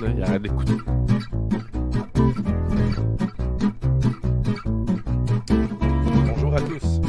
Il 0.00 0.22
arrête 0.22 0.42
d'écouter. 0.42 0.74
Bonjour 6.26 6.54
à 6.54 6.60
tous. 6.60 7.00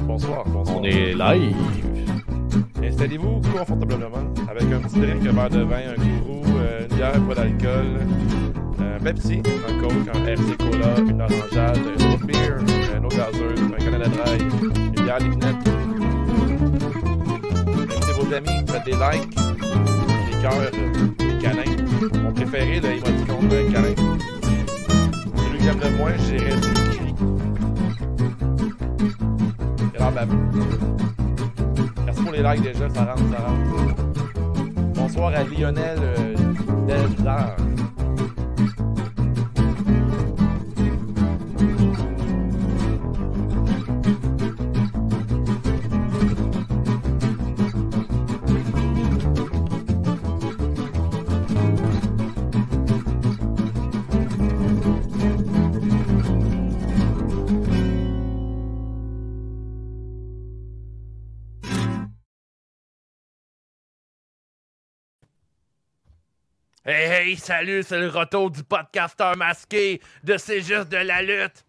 Bonsoir, 0.00 0.44
bonsoir. 0.46 0.78
On 0.78 0.84
est 0.84 1.14
live. 1.14 1.56
Installez-vous 2.82 3.40
confortablement 3.56 4.32
avec 4.48 4.72
un 4.72 4.80
petit 4.80 5.00
drink, 5.00 5.26
un 5.26 5.32
verre 5.32 5.50
de 5.50 5.60
vin, 5.62 5.76
un 5.76 5.94
gourou, 5.96 6.44
euh, 6.58 6.86
une 6.88 6.96
bière, 6.96 7.20
pas 7.26 7.34
d'alcool, 7.34 8.00
un 8.78 9.02
Pepsi, 9.02 9.42
un 9.68 9.80
Coke, 9.80 10.08
un 10.14 10.26
RC 10.26 10.56
Cola, 10.58 11.00
une 11.00 11.22
orangeade, 11.22 11.78
un 11.78 12.12
autre 12.12 12.26
beer, 12.26 12.56
un 12.94 13.04
eau 13.04 13.08
gazeuse, 13.08 13.60
un 13.62 13.84
Canada 13.84 14.08
Dry, 14.08 14.38
une 14.62 15.04
bière 15.04 15.18
d'épinette. 15.18 15.68
Invitez 17.66 18.12
vos 18.12 18.32
amis, 18.32 18.64
faites 18.68 18.84
des 18.84 18.92
likes, 18.92 19.34
des 19.34 20.40
cœurs. 20.40 21.13
Mon 22.12 22.32
préféré, 22.32 22.76
il 22.76 22.82
m'a 22.82 23.10
dit 23.10 23.24
qu'on 23.24 23.44
un 23.44 23.72
câlin. 23.72 23.94
Celui 25.36 25.58
que 25.58 25.64
j'aime 25.64 25.80
le 25.80 25.90
moins, 25.96 26.12
je 26.18 26.36
dirais 26.36 26.50
celui 26.92 27.14
qui 27.14 27.24
babou. 30.14 30.36
Merci 32.04 32.22
pour 32.22 32.32
les 32.32 32.42
likes 32.42 32.62
déjà, 32.62 32.90
ça 32.90 33.04
rentre, 33.04 33.22
ça 33.30 33.38
rentre. 33.46 33.94
Bonsoir 34.94 35.32
à 35.34 35.44
Lionel 35.44 35.98
euh, 36.02 36.34
Delzard. 36.86 37.56
Hey 66.96 67.10
hey, 67.10 67.36
salut, 67.36 67.82
c'est 67.82 67.98
le 67.98 68.06
retour 68.08 68.52
du 68.52 68.62
podcasteur 68.62 69.36
masqué 69.36 70.00
de 70.22 70.36
C'est 70.36 70.60
juste 70.60 70.90
de 70.90 70.98
la 70.98 71.22
lutte. 71.22 71.64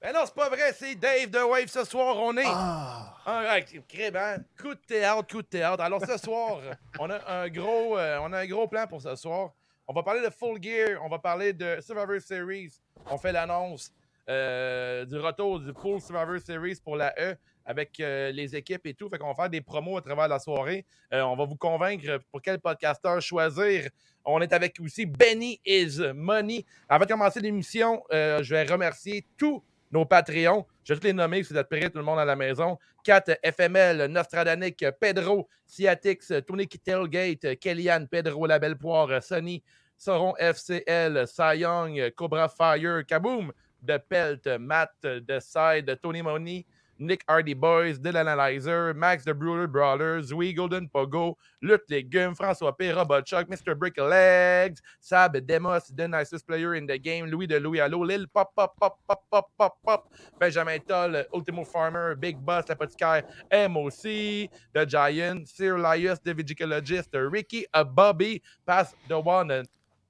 Ben 0.00 0.14
non, 0.14 0.20
c'est 0.24 0.34
pas 0.34 0.48
vrai, 0.48 0.72
c'est 0.72 0.94
Dave 0.94 1.28
de 1.28 1.38
Wave 1.38 1.66
ce 1.66 1.84
soir, 1.84 2.16
on 2.16 2.34
est. 2.38 2.46
Ah, 2.46 3.14
ouais, 3.26 3.66
crib, 3.86 4.16
hein? 4.16 4.38
Coup 4.58 4.74
de 4.74 4.80
théâtre, 4.80 5.28
coup 5.30 5.42
de 5.42 5.46
théâtre. 5.46 5.82
Alors 5.82 6.00
ce 6.06 6.16
soir, 6.16 6.60
on 6.98 7.10
a 7.10 7.18
un 7.30 7.48
gros, 7.50 7.98
euh, 7.98 8.20
on 8.22 8.32
a 8.32 8.38
un 8.38 8.46
gros 8.46 8.66
plan 8.66 8.86
pour 8.86 9.02
ce 9.02 9.14
soir. 9.16 9.50
On 9.86 9.92
va 9.92 10.02
parler 10.02 10.22
de 10.22 10.30
Full 10.30 10.62
Gear, 10.62 11.04
on 11.04 11.10
va 11.10 11.18
parler 11.18 11.52
de 11.52 11.76
Survivor 11.82 12.18
Series. 12.18 12.72
On 13.10 13.18
fait 13.18 13.32
l'annonce 13.32 13.92
euh, 14.30 15.04
du 15.04 15.18
retour 15.18 15.60
du 15.60 15.74
Full 15.74 16.00
Survivor 16.00 16.40
Series 16.40 16.80
pour 16.82 16.96
la 16.96 17.12
E 17.18 17.36
avec 17.64 18.00
euh, 18.00 18.30
les 18.32 18.54
équipes 18.56 18.86
et 18.86 18.94
tout. 18.94 19.08
Fait 19.08 19.18
qu'on 19.18 19.28
va 19.28 19.34
faire 19.34 19.50
des 19.50 19.60
promos 19.60 19.96
à 19.96 20.02
travers 20.02 20.28
la 20.28 20.38
soirée. 20.38 20.84
Euh, 21.12 21.22
on 21.22 21.36
va 21.36 21.44
vous 21.44 21.56
convaincre 21.56 22.20
pour 22.30 22.42
quel 22.42 22.58
podcasteur 22.58 23.20
choisir. 23.20 23.88
On 24.24 24.40
est 24.40 24.52
avec 24.52 24.78
aussi 24.80 25.06
Benny 25.06 25.60
is 25.64 25.98
Money. 26.14 26.64
Avant 26.88 27.04
de 27.04 27.10
commencer 27.10 27.40
l'émission, 27.40 28.02
euh, 28.12 28.42
je 28.42 28.54
vais 28.54 28.64
remercier 28.64 29.24
tous 29.36 29.62
nos 29.90 30.04
Patreons. 30.04 30.66
Je 30.84 30.94
vais 30.94 31.00
tous 31.00 31.06
les 31.06 31.12
nommer 31.12 31.42
si 31.42 31.52
vous 31.52 31.58
êtes 31.58 31.68
prêts, 31.68 31.90
tout 31.90 31.98
le 31.98 32.04
monde 32.04 32.18
à 32.18 32.24
la 32.24 32.36
maison. 32.36 32.78
4 33.04 33.38
FML, 33.42 34.06
Nostradanic, 34.06 34.84
Pedro, 35.00 35.48
Ciatix, 35.66 36.32
Tony 36.46 36.68
Tailgate, 36.68 37.58
Kellyanne, 37.58 38.08
Pedro, 38.08 38.46
La 38.46 38.58
Belle 38.58 38.76
Poire, 38.76 39.22
Sonny, 39.22 39.62
Sauron 39.98 40.34
FCL, 40.38 41.26
Cy 41.26 41.58
Young, 41.58 42.10
Cobra 42.16 42.48
Fire, 42.48 43.04
Kaboom, 43.06 43.52
de 43.82 43.98
Pelt, 43.98 44.46
Matt, 44.58 44.94
de 45.02 45.40
Side, 45.40 45.98
Tony 46.00 46.22
Money, 46.22 46.64
Nick 47.02 47.24
Hardy 47.28 47.54
Boys, 47.54 47.98
Dylan 47.98 48.30
Analyzer, 48.30 48.94
Max 48.94 49.24
the 49.24 49.34
Bruder 49.34 49.66
Brawler, 49.66 50.22
Zui 50.22 50.54
Golden 50.54 50.88
Pogo, 50.88 51.34
Lutte 51.62 51.88
Légumes, 51.90 52.36
François 52.36 52.76
P, 52.78 52.90
Robot 52.90 53.26
Chuck, 53.26 53.48
Mr. 53.48 53.76
Brick 53.76 53.98
Legs, 53.98 54.80
Sab 55.00 55.34
Demos, 55.46 55.88
The 55.88 56.06
Nicest 56.06 56.46
Player 56.46 56.76
in 56.76 56.86
the 56.86 56.96
Game, 56.98 57.26
Louis 57.26 57.48
de 57.48 57.58
Louis 57.58 57.80
Allo, 57.80 58.04
Lil 58.04 58.26
Pop 58.32 58.54
Pop 58.54 58.76
Pop 58.78 58.98
Pop 59.08 59.24
Pop 59.30 59.50
Pop 59.58 59.78
Pop, 59.84 60.12
Benjamin 60.38 60.80
Toll, 60.86 61.24
Ultimo 61.34 61.64
Farmer, 61.64 62.14
Big 62.14 62.44
Boss, 62.44 62.68
l'apothicaire 62.68 63.24
MOC, 63.50 64.48
The 64.72 64.86
Giant, 64.86 65.48
Sir 65.48 65.78
Lius, 65.78 66.20
The 66.20 66.34
Vigicologist, 66.34 67.08
Ricky, 67.30 67.66
a 67.74 67.84
Bobby, 67.84 68.42
Pass 68.64 68.94
the 69.08 69.18
One, 69.18 69.66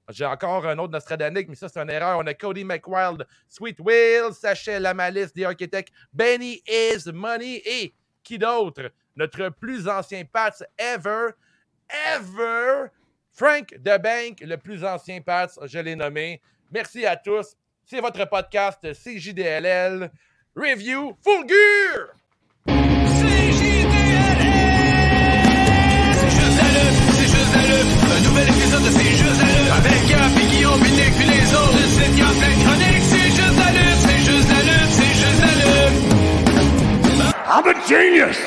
j'ai 0.09 0.25
encore 0.25 0.65
un 0.65 0.77
autre 0.79 0.91
Nostradanic, 0.91 1.47
mais 1.47 1.55
ça, 1.55 1.69
c'est 1.69 1.79
une 1.79 1.89
erreur. 1.89 2.19
On 2.19 2.27
a 2.27 2.33
Cody 2.33 2.63
McWild, 2.63 3.25
Sweet 3.47 3.79
Will, 3.79 4.33
Sachet 4.33 4.79
La 4.79 4.93
Malice, 4.93 5.33
The 5.33 5.43
Architect, 5.43 5.93
Benny 6.11 6.61
is 6.67 7.11
Money 7.11 7.61
et 7.65 7.93
qui 8.23 8.37
d'autre? 8.37 8.91
Notre 9.15 9.49
plus 9.49 9.87
ancien 9.87 10.23
Pats 10.25 10.63
ever, 10.77 11.29
ever, 11.89 12.87
Frank 13.31 13.75
the 13.83 14.01
Bank, 14.01 14.39
le 14.41 14.55
plus 14.57 14.83
ancien 14.83 15.21
Pats, 15.21 15.53
je 15.63 15.79
l'ai 15.79 15.95
nommé. 15.95 16.41
Merci 16.71 17.05
à 17.05 17.15
tous. 17.15 17.55
C'est 17.85 18.01
votre 18.01 18.27
podcast 18.29 18.81
CJDLL 18.93 20.11
Review 20.55 21.15
Full 21.23 21.45
I'm 37.45 37.67
a 37.67 37.73
genius! 37.87 38.37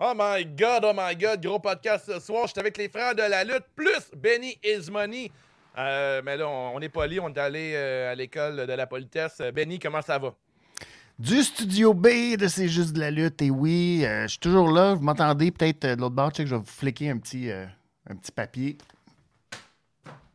Oh 0.00 0.14
my 0.16 0.42
god, 0.44 0.84
oh 0.84 0.92
my 0.92 1.14
god, 1.14 1.40
gros 1.40 1.60
podcast 1.60 2.06
ce 2.06 2.18
soir. 2.18 2.48
J'étais 2.48 2.58
avec 2.60 2.76
les 2.76 2.88
frères 2.88 3.14
de 3.14 3.22
la 3.22 3.44
lutte, 3.44 3.64
plus 3.76 4.10
Benny 4.16 4.58
is 4.64 4.90
Money. 4.90 5.30
Euh, 5.78 6.20
mais 6.24 6.36
là, 6.36 6.48
on 6.48 6.78
n'est 6.80 6.88
pas 6.88 7.06
lié, 7.06 7.20
on 7.20 7.28
est 7.28 7.38
allé 7.38 7.72
euh, 7.74 8.10
à 8.10 8.14
l'école 8.16 8.66
de 8.66 8.72
la 8.72 8.86
politesse. 8.88 9.38
Euh, 9.40 9.52
Benny, 9.52 9.78
comment 9.78 10.02
ça 10.02 10.18
va? 10.18 10.34
Du 11.20 11.40
studio 11.44 11.94
B 11.94 12.36
de 12.36 12.48
C'est 12.48 12.68
juste 12.68 12.94
de 12.94 13.00
la 13.00 13.12
lutte. 13.12 13.40
Et 13.42 13.50
oui, 13.50 14.04
euh, 14.04 14.22
je 14.24 14.28
suis 14.28 14.38
toujours 14.40 14.72
là. 14.72 14.94
Vous 14.94 15.02
m'entendez 15.02 15.52
peut-être 15.52 15.84
euh, 15.84 15.94
de 15.94 16.00
l'autre 16.00 16.16
bord. 16.16 16.30
Je 16.32 16.38
sais 16.38 16.42
que 16.42 16.50
je 16.50 16.54
vais 16.56 16.60
vous 16.60 16.66
fliquer 16.66 17.10
un 17.10 17.18
petit, 17.18 17.48
euh, 17.48 17.64
un 18.10 18.16
petit 18.16 18.32
papier. 18.32 18.76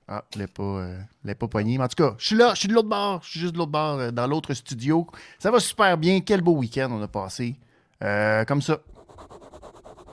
Ah, 0.09 0.23
je 0.34 0.40
l'ai 0.40 0.47
pas, 0.47 0.63
euh, 0.63 1.34
pas 1.38 1.47
poigné. 1.47 1.78
Mais 1.78 1.84
en 1.84 1.88
tout 1.90 2.01
cas, 2.01 2.16
je 2.18 2.28
suis 2.28 2.35
là, 2.38 2.51
je 2.53 2.59
suis 2.59 2.68
de 2.69 2.73
l'autre 2.73 2.88
bord. 2.88 3.19
Je 3.23 3.29
suis 3.31 3.40
juste 3.41 3.53
de 3.53 3.57
l'autre 3.57 3.72
bord, 3.72 4.00
euh, 4.00 4.12
dans 4.12 4.25
l'autre 4.28 4.53
studio. 4.53 5.06
Ça 5.38 5.51
va 5.51 5.59
super 5.59 5.97
bien. 5.97 6.22
Quel 6.22 6.41
beau 6.41 6.53
week-end 6.53 6.90
on 6.91 7.01
a 7.01 7.07
passé. 7.09 7.56
Euh, 8.03 8.45
comme 8.45 8.62
ça. 8.62 8.79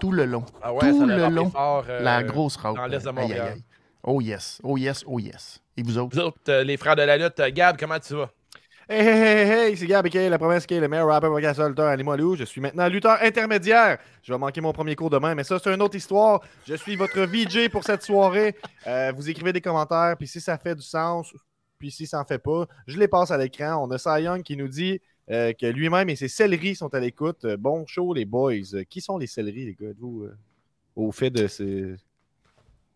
Tout 0.00 0.10
le 0.10 0.25
long. 0.27 0.44
Ah 0.60 0.72
ouais, 0.75 0.81
Tout 0.91 0.99
ça 1.00 1.06
le 1.06 1.28
long. 1.28 1.50
fort, 1.50 1.84
euh, 1.88 2.00
La 2.03 2.22
grosse 2.25 2.56
rauque. 2.56 2.77
dans 2.77 2.87
l'Est 2.87 3.05
de 3.05 3.09
Aïe, 3.10 3.15
aïe, 3.19 3.22
Montréal. 3.28 3.53
aïe. 3.55 3.65
Oh 4.03 4.21
yes, 4.21 4.60
oh 4.65 4.77
yes, 4.77 5.05
oh 5.06 5.19
yes. 5.19 5.60
Et 5.77 5.82
vous 5.82 5.97
autres? 5.97 6.15
Vous 6.16 6.22
autres, 6.22 6.53
les 6.62 6.76
frères 6.76 6.97
de 6.97 7.03
la 7.03 7.16
lutte, 7.16 7.41
Gab, 7.55 7.78
comment 7.78 7.99
tu 7.99 8.15
vas? 8.15 8.31
Hey, 8.86 9.00
hey, 9.00 9.06
hey, 9.06 9.50
hey, 9.70 9.76
c'est 9.78 9.86
Gab 9.86 10.06
la 10.12 10.38
promesse 10.38 10.66
qui 10.66 10.74
est 10.74 10.80
le 10.80 10.88
meilleur 10.88 11.08
rapper, 11.08 11.28
podcasteur, 11.28 11.70
lutteur 11.70 11.86
à 11.86 11.96
Limoilou. 11.96 12.36
Je 12.36 12.44
suis 12.44 12.60
maintenant 12.60 12.86
lutteur 12.86 13.16
intermédiaire. 13.22 13.96
Je 14.22 14.30
vais 14.30 14.38
manquer 14.38 14.60
mon 14.60 14.74
premier 14.74 14.94
cours 14.94 15.08
demain, 15.08 15.34
mais 15.34 15.42
ça, 15.42 15.58
c'est 15.58 15.72
une 15.72 15.80
autre 15.80 15.96
histoire. 15.96 16.42
Je 16.66 16.74
suis 16.74 16.94
votre 16.94 17.18
VJ 17.22 17.70
pour 17.70 17.82
cette 17.82 18.02
soirée. 18.02 18.54
Euh, 18.86 19.10
vous 19.16 19.30
écrivez 19.30 19.54
des 19.54 19.62
commentaires, 19.62 20.16
puis 20.18 20.28
si 20.28 20.38
ça 20.38 20.58
fait 20.58 20.74
du 20.74 20.82
sens, 20.82 21.34
puis 21.78 21.90
si 21.90 22.06
ça 22.06 22.20
en 22.20 22.26
fait 22.26 22.36
pas, 22.36 22.66
je 22.86 22.98
les 22.98 23.08
passe 23.08 23.30
à 23.30 23.38
l'écran. 23.38 23.88
On 23.88 23.90
a 23.90 23.96
Cy 23.96 24.24
Young 24.24 24.42
qui 24.42 24.54
nous 24.54 24.68
dit 24.68 25.00
euh, 25.30 25.54
que 25.54 25.64
lui-même 25.64 26.10
et 26.10 26.16
ses 26.16 26.28
céleris 26.28 26.74
sont 26.74 26.92
à 26.92 27.00
l'écoute. 27.00 27.46
Bon 27.58 27.86
show, 27.86 28.12
les 28.12 28.26
boys. 28.26 28.74
Euh, 28.74 28.84
qui 28.84 29.00
sont 29.00 29.16
les 29.16 29.26
céleris, 29.26 29.64
les 29.64 29.76
gars, 29.80 29.94
vous, 29.98 30.26
au 30.94 31.10
fait 31.10 31.30
de 31.30 31.46
ces. 31.46 31.96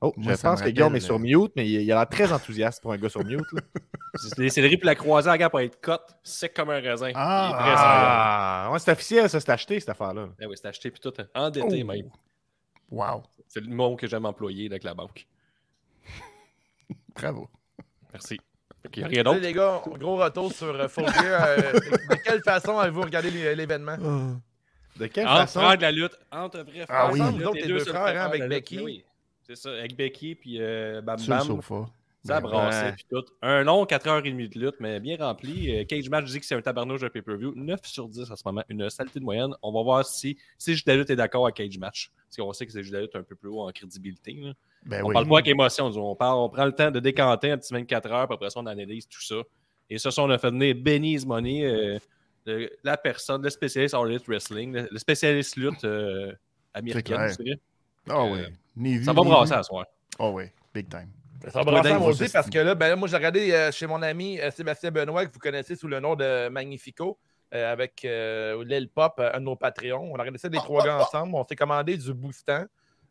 Oh, 0.01 0.13
Moi, 0.17 0.35
je 0.35 0.41
pense 0.41 0.63
que 0.63 0.69
Guillaume 0.69 0.95
est 0.95 1.01
sur 1.01 1.17
euh, 1.17 1.19
mute, 1.19 1.53
mais 1.57 1.67
il, 1.69 1.81
il 1.83 1.91
a 1.93 1.97
l'air 1.97 2.09
très 2.09 2.33
enthousiaste 2.33 2.81
pour 2.81 2.93
un 2.93 2.97
gars 2.99 3.09
sur 3.09 3.25
mute. 3.25 3.41
là. 3.53 3.61
Les 4.39 4.49
céleri 4.49 4.77
puis 4.77 4.87
la 4.87 4.95
croisée 4.95 5.29
à 5.29 5.37
gap 5.37 5.51
pour 5.51 5.61
être 5.61 5.81
cote, 5.81 6.17
sec 6.23 6.55
comme 6.55 6.71
un 6.71 6.81
raisin. 6.81 7.11
Ah. 7.15 7.49
Il 7.61 7.69
est. 7.69 7.75
Ah, 7.77 8.69
ouais, 8.73 8.79
c'est 8.79 8.93
officiel, 8.93 9.29
ça, 9.29 9.39
c'est 9.41 9.51
acheté, 9.51 9.79
cette 9.81 9.89
affaire-là. 9.91 10.29
Eh 10.41 10.47
oui, 10.47 10.55
c'est 10.57 10.67
acheté 10.69 10.91
puis 10.91 11.01
tout 11.01 11.13
endetté 11.35 11.83
Oh. 11.83 11.87
même. 11.87 12.11
Wow. 12.91 13.23
C'est 13.49 13.61
le 13.61 13.69
mot 13.69 13.97
que 13.97 14.07
j'aime 14.07 14.25
employer 14.25 14.67
avec 14.67 14.83
la 14.85 14.95
banque. 14.95 15.27
Bravo. 17.15 17.49
Merci. 18.13 18.39
Y 18.97 19.03
a 19.03 19.07
rien 19.07 19.17
Salut, 19.17 19.23
d'autre. 19.25 19.41
les 19.41 19.53
gars, 19.53 19.83
gros 19.99 20.17
retour 20.17 20.53
sur 20.53 20.69
euh. 20.75 20.87
Euh, 20.99 21.73
de 22.11 22.15
quelle 22.25 22.43
façon 22.43 22.79
avez-vous 22.79 23.03
regardé 23.03 23.31
l'é- 23.31 23.55
l'événement? 23.55 23.97
De 24.97 25.07
quelle 25.07 25.27
Entre 25.27 25.41
façon? 25.41 25.61
frères 25.61 25.77
de 25.77 25.83
la 25.83 25.93
lutte, 25.93 26.19
entre 26.33 26.61
vrais 26.61 26.87
frères. 26.87 26.87
Ah 26.89 27.11
oui. 27.13 27.21
Nous 27.21 27.45
autres, 27.45 27.57
les 27.61 27.67
deux 27.67 27.81
frères, 27.81 28.23
hein, 28.23 28.27
avec. 28.27 28.49
Becky. 28.49 29.05
C'est 29.49 29.57
ça, 29.57 29.71
avec 29.73 29.97
Becky 29.97 30.35
puis 30.35 30.61
euh, 30.61 31.01
Bam 31.01 31.19
Sur 31.19 31.33
le 31.33 31.39
Bam. 31.39 31.47
sofa. 31.47 31.87
Ça 32.25 32.41
Ben 32.41 32.49
brassait, 32.49 32.87
ouais. 32.87 32.93
puis 32.93 33.07
tout. 33.09 33.25
Un 33.43 33.63
long 33.63 33.85
4h30 33.85 34.23
de 34.53 34.59
lutte, 34.59 34.75
mais 34.81 34.99
bien 35.01 35.17
rempli. 35.17 35.75
Euh, 35.75 35.85
Cage 35.85 36.11
Match 36.11 36.25
dit 36.27 36.41
que 36.41 36.45
c'est 36.47 36.57
un 36.57 36.61
tabarnouche 36.61 37.01
de 37.01 37.09
pay-per-view. 37.09 37.53
9 37.55 37.81
sur 37.85 38.09
10 38.09 38.31
en 38.31 38.37
ce 38.37 38.43
moment, 38.45 38.63
une 38.69 38.91
saleté 38.91 39.21
de 39.21 39.25
moyenne. 39.25 39.53
On 39.63 39.73
va 39.73 39.83
voir 39.83 40.05
si, 40.05 40.37
si 40.59 40.77
la 40.85 40.97
lutte 40.97 41.11
est 41.11 41.17
d'accord 41.17 41.45
avec 41.47 41.55
Cage 41.57 41.79
Match. 41.79 42.11
Parce 42.27 42.37
qu'on 42.37 42.53
sait 42.53 42.67
que 42.67 42.73
c'est 42.73 42.83
la 42.91 43.01
lutte 43.03 43.15
un 43.15 43.23
peu 43.23 43.37
plus 43.37 43.49
haut 43.49 43.61
en 43.63 43.71
crédibilité. 43.71 44.33
là. 44.43 44.53
Ben 44.85 45.03
on 45.05 45.09
oui. 45.09 45.15
parle 45.15 45.29
pas 45.29 45.35
avec 45.37 45.49
émotion, 45.49 45.87
on, 45.87 46.15
parle, 46.17 46.39
on 46.39 46.49
prend 46.51 46.65
le 46.67 46.73
temps 46.73 46.91
de 46.91 47.01
décanter 47.01 47.51
un 47.53 47.57
petit 47.59 47.73
24 47.73 48.11
heures, 48.13 48.27
puis 48.27 48.35
après 48.35 48.51
ça, 48.51 48.61
on 48.61 48.67
analyse 48.67 49.09
tout 49.09 49.23
ça. 49.23 49.37
Et 49.89 49.97
ça, 49.99 50.11
ça, 50.11 50.23
on 50.23 50.31
a 50.31 50.39
fait 50.39 50.51
venir 50.51 50.75
Benny's 50.77 51.25
Money, 51.25 51.65
euh, 51.65 51.99
le- 52.47 52.71
la 52.85 52.97
personne, 52.97 53.43
le 53.43 53.49
spécialiste 53.51 53.95
en 53.95 54.05
lutte 54.05 54.27
wrestling, 54.27 54.73
le, 54.73 54.89
le 54.91 54.99
spécialiste 54.99 55.57
lutte 55.57 55.85
euh, 55.85 56.33
américaine, 56.75 57.17
clair. 57.17 57.29
je 57.29 57.43
dirais. 57.43 57.61
Ah 58.11 58.25
oui. 58.25 58.41
Ni 58.77 58.99
vu, 58.99 59.05
Ça 59.05 59.13
va 59.13 59.23
brasser 59.23 59.55
à 59.55 59.63
soir. 59.63 59.87
Ah 60.19 60.29
oui, 60.31 60.45
big 60.75 60.89
time. 60.89 61.09
Ça 61.49 61.63
va 61.63 61.65
brasser 61.71 61.91
vas-y, 61.91 62.01
maudit 62.01 62.29
parce 62.33 62.51
que 62.51 62.59
là, 62.59 62.75
ben, 62.75 62.89
là, 62.89 62.97
moi, 62.97 63.09
j'ai 63.09 63.17
regardé 63.17 63.53
euh, 63.53 63.71
chez 63.73 63.87
mon 63.87 64.03
ami 64.03 64.41
euh, 64.41 64.51
Sébastien 64.51 64.91
Benoît, 64.91 65.25
que 65.27 65.33
vous 65.33 65.39
connaissez 65.39 65.77
sous 65.77 65.87
le 65.89 66.01
nom 66.01 66.17
de 66.17 66.49
Magnifico, 66.49 67.19
euh, 67.55 67.73
avec 67.73 68.05
euh, 68.05 68.65
Lil 68.65 68.89
Pop, 68.89 69.15
euh, 69.21 69.31
un 69.35 69.39
de 69.41 69.45
nos 69.45 69.57
Patreons. 69.57 70.11
On 70.13 70.17
a 70.17 70.19
regardé 70.21 70.39
ça 70.39 70.49
les 70.49 70.59
trois 70.59 70.85
gars 70.85 70.99
ensemble. 71.01 71.35
On 71.35 71.45
s'est 71.45 71.57
commandé 71.57 71.97
du 71.97 72.13
Boostan. 72.13 72.65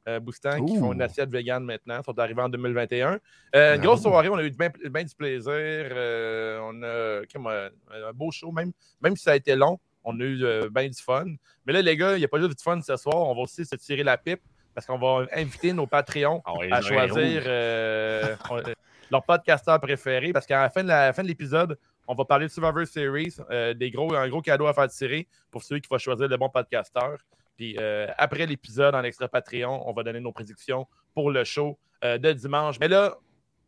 Euh, 0.07 0.21
Boostan 0.21 0.63
qui 0.63 0.77
font 0.77 0.93
une 0.93 1.01
assiette 1.01 1.29
vegan 1.29 1.61
maintenant, 1.65 2.01
sont 2.01 2.17
arrivés 2.17 2.41
en 2.41 2.47
2021. 2.47 3.19
Euh, 3.55 3.75
une 3.75 3.81
Ah. 3.81 3.83
grosse 3.83 4.01
soirée, 4.03 4.29
on 4.29 4.35
a 4.35 4.43
eu 4.43 4.51
bien 4.51 4.69
bien 4.89 5.03
du 5.03 5.13
plaisir. 5.15 5.51
euh, 5.53 6.59
on 6.63 6.81
a 6.81 7.25
comme, 7.33 7.47
euh, 7.47 7.69
un 7.91 8.13
beau 8.13 8.31
show, 8.31 8.51
même, 8.53 8.71
même 9.01 9.17
si 9.17 9.23
ça 9.23 9.31
a 9.31 9.35
été 9.35 9.53
long, 9.55 9.77
on 10.05 10.17
a 10.19 10.23
eu 10.23 10.43
euh, 10.45 10.69
bien 10.69 10.87
du 10.87 11.01
fun. 11.01 11.25
Mais 11.65 11.73
là, 11.73 11.81
les 11.81 11.97
gars, 11.97 12.15
il 12.15 12.19
n'y 12.19 12.25
a 12.25 12.29
pas 12.29 12.39
juste 12.39 12.57
du 12.57 12.63
fun 12.63 12.79
ce 12.81 12.95
soir, 12.95 13.15
on 13.17 13.35
va 13.35 13.41
aussi 13.41 13.65
se 13.65 13.75
tirer 13.75 14.03
la 14.03 14.17
pipe 14.17 14.41
parce 14.77 14.85
qu'on 14.85 14.99
va 14.99 15.25
inviter 15.33 15.73
nos 15.73 15.87
Patreons 15.87 16.39
à 16.71 16.81
choisir 16.81 17.41
euh, 17.47 18.35
on- 18.51 18.61
leur 19.09 19.23
podcasteur 19.23 19.79
préféré 19.81 20.31
parce 20.31 20.45
qu'à 20.45 20.69
la 20.83 21.13
fin 21.13 21.23
de 21.23 21.27
l'épisode, 21.27 21.79
on 22.07 22.13
va 22.13 22.25
parler 22.25 22.45
de 22.45 22.51
Survivor 22.51 22.85
Series, 22.85 23.37
euh, 23.49 23.73
des 23.73 23.89
gros, 23.89 24.13
un 24.13 24.29
gros 24.29 24.39
cadeau 24.43 24.67
à 24.67 24.75
faire 24.75 24.87
tirer 24.89 25.27
pour 25.49 25.63
celui 25.63 25.81
qui 25.81 25.87
va 25.89 25.97
choisir 25.97 26.27
le 26.27 26.37
bon 26.37 26.47
podcasteur. 26.49 27.17
Puis 27.55 27.75
euh, 27.79 28.05
après 28.19 28.45
l'épisode, 28.45 28.93
en 28.93 29.01
extra 29.03 29.27
Patreon, 29.27 29.81
on 29.89 29.93
va 29.93 30.03
donner 30.03 30.19
nos 30.19 30.31
prédictions 30.31 30.85
pour 31.15 31.31
le 31.31 31.43
show 31.43 31.79
euh, 32.03 32.19
de 32.19 32.31
dimanche. 32.33 32.79
Mais 32.79 32.87
là, 32.87 33.15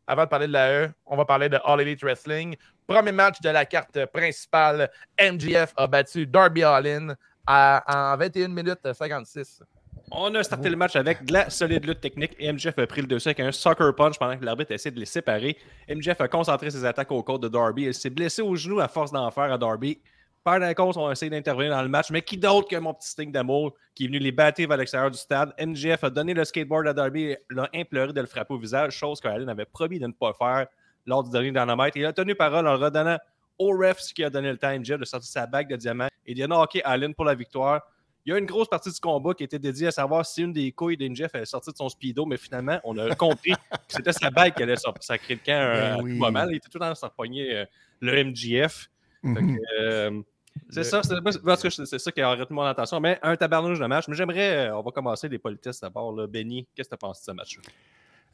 avant 0.06 0.26
de 0.26 0.30
parler 0.30 0.46
de 0.46 0.54
la 0.54 0.72
E, 0.86 0.92
on 1.08 1.18
va 1.18 1.26
parler 1.26 1.50
de 1.50 1.58
All 1.66 1.82
Elite 1.82 2.04
Wrestling. 2.04 2.56
Premier 2.86 3.14
match 3.14 3.42
de 3.42 3.50
la 3.50 3.66
carte 3.66 4.06
principale, 4.14 4.92
MGF 5.20 5.74
a 5.76 5.88
battu 5.88 6.28
Darby 6.28 6.64
Allin 6.64 7.16
en 7.48 8.16
21 8.16 8.50
minutes 8.50 8.94
56. 8.94 9.64
On 10.12 10.34
a 10.34 10.44
starté 10.44 10.70
le 10.70 10.76
match 10.76 10.96
avec 10.96 11.26
de 11.26 11.34
la 11.34 11.50
solide 11.50 11.86
lutte 11.86 12.02
technique 12.02 12.36
MJF 12.40 12.80
a 12.80 12.88
pris 12.88 13.02
le 13.02 13.08
dessus 13.08 13.28
avec 13.28 13.40
un 13.40 13.52
sucker 13.52 13.92
punch 13.96 14.18
pendant 14.18 14.38
que 14.38 14.44
l'arbitre 14.44 14.72
essaie 14.72 14.92
de 14.92 15.00
les 15.00 15.06
séparer. 15.06 15.58
MJF 15.88 16.20
a 16.22 16.28
concentré 16.28 16.72
ses 16.72 16.84
attaques 16.84 17.12
au 17.12 17.22
corps 17.22 17.40
de 17.40 17.48
Darby. 17.48 17.84
Il 17.84 17.94
s'est 17.94 18.10
blessé 18.10 18.42
au 18.42 18.56
genou 18.56 18.80
à 18.80 18.88
force 18.88 19.12
d'en 19.12 19.30
faire 19.30 19.52
à 19.52 19.58
Darby. 19.58 20.00
Par 20.44 20.60
d'un 20.60 20.74
cause, 20.74 20.98
on 20.98 21.08
a 21.08 21.12
essayé 21.12 21.30
d'intervenir 21.30 21.72
dans 21.72 21.82
le 21.82 21.90
match, 21.90 22.10
mais 22.12 22.22
qui 22.22 22.38
d'autre 22.38 22.68
que 22.68 22.76
mon 22.78 22.94
petit 22.94 23.10
Sting 23.10 23.32
d'amour 23.32 23.76
qui 23.94 24.06
est 24.06 24.08
venu 24.08 24.20
les 24.20 24.32
battre 24.32 24.64
vers 24.66 24.78
l'extérieur 24.78 25.12
du 25.12 25.18
stade? 25.18 25.54
MJF 25.60 26.04
a 26.04 26.10
donné 26.10 26.34
le 26.34 26.44
skateboard 26.44 26.88
à 26.88 26.94
Darby 26.94 27.24
et 27.26 27.40
l'a 27.52 27.70
imploré 27.76 28.14
de 28.14 28.22
le 28.22 28.28
frapper 28.28 28.54
au 28.54 28.58
visage, 28.58 28.94
chose 28.94 29.20
qu'Allen 29.20 29.50
avait 29.50 29.66
promis 29.66 30.00
de 30.00 30.08
ne 30.08 30.14
pas 30.14 30.34
faire 30.34 30.68
lors 31.06 31.24
du 31.24 31.30
dernier 31.30 31.52
Dynamite. 31.52 31.96
Il 31.96 32.06
a 32.06 32.14
tenu 32.14 32.36
parole 32.36 32.68
en 32.68 32.78
redonnant 32.78 33.18
au 33.60 33.78
ref 33.78 34.00
ce 34.00 34.14
qui 34.14 34.24
a 34.24 34.30
donné 34.30 34.50
le 34.50 34.58
temps 34.58 34.70
à 34.70 34.80
MJF 34.80 34.98
de 34.98 35.06
sortir 35.06 35.30
sa 35.30 35.46
bague 35.46 35.70
de 35.70 35.76
diamant 35.76 36.08
et 36.26 36.34
de 36.34 36.46
knocker 36.46 36.82
Allen 36.86 37.14
pour 37.14 37.26
la 37.26 37.36
victoire. 37.36 37.82
Il 38.30 38.34
y 38.34 38.36
a 38.36 38.38
une 38.38 38.46
grosse 38.46 38.68
partie 38.68 38.92
du 38.92 39.00
combat 39.00 39.34
qui 39.34 39.44
était 39.44 39.58
dédiée 39.58 39.88
à 39.88 39.92
savoir 39.92 40.24
si 40.24 40.44
une 40.44 40.54
des 40.54 40.72
couilles 40.72 40.96
d'MJF 40.98 41.34
allait 41.34 41.46
sortir 41.46 41.74
de 41.74 41.78
son 41.80 41.90
speedo, 41.90 42.28
mais 42.28 42.38
finalement, 42.38 42.80
on 42.84 42.96
a 43.00 43.16
compris 43.16 43.54
que 43.54 43.58
c'était 43.88 44.14
sa 44.14 44.30
bague 44.30 44.54
qui 44.54 44.62
allait 44.62 44.76
sortir. 44.76 45.02
Ça 45.02 45.18
crée 45.18 45.34
le 45.34 45.40
camp 45.44 45.52
euh, 45.54 45.82
Ben 45.82 45.94
à 45.94 45.98
tout 45.98 46.04
oui. 46.04 46.18
moment. 46.20 46.46
Il 46.48 46.58
était 46.58 46.70
tout 46.70 46.78
dans 46.78 46.94
sa 46.94 47.10
poignée, 47.10 47.56
euh, 47.56 47.66
le 48.02 48.12
que, 48.12 48.88
Mhm. 49.24 49.60
euh, 49.82 50.22
c'est 50.70 50.84
ça, 50.84 51.02
c'est 51.04 51.98
ça 52.00 52.12
qui 52.12 52.22
a 52.22 52.30
retenu 52.36 52.56
mon 52.56 52.62
attention. 52.66 53.00
Mais 53.00 53.18
un 53.24 53.36
tabarnouche 53.36 53.80
de 53.80 53.88
match. 53.88 54.08
Mais 54.08 54.16
j'aimerais, 54.16 54.68
euh, 54.68 54.78
on 54.78 54.84
va 54.84 54.92
commencer 54.92 55.28
les 55.28 55.40
politesses 55.40 55.80
d'abord. 55.82 56.14
Benny, 56.28 56.68
qu'est-ce 56.76 56.88
que 56.88 56.94
tu 56.96 57.00
penses 57.00 57.22
de 57.22 57.26
ce 57.26 57.32
match-là? 57.32 57.64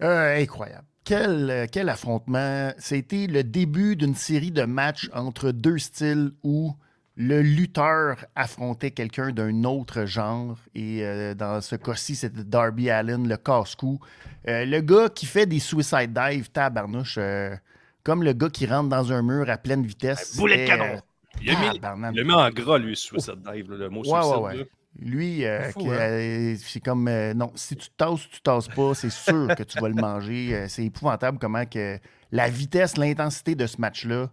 Euh, 0.06 0.42
incroyable. 0.42 0.86
Quel, 1.06 1.68
quel 1.72 1.88
affrontement. 1.88 2.74
C'était 2.80 3.28
le 3.28 3.46
début 3.46 3.96
d'une 3.96 4.16
série 4.16 4.52
de 4.52 4.64
matchs 4.64 5.10
entre 5.14 5.52
deux 5.52 5.78
styles 5.78 6.32
où 6.44 6.76
le 7.18 7.42
lutteur 7.42 8.26
affrontait 8.36 8.92
quelqu'un 8.92 9.32
d'un 9.32 9.64
autre 9.64 10.06
genre. 10.06 10.58
Et 10.74 11.00
euh, 11.04 11.34
dans 11.34 11.62
ce 11.62 11.76
cas-ci, 11.76 12.16
c'était 12.16 12.44
Darby 12.44 12.90
Allen, 12.90 13.28
le 13.28 13.38
casse-cou. 13.38 14.00
Euh, 14.48 14.66
le 14.66 14.82
gars 14.82 15.10
qui 15.10 15.26
fait 15.26 15.46
des 15.46 15.60
suicide 15.60 16.12
dives, 16.14 16.50
tabarnouche, 16.52 17.16
euh, 17.18 17.56
comme 18.04 18.22
le 18.24 18.34
gars 18.34 18.50
qui 18.50 18.66
rentre 18.68 18.90
dans 18.90 19.12
un 19.14 19.22
mur 19.22 19.50
à 19.50 19.58
pleine 19.58 19.86
vitesse. 19.86 20.36
boulet 20.38 20.64
de 20.64 20.68
canon. 20.68 20.86
euh, 20.96 21.00
Il 21.42 21.50
a 21.52 21.60
mis, 21.60 21.66
tabarnak. 21.80 22.14
il 22.16 22.20
a 22.20 22.24
mis 22.24 22.34
en 22.34 22.50
gras, 22.50 22.78
lui, 22.78 22.96
Suicide 22.96 23.42
Dive, 23.42 23.72
là, 23.72 23.78
le 23.78 23.90
mot 23.90 24.02
Ouais, 24.02 24.22
suicide. 24.22 24.42
ouais. 24.44 24.68
Lui, 24.98 25.46
euh, 25.46 25.72
C'est 25.74 25.80
hein? 25.90 26.00
euh, 26.00 26.56
comme 26.86 27.08
euh, 27.10 27.34
non, 27.34 27.52
si 27.56 27.76
tu 27.76 27.90
tasses, 27.98 28.30
tu 28.30 28.40
tasses 28.42 28.70
pas, 28.70 28.94
c'est 28.94 29.10
sûr 29.10 29.54
que 29.56 29.64
tu 29.64 29.78
vas 29.80 29.90
le 29.90 29.96
manger. 29.96 30.66
C'est 30.70 30.86
épouvantable 30.86 31.38
comment 31.38 31.66
que 31.66 31.98
la 32.32 32.48
vitesse, 32.50 32.96
l'intensité 32.98 33.56
de 33.56 33.68
ce 33.68 33.80
match-là, 33.82 34.16
euh, 34.16 34.28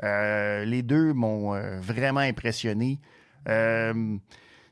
les 0.00 0.82
deux 0.82 1.12
m'ont 1.12 1.54
euh, 1.54 1.78
vraiment 1.80 2.20
impressionné. 2.20 2.98
Euh, 3.48 4.16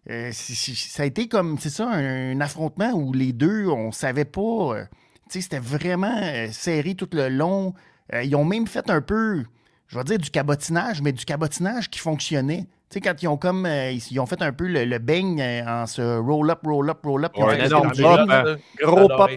euh, 0.08 0.30
ça 0.32 1.02
a 1.02 1.06
été 1.06 1.28
comme, 1.28 1.58
c'est 1.58 1.70
ça, 1.70 1.88
un, 1.88 2.32
un 2.36 2.40
affrontement 2.40 2.92
où 2.92 3.12
les 3.12 3.32
deux, 3.32 3.68
on 3.68 3.92
savait 3.92 4.24
pas. 4.24 4.40
euh, 4.40 4.84
tu 5.28 5.34
sais, 5.34 5.40
c'était 5.42 5.58
vraiment 5.58 6.16
euh, 6.22 6.48
serré 6.50 6.94
tout 6.94 7.08
le 7.12 7.28
long. 7.28 7.74
Euh, 8.12 8.22
ils 8.24 8.34
ont 8.34 8.44
même 8.44 8.66
fait 8.66 8.90
un 8.90 9.00
peu, 9.00 9.44
je 9.86 9.98
vais 9.98 10.04
dire 10.04 10.18
du 10.18 10.30
cabotinage, 10.30 11.02
mais 11.02 11.12
du 11.12 11.24
cabotinage 11.24 11.90
qui 11.90 12.00
fonctionnait. 12.00 12.66
Tu 12.88 12.94
sais, 12.94 13.00
quand 13.00 13.22
ils 13.22 13.28
ont 13.28 13.36
comme, 13.36 13.66
euh, 13.66 13.92
ils, 13.92 14.18
ont 14.18 14.26
fait 14.26 14.42
un 14.42 14.52
peu 14.52 14.66
le, 14.66 14.84
le 14.84 14.98
bang 14.98 15.40
euh, 15.40 15.62
en 15.66 15.86
se 15.86 16.18
roll-up, 16.18 16.60
roll-up, 16.64 17.04
roll-up. 17.04 17.36
Ouais, 17.36 17.66
énorme 17.66 17.92
pop. 17.92 18.58
Gros 18.82 19.08
pop. 19.08 19.30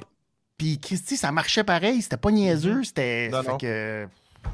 Puis 0.57 0.79
Christy, 0.79 1.17
ça 1.17 1.31
marchait 1.31 1.63
pareil, 1.63 2.01
c'était 2.01 2.17
pas 2.17 2.31
niaiseux, 2.31 2.83
c'était. 2.83 3.29
Non, 3.29 3.43
fait 3.43 3.51
non. 3.51 3.57
que, 3.57 4.07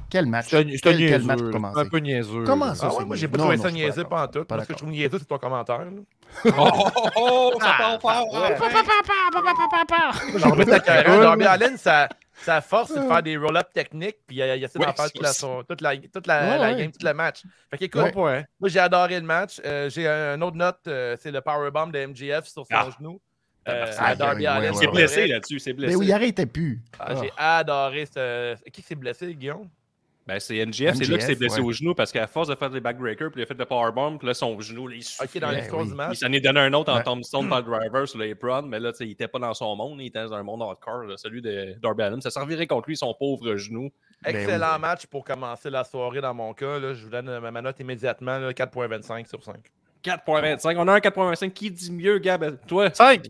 quel 0.10 0.26
match? 0.26 0.48
C'est 0.50 0.58
un, 0.58 0.64
quel, 0.98 1.24
match 1.24 1.40
un 1.76 1.86
peu 1.88 1.98
niaiseux. 2.00 2.44
Comment 2.44 2.74
ça? 2.76 2.90
Ah 2.92 2.96
ouais, 2.98 3.06
moi 3.06 3.16
j'ai 3.16 3.28
pas 3.28 3.38
trouvé 3.38 3.58
ça 3.58 3.72
niaiseux 3.72 4.04
pas 4.06 4.24
en 4.24 4.28
tout. 4.28 4.44
Parce 4.46 4.66
que 4.66 4.74
je 4.74 4.78
trouve 4.78 4.90
niaiseux, 4.90 5.20
c'est 5.20 5.28
ton 5.28 5.38
commentaire. 5.38 5.80
là. 5.80 5.86
Oh, 6.46 6.50
oh, 6.58 7.10
oh, 7.16 7.54
ça 7.60 7.74
part 7.78 8.02
fort. 8.02 8.50
Mais 10.58 10.66
t'as 10.66 10.80
carrément, 10.80 11.16
cool. 11.16 11.24
Darby 11.24 11.46
Allen, 11.46 11.78
sa, 11.78 12.10
sa 12.34 12.62
force, 12.62 12.92
c'est 12.94 13.02
de 13.02 13.08
faire 13.08 13.24
des 13.24 13.38
roll-up 13.38 13.68
techniques, 13.74 14.18
puis 14.28 14.38
il, 14.38 14.56
il 14.58 14.64
essaie 14.64 14.80
d'en 14.80 14.94
faire 14.94 14.96
ça 14.96 15.10
toute 15.10 15.22
la, 15.22 15.34
toute 15.64 15.82
la, 15.82 15.98
toute 15.98 16.28
la, 16.28 16.42
Ouais, 16.42 16.58
la 16.58 16.72
ouais. 16.72 16.78
game, 16.82 16.92
tout 16.92 17.06
le 17.06 17.14
match. 17.14 17.44
Fait 17.72 17.78
qu'écoute, 17.78 18.14
moi 18.16 18.44
j'ai 18.66 18.80
adoré 18.80 19.20
le 19.20 19.26
match. 19.26 19.60
Euh, 19.66 19.90
j'ai 19.90 20.08
un, 20.08 20.34
un 20.34 20.42
autre 20.42 20.58
note, 20.58 20.80
euh, 20.88 21.16
c'est 21.20 21.32
le 21.32 21.42
powerbomb 21.42 21.88
de 21.88 22.06
MGF 22.06 22.46
sur 22.46 22.66
son 22.66 22.68
Ah. 22.72 22.90
genou. 22.98 23.20
Euh, 23.68 23.86
Aïe, 23.86 23.94
à 24.00 24.06
aïe, 24.06 24.18
Darby 24.18 24.48
ouais, 24.48 24.70
Il 24.72 24.76
s'est 24.78 24.88
blessé 24.88 25.28
là-dessus, 25.28 25.60
c'est 25.60 25.72
Mais 25.72 25.78
blessé. 25.78 25.96
oui, 25.98 26.06
il 26.08 26.14
arrêtait 26.14 26.46
plus. 26.46 26.82
Ah, 26.98 27.14
J'ai 27.22 27.30
adoré 27.38 28.08
ce. 28.12 28.56
Qui 28.72 28.82
s'est 28.82 28.96
blessé, 28.96 29.36
Guillaume? 29.36 29.68
Ben, 30.30 30.40
c'est 30.40 30.58
NGF, 30.58 30.96
c'est 30.96 31.06
là 31.10 31.18
qu'il 31.18 31.22
s'est 31.26 31.36
blessé 31.36 31.60
ouais. 31.60 31.66
au 31.68 31.72
genou 31.72 31.96
parce 31.96 32.12
qu'à 32.12 32.28
force 32.28 32.48
de 32.48 32.56
faire 32.56 32.70
des 32.70 32.80
backbreakers, 32.80 33.32
puis 33.32 33.42
il 33.42 33.44
a 33.44 33.46
fait 33.48 33.58
le 33.58 33.66
powerbomb, 33.66 34.18
puis 34.20 34.28
là, 34.28 34.34
son 34.36 34.60
genou, 34.60 34.88
là, 34.88 34.96
il 34.96 35.00
Ok, 35.00 35.04
soufflait. 35.06 35.40
dans 35.40 35.50
Ben 35.50 35.68
oui. 35.74 35.88
du 35.88 35.94
Il 36.12 36.16
s'en 36.16 36.32
est 36.32 36.40
donné 36.40 36.60
un 36.60 36.74
autre 36.74 36.92
en 36.94 36.98
Ouais. 36.98 37.04
tombstone 37.04 37.50
par 37.50 37.62
le 37.62 37.66
driver 37.66 38.08
sur 38.08 38.20
l'apron, 38.20 38.62
mais 38.62 38.80
là, 38.80 38.92
tu 38.92 39.00
sais, 39.00 39.06
il 39.08 39.12
était 39.12 39.28
pas 39.28 39.40
dans 39.40 39.54
son 39.56 39.76
monde, 39.76 40.00
il 40.00 40.06
était 40.08 40.24
dans 40.24 40.34
un 40.36 40.44
monde 40.44 40.62
hardcore, 40.62 41.04
là, 41.06 41.18
celui 41.18 41.42
de 41.42 41.76
Darby 41.82 42.04
Allin. 42.04 42.22
Ça 42.22 42.30
servirait 42.30 42.68
contre 42.68 42.88
lui, 42.90 42.96
son 42.96 43.14
pauvre 43.18 43.56
genou. 43.56 43.90
Excellent 44.24 44.76
oui. 44.76 44.82
match 44.82 45.08
pour 45.08 45.24
commencer 45.24 45.70
la 45.70 45.84
soirée 45.84 46.22
dans 46.22 46.34
mon 46.34 46.54
cas. 46.54 46.78
là. 46.78 46.94
Je 46.94 47.04
vous 47.04 47.10
donne 47.10 47.40
ma 47.40 47.62
note 47.62 47.80
immédiatement, 47.80 48.38
là, 48.38 48.52
4.25 48.54 49.28
sur 49.28 49.44
5. 49.44 49.56
4.25. 50.04 50.78
On 50.78 50.88
a 50.88 50.94
un 50.94 51.00
4.25. 51.00 51.52
Qui 51.52 51.72
dit 51.72 51.92
mieux, 51.92 52.20
Gab? 52.20 52.58
Toi? 52.68 52.90
5! 52.94 53.26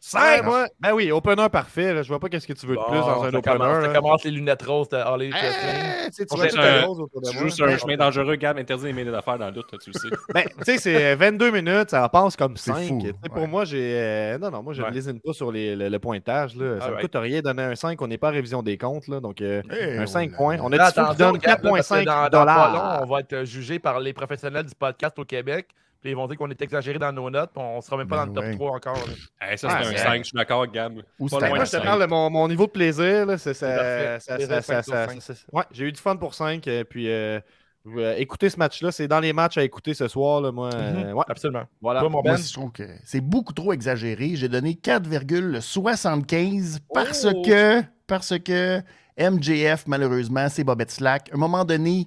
Cinq! 0.00 0.44
moi, 0.44 0.66
ben 0.78 0.92
oui, 0.92 1.10
opener 1.10 1.48
parfait. 1.48 1.92
là. 1.92 2.02
Je 2.02 2.08
vois 2.08 2.20
pas 2.20 2.28
qu'est-ce 2.28 2.46
que 2.46 2.52
tu 2.52 2.66
veux 2.66 2.76
de 2.76 2.80
plus 2.88 2.98
dans 3.00 3.24
un 3.24 3.28
opener. 3.34 3.42
commence, 3.42 3.84
ça 3.84 3.92
commence 3.92 4.24
les 4.24 4.30
lunettes 4.30 4.62
roses 4.62 4.88
de 4.88 4.96
Harley. 4.96 5.30
Eh, 5.34 6.10
tu 6.10 6.58
un- 6.58 6.86
rose 6.86 7.02
joues 7.32 7.50
sur 7.50 7.66
un 7.66 7.76
chemin 7.76 7.96
dangereux, 7.96 8.36
Gab, 8.36 8.56
interdit 8.58 8.86
les 8.86 8.92
mêlées 8.92 9.10
d'affaires 9.10 9.38
dans 9.38 9.46
le 9.46 9.52
doute, 9.52 9.66
toi, 9.68 9.78
tu 9.82 9.90
le 9.92 9.98
sais. 9.98 10.08
Ben, 10.32 10.44
tu 10.44 10.64
sais, 10.64 10.78
c'est 10.78 11.14
22 11.16 11.50
minutes, 11.50 11.90
ça 11.90 12.08
passe 12.08 12.36
comme 12.36 12.56
C'est 12.56 12.72
5. 12.72 12.86
fou, 12.88 12.98
Tu 13.02 13.08
sais, 13.08 13.14
Pour 13.28 13.48
moi, 13.48 13.64
j'ai. 13.64 13.92
euh, 13.98 14.38
non, 14.38 14.50
non, 14.50 14.62
moi, 14.62 14.72
je 14.72 14.82
ne 14.82 14.90
lésine 14.90 15.20
pas 15.20 15.32
sur 15.32 15.50
les- 15.50 15.74
le, 15.74 15.88
le 15.88 15.98
pointage. 15.98 16.54
Là. 16.54 16.78
Ça 16.78 16.86
me 16.86 16.92
Alright. 16.92 17.00
coûte 17.02 17.16
rien 17.20 17.38
de 17.38 17.42
donner 17.42 17.62
un 17.64 17.74
5. 17.74 18.00
On 18.00 18.06
n'est 18.06 18.18
pas 18.18 18.28
à 18.28 18.32
révision 18.32 18.62
des 18.62 18.78
comptes. 18.78 19.08
Là, 19.08 19.18
donc, 19.20 19.40
euh, 19.40 19.62
Eh, 19.72 19.98
un 19.98 20.06
5 20.06 20.28
oh 20.28 20.30
là 20.32 20.36
points. 20.36 20.56
On 20.62 20.72
a 20.72 20.76
dit 20.76 20.80
attention, 20.80 21.14
donne 21.32 21.38
Gab, 21.38 21.64
là, 21.64 21.70
parce 21.72 21.88
que 21.88 21.94
4,5 21.94 22.04
dans, 22.04 22.28
dans 22.28 22.44
pas 22.46 22.66
long, 22.68 22.72
dollars. 22.72 23.00
on 23.02 23.06
va 23.12 23.20
être 23.20 23.44
jugé 23.44 23.78
par 23.80 23.98
les 24.00 24.12
professionnels 24.12 24.64
du 24.66 24.74
podcast 24.74 25.18
au 25.18 25.24
Québec. 25.24 25.68
Puis 26.00 26.10
ils 26.10 26.14
vont 26.16 26.26
dire 26.28 26.36
qu'on 26.36 26.48
est 26.50 26.62
exagéré 26.62 26.96
dans 26.98 27.12
nos 27.12 27.28
notes. 27.28 27.50
Puis 27.52 27.60
on 27.62 27.80
sera 27.80 27.96
même 27.96 28.06
pas 28.08 28.24
Ben 28.24 28.32
dans 28.32 28.40
le 28.42 28.44
top 28.56 28.60
ouais. 28.60 28.66
3 28.66 28.76
encore. 28.76 28.98
Hey, 29.40 29.58
ça, 29.58 29.68
Ah, 29.70 29.78
c'est 29.82 29.88
un 29.88 29.92
c'est- 29.92 29.98
5. 29.98 30.18
Je 30.18 30.22
suis 30.28 30.36
d'accord, 30.36 30.66
Gab. 30.68 30.98
Ou 31.18 31.28
Pas 31.28 31.28
c'est 31.28 31.36
loin 31.40 31.46
un 31.46 31.48
Moi, 31.50 31.58
de 31.58 31.64
je 31.64 31.70
te 31.76 31.82
parle 31.82 32.00
de 32.02 32.06
mon, 32.06 32.30
mon 32.30 32.46
niveau 32.48 32.66
de 32.66 32.70
plaisir. 32.70 33.26
Là, 33.26 33.36
ça- 33.38 33.52
ça- 33.54 34.20
ça- 34.20 34.36
Ouais, 35.52 35.62
j'ai 35.72 35.84
eu 35.86 35.92
du 35.92 36.00
fun 36.00 36.14
pour 36.16 36.34
5. 36.34 36.62
Puis, 36.88 37.08
euh, 37.10 37.40
euh, 37.96 38.14
écoutez 38.16 38.48
ce 38.50 38.58
match-là. 38.58 38.92
C'est 38.92 39.08
dans 39.08 39.18
les 39.20 39.32
matchs 39.32 39.58
à 39.58 39.64
écouter 39.64 39.92
ce 39.94 40.06
soir. 40.08 40.40
Là, 40.40 40.52
moi, 40.52 40.70
euh, 40.72 41.12
ouais, 41.12 41.24
Absolument. 41.28 41.64
voilà. 41.80 42.00
Toi, 42.00 42.08
mon 42.10 42.22
Moi, 42.22 42.34
Ben? 42.34 42.38
je 42.42 42.52
trouve 42.52 42.70
que 42.70 42.84
c'est 43.04 43.20
beaucoup 43.20 43.52
trop 43.52 43.72
exagéré. 43.72 44.36
J'ai 44.36 44.48
donné 44.48 44.74
4,75 44.74 46.78
parce 46.94 47.26
Oh! 47.28 47.42
que 47.42 47.82
parce 48.06 48.38
que 48.38 48.80
MJF, 49.18 49.84
malheureusement, 49.86 50.48
c'est 50.48 50.62
Bobette 50.64 50.90
Slack. 50.92 51.28
À 51.32 51.34
un 51.34 51.38
moment 51.38 51.64
donné, 51.64 52.06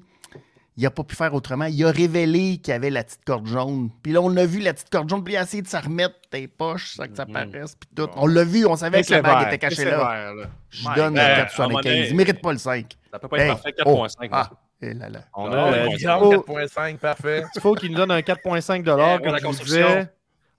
il 0.78 0.84
n'a 0.84 0.90
pas 0.92 1.04
pu 1.04 1.16
faire 1.16 1.34
autrement. 1.34 1.66
Il 1.66 1.84
a 1.86 1.92
révélé 1.92 2.58
qu'il 2.58 2.74
avait 2.74 2.90
la 2.90 3.04
petite 3.04 3.24
corde 3.26 3.46
jaune. 3.46 3.90
Puis 4.02 4.14
là, 4.14 4.22
on 4.22 4.36
a 4.38 4.46
vu 4.46 4.60
la 4.60 4.74
petite 4.74 4.90
corde 4.90 5.10
jaune, 5.10 5.24
puis 5.24 5.34
il 5.34 5.38
a 5.38 5.44
essayé 5.44 5.62
de 5.62 5.68
s'en 5.68 5.82
remettre 5.82 6.16
dans 6.32 6.38
les 6.38 6.48
poches, 6.48 6.96
sans 6.96 7.06
que 7.08 7.16
ça 7.16 7.26
paraisse, 7.26 7.76
puis 7.76 7.90
tout. 7.96 8.10
On 8.16 8.28
l'a 8.28 8.44
vu, 8.44 8.66
on 8.66 8.76
savait 8.76 9.04
que 9.04 9.12
la 9.12 9.22
bague 9.22 9.48
était 9.48 9.58
cachée 9.58 9.86
là. 9.86 10.34
Je 10.70 10.86
donne 10.96 11.16
le 11.16 11.20
Ben, 11.20 11.46
4,75. 11.46 12.08
Il 12.10 12.16
mérite 12.16 12.42
pas 12.42 12.52
le 12.54 12.58
5. 12.58 12.98
Ça 13.12 13.20
peut 13.20 13.28
pas 13.28 13.38
être 13.38 13.44
Hey, 13.44 13.50
parfait, 13.50 13.74
oh, 13.86 14.06
4.5. 14.08 14.30
Ah, 14.32 14.50
et 14.82 14.94
là 14.94 15.10
là. 15.10 15.20
On 15.36 15.52
a 15.52 15.74
euh, 15.74 15.88
Dispo- 15.90 16.46
4.5, 16.46 16.98
parfait. 16.98 17.44
Tifo 17.54 17.76
qui 17.76 17.90
nous 17.90 17.96
donne 17.98 18.12
un 18.12 18.22
4.5 18.22 18.80
Eh, 18.80 18.84
comme 19.24 19.34
la 19.34 19.38
je 19.40 19.64
disais. 19.64 20.10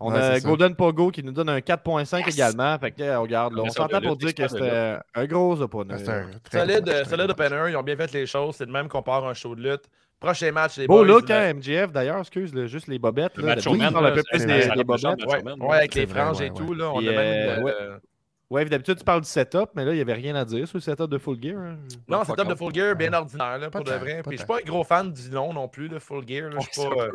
On 0.04 0.12
Ouais, 0.12 0.18
a. 0.18 0.40
Golden 0.40 0.74
Pogo 0.74 1.10
qui 1.10 1.22
nous 1.22 1.32
donne 1.32 1.48
un 1.48 1.58
4.5 1.60 2.28
également. 2.28 2.78
Fait 2.78 2.90
que, 2.90 3.16
regarde, 3.16 3.54
là, 3.54 3.62
on 3.64 3.68
s'entend 3.70 4.00
pour 4.00 4.16
dire 4.16 4.34
que 4.34 4.48
c'était 4.48 4.96
un 5.14 5.24
gros 5.26 5.60
opponent. 5.60 5.94
C'est 5.98 6.08
un 6.08 6.26
très 6.42 6.60
Solide, 6.60 6.86
match, 6.86 7.08
solide 7.08 7.30
opener, 7.30 7.70
ils 7.70 7.76
ont 7.76 7.82
bien 7.82 7.96
fait 7.96 8.12
les 8.12 8.26
choses. 8.26 8.56
C'est 8.56 8.66
de 8.66 8.72
même 8.72 8.88
qu'on 8.88 9.02
part 9.02 9.26
un 9.26 9.34
show 9.34 9.54
de 9.54 9.62
lutte. 9.62 9.84
Prochain 10.18 10.52
match, 10.52 10.76
les 10.78 10.86
Beau 10.86 10.98
boys. 10.98 11.06
look, 11.06 11.30
hein, 11.30 11.52
MJF 11.54 11.90
d'ailleurs, 11.92 12.18
excuse, 12.20 12.54
là, 12.54 12.66
juste 12.66 12.86
les 12.86 12.98
bobettes. 12.98 13.36
Le 13.36 13.42
là, 13.42 13.48
man, 13.48 13.58
on 13.58 13.60
c'est- 13.60 13.70
plus 13.70 13.78
bobettes. 13.90 14.14
de 15.16 15.64
Ouais, 15.64 15.76
avec 15.76 15.94
les 15.96 16.06
franges 16.06 16.40
et 16.40 16.44
ouais. 16.50 16.54
tout. 16.56 16.74
Là, 16.74 16.90
on 16.94 17.00
Et, 17.00 17.08
a 17.08 17.12
même 17.12 17.66
euh, 17.66 17.68
euh, 17.68 17.98
Ouais, 18.50 18.64
d'habitude, 18.66 18.98
tu 18.98 19.04
parles 19.04 19.22
du 19.22 19.28
setup, 19.28 19.70
mais 19.74 19.84
là, 19.84 19.92
il 19.92 19.94
n'y 19.96 20.00
avait 20.02 20.12
rien 20.12 20.34
à 20.36 20.44
dire 20.44 20.68
sur 20.68 20.76
le 20.76 20.82
setup 20.82 21.08
de 21.08 21.16
Full 21.18 21.42
Gear. 21.42 21.58
hein. 21.58 21.76
Non, 22.06 22.22
top 22.24 22.46
de. 22.48 22.54
Full 22.54 22.74
Gear, 22.74 22.94
bien 22.94 23.12
ordinaire, 23.14 23.58
là, 23.58 23.70
pour 23.70 23.82
de 23.82 23.90
vrai. 23.92 24.22
Puis 24.22 24.32
je 24.32 24.42
suis 24.42 24.46
tant. 24.46 24.54
pas 24.54 24.60
un 24.60 24.64
gros 24.64 24.84
fan 24.84 25.10
du 25.12 25.30
nom 25.30 25.52
non 25.54 25.68
plus, 25.68 25.88
de 25.88 25.98
Full 25.98 26.28
Gear. 26.28 26.50
là. 26.50 26.56
Je 26.60 26.68
suis 26.80 26.88
pas, 26.88 27.02
euh, 27.04 27.10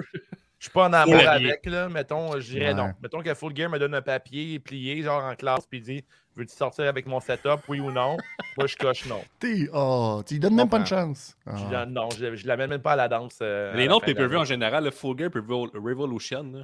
je 0.60 0.66
suis 0.66 0.72
pas 0.72 0.88
en 0.88 0.94
amour 0.94 1.20
avec, 1.28 1.66
là. 1.66 1.88
Mettons, 1.90 2.34
euh, 2.36 2.40
je 2.40 2.52
dirais 2.52 2.68
Ouais. 2.70 2.74
non. 2.74 2.92
Mettons 3.02 3.22
que 3.22 3.34
Full 3.34 3.56
Gear 3.56 3.70
me 3.70 3.78
donne 3.80 3.94
un 3.96 4.02
papier 4.02 4.60
plié, 4.60 5.02
genre 5.04 5.24
en 5.24 5.36
classe, 5.36 5.66
puis 5.68 5.80
il 5.80 5.84
dit 5.84 6.06
Veux-tu 6.36 6.56
sortir 6.56 6.86
avec 6.86 7.08
mon 7.08 7.20
setup, 7.20 7.62
oui 7.68 7.80
ou 7.80 7.92
non? 7.92 8.16
Moi, 8.58 8.68
je 8.68 8.76
coche 8.76 9.08
non. 9.08 9.20
T'es- 9.40 9.68
Oh, 9.74 10.22
tu 10.24 10.36
lui 10.36 10.40
donnes 10.40 10.54
même 10.56 10.70
pas 10.70 10.78
une 10.78 10.84
comprends. 10.84 11.06
chance. 11.08 11.36
Je 11.48 11.76
Ah. 11.76 11.86
non, 11.88 12.10
je, 12.12 12.36
je 12.36 12.46
l'amène 12.48 12.70
même 12.70 12.82
pas 12.82 12.92
à 12.92 12.96
la 12.96 13.08
danse. 13.08 13.40
euh, 13.42 13.74
Les 13.74 13.88
noms 13.88 13.98
de 13.98 14.12
l'année. 14.14 14.36
en 14.36 14.44
général, 14.46 14.84
le 14.84 14.92
Full 14.92 15.18
Gear 15.18 15.32
puis 15.32 15.42
Revol- 15.42 15.72
Revolution. 15.76 16.44
là. 16.44 16.60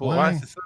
Ouais, 0.00 0.16
Ouais. 0.18 0.34
c'est 0.38 0.46
ça. 0.48 0.60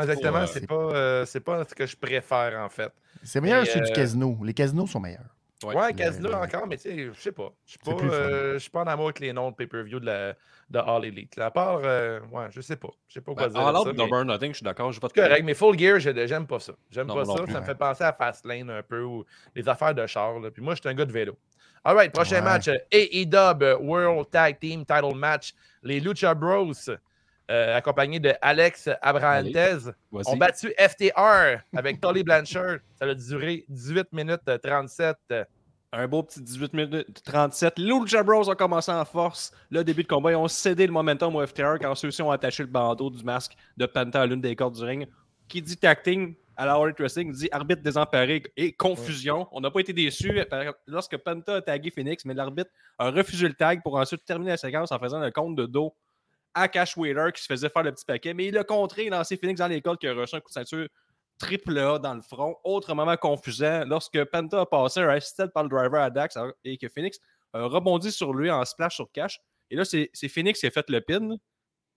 Exactement, 0.00 0.46
c'est 0.46 0.66
pas, 0.66 0.74
euh, 0.74 1.24
c'est 1.26 1.40
pas 1.40 1.64
ce 1.68 1.74
que 1.74 1.84
je 1.86 1.96
préfère 1.96 2.58
en 2.64 2.68
fait. 2.70 2.90
C'est 3.22 3.40
meilleur 3.42 3.60
Mais, 3.62 3.70
chez 3.70 3.80
du 3.80 3.90
euh, 3.90 3.94
casino. 3.94 4.38
Les 4.42 4.54
casinos 4.54 4.86
sont 4.86 5.00
meilleurs. 5.00 5.35
Ouais, 5.64 5.94
Casino 5.94 6.28
le- 6.28 6.34
encore, 6.34 6.66
mais 6.66 6.76
tu 6.76 6.82
sais, 6.82 7.10
je 7.14 7.18
sais 7.20 7.32
pas. 7.32 7.50
Je 7.64 7.70
suis 7.70 7.78
pas, 7.78 7.92
euh, 7.92 8.52
je 8.54 8.58
suis 8.58 8.70
pas 8.70 8.80
en 8.82 8.86
amour 8.86 9.06
avec 9.06 9.20
les 9.20 9.32
noms 9.32 9.50
de 9.50 9.56
pay-per-view 9.56 10.00
de, 10.00 10.06
la, 10.06 10.34
de 10.68 10.78
All 10.78 11.04
Elite. 11.06 11.38
À 11.38 11.50
part, 11.50 11.80
euh, 11.82 12.20
ouais, 12.30 12.46
je 12.50 12.60
sais 12.60 12.76
pas. 12.76 12.90
Je 13.08 13.14
sais 13.14 13.20
pas 13.22 13.32
quoi 13.32 13.48
Ben, 13.48 13.54
dire. 13.54 13.66
All 13.66 13.76
Out 13.76 13.96
mais 13.96 14.24
Nothing, 14.24 14.50
je 14.50 14.56
suis 14.56 14.64
d'accord. 14.64 14.92
j'ai 14.92 15.00
pas 15.00 15.08
de 15.08 15.12
correct, 15.14 15.42
mais 15.44 15.54
Full 15.54 15.78
Gear, 15.78 15.98
je- 15.98 16.26
j'aime 16.26 16.46
pas 16.46 16.60
ça. 16.60 16.74
J'aime 16.90 17.06
pas 17.06 17.24
ça. 17.24 17.34
plus, 17.34 17.46
ça 17.52 17.58
me 17.58 17.60
ouais. 17.60 17.66
fait 17.66 17.74
penser 17.74 18.04
à 18.04 18.12
Fastlane 18.12 18.68
un 18.68 18.82
peu 18.82 19.02
ou 19.02 19.24
les 19.54 19.66
affaires 19.68 19.94
de 19.94 20.06
char. 20.06 20.38
là. 20.40 20.50
Puis 20.50 20.62
moi, 20.62 20.74
je 20.74 20.80
suis 20.80 20.88
un 20.90 20.94
gars 20.94 21.06
de 21.06 21.12
vélo. 21.12 21.38
Alright, 21.84 22.12
prochain 22.12 22.36
Ouais. 22.36 22.42
match. 22.42 22.68
euh, 22.68 22.76
AEW 22.90 23.78
World 23.80 24.28
Tag 24.30 24.58
Team 24.58 24.84
Title 24.84 25.14
Match. 25.14 25.54
Les 25.82 26.00
Lucha 26.00 26.34
Bros, 26.34 26.72
euh, 27.50 27.76
accompagnés 27.76 28.18
de 28.18 28.32
Alex 28.42 28.88
Abrahantes, 29.00 29.54
Vas-y. 30.10 30.26
ont 30.26 30.36
battu 30.36 30.72
FTR 30.78 31.62
avec 31.76 32.00
Tolly 32.00 32.24
Blanchard. 32.24 32.78
Ça 32.96 33.04
a 33.04 33.14
duré 33.14 33.64
18 33.68 34.12
minutes 34.12 34.40
euh, 34.48 34.58
37. 34.58 35.16
Un 35.92 36.08
beau 36.08 36.24
petit 36.24 36.42
18 36.42 36.74
minutes 36.74 37.22
37. 37.24 37.78
Les 37.78 37.86
Lucha 37.86 38.22
Bros 38.24 38.50
ont 38.50 38.54
commencé 38.56 38.90
en 38.90 39.04
force. 39.04 39.52
Le 39.70 39.84
début 39.84 40.02
de 40.02 40.08
combat, 40.08 40.32
ils 40.32 40.36
ont 40.36 40.48
cédé 40.48 40.86
le 40.86 40.92
momentum 40.92 41.36
au 41.36 41.46
FTR 41.46 41.78
quand 41.80 41.94
ceux-ci 41.94 42.20
ont 42.20 42.32
attaché 42.32 42.64
le 42.64 42.68
bandeau 42.68 43.10
du 43.10 43.22
masque 43.22 43.56
de 43.76 43.86
Penta 43.86 44.22
à 44.22 44.26
l'une 44.26 44.40
des 44.40 44.56
cordes 44.56 44.74
du 44.74 44.82
ring. 44.82 45.06
Qui 45.46 45.62
dit 45.62 45.76
tacting 45.76 46.34
à 46.56 46.66
la 46.66 46.74
All 46.74 46.94
Wrestling 46.98 47.32
dit 47.32 47.48
arbitre 47.52 47.82
désemparé 47.82 48.42
et 48.56 48.72
confusion. 48.72 49.46
On 49.52 49.60
n'a 49.60 49.70
pas 49.70 49.80
été 49.80 49.92
déçus 49.92 50.36
lorsque 50.88 51.16
Penta 51.18 51.56
a 51.56 51.62
tagué 51.62 51.90
Phoenix, 51.90 52.24
mais 52.24 52.34
l'arbitre 52.34 52.70
a 52.98 53.10
refusé 53.10 53.46
le 53.46 53.54
tag 53.54 53.82
pour 53.82 53.96
ensuite 53.96 54.24
terminer 54.24 54.52
la 54.52 54.56
séquence 54.56 54.90
en 54.90 54.98
faisant 54.98 55.20
le 55.20 55.30
compte 55.30 55.54
de 55.54 55.66
dos 55.66 55.94
à 56.56 56.68
Cash 56.68 56.96
Wheeler 56.96 57.30
qui 57.34 57.42
se 57.42 57.46
faisait 57.46 57.68
faire 57.68 57.82
le 57.82 57.92
petit 57.92 58.04
paquet. 58.04 58.34
Mais 58.34 58.46
il 58.46 58.56
a 58.58 58.64
contré 58.64 59.04
et 59.04 59.10
lancé 59.10 59.36
Phoenix 59.36 59.58
dans 59.60 59.68
les 59.68 59.80
cordes 59.82 59.98
qui 59.98 60.08
a 60.08 60.14
reçu 60.14 60.34
un 60.34 60.40
coup 60.40 60.48
de 60.48 60.54
ceinture 60.54 60.88
triple 61.38 61.78
A 61.78 61.98
dans 61.98 62.14
le 62.14 62.22
front. 62.22 62.56
Autre 62.64 62.94
moment 62.94 63.16
confusant, 63.16 63.84
lorsque 63.86 64.24
Penta 64.24 64.62
a 64.62 64.66
passé 64.66 65.00
un 65.00 65.08
assisted 65.10 65.50
par 65.52 65.62
le 65.64 65.68
driver 65.68 66.00
à 66.02 66.10
Dax 66.10 66.36
et 66.64 66.78
que 66.78 66.88
Phoenix 66.88 67.18
a 67.52 67.64
rebondi 67.66 68.10
sur 68.10 68.32
lui 68.32 68.50
en 68.50 68.64
splash 68.64 68.94
sur 68.96 69.12
Cash. 69.12 69.38
Et 69.70 69.76
là, 69.76 69.84
c'est 69.84 70.10
Phoenix 70.28 70.58
qui 70.58 70.66
a 70.66 70.70
fait 70.70 70.88
le 70.88 71.00
pin. 71.00 71.36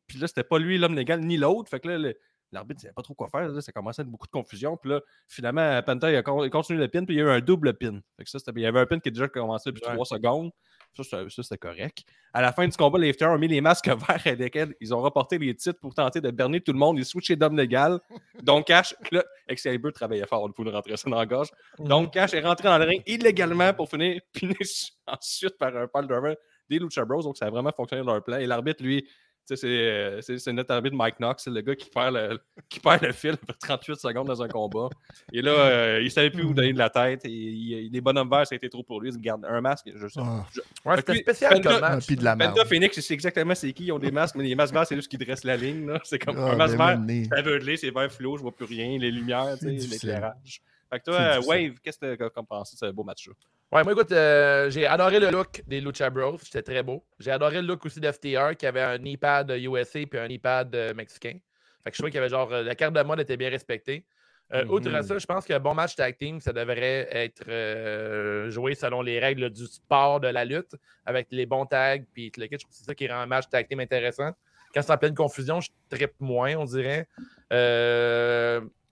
Puis 0.08 0.18
là, 0.18 0.28
c'était 0.28 0.44
pas 0.44 0.60
lui 0.60 0.78
l'homme 0.78 0.96
légal 0.96 1.22
ni 1.22 1.38
l'autre. 1.38 1.70
Fait 1.70 1.80
que 1.80 1.88
là, 1.88 2.12
l'arbitre 2.52 2.80
ne 2.80 2.82
savait 2.82 2.94
pas 2.94 3.04
trop 3.04 3.14
quoi 3.14 3.30
faire. 3.30 3.48
là. 3.48 3.62
ça 3.62 3.72
commençait 3.72 4.02
à 4.02 4.04
être 4.04 4.10
beaucoup 4.10 4.26
de 4.28 4.32
confusion. 4.32 4.76
Puis 4.76 4.90
là, 4.92 5.02
finalement, 5.28 5.82
Penta 5.84 6.12
il 6.12 6.16
a 6.18 6.24
con- 6.24 6.44
il 6.44 6.48
a 6.48 6.50
continué 6.50 6.80
le 6.80 6.88
pin. 6.90 7.06
Puis 7.06 7.16
il 7.16 7.20
y 7.20 7.22
a 7.22 7.26
eu 7.26 7.30
un 7.30 7.40
double 7.40 7.76
pin. 7.76 8.02
Fait 8.18 8.24
que 8.26 8.30
ça, 8.30 8.40
il 8.56 8.62
y 8.62 8.66
avait 8.66 8.80
un 8.80 8.86
pin 8.88 9.00
qui 9.00 9.08
a 9.10 9.12
déjà 9.12 9.28
commencé 9.30 9.70
depuis. 9.72 9.82
3 9.94 10.06
secondes. 10.06 10.52
Ça, 10.96 11.04
c'était- 11.30 11.58
correct. 11.58 12.00
À 12.34 12.42
la 12.42 12.52
fin 12.52 12.68
du 12.68 12.76
combat, 12.76 13.00
les 13.00 13.14
FTR 13.14 13.28
ont 13.28 13.38
mis 13.38 13.48
les 13.48 13.62
masques 13.62 13.88
verts 13.88 14.22
avec 14.26 14.40
lesquels 14.40 14.76
ils 14.82 14.94
ont 14.94 15.02
reporté 15.02 15.38
les 15.38 15.56
titres 15.56 15.80
pour 15.80 15.94
tenter 15.94 16.22
de 16.22 16.30
berner 16.32 16.62
tout 16.62 16.74
le 16.74 16.78
monde. 16.80 16.98
Ils 16.98 17.06
switchaient 17.06 17.36
d'homme 17.36 17.58
légal. 17.58 18.00
Donc, 18.44 18.68
Cash, 18.68 18.96
là, 19.12 19.24
Excalibur 19.48 19.94
travaillait 19.94 20.28
fort 20.28 20.50
faut 20.56 20.64
nous 20.64 20.72
rentrer 20.72 20.98
ça 20.98 21.10
dans 21.10 21.18
la 21.18 21.26
gorge. 21.26 21.50
Donc, 21.78 22.14
Cash 22.14 22.34
est 22.34 22.42
rentré 22.42 22.68
dans 22.68 22.78
le 22.78 22.86
ring 22.86 23.02
illégalement 23.08 23.74
pour 23.74 23.90
finir 23.90 24.22
finish 24.38 24.92
ensuite 25.08 25.58
par 25.58 25.76
un 25.76 25.88
pile 25.88 26.08
driver 26.08 26.36
des 26.70 26.80
Lucha 26.80 27.04
Bros. 27.06 27.22
Donc, 27.24 27.38
ça 27.38 27.46
a 27.46 27.50
vraiment 27.50 27.72
fonctionné 27.76 28.04
dans 28.04 28.14
leur 28.14 28.24
plan. 28.24 28.38
Et 28.38 28.46
l'arbitre, 28.46 28.84
lui, 28.84 29.08
c'est, 29.56 29.68
euh, 29.68 30.22
c'est, 30.22 30.52
notre 30.54 30.72
arbitre 30.74 30.96
Mike 30.96 31.16
Knox, 31.20 31.44
c'est 31.44 31.50
le 31.50 31.62
gars 31.62 31.76
qui 31.76 31.90
perd 31.90 32.16
le, 32.16 32.40
qui 32.70 32.80
perd 32.80 33.02
le 33.04 33.12
fil 33.12 33.32
après 33.32 33.54
38 33.60 33.96
secondes 34.00 34.28
dans 34.28 34.42
un 34.42 34.48
combat. 34.48 34.90
Et 35.34 35.42
là, 35.42 35.52
euh, 35.52 36.02
il 36.02 36.12
savait 36.12 36.30
plus 36.30 36.44
où 36.44 36.54
donner 36.54 36.74
de 36.74 36.78
la 36.78 36.90
tête. 36.90 37.26
Et, 37.26 37.30
il- 37.32 37.90
les 37.92 38.02
bonhommes 38.02 38.30
verts, 38.30 38.48
ça 38.48 38.54
a 38.54 38.58
été 38.58 38.70
trop 38.70 38.84
pour 38.84 39.02
lui. 39.02 39.10
Il 39.10 39.14
se 39.14 39.18
garde 39.20 39.46
un 39.46 39.62
masque. 39.62 39.90
Je 39.96 40.08
sais. 40.08 40.20
Ah. 40.24 40.46
je- 40.54 40.62
Ouais, 40.90 40.96
c'était 40.98 41.16
spécial 41.16 41.54
Penta- 41.54 41.70
comme 41.72 41.82
match. 41.82 42.06
puis 42.08 42.16
de 42.16 42.24
la 42.24 42.36
merde. 42.36 42.56
Penta 42.56 42.68
Phoenix, 42.68 42.96
je 42.96 43.02
sais 43.02 43.14
exactement 43.14 43.56
c'est 43.56 43.72
qui. 43.74 43.86
Ils 43.86 43.92
ont 43.92 44.00
des 44.00 44.12
masques, 44.12 44.36
mais 44.36 44.44
les 44.44 44.56
masques 44.56 44.74
verts, 44.74 44.86
c'est 44.88 44.96
juste 44.96 45.10
qu'ils 45.10 45.20
dressent 45.20 45.44
la 45.44 45.58
ligne. 45.58 45.88
là. 45.88 46.00
C'est 46.04 46.20
comme 46.20 46.38
Ah, 46.38 46.52
un 46.52 46.56
masque 46.56 46.78
vert. 46.78 47.00
C'est 47.08 47.34
aveuglé, 47.38 47.78
c'est 47.78 47.92
vert 47.92 48.12
fluo, 48.12 48.38
je 48.38 48.42
vois 48.42 48.56
plus 48.56 48.66
rien, 48.66 48.98
les 48.98 49.12
lumières, 49.12 49.56
l'éclairage. 49.62 50.62
Fait 50.90 51.00
que 51.00 51.06
toi, 51.06 51.16
euh. 51.16 51.42
Wave, 51.46 51.76
qu'est-ce 51.84 52.00
que 52.00 52.16
tu 52.16 52.24
as 52.24 52.44
pensé 52.44 52.76
de 52.76 52.80
ce 52.88 52.92
beau 52.92 53.04
match-là? 53.04 53.34
Ouais, 53.72 53.84
moi, 53.84 53.94
écoute, 53.94 54.12
euh, 54.12 54.70
j'ai 54.72 54.88
adoré 54.88 55.20
le 55.20 55.30
look 55.30 55.62
des 55.68 55.80
Lucha 55.80 56.10
Bros. 56.10 56.40
C'était 56.42 56.64
très 56.64 56.82
beau. 56.82 57.06
J'ai 57.20 57.30
adoré 57.30 57.62
le 57.62 57.68
look 57.68 57.86
aussi 57.86 58.00
d'FTR 58.00 58.56
qui 58.58 58.66
avait 58.66 58.82
un 58.82 58.98
knee-pad 58.98 59.52
USA 59.52 60.00
puis 60.10 60.20
un 60.20 60.28
knee-pad 60.28 60.74
euh, 60.74 60.94
mexicain. 60.96 61.38
Fait 61.84 61.92
que 61.92 61.96
je 61.96 62.02
trouvais 62.02 62.10
qu'il 62.10 62.18
y 62.18 62.22
avait 62.22 62.30
genre. 62.30 62.50
La 62.50 62.74
carte 62.74 62.96
de 62.96 63.02
mode 63.04 63.20
était 63.20 63.38
bien 63.38 63.50
respectée. 63.50 64.04
Euh, 64.52 64.66
Outre 64.66 64.90
Mhm. 64.90 65.04
ça, 65.04 65.18
je 65.20 65.26
pense 65.28 65.46
qu'un 65.46 65.60
bon 65.60 65.76
match 65.76 65.96
tag 65.96 66.18
team, 66.18 66.42
ça 66.42 66.52
devrait 66.52 67.08
être 67.12 68.50
joué 68.50 68.74
selon 68.74 69.04
les 69.04 69.20
règles 69.20 69.52
du 69.52 69.68
sport 69.68 70.20
de 70.20 70.28
la 70.28 70.44
lutte, 70.44 70.76
avec 71.06 71.28
les 71.30 71.46
bons 71.46 71.68
tags. 71.68 72.00
Puis 72.12 72.32
le 72.36 72.48
kit. 72.48 72.54
je 72.54 72.58
trouve 72.58 72.72
que 72.72 72.76
c'est 72.76 72.86
ça 72.86 72.96
qui 72.96 73.08
rend 73.08 73.20
un 73.20 73.28
match 73.28 73.48
tag 73.50 73.68
team 73.68 73.80
intéressant. 73.80 74.32
Quand 74.74 74.82
c'est 74.82 74.92
en 74.92 74.98
pleine 74.98 75.14
confusion, 75.14 75.62
je 75.62 75.70
trippe 75.92 76.14
moins, 76.20 76.56
on 76.56 76.66
dirait. 76.66 77.08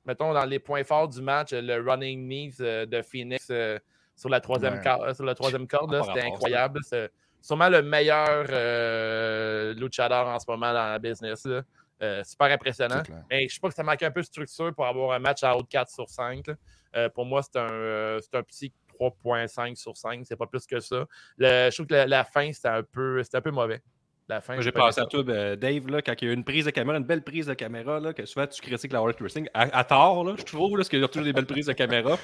Mettons, 0.07 0.33
dans 0.33 0.45
les 0.45 0.57
points 0.59 0.83
forts 0.83 1.09
du 1.09 1.21
match, 1.21 1.51
le 1.51 1.79
running 1.87 2.27
knees 2.27 2.55
euh, 2.61 2.85
de 2.85 3.01
Phoenix 3.01 3.47
euh, 3.51 3.77
sur 4.15 4.29
la 4.29 4.39
troisième, 4.39 4.75
Ouais. 4.75 4.83
corde, 4.83 5.13
sur 5.13 5.25
la 5.25 5.35
troisième 5.35 5.67
corde, 5.67 5.91
là, 5.91 5.99
Par 5.99 6.07
c'était 6.15 6.25
incroyable. 6.25 6.79
C'est 6.83 7.11
sûrement 7.41 7.69
le 7.69 7.81
meilleur 7.83 8.45
euh, 8.49 9.73
luchador 9.73 10.27
en 10.27 10.39
ce 10.39 10.45
moment 10.49 10.73
dans 10.73 10.91
la 10.91 10.99
business. 10.99 11.45
là. 11.45 11.61
Euh, 12.01 12.23
super 12.23 12.47
impressionnant. 12.51 13.01
Mais 13.29 13.47
je 13.47 13.55
sais 13.55 13.59
pas 13.59 13.69
que 13.69 13.73
ça 13.75 13.83
manque 13.83 14.01
un 14.03 14.11
peu 14.11 14.21
de 14.21 14.25
structure 14.25 14.73
pour 14.73 14.85
avoir 14.85 15.11
un 15.13 15.19
match 15.19 15.43
à 15.43 15.55
haute 15.57 15.67
4 15.67 15.89
sur 15.89 16.07
5. 16.09 16.45
là. 16.47 16.53
Euh, 16.95 17.09
pour 17.09 17.25
moi, 17.25 17.41
c'est 17.41 17.57
un, 17.59 17.69
euh, 17.71 18.19
un 18.33 18.43
petit 18.43 18.71
3.5 18.99 19.75
sur 19.75 19.97
5. 19.97 20.21
C'est 20.25 20.35
pas 20.35 20.45
plus 20.47 20.65
que 20.65 20.79
ça. 20.79 21.05
Le- 21.37 21.69
je 21.69 21.75
trouve 21.75 21.87
que 21.87 21.93
la, 21.95 22.05
la 22.07 22.23
fin, 22.23 22.51
c'était 22.53 22.67
un, 22.69 22.83
peu- 22.83 23.21
un 23.33 23.41
peu 23.41 23.51
mauvais. 23.51 23.81
La 24.29 24.41
fin, 24.41 24.59
j'ai 24.59 24.73
pensé 24.73 24.99
à 24.99 25.05
toi, 25.05 25.23
ben, 25.23 25.55
Dave, 25.55 25.87
là, 25.87 26.01
quand 26.01 26.13
il 26.21 26.25
y 26.25 26.27
a 26.27 26.31
eu 26.31 26.35
une 26.35 26.43
prise 26.43 26.65
de 26.65 26.71
caméra, 26.71 26.97
une 26.97 27.05
belle 27.05 27.21
prise 27.23 27.45
de 27.45 27.53
caméra, 27.53 27.97
là, 28.01 28.11
que 28.11 28.25
souvent 28.25 28.45
tu 28.45 28.61
critiques 28.61 28.91
la 28.91 28.99
World 28.99 29.15
Wrestling, 29.21 29.47
à, 29.53 29.61
à 29.79 29.83
tort, 29.85 30.25
là, 30.25 30.33
je 30.37 30.43
trouve, 30.43 30.71
là, 30.71 30.77
parce 30.79 30.89
qu'il 30.89 30.99
y 30.99 31.03
a 31.03 31.07
toujours 31.07 31.23
des 31.23 31.31
belles 31.31 31.45
prises 31.45 31.67
de 31.67 31.71
caméra. 31.73 32.17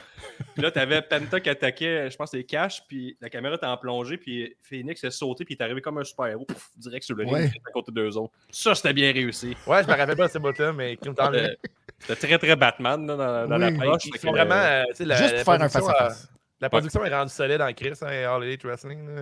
Puis 0.53 0.61
là, 0.63 0.69
tu 0.69 0.79
avais 0.79 1.01
Penta 1.01 1.39
qui 1.39 1.49
attaquait, 1.49 2.11
je 2.11 2.17
pense, 2.17 2.33
les 2.33 2.43
caches, 2.43 2.83
puis 2.89 3.15
la 3.21 3.29
caméra 3.29 3.55
était 3.55 3.67
en 3.67 3.77
plongée, 3.77 4.17
puis 4.17 4.53
Phoenix 4.61 5.01
est 5.01 5.11
sauté, 5.11 5.45
puis 5.45 5.55
il 5.55 5.57
est 5.57 5.63
arrivé 5.63 5.79
comme 5.79 5.97
un 5.97 6.03
super-héros, 6.03 6.43
pouf, 6.43 6.71
direct 6.75 7.05
sur 7.05 7.15
le 7.15 7.23
ring, 7.23 7.33
Ouais. 7.35 7.51
à 7.65 7.71
côté 7.71 7.91
d'eux 7.93 8.17
autres. 8.17 8.33
Ça, 8.51 8.75
c'était 8.75 8.91
bien 8.93 9.13
réussi. 9.13 9.55
Ouais, 9.65 9.81
je 9.83 9.87
me 9.87 9.95
rappelle 9.95 10.17
pas 10.17 10.27
de 10.27 10.31
ce 10.33 10.39
bout-là, 10.39 10.73
mais 10.73 10.97
qui 10.97 11.07
me 11.09 11.15
tente 11.15 11.33
C'était 11.99 12.27
très, 12.27 12.37
très 12.37 12.55
Batman 12.57 13.07
là, 13.07 13.15
dans, 13.15 13.47
dans 13.47 13.55
Oui. 13.65 13.77
l'approche. 13.77 14.01
Ils 14.07 14.11
que, 14.11 14.27
vraiment. 14.27 14.55
euh, 14.55 14.81
euh, 14.81 14.83
tu 14.89 14.95
sais, 14.95 15.05
la- 15.05 15.15
Juste 15.15 15.35
la 15.37 15.43
pour 15.45 15.53
faire 15.53 15.61
un 15.63 15.69
face-à-face. 15.69 16.23
euh, 16.25 16.35
La 16.59 16.69
production 16.69 17.05
est 17.05 17.15
rendue 17.15 17.31
solide 17.31 17.61
en 17.61 17.71
Chris, 17.71 17.93
hein, 18.01 18.07
All 18.29 18.43
Elite 18.43 18.65
Wrestling. 18.65 19.07
là. 19.07 19.21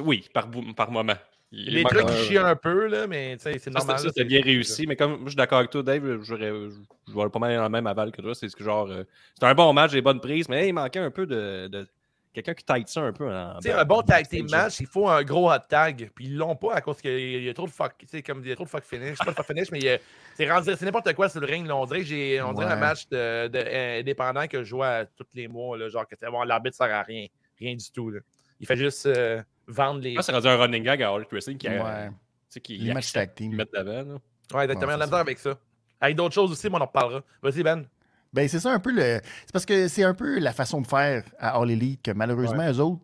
Oui, 0.00 0.28
par, 0.32 0.48
moment. 0.90 1.14
Il 1.52 1.72
Les 1.72 1.84
trucs 1.84 2.02
un- 2.02 2.06
qui 2.06 2.24
chient 2.24 2.38
un 2.38 2.56
peu, 2.56 2.88
là, 2.88 3.06
mais 3.06 3.36
sais, 3.38 3.58
c'est 3.60 3.70
normal. 3.70 3.96
ça, 3.98 4.08
c'était 4.08 4.22
c'est- 4.22 4.24
bien 4.24 4.42
réussi, 4.42 4.86
mais 4.88 4.96
comme 4.96 5.12
moi, 5.12 5.20
je 5.26 5.28
suis 5.30 5.36
d'accord 5.36 5.58
avec 5.58 5.70
toi, 5.70 5.84
Dave, 5.84 6.20
j'aurais- 6.22 6.50
je 6.50 7.14
vais 7.14 7.28
pas 7.30 7.38
mal 7.38 7.54
dans 7.56 7.62
le 7.62 7.68
même 7.68 7.86
aval 7.86 8.10
que 8.10 8.20
toi. 8.20 8.34
C'est 8.34 8.48
ce 8.48 8.56
que 8.56 8.64
genre. 8.64 8.90
euh, 8.90 9.04
c'était 9.34 9.46
un 9.46 9.54
bon 9.54 9.72
match, 9.72 9.92
des 9.92 10.02
bonnes 10.02 10.20
prises, 10.20 10.48
mais 10.48 10.62
hey, 10.62 10.68
il 10.70 10.72
manquait 10.72 10.98
un 10.98 11.10
peu 11.12 11.26
de. 11.26 11.68
de- 11.68 11.86
quelqu'un 12.32 12.54
qui 12.54 12.64
tight 12.64 12.88
ça 12.88 13.02
un 13.02 13.12
peu. 13.12 13.28
en- 13.32 13.60
dans- 13.60 13.78
un 13.78 13.84
bon 13.84 14.02
tag 14.02 14.26
team 14.26 14.48
match, 14.50 14.80
il 14.80 14.86
faut 14.88 15.08
un 15.08 15.22
gros 15.22 15.48
hot 15.52 15.58
tag. 15.68 16.10
Puis 16.16 16.24
ils 16.24 16.36
l'ont 16.36 16.56
pas 16.56 16.74
à 16.74 16.80
cause 16.80 17.00
qu'il 17.00 17.44
y 17.44 17.48
a 17.48 17.54
trop 17.54 17.66
de 17.66 17.70
fuck. 17.70 17.92
Tu 17.98 18.08
sais, 18.08 18.22
comme 18.22 18.40
il 18.42 18.48
y 18.48 18.52
a 18.52 18.56
trop 18.56 18.64
de 18.64 18.68
fuck 18.70 18.82
finish. 18.82 19.16
Pas 19.18 19.26
de 19.30 19.36
fuck 19.36 19.46
finish, 19.46 19.70
mais 19.70 19.78
a- 19.88 19.98
c'est 20.34 20.82
n'importe 20.82 21.12
quoi 21.12 21.28
sur 21.28 21.40
le 21.40 21.46
ring. 21.46 21.64
là. 21.68 21.76
On 21.76 21.86
dirait 21.86 22.00
que 22.00 22.06
j'ai 22.06 22.42
on 22.42 22.52
dirait 22.52 22.66
un 22.72 22.76
match 22.80 23.06
de, 23.10 23.46
de- 23.46 23.58
euh, 23.64 24.00
indépendant 24.00 24.48
que 24.48 24.64
je 24.64 24.68
joue 24.70 24.82
à 24.82 25.04
tous 25.04 25.26
les 25.34 25.46
mois. 25.46 25.78
Là, 25.78 25.88
genre 25.88 26.08
que 26.08 26.16
l'arbitre 26.44 26.76
sert 26.76 26.92
à 26.92 27.02
rien. 27.04 27.26
Rien 27.60 27.76
du 27.76 27.88
tout. 27.92 28.10
là. 28.10 28.18
Il 28.60 28.66
fait 28.66 28.76
juste 28.76 29.06
euh, 29.06 29.42
vendre 29.66 30.00
les. 30.00 30.14
Là, 30.14 30.22
c'est 30.22 30.32
rendu 30.32 30.46
un 30.48 30.56
running 30.56 30.82
gag 30.82 31.02
à 31.02 31.10
All 31.10 31.26
Wrestling 31.30 31.58
qui, 31.58 31.68
a- 31.68 31.84
Ouais. 31.84 32.10
sais, 32.48 32.60
qui 32.60 32.78
Les 32.78 32.94
matchs 32.94 33.12
tag 33.12 33.34
team. 33.34 33.52
de 33.52 33.56
mettre 33.56 33.72
d'avant. 33.72 34.20
Ouais, 34.54 34.64
exactement. 34.64 34.92
Ouais, 34.96 35.04
on 35.08 35.12
a 35.12 35.18
avec 35.20 35.38
ça. 35.38 35.58
Avec 36.00 36.16
d'autres 36.16 36.34
choses 36.34 36.50
aussi, 36.52 36.68
mais 36.68 36.76
on 36.76 36.80
en 36.82 36.86
reparlera. 36.86 37.22
Vas-y, 37.42 37.62
Ben. 37.62 37.84
Ben, 38.32 38.48
c'est 38.48 38.58
ça 38.60 38.72
un 38.72 38.80
peu 38.80 38.90
le. 38.92 39.20
C'est 39.46 39.52
parce 39.52 39.64
que 39.64 39.86
c'est 39.88 40.02
un 40.02 40.12
peu 40.14 40.38
la 40.40 40.52
façon 40.52 40.80
de 40.80 40.86
faire 40.88 41.22
à 41.38 41.56
All 41.60 41.70
Elite 41.70 42.02
que 42.02 42.10
malheureusement, 42.10 42.68
eux 42.68 42.80
autres, 42.80 43.00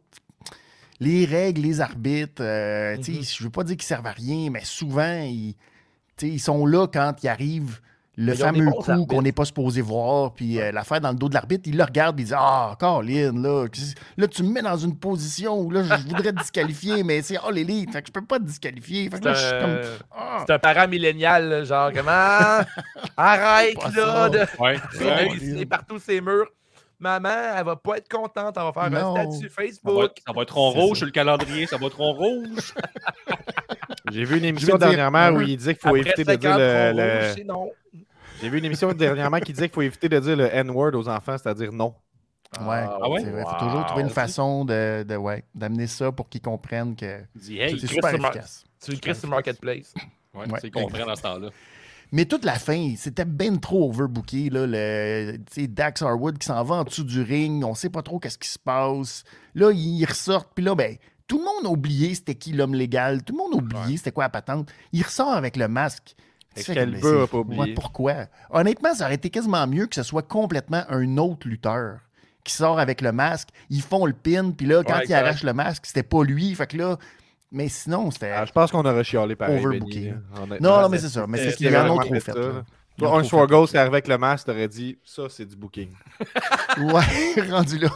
les 0.99 1.25
règles, 1.25 1.63
les 1.63 1.81
arbitres, 1.81 2.43
euh, 2.43 2.97
tu 2.99 3.13
Mhm. 3.13 3.23
sais, 3.23 3.37
je 3.39 3.45
veux 3.45 3.51
pas 3.51 3.65
dire 3.65 3.77
qu'ils 3.77 3.85
servent 3.87 4.07
à 4.07 4.13
rien, 4.13 4.51
mais 4.51 4.65
souvent, 4.65 5.21
ils, 5.23 5.55
ils 6.23 6.41
sont 6.41 6.67
là 6.67 6.87
quand 6.89 7.15
il 7.23 7.29
arrive 7.29 7.81
le 8.27 8.35
fameux 8.35 8.71
coup 8.71 8.91
arbitres. 8.91 9.07
qu'on 9.09 9.23
n'est 9.23 9.33
pas 9.33 9.45
supposé 9.45 9.81
voir, 9.81 10.33
puis 10.33 10.61
euh, 10.61 10.73
l'affaire 10.73 11.01
dans 11.01 11.11
le 11.11 11.17
dos 11.17 11.29
de 11.29 11.35
l'arbitre, 11.35 11.65
il 11.67 11.77
le 11.77 11.85
regarde, 11.85 12.17
puis 12.17 12.25
il 12.25 12.29
dit 12.29 12.35
Ah, 12.37 12.77
Colin, 12.79 13.33
là, 13.35 13.67
là, 14.17 14.29
tu 14.29 14.43
me 14.43 14.53
mets 14.53 14.63
dans 14.63 14.77
une 14.77 14.97
position 14.97 15.59
où 15.59 15.71
là, 15.71 15.83
je 15.83 15.95
voudrais 16.09 16.33
te 16.33 16.39
disqualifier, 16.41 17.03
mais 17.05 17.23
c'est 17.23 17.37
All 17.39 17.57
Elite, 17.59 17.93
fait 17.93 18.03
que 18.03 18.09
je 18.09 18.13
peux 18.13 18.25
pas 18.25 18.39
te 18.39 18.45
disqualifier. 18.45 19.09
Fait 19.11 19.19
que 19.21 19.25
là, 19.25 19.35
je 19.35 19.41
suis 19.41 19.51
comme. 19.61 19.79
C'est 19.83 19.89
un, 19.89 20.07
Ah, 20.13 20.45
c'est 20.47 20.53
un 20.53 20.59
là, 21.41 21.65
genre 21.65 21.91
comment 21.95 22.11
Arrête 23.17 23.75
Pas 23.79 23.91
là 23.91 24.29
de 24.29 24.39
Ouais. 24.59 24.79
Ouais, 25.01 25.29
ouais. 25.57 25.67
partout 25.67 25.99
ces 25.99 26.21
murs. 26.21 26.47
Maman, 26.99 27.31
elle 27.57 27.65
va 27.65 27.77
pas 27.77 27.97
être 27.97 28.09
contente. 28.11 28.55
Elle 28.59 28.63
va 28.63 28.73
faire 28.75 28.91
Non. 28.91 29.17
un 29.17 29.31
statut 29.31 29.49
Ça 29.49 29.55
va, 29.57 29.65
Facebook. 29.65 30.11
ça 30.27 30.33
va 30.35 30.43
être 30.43 30.53
C'est 30.55 30.61
rouge 30.61 30.97
sur 30.99 31.07
le 31.07 31.13
calendrier, 31.13 31.67
ça 31.67 31.79
va 31.79 31.87
être 31.87 31.97
rond 31.97 32.13
rouge. 32.13 32.75
J'ai 34.13 34.25
vu 34.25 34.37
une 34.37 34.45
émission 34.45 34.77
dire, 34.77 34.89
dernièrement 34.89 35.31
où 35.31 35.41
il 35.41 35.57
disait 35.57 35.75
qu'il 35.75 35.89
faut 35.89 35.97
éviter 35.97 36.25
de 36.25 36.31
50 36.33 36.41
dire 36.41 36.59
le. 36.59 36.93
le-. 36.95 37.55
J'ai 38.41 38.49
vu 38.49 38.59
une 38.59 38.65
émission 38.65 38.93
dernièrement 38.93 39.39
qui 39.41 39.53
disait 39.53 39.69
qu'il 39.69 39.75
faut 39.75 39.83
éviter 39.83 40.09
de 40.09 40.19
dire 40.19 40.37
le 40.37 40.47
N-word 40.55 40.95
aux 40.95 41.09
enfants, 41.09 41.37
c'est-à-dire 41.39 41.73
non. 41.73 41.95
Ouais, 42.61 42.85
Ah 42.85 43.09
ouais? 43.09 43.21
c'est 43.23 43.31
vrai. 43.31 43.45
faut 43.45 43.65
toujours 43.67 43.87
trouver 43.87 44.03
une 44.03 44.11
façon 44.11 44.65
de, 44.65 45.05
de- 45.05 45.17
ouais, 45.17 45.45
d'amener 45.55 45.87
ça 45.87 46.11
pour 46.11 46.29
qu'ils 46.29 46.41
comprennent 46.41 46.97
que 46.97 47.21
Il 47.37 47.41
dit, 47.41 47.59
hey, 47.61 47.79
c'est 47.79 47.87
super 47.87 48.13
efficace. 48.15 48.65
Tu 48.85 48.91
le 48.93 48.97
crées 48.97 49.15
sur 49.15 49.29
Marketplace. 49.29 49.93
ouais, 50.35 50.51
Ouais, 50.51 50.59
c'est 50.61 50.71
comprend 50.71 51.07
dans 51.07 51.15
ce 51.17 51.23
temps-là. 51.23 51.51
Mais 52.13 52.25
toute 52.25 52.45
la 52.45 52.55
fin, 52.59 52.95
c'était 52.97 53.25
ben 53.25 53.61
trop 53.61 53.89
overbooké. 53.89 54.51
Là, 54.51 54.67
le, 54.67 55.37
tu 55.37 55.63
sais, 55.63 55.67
Dax 55.69 56.03
Harwood 56.03 56.39
qui 56.39 56.47
s'en 56.47 56.65
va 56.65 56.77
en 56.77 56.85
dessous 56.85 57.05
du 57.05 57.23
ring, 57.23 57.63
on 57.65 57.75
sait 57.75 57.91
pas 57.91 58.03
trop 58.03 58.19
qu'est-ce 58.19 58.39
qui 58.39 58.49
se 58.49 58.59
passe. 58.59 59.23
Là, 59.55 59.71
ils 59.73 60.05
ressortent, 60.05 60.51
puis 60.53 60.65
là, 60.65 60.75
ben, 60.75 60.97
tout 61.29 61.39
le 61.39 61.45
monde 61.45 61.67
a 61.67 61.69
oublié 61.69 62.13
c'était 62.17 62.35
qui 62.35 62.53
l'homme 62.53 62.75
légal. 62.75 63.23
Tout 63.23 63.35
le 63.35 63.39
monde 63.39 63.53
a 63.55 63.57
oublié 63.59 63.97
c'était 63.97 64.11
quoi 64.11 64.25
la 64.25 64.31
patente. 64.31 64.69
Il 64.93 65.05
ressort 65.05 65.33
avec 65.35 65.57
le 65.57 65.69
masque. 65.69 66.17
Fais 66.55 66.61
Excalibur 66.73 67.21
a 67.23 67.25
c'est- 67.27 67.31
pas 67.31 67.39
oublié. 67.39 67.61
ouais, 67.61 67.75
pourquoi? 67.75 68.15
Honnêtement, 68.51 68.93
ça 68.95 69.05
aurait 69.05 69.15
été 69.15 69.31
quasiment 69.31 69.67
mieux 69.67 69.87
que 69.87 69.95
ce 69.95 70.03
soit 70.03 70.23
complètement 70.27 70.83
un 70.89 71.17
autre 71.19 71.47
lutteur 71.49 71.99
qui 72.45 72.53
sort 72.55 72.79
avec 72.81 73.01
le 73.03 73.13
masque. 73.13 73.51
Ils 73.69 73.83
font 73.83 74.05
le 74.07 74.13
pin, 74.13 74.51
puis 74.51 74.67
là, 74.67 74.83
quand 74.83 74.95
Ouais, 74.95 74.99
il 75.01 75.03
exact. 75.05 75.19
arrache 75.25 75.43
le 75.45 75.53
masque, 75.53 75.87
c'était 75.87 76.03
pas 76.03 76.25
lui. 76.25 76.55
Fait 76.55 76.67
que 76.67 76.77
là, 76.77 76.97
mais 77.53 77.69
sinon, 77.69 78.11
c'était. 78.11 78.31
Ah, 78.33 78.45
je 78.45 78.53
pense 78.53 78.71
qu'on 78.73 78.85
aurait 78.85 79.05
chialé 79.05 79.37
pareil. 79.37 79.65
Overbooké. 79.65 80.15
Honnêtement. 80.43 80.57
non, 80.77 80.81
non, 80.83 80.89
mais 80.89 80.99
c'est 80.99 81.09
ça. 81.09 81.27
Mais 81.29 81.39
c'est 81.39 81.51
ce 81.53 81.57
qu'ils 81.57 81.69
en 81.77 81.83
ont 81.91 81.95
vraiment 81.97 81.99
trop 81.99 82.15
fait 82.21 82.35
là. 82.35 82.65
Toi, 82.99 83.19
un. 83.43 83.47
Ghost 83.47 83.71
qui 83.73 83.79
arrive 83.79 83.93
avec 83.95 84.09
le 84.09 84.19
masque, 84.19 84.47
t'aurais 84.47 84.69
dit 84.69 84.99
ça, 85.05 85.23
c'est 85.29 85.47
du 85.47 85.57
booking. 85.57 85.91
Ouais, 86.79 87.49
rendu 87.51 87.79
là. 87.79 87.89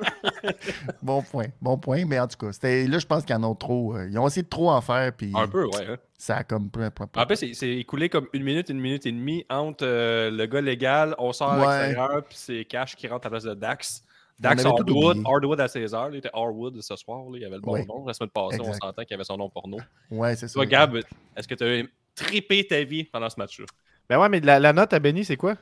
bon 1.02 1.22
point, 1.22 1.46
bon 1.60 1.78
point. 1.78 2.04
Mais 2.06 2.18
en 2.18 2.26
tout 2.28 2.36
cas, 2.38 2.52
c'était 2.52 2.86
là, 2.86 2.98
je 2.98 3.06
pense 3.06 3.24
qu'ils 3.24 3.34
en 3.36 3.44
ont 3.44 3.54
trop. 3.54 3.96
euh, 3.96 4.08
ils 4.10 4.18
ont 4.18 4.26
essayé 4.26 4.42
de 4.42 4.48
trop 4.48 4.70
en 4.70 4.80
faire, 4.80 5.12
puis 5.12 5.32
Un 5.34 5.48
peu, 5.48 5.64
ouais. 5.66 5.86
hein. 5.88 5.96
ça 6.18 6.36
a 6.38 6.44
comme. 6.44 6.70
En 7.16 7.26
fait, 7.26 7.36
c'est- 7.36 7.68
écoulé 7.78 8.08
comme 8.08 8.26
une 8.32 8.42
minute, 8.44 8.68
une 8.68 8.80
minute 8.80 9.06
et 9.06 9.12
demie 9.12 9.44
entre 9.50 9.84
euh, 9.86 10.30
le 10.30 10.46
gars 10.46 10.60
légal, 10.60 11.14
on 11.18 11.32
sort 11.32 11.58
Ouais. 11.58 11.66
à 11.66 11.82
l'extérieur, 11.86 12.24
puis 12.24 12.36
c'est 12.38 12.64
Cash 12.64 12.96
qui 12.96 13.06
rentre 13.08 13.26
à 13.26 13.30
la 13.30 13.38
place 13.40 13.44
de 13.44 13.54
Dax. 13.54 14.04
Dax 14.38 14.64
Hardwood. 14.64 15.18
Hardwood 15.26 15.60
à 15.60 15.66
16h, 15.66 16.08
il 16.12 16.16
était 16.16 16.30
Hardwood 16.32 16.80
ce 16.80 16.96
soir, 16.96 17.20
là, 17.30 17.36
il 17.38 17.44
avait 17.44 17.56
le 17.56 17.60
bon 17.60 17.72
Ouais. 17.72 17.84
nom. 17.84 18.06
La 18.06 18.14
semaine 18.14 18.30
passée, 18.30 18.56
Exact. 18.56 18.70
on 18.82 18.86
s'entend 18.86 19.04
qu'il 19.04 19.14
avait 19.14 19.24
son 19.24 19.36
nom 19.36 19.50
porno. 19.50 19.76
Ouais, 20.10 20.34
c'est 20.34 20.48
ça. 20.48 20.54
Toi, 20.54 20.64
Gab, 20.66 20.96
est-ce 21.36 21.46
que 21.46 21.54
tu 21.54 21.62
as 21.64 21.82
trippé 22.14 22.66
ta 22.66 22.82
vie 22.82 23.04
pendant 23.04 23.28
ce 23.28 23.38
match-là? 23.38 23.66
Ben 24.08 24.18
ouais, 24.18 24.28
mais 24.30 24.40
la, 24.40 24.58
la 24.58 24.72
note 24.72 24.92
à 24.94 24.98
Benny, 24.98 25.24
c'est 25.26 25.36
quoi? 25.36 25.56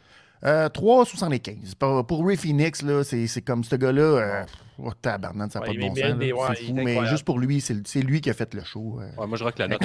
Euh, 0.45 0.69
3,75. 0.69 1.75
Pour, 1.79 2.07
pour 2.07 2.27
Ray 2.27 2.37
Phoenix, 2.37 2.83
là, 2.83 3.03
c'est, 3.05 3.27
c'est 3.27 3.43
comme 3.43 3.65
ce 3.65 3.75
gars-là. 3.77 4.03
Euh, 4.03 4.45
oh, 4.79 4.93
tabarnak, 5.03 5.51
ça 5.53 5.59
n'a 5.61 5.67
Ouais, 5.67 5.73
pas 5.73 5.75
de 5.75 5.81
bon 5.81 5.95
sens. 5.95 6.19
des- 6.19 6.29
là. 6.29 6.35
ouais, 6.37 6.47
c'est 6.57 6.65
fou, 6.65 6.73
mais 6.75 6.81
incroyable. 6.83 7.07
juste 7.09 7.25
pour 7.25 7.39
lui, 7.39 7.61
c'est, 7.61 7.87
c'est 7.87 8.01
lui 8.03 8.21
qui 8.21 8.31
a 8.31 8.35
fait 8.35 8.55
le 8.55 8.63
show. 8.63 9.01
euh. 9.01 9.21
Ouais, 9.21 9.27
moi, 9.27 9.37
je 9.37 9.43
rock 9.45 9.59
la 9.59 9.69
note. 9.69 9.81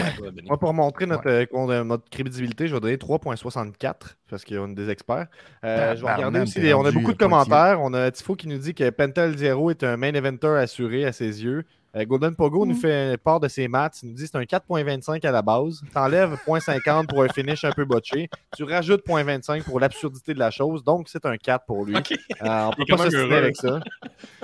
Moi, 0.46 0.60
pour 0.60 0.74
montrer 0.74 1.06
notre, 1.08 1.28
euh, 1.28 1.46
euh, 1.54 1.84
notre 1.84 2.10
crédibilité, 2.10 2.68
je 2.68 2.76
vais 2.76 2.80
donner 2.82 2.98
3.64 2.98 4.18
parce 4.30 4.46
qu'on 4.46 4.70
est 4.72 4.76
des 4.76 4.90
experts. 4.90 5.28
Euh, 5.64 5.96
je 5.96 6.04
vais 6.06 6.14
regarder 6.14 6.40
aussi, 6.42 6.60
les- 6.62 6.74
on 6.74 6.86
a 6.86 6.92
beaucoup 6.92 7.14
de 7.14 7.18
commentaires. 7.18 7.80
On 7.82 7.94
a 7.94 8.12
Tifo 8.12 8.36
qui 8.36 8.48
nous 8.48 8.58
dit 8.60 8.74
que 8.74 8.90
Pentel 8.92 9.38
Zero 9.38 9.70
est 9.72 9.84
un 9.84 9.98
main 9.98 10.14
eventer 10.14 10.48
assuré 10.60 11.06
à 11.06 11.12
ses 11.12 11.44
yeux. 11.44 11.66
Euh, 11.96 12.06
Golden 12.06 12.36
Pogo 12.36 12.66
Mm. 12.66 12.70
nous 12.70 12.76
fait 12.76 13.18
part 13.22 13.40
de 13.40 13.48
ses 13.48 13.68
maths. 13.68 14.00
Il 14.04 14.10
nous 14.10 14.16
dit 14.16 14.24
que 14.24 14.30
c'est 14.30 14.38
un 14.38 14.46
4.25 14.46 15.24
à 15.26 15.32
la 15.32 15.42
base. 15.42 15.82
T'enlèves 15.94 16.36
0.50 16.48 17.08
pour 17.08 17.22
un 17.24 17.28
finish 17.30 17.64
un 17.64 17.72
peu 17.72 17.86
botché. 17.86 18.30
Tu 18.58 18.64
rajoutes 18.64 19.06
0.25 19.06 19.64
pour 19.64 19.80
l'absurdité 19.80 20.34
de 20.34 20.40
la 20.40 20.50
chose. 20.52 20.84
Donc, 20.84 21.08
c'est 21.08 21.26
un 21.26 21.38
4 21.38 21.66
pour 21.66 21.86
lui. 21.86 21.96
Euh, 21.96 22.00
on 22.42 22.70
peut 22.72 22.84
Il 22.88 22.94
est 22.94 22.98
pas 22.98 22.98
s'ostiner 22.98 23.36
avec 23.36 23.56
ça. 23.56 23.80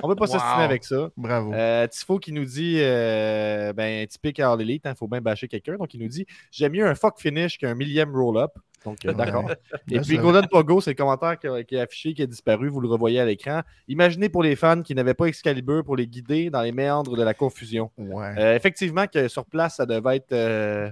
On 0.02 0.08
peut 0.08 0.14
pas 0.14 0.26
Wow. 0.26 0.32
s'ostiner 0.32 0.62
avec 0.64 0.84
ça. 0.84 1.10
Bravo. 1.16 1.52
Euh, 1.52 1.86
Tifo 1.88 2.18
qui 2.18 2.32
nous 2.32 2.44
dit, 2.44 2.76
euh, 2.78 3.72
ben, 3.72 4.06
typique 4.06 4.38
à 4.40 4.52
All 4.52 4.60
Elite, 4.60 4.82
il 4.86 4.94
faut 4.94 5.08
bien 5.08 5.20
bâcher 5.20 5.48
quelqu'un. 5.48 5.76
Donc, 5.76 5.92
il 5.94 6.00
nous 6.00 6.08
dit 6.08 6.26
J'aime 6.52 6.72
mieux 6.72 6.86
un 6.86 6.94
fuck 6.94 7.18
finish 7.20 7.58
qu'un 7.58 7.74
millième 7.74 8.14
roll-up. 8.14 8.52
Donc, 8.84 8.98
euh, 9.04 9.12
d'accord. 9.12 9.50
Et 9.90 10.00
puis, 10.00 10.16
Golden 10.18 10.46
Pogo, 10.48 10.80
c'est 10.80 10.90
le 10.90 10.96
commentaire 10.96 11.38
qui, 11.38 11.46
a- 11.48 11.62
qui 11.64 11.74
est 11.74 11.80
affiché, 11.80 12.14
qui 12.14 12.22
est 12.22 12.26
disparu. 12.26 12.68
Vous 12.68 12.80
le 12.80 12.88
revoyez 12.88 13.20
à 13.20 13.24
l'écran. 13.26 13.60
Imaginez 13.88 14.28
pour 14.28 14.42
les 14.42 14.56
fans 14.56 14.82
qui 14.82 14.94
n'avaient 14.94 15.14
pas 15.14 15.26
Excalibur 15.26 15.84
pour 15.84 15.96
les 15.96 16.06
guider 16.06 16.50
dans 16.50 16.62
les 16.62 16.72
méandres 16.72 17.16
de 17.16 17.22
la 17.22 17.34
confusion. 17.34 17.90
Ouais. 17.98 18.34
Euh, 18.38 18.54
effectivement, 18.56 19.06
que 19.06 19.28
sur 19.28 19.44
place, 19.44 19.76
ça 19.76 19.86
devait 19.86 20.16
être 20.16 20.32
euh, 20.32 20.90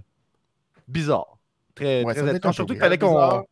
bizarre. 0.86 1.38
Très, 1.74 2.02
Ouais, 2.04 2.14
très 2.14 2.36
étrange. 2.36 2.54
Surtout 2.56 2.74
qu'il 2.74 2.80
fallait 2.82 2.98
qu'on. 2.98 3.44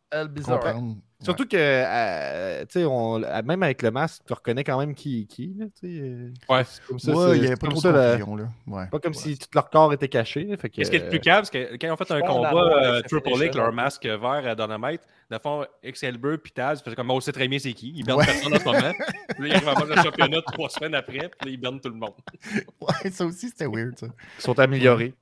Surtout 1.23 1.47
que, 1.47 1.57
euh, 1.59 2.61
tu 2.67 2.81
sais, 2.81 2.85
on- 2.85 3.19
même 3.19 3.63
avec 3.63 3.81
le 3.81 3.91
masque, 3.91 4.23
tu 4.27 4.35
reconnais 4.35 4.65
quand 4.65 4.79
même 4.79 4.95
qui 4.95 5.23
est 5.23 5.25
qui. 5.25 5.55
Là, 5.59 5.65
tu 5.67 5.73
sais, 5.81 6.01
euh, 6.03 6.31
Ouais. 6.49 6.63
c'est 6.65 6.85
comme 6.87 6.99
ça, 6.99 7.13
Ouais, 7.13 7.17
c'est- 7.31 7.37
il 7.37 7.41
n'y 7.41 7.47
avait 7.47 7.55
c'est 7.57 7.61
pas 7.61 7.67
trop 7.69 7.81
ça, 7.81 7.93
de 7.93 7.97
là. 7.97 8.49
Ouais. 8.67 8.87
Pas 8.89 8.99
comme 8.99 9.15
si 9.15 9.39
tout 9.39 9.49
leur 9.55 9.71
corps 9.71 9.93
était 9.95 10.09
caché. 10.09 10.45
là, 10.45 10.57
Fait 10.59 10.69
que, 10.69 10.77
Qu'est-ce 10.77 10.91
qui 10.91 10.97
est 10.97 11.05
le 11.05 11.09
plus 11.09 11.21
calme, 11.21 11.45
c'est 11.45 11.53
que 11.71 11.77
quand 11.77 11.87
ils 11.87 11.91
ont 11.91 11.97
fait 11.97 12.11
un 12.11 12.19
je 12.19 12.23
combat 12.25 12.53
euh, 12.53 12.97
ce 12.99 13.03
Triple 13.09 13.17
A 13.17 13.21
finish-là, 13.31 13.45
avec 13.45 13.55
leur 13.55 13.73
masque 13.73 14.05
vert 14.05 14.43
à 14.47 14.55
Dynamite, 14.55 15.01
de 15.31 15.39
fond, 15.39 15.65
Excalibur 15.83 16.39
puis 16.43 16.53
Taz, 16.53 16.83
fait 16.83 16.95
comme 16.95 17.11
on 17.11 17.19
sait 17.21 17.33
très 17.33 17.49
bien 17.49 17.59
c'est 17.59 17.73
qui. 17.73 17.93
Ils 17.97 18.05
bernent 18.05 18.19
Ouais. 18.21 18.27
personne 18.27 18.55
en 18.55 18.59
ce 18.59 18.65
moment. 18.65 18.93
Puis 19.39 19.39
là, 19.39 19.47
ils 19.49 19.53
arrivent 19.55 19.69
à 19.69 19.75
battre 19.75 19.87
le 19.97 20.03
championnat 20.03 20.43
trois 20.43 20.69
semaines 20.69 20.95
après, 20.95 21.19
puis 21.31 21.47
là, 21.47 21.51
ils 21.51 21.57
bernent 21.57 21.81
tout 21.81 21.89
le 21.89 21.95
monde. 21.97 22.13
Ouais, 22.81 23.11
ça 23.11 23.25
aussi, 23.25 23.49
c'était 23.49 23.67
weird, 23.67 23.99
ça. 23.99 24.07
Ils 24.39 24.43
sont 24.43 24.59
améliorés. 24.59 25.15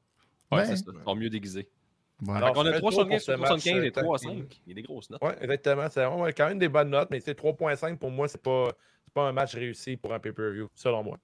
Ouais. 0.51 0.67
c'est 0.67 0.77
ça. 0.77 0.85
Ils 0.93 1.05
sont 1.05 1.15
mieux 1.17 1.31
déguisés. 1.31 1.69
Alors, 2.33 2.53
qu'on 2.53 2.67
a 2.67 2.71
c'est 2.73 2.77
un 2.77 2.81
375, 2.81 2.81
tour 2.81 3.07
pour 3.09 3.21
ce 3.21 3.31
match, 3.33 3.49
375 3.49 3.85
et 3.85 3.87
euh, 3.87 3.91
tag 3.91 4.05
3 4.05 4.19
team. 4.19 4.31
5. 4.49 4.61
Il 4.67 4.69
y 4.69 4.73
a 4.73 4.75
des 4.75 4.83
grosses 4.83 5.11
notes. 5.11 5.21
Oui, 5.23 5.31
exactement. 5.41 5.87
C'est 5.91 6.05
vraiment 6.05 6.25
quand 6.27 6.49
même 6.49 6.59
des 6.59 6.69
bonnes 6.69 6.91
notes, 6.91 7.09
mais 7.11 7.21
c'est 7.21 7.39
3.5 7.39 7.97
pour 7.99 8.11
moi, 8.11 8.29
c'est 8.29 8.43
pas, 8.43 8.69
c'est 9.05 9.13
pas 9.15 9.23
un 9.29 9.33
match 9.33 9.55
réussi 9.55 9.97
pour 9.97 10.13
un 10.15 10.19
pay-per-view, 10.19 10.69
selon 10.75 11.03
moi. 11.03 11.19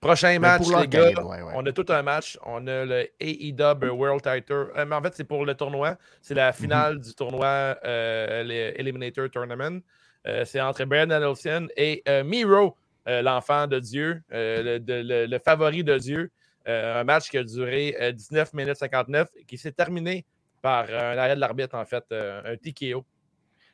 Prochain 0.00 0.28
Mais 0.32 0.38
match, 0.38 0.66
les 0.68 0.74
gars. 0.86 0.86
carrière, 1.12 1.26
ouais, 1.26 1.40
ouais. 1.42 1.52
On 1.56 1.64
a 1.64 1.72
tout 1.72 1.86
un 1.88 2.02
match. 2.02 2.38
On 2.44 2.66
a 2.66 2.84
le 2.84 3.08
AEW 3.20 3.90
World 3.96 4.20
Title. 4.22 4.70
Euh, 4.76 4.84
mais 4.86 4.94
en 4.96 5.02
fait, 5.02 5.14
c'est 5.14 5.24
pour 5.24 5.46
le 5.46 5.54
tournoi. 5.54 5.96
C'est 6.20 6.34
la 6.34 6.52
finale 6.52 7.00
du 7.00 7.14
tournoi 7.14 7.78
euh, 7.84 8.42
les 8.42 8.74
Eliminator 8.76 9.30
Tournament. 9.30 9.80
Euh, 10.26 10.44
c'est 10.44 10.60
entre 10.60 10.84
Brian 10.84 11.06
Danielson 11.06 11.68
et 11.76 12.02
euh, 12.06 12.22
Miro, 12.22 12.76
euh, 13.08 13.22
l'enfant 13.22 13.66
de 13.66 13.78
Dieu, 13.78 14.22
euh, 14.32 14.62
le, 14.62 14.80
de- 14.80 15.02
le- 15.06 15.26
le 15.26 15.38
favori 15.38 15.82
de 15.84 15.96
Dieu. 15.96 16.30
Euh, 16.68 17.00
un 17.00 17.04
match 17.04 17.30
qui 17.30 17.38
a 17.38 17.44
duré 17.44 17.96
euh, 18.00 18.12
19 18.12 18.54
minutes 18.54 18.76
59 18.76 19.28
et 19.36 19.44
qui 19.44 19.58
s'est 19.58 19.72
terminé 19.72 20.24
par 20.64 20.86
euh, 20.88 21.12
un 21.12 21.18
arrêt 21.18 21.34
de 21.34 21.40
l'arbitre, 21.40 21.76
en 21.76 21.84
fait, 21.84 22.04
euh, 22.10 22.40
un 22.44 22.56
TKO. 22.56 23.04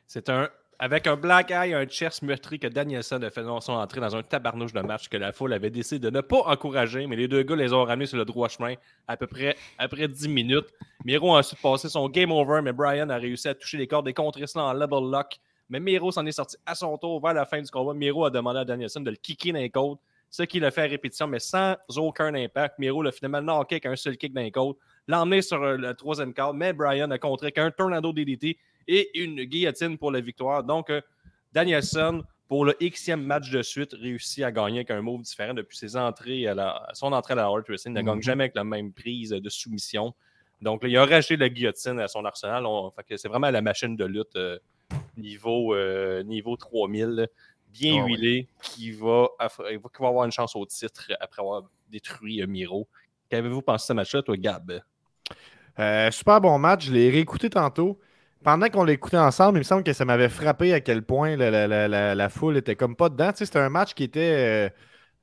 C'est 0.07 0.29
un. 0.29 0.49
Avec 0.77 1.05
un 1.05 1.15
black 1.15 1.51
eye, 1.51 1.75
un 1.75 1.85
chest 1.85 2.23
meurtri 2.23 2.57
que 2.57 2.65
Danielson 2.65 3.21
a 3.21 3.29
fait 3.29 3.43
son 3.43 3.73
entrée 3.73 4.01
dans 4.01 4.15
un 4.15 4.23
tabarnouche 4.23 4.73
de 4.73 4.81
match 4.81 5.09
que 5.09 5.17
la 5.17 5.31
foule 5.31 5.53
avait 5.53 5.69
décidé 5.69 5.99
de 5.99 6.09
ne 6.09 6.21
pas 6.21 6.41
encourager, 6.47 7.05
mais 7.05 7.15
les 7.15 7.27
deux 7.27 7.43
gars 7.43 7.55
les 7.55 7.71
ont 7.71 7.83
ramenés 7.83 8.07
sur 8.07 8.17
le 8.17 8.25
droit 8.25 8.49
chemin 8.49 8.73
à 9.07 9.15
peu 9.15 9.27
près 9.27 9.55
après 9.77 10.07
10 10.07 10.27
minutes. 10.27 10.65
Miro 11.05 11.35
a 11.35 11.39
ensuite 11.39 11.61
passé 11.61 11.87
son 11.87 12.09
game 12.09 12.31
over, 12.31 12.61
mais 12.63 12.73
Brian 12.73 13.09
a 13.09 13.17
réussi 13.17 13.47
à 13.47 13.53
toucher 13.53 13.77
les 13.77 13.85
cordes 13.85 14.07
et 14.07 14.13
contrer 14.15 14.47
cela 14.47 14.65
en 14.65 14.73
level 14.73 15.11
lock. 15.11 15.39
Mais 15.69 15.79
Miro 15.79 16.11
s'en 16.11 16.25
est 16.25 16.31
sorti 16.31 16.57
à 16.65 16.73
son 16.73 16.97
tour 16.97 17.21
vers 17.21 17.35
la 17.35 17.45
fin 17.45 17.61
du 17.61 17.69
combat. 17.69 17.93
Miro 17.93 18.25
a 18.25 18.31
demandé 18.31 18.57
à 18.57 18.65
Danielson 18.65 19.01
de 19.01 19.11
le 19.11 19.17
kicker 19.17 19.53
dans 19.53 19.59
les 19.59 19.69
côtes, 19.69 19.99
ce 20.31 20.43
qu'il 20.43 20.65
a 20.65 20.71
fait 20.71 20.81
à 20.81 20.87
répétition, 20.87 21.27
mais 21.27 21.39
sans 21.39 21.75
aucun 21.97 22.33
impact. 22.33 22.79
Miro 22.79 23.03
l'a 23.03 23.11
finalement 23.11 23.41
knocké 23.41 23.75
avec 23.75 23.85
un 23.85 23.95
seul 23.95 24.17
kick 24.17 24.33
côtes, 24.51 24.77
l'a 25.07 25.21
emmené 25.21 25.41
sur 25.41 25.61
euh, 25.61 25.77
le 25.77 25.93
troisième 25.93 26.33
quart, 26.33 26.53
mais 26.53 26.73
Brian 26.73 27.11
a 27.11 27.19
contré 27.19 27.51
qu'un 27.51 27.69
tornado 27.69 28.13
DDT 28.13 28.57
et 28.87 29.21
une 29.21 29.43
guillotine 29.43 29.97
pour 29.97 30.11
la 30.11 30.21
victoire. 30.21 30.63
Donc, 30.63 30.89
euh, 30.89 31.01
Danielson 31.51 32.23
pour 32.51 32.65
le 32.65 32.75
Xème 32.81 33.23
match 33.23 33.49
de 33.49 33.61
suite, 33.61 33.93
réussit 33.93 34.43
à 34.43 34.51
gagner 34.51 34.79
avec 34.79 34.91
un 34.91 35.01
move 35.01 35.21
différent 35.21 35.53
depuis 35.53 35.77
ses 35.77 35.95
entrées 35.95 36.47
à 36.47 36.53
la, 36.53 36.85
son 36.91 37.13
entrée 37.13 37.31
à 37.31 37.37
la 37.37 37.43
Hard 37.43 37.63
Wrestling. 37.65 37.95
Il 37.95 38.01
ne 38.01 38.05
gagne 38.05 38.15
Mhm. 38.17 38.23
jamais 38.23 38.43
avec 38.43 38.55
la 38.55 38.65
même 38.65 38.91
prise 38.91 39.29
de 39.29 39.49
soumission. 39.49 40.13
Donc, 40.61 40.83
là, 40.83 40.89
il 40.89 40.97
a 40.97 41.05
rajouté 41.05 41.37
la 41.37 41.47
guillotine 41.47 42.01
à 42.01 42.09
son 42.09 42.25
arsenal. 42.25 42.65
C'est 43.15 43.29
vraiment 43.29 43.49
la 43.49 43.61
machine 43.61 43.95
de 43.95 44.03
lutte 44.03 44.35
euh, 44.35 44.59
niveau, 45.15 45.73
euh, 45.73 46.23
niveau 46.23 46.57
3000, 46.57 47.05
là, 47.05 47.27
bien 47.71 47.97
Ah 48.01 48.03
ouais. 48.05 48.11
huilée, 48.11 48.47
qui 48.61 48.91
va, 48.91 49.27
qui 49.57 50.01
va 50.01 50.07
avoir 50.07 50.25
une 50.25 50.31
chance 50.31 50.55
au 50.55 50.65
titre 50.65 51.11
après 51.19 51.41
avoir 51.41 51.63
détruit 51.89 52.41
euh, 52.41 52.47
Miro. 52.47 52.87
Qu'avez-vous 53.29 53.61
pensé 53.61 53.83
de 53.83 53.87
ce 53.87 53.93
match-là, 53.93 54.21
toi, 54.23 54.37
Gab? 54.37 54.81
Euh, 55.79 56.11
super 56.11 56.41
bon 56.41 56.57
match. 56.59 56.85
Je 56.87 56.91
l'ai 56.93 57.09
réécouté 57.09 57.49
tantôt. 57.49 57.99
Pendant 58.43 58.67
qu'on 58.69 58.83
l'écoutait 58.83 59.17
ensemble, 59.17 59.57
il 59.57 59.59
me 59.59 59.63
semble 59.63 59.83
que 59.83 59.93
ça 59.93 60.03
m'avait 60.03 60.29
frappé 60.29 60.73
à 60.73 60.81
quel 60.81 61.03
point 61.03 61.35
la, 61.37 61.51
la- 61.51 61.67
la- 61.67 61.87
la- 61.87 62.15
la 62.15 62.29
foule 62.29 62.57
était 62.57 62.75
comme 62.75 62.95
pas 62.95 63.09
dedans. 63.09 63.31
Tu 63.31 63.37
sais, 63.39 63.45
c'était 63.45 63.59
un 63.59 63.69
match 63.69 63.93
qui 63.93 64.03
était, 64.03 64.67
euh, 64.67 64.69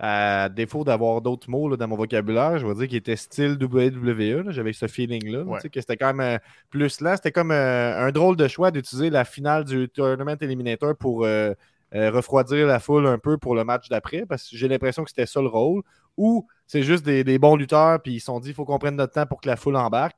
à 0.01 0.49
défaut 0.49 0.85
d'avoir 0.85 1.21
d'autres 1.21 1.51
mots 1.51 1.69
là, 1.69 1.77
dans 1.77 1.89
mon 1.89 1.97
vocabulaire, 1.97 2.57
je 2.61 2.65
vais 2.67 2.75
dire 2.77 2.87
qu'il 2.87 2.99
était 2.99 3.17
style 3.17 3.59
WWE. 3.61 4.53
J'avais 4.53 4.73
ce 4.73 4.87
feeling-là. 4.87 5.43
Ouais. 5.43 5.57
tu 5.59 5.63
sais, 5.63 5.69
que 5.71 5.81
c'était 5.81 5.97
quand 5.97 6.15
même 6.15 6.37
euh, 6.37 6.39
plus 6.71 7.01
là. 7.01 7.17
C'était 7.17 7.33
comme 7.33 7.51
euh, 7.51 8.07
un 8.07 8.13
drôle 8.13 8.37
de 8.37 8.47
choix 8.47 8.71
d'utiliser 8.71 9.11
la 9.11 9.25
finale 9.25 9.65
du 9.65 9.89
Tournament 9.89 10.37
Eliminator 10.41 10.97
pour 10.97 11.25
euh, 11.25 11.53
euh, 11.95 12.11
refroidir 12.11 12.67
la 12.67 12.79
foule 12.81 13.07
un 13.07 13.19
peu 13.19 13.39
pour 13.39 13.55
le 13.55 13.65
match 13.65 13.89
d'après, 13.89 14.25
parce 14.27 14.49
que 14.49 14.57
j'ai 14.57 14.69
l'impression 14.69 15.05
que 15.05 15.11
c'était 15.11 15.27
ça 15.27 15.41
le 15.41 15.49
rôle. 15.49 15.83
Ou 16.17 16.47
c'est 16.67 16.83
juste 16.83 17.05
des, 17.05 17.23
des 17.23 17.39
bons 17.39 17.55
lutteurs, 17.55 18.03
puis 18.03 18.15
ils 18.15 18.21
se 18.21 18.27
sont 18.27 18.41
dit 18.41 18.49
il 18.51 18.55
faut 18.55 18.65
qu'on 18.65 18.79
prenne 18.81 18.97
notre 18.97 19.13
temps 19.13 19.25
pour 19.27 19.41
que 19.41 19.49
la 19.49 19.55
foule 19.57 19.77
embarque. 19.77 20.17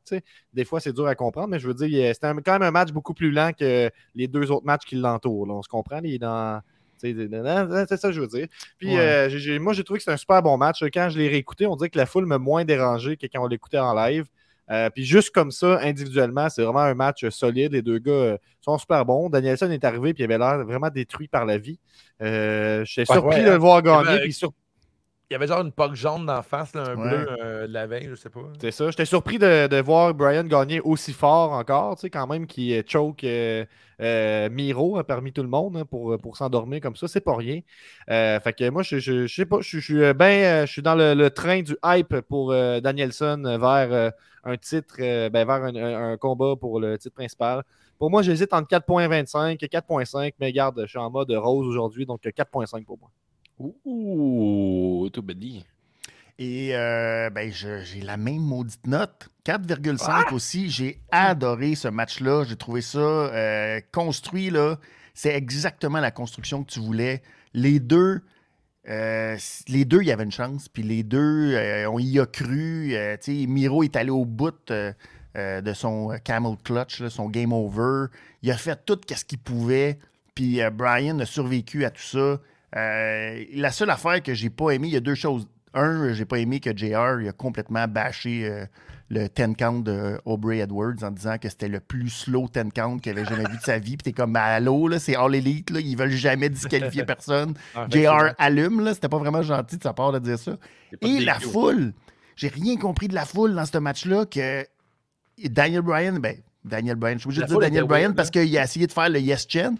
Des 0.54 0.64
fois, 0.64 0.80
c'est 0.80 0.94
dur 0.94 1.06
à 1.06 1.14
comprendre, 1.14 1.48
mais 1.48 1.59
je 1.59 1.68
veux 1.68 1.74
dire, 1.74 2.14
c'était 2.14 2.33
quand 2.42 2.52
même 2.52 2.62
un 2.62 2.70
match 2.70 2.90
beaucoup 2.90 3.12
plus 3.14 3.30
lent 3.30 3.52
que 3.52 3.90
les 4.14 4.26
deux 4.26 4.50
autres 4.50 4.64
matchs 4.64 4.87
qui 4.87 4.96
l'entourent. 4.96 5.46
On 5.50 5.62
se 5.62 5.68
comprend, 5.68 6.00
il 6.02 6.14
est 6.14 6.18
dans. 6.18 6.61
tu 7.00 7.12
sais, 7.14 7.28
C'est 7.88 7.96
ça 7.98 8.09
que 8.09 8.14
je 8.14 8.20
veux 8.22 8.28
dire. 8.28 8.46
Puis 8.78 8.96
Ouais. 8.96 9.28
euh, 9.28 9.59
moi, 9.61 9.74
j'ai 9.74 9.85
trouvé 9.85 9.98
que 9.98 10.02
c'était 10.04 10.14
un 10.14 10.16
super 10.16 10.42
bon 10.42 10.56
match. 10.56 10.83
Quand 10.92 11.11
je 11.11 11.18
l'ai 11.18 11.28
réécouté, 11.28 11.66
on 11.66 11.76
dirait 11.76 11.90
que 11.90 11.98
la 11.98 12.06
foule 12.06 12.24
m'a 12.24 12.38
moins 12.38 12.64
dérangé 12.64 13.16
que 13.18 13.26
quand 13.26 13.42
on 13.44 13.46
l'écoutait 13.46 13.78
en 13.78 13.94
live. 13.94 14.24
Euh, 14.70 14.88
puis 14.90 15.04
juste 15.04 15.30
comme 15.30 15.50
ça, 15.50 15.80
individuellement, 15.83 16.48
c'est 16.48 16.62
vraiment 16.62 16.80
un 16.80 16.94
match 16.94 17.28
solide. 17.30 17.72
Les 17.72 17.83
deux 17.83 17.98
gars 17.98 18.12
euh, 18.12 18.38
sont 18.61 18.78
super 18.78 19.04
bons. 19.04 19.28
Danielson 19.28 19.70
est 19.70 19.85
arrivé 19.85 20.14
puis 20.14 20.22
il 20.22 20.24
avait 20.33 20.38
l'air 20.38 20.64
vraiment 20.64 20.90
détruit 20.90 21.26
par 21.28 21.44
la 21.44 21.59
vie. 21.59 21.78
Euh, 22.22 22.85
J'étais 22.85 23.11
Ouais, 23.11 23.16
surpris 23.16 23.38
ouais, 23.40 23.44
de 23.46 23.50
le 23.50 23.56
voir 23.56 23.76
avait- 23.78 24.04
gagner. 24.06 24.20
puis 24.20 24.33
sur- 24.33 24.52
Il 25.31 25.35
y 25.35 25.37
avait 25.37 25.47
genre 25.47 25.61
une 25.61 25.71
poque 25.71 25.95
jaune 25.95 26.27
d'en 26.27 26.43
face, 26.43 26.75
là, 26.75 26.83
un 26.88 26.97
Ouais. 26.97 27.09
bleu 27.09 27.27
euh, 27.40 27.66
de 27.69 27.73
la 27.73 27.87
veille, 27.87 28.09
je 28.11 28.16
sais 28.16 28.31
pas. 28.31 28.40
C'est 28.61 28.73
ça. 28.73 28.90
J'étais 28.90 29.05
surpris 29.05 29.38
de, 29.38 29.69
de 29.69 29.81
voir 29.81 30.12
Brian 30.12 30.43
gagner 30.43 30.81
aussi 30.81 31.12
fort 31.12 31.53
encore. 31.53 31.95
Tu 31.95 32.01
sais, 32.03 32.11
quand 32.11 32.27
même, 32.27 32.49
qui 32.49 32.75
euh, 32.77 32.83
choke 32.85 33.23
euh, 33.23 33.64
euh, 34.01 34.51
Miro 34.51 34.99
euh, 34.99 35.05
parmi 35.05 35.33
tout 35.33 35.43
le 35.43 35.49
monde 35.49 35.77
hein, 35.77 35.85
pour, 35.85 36.19
pour 36.19 36.37
s'endormir 36.37 36.81
comme 36.81 36.97
ça. 36.97 37.07
C'est 37.07 37.21
pas 37.21 37.37
rien. 37.37 37.61
Fait 38.09 38.53
que 38.59 38.69
moi, 38.71 38.83
je, 38.83 38.99
je, 38.99 39.29
je 39.29 39.33
sais 39.35 39.47
pas. 39.47 39.61
Je, 39.61 39.79
je 39.79 39.85
suis 39.85 40.14
ben, 40.14 40.66
je 40.66 40.73
suis 40.73 40.83
dans 40.83 40.97
le, 40.97 41.14
le 41.14 41.31
train 41.31 41.62
du 41.62 41.77
hype 41.85 42.21
pour 42.23 42.51
Danielson 42.53 43.40
vers 43.61 44.12
un 44.43 44.57
titre, 44.57 44.97
ben, 44.99 45.31
vers 45.47 45.51
un, 45.51 45.77
un- 45.77 46.12
un 46.12 46.16
combat 46.16 46.57
pour 46.57 46.81
le 46.81 46.99
titre 46.99 47.14
principal. 47.14 47.62
Pour 48.01 48.11
moi, 48.11 48.23
j'hésite 48.23 48.53
entre 48.53 48.66
4.25 48.69 49.59
et 49.62 49.69
4.5, 49.69 50.35
mais 50.40 50.53
garde, 50.53 50.81
je 50.83 50.88
suis 50.88 50.99
en 50.99 51.11
mode 51.11 51.31
rose 51.31 51.66
aujourd'hui, 51.69 52.05
donc 52.07 52.27
euh, 52.27 52.31
4.5 52.33 52.85
pour 52.85 52.99
moi. 52.99 53.11
Ouh, 53.61 55.09
tout 55.12 55.23
béni. 55.23 55.64
Et 56.38 56.70
euh, 56.73 57.29
ben, 57.29 57.53
j'ai 57.53 58.01
la 58.01 58.16
même 58.16 58.40
maudite 58.40 58.87
note. 58.87 59.29
4,5 59.44 60.33
aussi. 60.33 60.70
J'ai 60.70 60.99
adoré 61.11 61.75
ce 61.75 61.88
match-là. 61.88 62.44
J'ai 62.49 62.57
trouvé 62.57 62.81
ça 62.81 62.99
euh, 62.99 63.81
construit. 63.92 64.49
là. 64.49 64.79
C'est 65.12 65.35
exactement 65.35 66.01
la 66.01 66.11
construction 66.11 66.64
que 66.64 66.70
tu 66.73 66.81
voulais. 66.81 67.23
Les 67.53 67.81
deux, 67.81 68.23
euh, 68.88 69.37
les 69.68 69.85
deux, 69.85 70.01
il 70.01 70.09
y 70.09 70.12
avait 70.12 70.25
une 70.25 70.33
chance. 70.33 70.68
Puis 70.70 70.83
les 70.83 71.03
deux, 71.03 71.55
on 71.88 71.99
y 71.99 72.18
a 72.18 72.25
cru. 72.25 72.96
Miro 73.29 73.83
est 73.83 73.96
allé 73.96 74.11
au 74.11 74.25
bout 74.25 74.55
de 75.35 75.73
son 75.75 76.16
camel 76.25 76.57
clutch, 76.64 77.01
là, 77.01 77.11
son 77.11 77.29
game 77.29 77.53
over. 77.53 78.07
Il 78.42 78.51
a 78.51 78.57
fait 78.57 78.83
tout 78.87 78.99
ce 79.14 79.25
qu'il 79.27 79.38
pouvait. 79.38 79.99
Puis 80.35 80.61
Brian 80.73 81.18
a 81.18 81.27
survécu 81.27 81.85
à 81.85 81.90
tout 81.90 82.01
ça. 82.01 82.40
Euh, 82.76 83.44
la 83.54 83.70
seule 83.70 83.90
affaire 83.90 84.22
que 84.22 84.35
j'ai 84.35 84.50
pas 84.50 84.70
aimé, 84.70 84.88
il 84.88 84.94
y 84.94 84.96
a 84.96 85.00
deux 85.00 85.14
choses. 85.14 85.48
Un, 85.74 86.12
j'ai 86.12 86.24
pas 86.24 86.38
aimé 86.38 86.59
que 86.61 86.76
JR 86.76 87.20
il 87.20 87.28
a 87.28 87.33
complètement 87.33 87.87
bâché 87.87 88.44
euh, 88.44 88.66
le 89.09 89.28
10 89.28 89.54
count 89.56 89.78
de 89.80 90.20
Aubrey 90.24 90.59
Edwards 90.59 91.02
en 91.02 91.11
disant 91.11 91.38
que 91.38 91.48
c'était 91.48 91.68
le 91.68 91.78
plus 91.78 92.11
slow 92.11 92.48
10 92.52 92.72
count 92.74 92.98
qu'il 92.98 93.12
avait 93.12 93.24
jamais 93.24 93.48
vu 93.48 93.56
de 93.56 93.62
sa 93.62 93.78
vie. 93.78 93.96
Puis 93.96 94.04
t'es 94.04 94.12
comme, 94.12 94.33
Ben, 94.33 94.40
allô, 94.40 94.88
là, 94.88 94.98
c'est 94.98 95.16
All 95.16 95.35
Elite, 95.35 95.70
là, 95.70 95.80
ils 95.80 95.96
veulent 95.96 96.11
jamais 96.11 96.48
disqualifier 96.48 97.04
personne. 97.04 97.54
Ah, 97.74 97.87
JR 97.88 98.35
allume, 98.38 98.80
là, 98.85 98.94
c'était 98.94 99.09
pas 99.09 99.18
vraiment 99.18 99.42
gentil 99.42 99.76
de 99.76 99.83
sa 99.83 99.92
part 99.92 100.12
de 100.12 100.18
dire 100.18 100.38
ça. 100.38 100.56
Et 101.02 101.20
la 101.20 101.38
foule, 101.38 101.92
j'ai 102.37 102.48
rien 102.48 102.76
compris 102.76 103.09
de 103.09 103.14
la 103.14 103.24
foule 103.24 103.54
dans 103.54 103.66
ce 103.66 103.78
match-là 103.78 104.26
que 104.26 104.64
Daniel 105.48 105.83
Bryan, 105.83 106.18
ben, 106.18 106.37
Daniel 106.64 106.96
Bryan, 106.96 107.16
je 107.16 107.20
suis 107.20 107.28
obligé 107.28 107.42
de 107.42 107.46
dire 107.46 107.59
Daniel 107.59 107.85
Bryan 107.85 108.14
parce 108.14 108.30
qu'il 108.30 108.56
a 108.59 108.64
essayé 108.64 108.87
de 108.87 108.92
faire 108.92 109.09
le 109.09 109.20
yes 109.20 109.46
chant. 109.48 109.76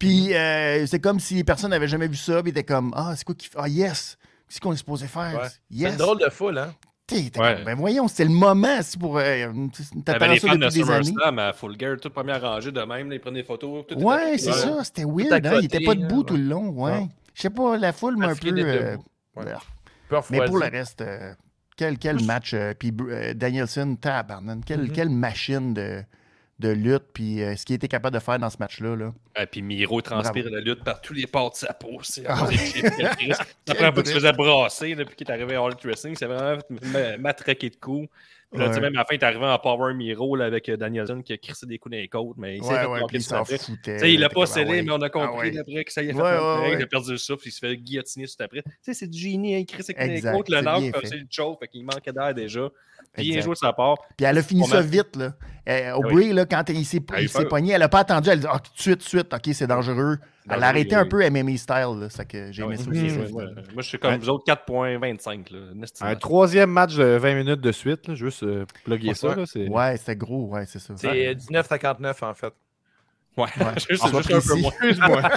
Puis 0.00 0.34
euh, 0.34 0.84
c'est 0.86 0.98
comme 0.98 1.20
si 1.20 1.44
personne 1.44 1.70
n'avait 1.70 1.86
jamais 1.86 2.08
vu 2.08 2.16
ça. 2.16 2.42
Puis 2.42 2.48
il 2.50 2.58
était 2.58 2.64
comme, 2.64 2.92
ah, 2.96 3.12
c'est 3.16 3.24
quoi 3.24 3.34
qu'il 3.36 3.48
fait? 3.50 3.58
Ah, 3.60 3.68
yes! 3.68 4.18
C'est 4.48 4.56
ce 4.56 4.60
qu'on 4.60 4.72
est 4.72 4.76
supposé 4.76 5.06
faire? 5.06 5.34
Ouais. 5.42 5.48
C'est 5.48 5.60
Yes! 5.76 5.92
une 5.92 5.98
drôle 5.98 6.18
de 6.18 6.28
foule, 6.30 6.58
hein? 6.58 6.74
T'sais, 7.06 7.30
t'es 7.30 7.40
Ouais. 7.40 7.54
comme, 7.56 7.64
ben 7.64 7.74
voyons, 7.76 8.08
c'était 8.08 8.24
le 8.24 8.30
moment 8.30 8.78
c'est 8.82 8.98
pour. 8.98 9.18
Euh, 9.18 9.52
T'attends 10.04 10.26
les 10.28 10.38
ça 10.40 10.48
fans 10.48 10.54
de 10.56 10.64
depuis 10.66 10.82
des 10.82 10.90
années. 10.90 11.04
SummerSlam 11.04 11.38
à 11.38 11.52
Full 11.52 11.76
Gear, 11.78 11.96
toute 12.00 12.12
première 12.14 12.40
rangée 12.40 12.72
de 12.72 12.80
même, 12.82 13.12
ils 13.12 13.20
prenaient 13.20 13.42
des 13.42 13.46
photos. 13.46 13.84
tout 13.86 13.94
Ouais, 13.96 14.38
c'est 14.38 14.48
Ouais. 14.50 14.56
ça. 14.56 14.84
C'était 14.84 15.04
weird. 15.04 15.44
Hein? 15.46 15.58
Il 15.60 15.66
était 15.66 15.80
pas 15.84 15.94
debout 15.94 16.20
hein, 16.20 16.24
tout 16.26 16.36
le 16.36 16.42
long. 16.44 16.70
Ouais. 16.70 16.92
Ouais. 16.92 17.06
Je 17.34 17.42
sais 17.42 17.50
pas, 17.50 17.76
la 17.76 17.92
foule 17.92 18.16
m'a 18.16 18.28
un 18.28 18.34
peu. 18.34 18.48
euh, 18.56 18.96
Mais 20.30 20.44
pour 20.46 20.58
le 20.58 20.66
reste, 20.68 21.00
euh, 21.02 21.32
quel, 21.76 21.98
quel 21.98 22.22
match. 22.24 22.54
euh, 22.54 22.74
puis 22.78 22.92
euh, 23.00 23.34
Danielson, 23.34 23.96
tabarnak, 24.00 24.58
quelle, 24.64 24.82
Mhm. 24.82 24.92
quelle 24.92 25.10
machine 25.10 25.74
de, 25.74 26.02
de 26.60 26.68
lutte. 26.70 27.04
Puis 27.12 27.42
euh, 27.42 27.56
ce 27.56 27.64
qu'il 27.66 27.74
était 27.76 27.88
capable 27.88 28.14
de 28.14 28.20
faire 28.20 28.38
dans 28.38 28.50
ce 28.50 28.58
match-là. 28.60 28.94
Là. 28.96 29.12
Et 29.40 29.46
puis 29.46 29.62
Miro 29.62 30.00
transpire 30.00 30.48
la 30.50 30.60
lutte 30.60 30.84
par 30.84 31.00
tous 31.00 31.14
les 31.14 31.26
pores 31.26 31.50
de 31.50 31.56
sa 31.56 31.72
peau. 31.72 31.98
C'est 32.02 32.24
Ah 32.28 32.46
prend 33.74 33.84
un 33.86 33.92
peu 33.92 34.02
de 34.02 34.08
se 34.08 34.14
faisait 34.14 34.32
brasser 34.32 34.94
depuis 34.94 35.16
qu'il 35.16 35.28
est 35.28 35.32
arrivé 35.32 35.54
à 35.56 35.62
All 35.64 35.74
Wrestling. 35.84 36.14
C'est 36.16 36.26
vraiment 36.26 36.60
ma- 36.92 37.16
matraqué 37.18 37.70
de 37.70 37.76
coups. 37.76 38.08
Puis 38.52 38.58
là, 38.60 38.66
tu 38.66 38.74
sais, 38.74 38.80
même 38.80 38.96
à 38.96 38.98
la 38.98 39.04
fin, 39.04 39.14
il 39.14 39.20
est 39.20 39.22
arrivé 39.24 39.44
en 39.46 39.58
Power 39.60 39.94
Miro 39.94 40.34
là, 40.34 40.46
avec 40.46 40.68
euh, 40.68 40.76
Danielson 40.76 41.22
qui 41.22 41.32
a 41.32 41.36
crissé 41.36 41.66
des 41.66 41.78
coups 41.78 41.92
dans 41.92 41.98
les 42.00 42.08
côtes, 42.08 42.36
mais 42.36 42.56
il 42.56 42.64
s'est 42.64 42.70
Ouais, 42.72 42.80
fait 42.80 42.86
ouais, 42.86 43.00
puis 43.06 43.18
il 43.18 43.34
après. 43.34 43.58
foutait. 43.58 43.96
Tu 44.00 44.08
il 44.08 44.14
là, 44.14 44.20
l'a 44.22 44.28
pas 44.28 44.34
comme, 44.34 44.46
scellé, 44.46 44.66
ah 44.66 44.72
ouais. 44.72 44.82
mais 44.82 44.90
on 44.90 45.02
a 45.02 45.08
compris 45.08 45.52
Ah 45.56 45.60
après 45.60 45.84
que 45.84 45.92
ça 45.92 46.02
y 46.02 46.06
fait. 46.06 46.12
Il 46.12 46.82
a 46.82 46.86
perdu 46.88 47.12
le 47.12 47.16
souffle, 47.18 47.46
il 47.46 47.52
se 47.52 47.60
fait 47.60 47.76
guillotiner 47.76 48.26
tout 48.26 48.42
après. 48.42 48.62
Tu 48.62 48.70
sais, 48.82 48.94
c'est 48.94 49.06
du 49.06 49.16
génie, 49.16 49.54
hein, 49.54 49.58
il 49.58 49.66
crisse 49.66 49.88
avec 49.90 50.04
les 50.04 50.16
Exact, 50.16 50.34
côtes, 50.36 50.48
le 50.48 50.90
puis 50.90 51.00
fait. 51.00 51.06
c'est 51.06 51.16
le 51.18 51.26
choke, 51.30 51.60
fait 51.60 51.68
qu'il 51.68 51.84
manquait 51.84 52.12
d'air 52.12 52.34
déjà. 52.34 52.68
Bien 53.16 53.26
Exact. 53.26 53.42
joué 53.44 53.52
de 53.54 53.58
sa 53.58 53.72
part. 53.72 53.96
Puis 54.16 54.24
elle 54.24 54.38
a 54.38 54.42
fini 54.42 54.64
ça 54.64 54.80
vite. 54.80 55.16
Là. 55.16 55.32
Euh, 55.68 55.92
Aubrey, 55.94 56.32
là, 56.32 56.46
quand 56.46 56.62
il 56.70 56.84
s'est 56.84 57.00
pogné, 57.00 57.72
elle 57.72 57.82
a 57.82 57.88
pas 57.88 58.00
attendu. 58.00 58.28
Elle 58.30 58.38
a 58.38 58.40
dit 58.42 58.46
ah, 58.48 58.58
tout 58.60 58.72
de 58.76 58.80
suite, 58.80 58.98
tout 58.98 59.04
de 59.04 59.08
suite, 59.08 59.34
OK, 59.34 59.50
c'est 59.54 59.66
dangereux. 59.66 60.18
Elle 60.48 60.62
a 60.64 60.68
arrêté 60.68 60.94
un 60.94 61.06
peu 61.06 61.28
MMA 61.28 61.56
style. 61.56 61.96
Là, 62.00 62.08
ça 62.08 62.24
que 62.24 62.50
j'ai 62.50 62.62
Ah 62.62 62.66
aimé 62.66 62.76
ça 62.76 62.88
aussi. 62.88 63.10
Ça. 63.10 63.16
Ouais, 63.20 63.32
ouais. 63.32 63.44
Moi, 63.54 63.82
je 63.82 63.88
suis 63.88 63.98
comme 63.98 64.12
Ouais. 64.12 64.18
vous 64.18 64.28
autres, 64.30 64.44
4.25. 64.44 65.50
là. 65.50 65.58
Nasty 65.74 66.02
Un 66.04 66.14
troisième 66.16 66.70
match 66.70 66.94
de 66.96 67.04
20 67.04 67.34
minutes 67.34 67.60
de 67.60 67.72
suite. 67.72 68.08
là, 68.08 68.14
juste 68.14 68.42
euh, 68.42 68.64
plugger 68.84 69.08
Ouais. 69.08 69.14
ça. 69.14 69.34
là, 69.34 69.44
c'est- 69.46 69.68
Ouais, 69.68 69.96
c'était 69.96 70.16
gros. 70.16 70.46
Ouais, 70.48 70.64
c'est 70.66 70.78
ça. 70.78 70.94
C'est 70.96 71.28
euh, 71.28 71.34
19,59 71.34 72.22
en 72.22 72.34
fait. 72.34 72.52
Ouais, 73.36 73.46
juste, 73.88 74.06
Sois 74.08 74.22
juste 74.22 74.32
un 74.32 74.40
peu 74.54 74.60
moins. 74.60 74.70
Excuse-moi. 74.70 75.22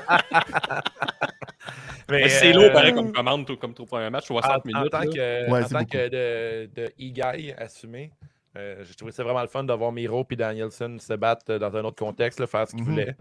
Mais, 2.10 2.28
c'est 2.30 2.54
euh, 2.56 2.60
lourd, 2.60 2.72
pareil, 2.74 2.94
comme 2.94 3.12
commande, 3.14 3.46
tout- 3.48 3.56
comme 3.58 3.74
trop 3.74 3.86
pour 3.86 3.98
un 3.98 4.10
match, 4.10 4.26
60 4.26 4.52
en, 4.52 4.56
en 4.56 4.62
minutes. 4.66 4.92
tant 4.92 5.00
là. 5.00 5.06
que, 5.06 5.50
Ouais, 5.52 5.64
en 5.64 5.68
tant 5.70 5.86
que 5.86 6.10
de, 6.10 6.70
de 6.74 6.86
e-guy 7.00 7.54
assumé, 7.58 8.12
euh, 8.58 8.84
j'ai 8.84 8.94
trouvé 8.94 9.12
ça 9.12 9.24
vraiment 9.24 9.42
le 9.42 9.48
fun 9.48 9.64
de 9.64 9.74
voir 9.74 9.92
Miro 9.92 10.26
et 10.30 10.36
Danielson 10.36 10.98
se 11.00 11.14
battre 11.14 11.46
euh, 11.50 11.60
dans 11.60 11.76
un 11.76 11.84
autre 11.86 11.96
contexte, 12.04 12.40
là, 12.40 12.48
faire 12.48 12.68
ce 12.68 12.76
qu'ils 12.76 12.84
Mhm. 12.84 12.90
voulaient. 12.92 13.16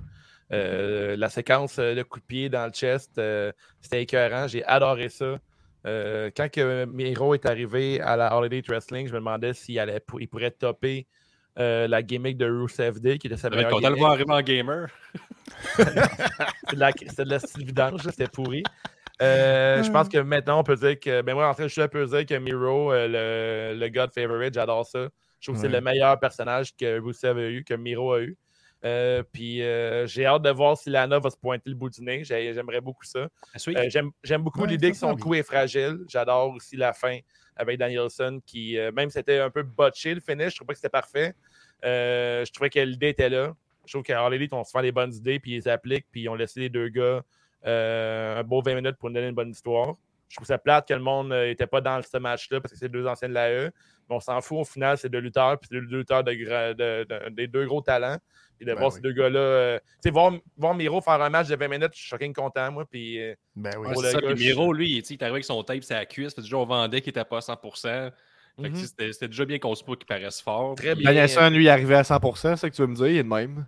Euh, 0.52 1.16
la 1.16 1.30
séquence 1.30 1.78
euh, 1.78 1.94
de 1.94 2.02
coup 2.02 2.18
de 2.18 2.24
pied 2.24 2.48
dans 2.50 2.66
le 2.66 2.72
chest, 2.72 3.16
euh, 3.18 3.52
c'était 3.80 4.02
écœurant. 4.02 4.48
J'ai 4.48 4.64
adoré 4.64 5.08
ça. 5.08 5.38
Euh, 5.86 6.30
quand 6.36 6.50
que 6.50 6.84
Miro 6.84 7.34
est 7.34 7.46
arrivé 7.46 8.00
à 8.00 8.16
la 8.16 8.36
Holiday 8.36 8.62
Wrestling, 8.68 9.06
je 9.06 9.12
me 9.14 9.18
demandais 9.20 9.54
s'il 9.54 9.78
allait, 9.78 10.00
il 10.20 10.28
pourrait 10.28 10.50
topper 10.50 11.06
euh, 11.58 11.86
la 11.86 12.02
gimmick 12.02 12.36
de 12.38 12.46
Rusev 12.50 13.00
Day, 13.00 13.18
qui 13.18 13.26
était 13.26 13.36
sa 13.36 13.50
meilleure 13.50 13.70
content 13.70 13.88
de 13.88 13.94
le 13.94 13.98
voir 13.98 14.12
arriver 14.12 14.32
en 14.32 14.40
gamer. 14.40 14.86
C'est 15.76 16.74
de 16.74 17.28
la, 17.28 17.38
vidange, 17.58 18.02
c'était 18.02 18.26
pourri. 18.28 18.62
Euh, 19.20 19.82
je 19.82 19.90
pense 19.90 20.08
que 20.08 20.18
maintenant, 20.18 20.60
on 20.60 20.64
peut 20.64 20.76
dire 20.76 20.98
que. 20.98 21.22
Ben 21.22 21.34
moi, 21.34 21.48
en 21.48 21.54
fait, 21.54 21.64
je 21.64 21.68
suis 21.68 21.82
un 21.82 21.88
peu 21.88 22.04
dire 22.06 22.26
que 22.26 22.34
Miro, 22.34 22.92
euh, 22.92 23.72
le, 23.74 23.78
le 23.78 23.88
God 23.88 24.12
Favorite, 24.12 24.54
j'adore 24.54 24.86
ça. 24.86 25.08
Je 25.40 25.48
trouve 25.48 25.56
que 25.56 25.62
c'est 25.68 25.72
le 25.72 25.80
meilleur 25.80 26.18
personnage 26.18 26.74
que 26.76 27.00
Rusev 27.00 27.38
a 27.38 27.48
eu, 27.48 27.64
que 27.64 27.74
Miro 27.74 28.14
a 28.14 28.20
eu. 28.22 28.36
Euh, 28.84 29.22
puis 29.32 29.62
euh, 29.62 30.06
j'ai 30.08 30.26
hâte 30.26 30.42
de 30.42 30.50
voir 30.50 30.76
si 30.76 30.90
Lana 30.90 31.20
va 31.20 31.30
se 31.30 31.36
pointer 31.36 31.70
le 31.70 31.76
bout 31.76 31.88
du 31.90 32.02
nez. 32.02 32.24
J'ai- 32.24 32.52
J'aimerais 32.52 32.80
beaucoup 32.80 33.04
ça. 33.04 33.28
Euh, 33.68 33.88
J'aime 34.24 34.42
beaucoup 34.42 34.62
Ouais, 34.62 34.68
l'idée 34.68 34.90
que 34.90 34.96
son 34.96 35.12
bien. 35.12 35.22
coup 35.24 35.34
est 35.34 35.42
fragile. 35.44 35.98
J'adore 36.08 36.54
aussi 36.54 36.76
la 36.76 36.92
fin 36.92 37.18
avec 37.56 37.78
Danielson, 37.78 38.40
qui, 38.44 38.78
euh, 38.78 38.92
même 38.92 39.10
c'était 39.10 39.38
un 39.38 39.50
peu 39.50 39.62
botché 39.62 40.14
le 40.14 40.20
finish, 40.20 40.50
je 40.50 40.56
trouve 40.56 40.66
pas 40.66 40.72
que 40.74 40.78
c'était 40.78 40.88
parfait. 40.88 41.34
Euh, 41.84 42.44
je 42.44 42.52
trouvais 42.52 42.70
que 42.70 42.80
l'idée 42.80 43.08
était 43.08 43.28
là. 43.28 43.54
Je 43.86 43.92
trouve 43.92 44.02
qu'à 44.04 44.26
Elite, 44.28 44.52
on 44.52 44.64
se 44.64 44.70
fait 44.70 44.82
des 44.82 44.92
bonnes 44.92 45.12
idées, 45.12 45.40
puis 45.40 45.56
ils 45.56 45.68
appliquent, 45.68 46.06
puis 46.10 46.22
ils 46.22 46.28
ont 46.28 46.34
laissé 46.34 46.60
les 46.60 46.68
deux 46.68 46.88
gars 46.88 47.22
Euh, 47.64 48.40
un 48.40 48.42
beau 48.42 48.60
20 48.60 48.74
minutes 48.74 48.96
pour 48.96 49.08
nous 49.08 49.14
donner 49.14 49.28
une 49.28 49.36
bonne 49.36 49.50
histoire. 49.50 49.94
Je 50.28 50.34
trouve 50.34 50.48
ça 50.48 50.58
plate 50.58 50.88
que 50.88 50.94
le 50.94 51.00
monde 51.00 51.28
n'était 51.28 51.68
pas 51.68 51.80
dans 51.80 52.02
ce 52.02 52.18
match-là 52.18 52.60
parce 52.60 52.72
que 52.72 52.78
c'est 52.78 52.88
deux 52.88 53.06
anciens 53.06 53.28
de 53.28 53.34
l'AE. 53.34 53.70
Mais 54.01 54.01
on 54.12 54.20
s'en 54.20 54.40
fout, 54.40 54.58
au 54.58 54.64
final, 54.64 54.96
c'est 54.98 55.08
deux 55.08 55.18
lutteurs, 55.20 55.58
puis 55.58 55.68
c'est 55.70 55.80
deux 55.80 55.98
lutteurs 55.98 56.22
de, 56.24 56.32
de- 56.32 57.04
de- 57.04 57.28
des 57.30 57.46
deux 57.46 57.66
gros 57.66 57.80
talents. 57.80 58.18
Puis 58.58 58.66
de 58.66 58.72
Ben 58.72 58.78
voir 58.78 58.90
oui. 58.90 58.96
ces 58.96 59.00
deux 59.00 59.12
gars-là. 59.12 59.38
euh, 59.40 59.78
tu 59.78 59.84
sais, 60.04 60.10
voir, 60.10 60.32
voir 60.56 60.74
Miro 60.74 61.00
faire 61.00 61.20
un 61.20 61.30
match 61.30 61.48
de 61.48 61.56
20 61.56 61.68
minutes, 61.68 61.90
je 61.94 62.00
suis 62.00 62.08
fucking 62.10 62.32
content, 62.32 62.70
moi. 62.70 62.84
Puis 62.88 63.20
euh, 63.20 63.34
Ben 63.56 63.72
oui. 63.78 63.88
Ouais, 63.88 63.94
c'est 63.96 64.10
ça. 64.12 64.20
gars, 64.20 64.34
Puis 64.34 64.44
Miro, 64.44 64.72
lui, 64.72 64.90
il, 64.92 65.02
tu 65.02 65.08
sais, 65.08 65.14
il 65.14 65.16
est 65.16 65.22
arrivé 65.24 65.36
avec 65.36 65.44
son 65.44 65.62
tape, 65.64 65.82
sa 65.82 66.04
cuisse. 66.06 66.34
Fait 66.34 66.42
déjà, 66.42 66.56
on 66.58 66.64
vendait 66.66 67.00
qu'il 67.00 67.10
était 67.10 67.24
pas 67.24 67.38
à 67.38 67.40
100%. 67.40 68.12
Fait 68.60 68.62
que, 68.64 68.68
Mhm. 68.68 68.74
tu 68.74 68.80
sais, 68.86 69.12
c'était 69.12 69.28
déjà 69.28 69.44
bien 69.46 69.58
conçu 69.58 69.82
pour 69.84 69.96
qu'il 69.96 70.06
paraisse 70.06 70.40
fort. 70.40 70.74
Très 70.76 70.92
Puis- 70.94 71.02
bien. 71.02 71.12
Danielson, 71.12 71.48
lui, 71.50 71.66
est 71.66 71.70
arrivé 71.70 71.94
à 71.96 72.04
100%, 72.04 72.50
c'est 72.54 72.60
ça 72.60 72.70
que 72.70 72.74
tu 72.76 72.82
veux 72.82 72.86
me 72.88 72.94
dire, 72.94 73.08
il 73.08 73.16
est 73.16 73.22
de 73.24 73.28
même. 73.28 73.66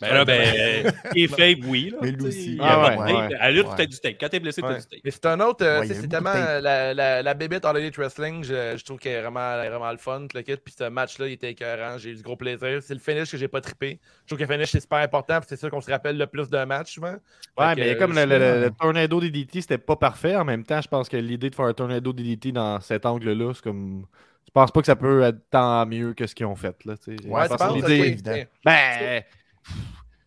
Ben 0.00 0.12
là, 0.12 0.24
ben, 0.24 0.92
il 1.14 1.24
est 1.24 1.28
faible, 1.36 1.66
oui. 1.68 1.90
Là, 1.90 1.98
Mais 2.02 2.10
lui 2.10 2.26
aussi. 2.26 2.58
Ah 2.60 2.96
ouais, 2.96 3.12
ouais. 3.12 3.34
À 3.36 3.46
la 3.46 3.50
lutte, 3.52 3.66
Ouais. 3.68 3.74
t'as 3.76 3.86
du 3.86 3.96
tape. 3.98 4.16
Quand 4.20 4.28
t'es 4.28 4.40
blessé, 4.40 4.60
t'as 4.60 4.68
Ouais. 4.68 4.78
du 4.80 4.86
tape. 4.86 5.00
Mais 5.04 5.10
c'est 5.12 5.26
un 5.26 5.38
autre. 5.40 5.64
euh, 5.64 5.84
c'est 5.86 6.08
tellement 6.08 6.32
la, 6.34 6.92
la, 6.92 7.22
la 7.22 7.34
bébête 7.34 7.64
All 7.64 7.76
Elite 7.78 7.96
Wrestling, 7.96 8.42
je, 8.42 8.76
je 8.76 8.84
trouve 8.84 8.98
qu'elle 8.98 9.12
est 9.12 9.20
vraiment, 9.22 9.56
vraiment 9.56 9.92
le 9.92 9.98
fun. 9.98 10.26
Le 10.34 10.42
kit. 10.42 10.56
Puis 10.56 10.74
ce 10.76 10.88
match-là, 10.88 11.28
il 11.28 11.32
était 11.34 11.52
écœurant. 11.52 11.96
J'ai 11.98 12.10
eu 12.10 12.14
du 12.16 12.22
gros 12.22 12.36
plaisir. 12.36 12.80
C'est 12.82 12.94
le 12.94 13.00
finish 13.00 13.30
que 13.30 13.36
j'ai 13.38 13.46
pas 13.48 13.60
trippé. 13.60 14.00
Je 14.22 14.26
trouve 14.34 14.38
que 14.38 14.50
le 14.50 14.52
finish, 14.52 14.70
c'est 14.72 14.80
super 14.80 14.98
important. 14.98 15.38
puis 15.38 15.46
C'est 15.48 15.56
ça 15.56 15.70
qu'on 15.70 15.80
se 15.80 15.90
rappelle 15.90 16.18
le 16.18 16.26
plus 16.26 16.50
d'un 16.50 16.66
match 16.66 16.94
souvent. 16.94 17.14
Ouais, 17.56 17.74
mais 17.76 17.90
euh, 17.94 17.94
comme 17.98 18.14
le, 18.14 18.24
le- 18.24 18.38
le- 18.64 18.70
Tornado 18.78 19.20
DDT, 19.20 19.60
c'était 19.60 19.78
pas 19.78 19.96
parfait. 19.96 20.34
En 20.34 20.44
même 20.44 20.64
temps, 20.64 20.80
je 20.80 20.88
pense 20.88 21.08
que 21.08 21.16
l'idée 21.16 21.50
de 21.50 21.54
faire 21.54 21.66
un 21.66 21.72
Tornado 21.72 22.12
DDT 22.12 22.50
dans 22.50 22.80
cet 22.80 23.06
angle-là, 23.06 23.52
c'est 23.54 23.62
comme. 23.62 24.06
Je 24.46 24.50
pense 24.50 24.70
pas 24.70 24.80
que 24.80 24.86
ça 24.86 24.94
peut 24.96 25.22
être 25.22 25.38
tant 25.50 25.84
mieux 25.86 26.14
que 26.14 26.26
ce 26.26 26.34
qu'ils 26.34 26.46
ont 26.46 26.54
fait. 26.54 26.76
Là. 26.84 26.94
Ouais, 27.06 27.16
Je 27.50 27.54
pense 27.56 27.82
que 27.82 27.88
l'idée-. 27.88 28.46
Ben, 28.64 29.22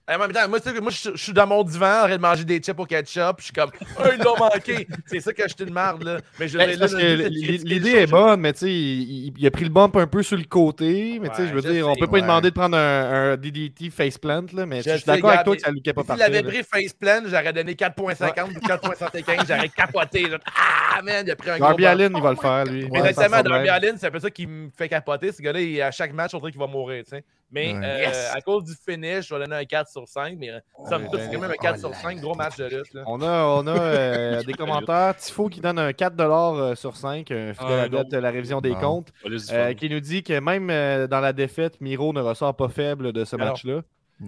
En 0.10 0.18
même 0.20 0.32
temps, 0.32 0.48
moi, 0.48 0.60
je, 0.90 1.18
suis 1.18 1.34
dans 1.34 1.46
mon 1.46 1.64
divan 1.64 2.04
en 2.04 2.06
train 2.06 2.16
de 2.16 2.22
manger 2.22 2.46
des 2.46 2.60
chips 2.60 2.80
au 2.80 2.86
ketchup. 2.86 3.40
Je 3.40 3.44
suis 3.44 3.54
comme, 3.54 3.72
oh, 4.00 4.04
ils 4.18 4.24
l'ont 4.24 4.38
manqué. 4.38 4.88
C'est 5.06 5.20
ça 5.20 5.34
que 5.34 5.44
je 5.50 5.66
de 5.66 5.70
marde, 5.70 6.04
là. 6.04 6.20
Mais 6.40 6.48
je 6.48 6.58
Ben, 6.58 7.28
l'idée 7.30 7.92
est 7.92 8.08
bonne, 8.08 8.40
mais 8.40 8.54
tu 8.54 8.60
sais, 8.60 8.72
il, 8.72 9.46
a 9.46 9.52
pris 9.52 9.66
le 9.66 9.70
bump 9.70 9.98
un 9.98 10.08
peu 10.08 10.24
sur 10.24 10.38
le 10.38 10.46
côté. 10.46 11.20
Mais 11.22 11.28
tu 11.30 11.36
sais, 11.36 11.48
je 11.50 11.54
veux 11.54 11.62
je 11.62 11.72
dire, 11.72 11.90
on 11.90 11.96
peut 11.96 12.08
pas 12.08 12.18
lui 12.18 12.22
demander 12.22 12.52
de 12.52 12.56
prendre 12.56 12.78
un, 12.78 13.34
un 13.34 13.38
DDT 13.38 13.90
faceplant, 13.90 14.46
là, 14.54 14.66
mais 14.66 14.82
Je 14.82 14.92
suis 14.92 15.04
d'accord 15.06 15.32
avec 15.32 15.44
toi 15.44 15.56
mais 15.56 15.58
que 15.58 15.66
ça 15.66 15.72
lookait 15.72 15.94
pas 15.94 16.02
S'il 16.04 16.08
parfait. 16.08 16.24
avait 16.24 16.42
là. 16.42 16.50
pris 16.52 16.64
faceplant, 16.64 17.22
j'aurais 17.26 17.54
donné 17.54 17.74
4.50 17.74 18.56
ou 18.56 18.60
4.75. 18.60 19.46
J'aurais 19.46 19.70
capoté. 19.70 20.28
Ah, 20.56 21.02
man, 21.02 21.26
il 21.28 21.32
a 21.32 21.36
pris 21.36 21.50
un 21.50 21.58
gros 21.58 21.68
Darby. 21.68 21.86
Allin, 21.86 22.12
il 22.16 22.24
va 22.24 22.30
le 22.30 22.38
faire, 22.38 22.64
lui. 22.64 22.88
Mais 22.90 23.00
exactement, 23.00 23.44
Darby. 23.44 23.68
Allin, 23.68 23.96
c'est 23.98 24.08
un 24.08 24.12
peu 24.12 24.22
ça 24.22 24.32
qui 24.32 24.48
me 24.48 24.70
fait 24.70 24.88
capoter. 24.88 25.34
Ce 25.34 25.42
gars-là, 25.42 25.86
à 25.86 25.92
chaque 25.92 26.14
match, 26.14 26.34
on 26.34 26.40
dirait 26.40 26.52
qu'il 26.52 26.62
va 26.62 26.68
mourir. 26.68 27.04
tu 27.04 27.10
sais. 27.10 27.26
Mais 27.50 27.74
Ouais. 27.74 27.80
euh, 27.84 27.98
Yes. 28.00 28.32
à 28.36 28.42
cause 28.42 28.66
du 28.66 28.74
finish, 28.74 29.28
je 29.28 29.34
vais 29.36 29.46
donner 29.46 29.56
un 29.56 29.66
4 29.66 29.90
sur 29.90 30.08
5. 30.08 30.36
Mais 30.38 30.50
euh, 30.50 30.60
somme 30.90 31.08
toute, 31.10 31.22
c'est 31.22 31.32
quand 31.34 31.40
même 31.42 31.52
un 31.52 31.54
4 31.56 31.80
sur 31.80 31.90
Oh 31.90 31.92
là 31.94 31.98
5. 32.02 32.20
Gros 32.20 32.36
match 32.36 32.58
de 32.58 32.66
lutte. 32.66 32.94
là. 32.94 33.04
On 33.08 33.22
a, 33.22 33.44
on 33.46 33.68
a 33.68 33.80
euh, 33.80 34.44
des 34.48 34.54
commentaires. 34.54 35.16
Tifo 35.16 35.48
qui 35.48 35.62
donne 35.62 35.80
un 35.80 35.92
4$ 35.92 36.60
euh, 36.60 36.76
sur 36.76 36.98
5, 36.98 37.32
un 37.32 37.54
fidèle 37.54 37.80
Ah, 37.80 37.82
adepte 37.84 38.12
de 38.12 38.18
la 38.18 38.32
révision 38.32 38.60
des 38.60 38.74
comptes, 38.76 39.14
euh, 39.52 39.74
qui 39.74 39.90
nous 39.90 40.00
dit 40.02 40.24
que 40.24 40.40
même 40.40 40.70
euh, 40.70 41.08
dans 41.08 41.22
la 41.22 41.32
défaite, 41.34 41.80
Miro 41.80 42.12
ne 42.14 42.22
ressort 42.22 42.56
pas 42.56 42.68
faible 42.70 43.14
de 43.14 43.24
ce 43.24 43.36
match-là. 43.38 43.82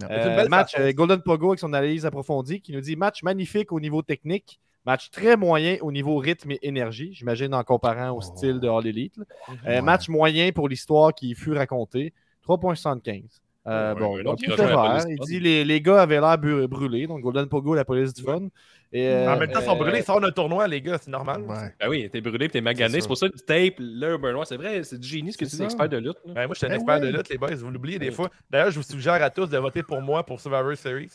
Euh, 0.08 0.48
match 0.48 0.74
euh, 0.78 0.92
Golden 0.92 1.20
Pogo 1.20 1.48
avec 1.48 1.58
son 1.58 1.72
analyse 1.72 2.06
approfondie 2.06 2.60
qui 2.60 2.72
nous 2.72 2.80
dit 2.80 2.94
match 2.94 3.24
magnifique 3.24 3.72
au 3.72 3.80
niveau 3.80 4.02
technique, 4.02 4.60
match 4.86 5.10
très 5.10 5.36
moyen 5.36 5.78
au 5.80 5.90
niveau 5.90 6.16
rythme 6.16 6.52
et 6.52 6.58
énergie, 6.62 7.10
j'imagine 7.12 7.52
en 7.54 7.64
comparant 7.64 8.10
au 8.10 8.18
Oh. 8.18 8.20
style 8.20 8.60
de 8.60 8.68
All 8.68 8.86
Elite. 8.86 9.16
Euh, 9.18 9.52
Ouais. 9.66 9.82
Match 9.82 10.08
moyen 10.08 10.52
pour 10.52 10.68
l'histoire 10.68 11.12
qui 11.12 11.34
fut 11.34 11.52
racontée, 11.54 12.14
3.75. 12.56 13.24
Euh, 13.66 13.94
Ouais, 13.94 14.22
bon, 14.22 14.34
qui 14.36 14.46
Il 14.46 15.18
dit 15.20 15.38
les, 15.38 15.64
les 15.64 15.80
gars 15.82 16.00
avaient 16.02 16.20
l'air 16.20 16.38
brûlés, 16.38 17.06
donc 17.06 17.20
Golden 17.20 17.46
Pogo, 17.46 17.74
la 17.74 17.84
police 17.84 18.14
du 18.14 18.22
fun. 18.22 18.48
Et, 18.92 19.06
En 19.06 19.10
euh, 19.10 19.38
même 19.38 19.52
temps, 19.52 19.60
ils 19.60 19.66
sont 19.66 19.76
brûlés. 19.76 19.98
Ils 19.98 20.04
sortent 20.04 20.22
d'un 20.22 20.30
tournoi, 20.30 20.66
les 20.66 20.80
gars. 20.80 20.98
C'est 20.98 21.10
normal. 21.10 21.42
Ouais. 21.42 21.74
Ben 21.78 21.88
oui, 21.88 22.08
t'es 22.10 22.20
brûlé, 22.20 22.48
t'es 22.48 22.60
magané. 22.62 22.94
C'est 22.94 23.00
C'est 23.02 23.06
pour 23.06 23.18
ça 23.18 23.28
que 23.28 23.36
du 23.36 23.42
tape, 23.42 23.74
là, 23.78 24.16
Benoît, 24.16 24.46
c'est 24.46 24.56
vrai, 24.56 24.82
c'est 24.82 24.98
du 24.98 25.06
génie 25.06 25.32
ce 25.32 25.38
que 25.38 25.44
tu 25.44 25.54
es 25.54 25.58
ça. 25.58 25.64
expert 25.64 25.88
de 25.88 25.98
lutte. 25.98 26.16
Ben, 26.26 26.46
moi, 26.46 26.54
je 26.54 26.54
suis 26.54 26.66
un 26.66 26.70
Ben 26.70 26.76
expert 26.76 27.00
de 27.00 27.08
lutte, 27.08 27.28
les 27.28 27.38
boys. 27.38 27.54
Vous 27.54 27.70
l'oubliez 27.70 27.98
des 27.98 28.10
fois. 28.10 28.30
D'ailleurs, 28.48 28.70
je 28.70 28.76
vous 28.76 28.82
suggère 28.82 29.22
à 29.22 29.30
tous 29.30 29.48
de 29.48 29.58
voter 29.58 29.82
pour 29.82 30.00
moi 30.00 30.24
pour 30.24 30.40
Survivor 30.40 30.74
Series. 30.76 31.10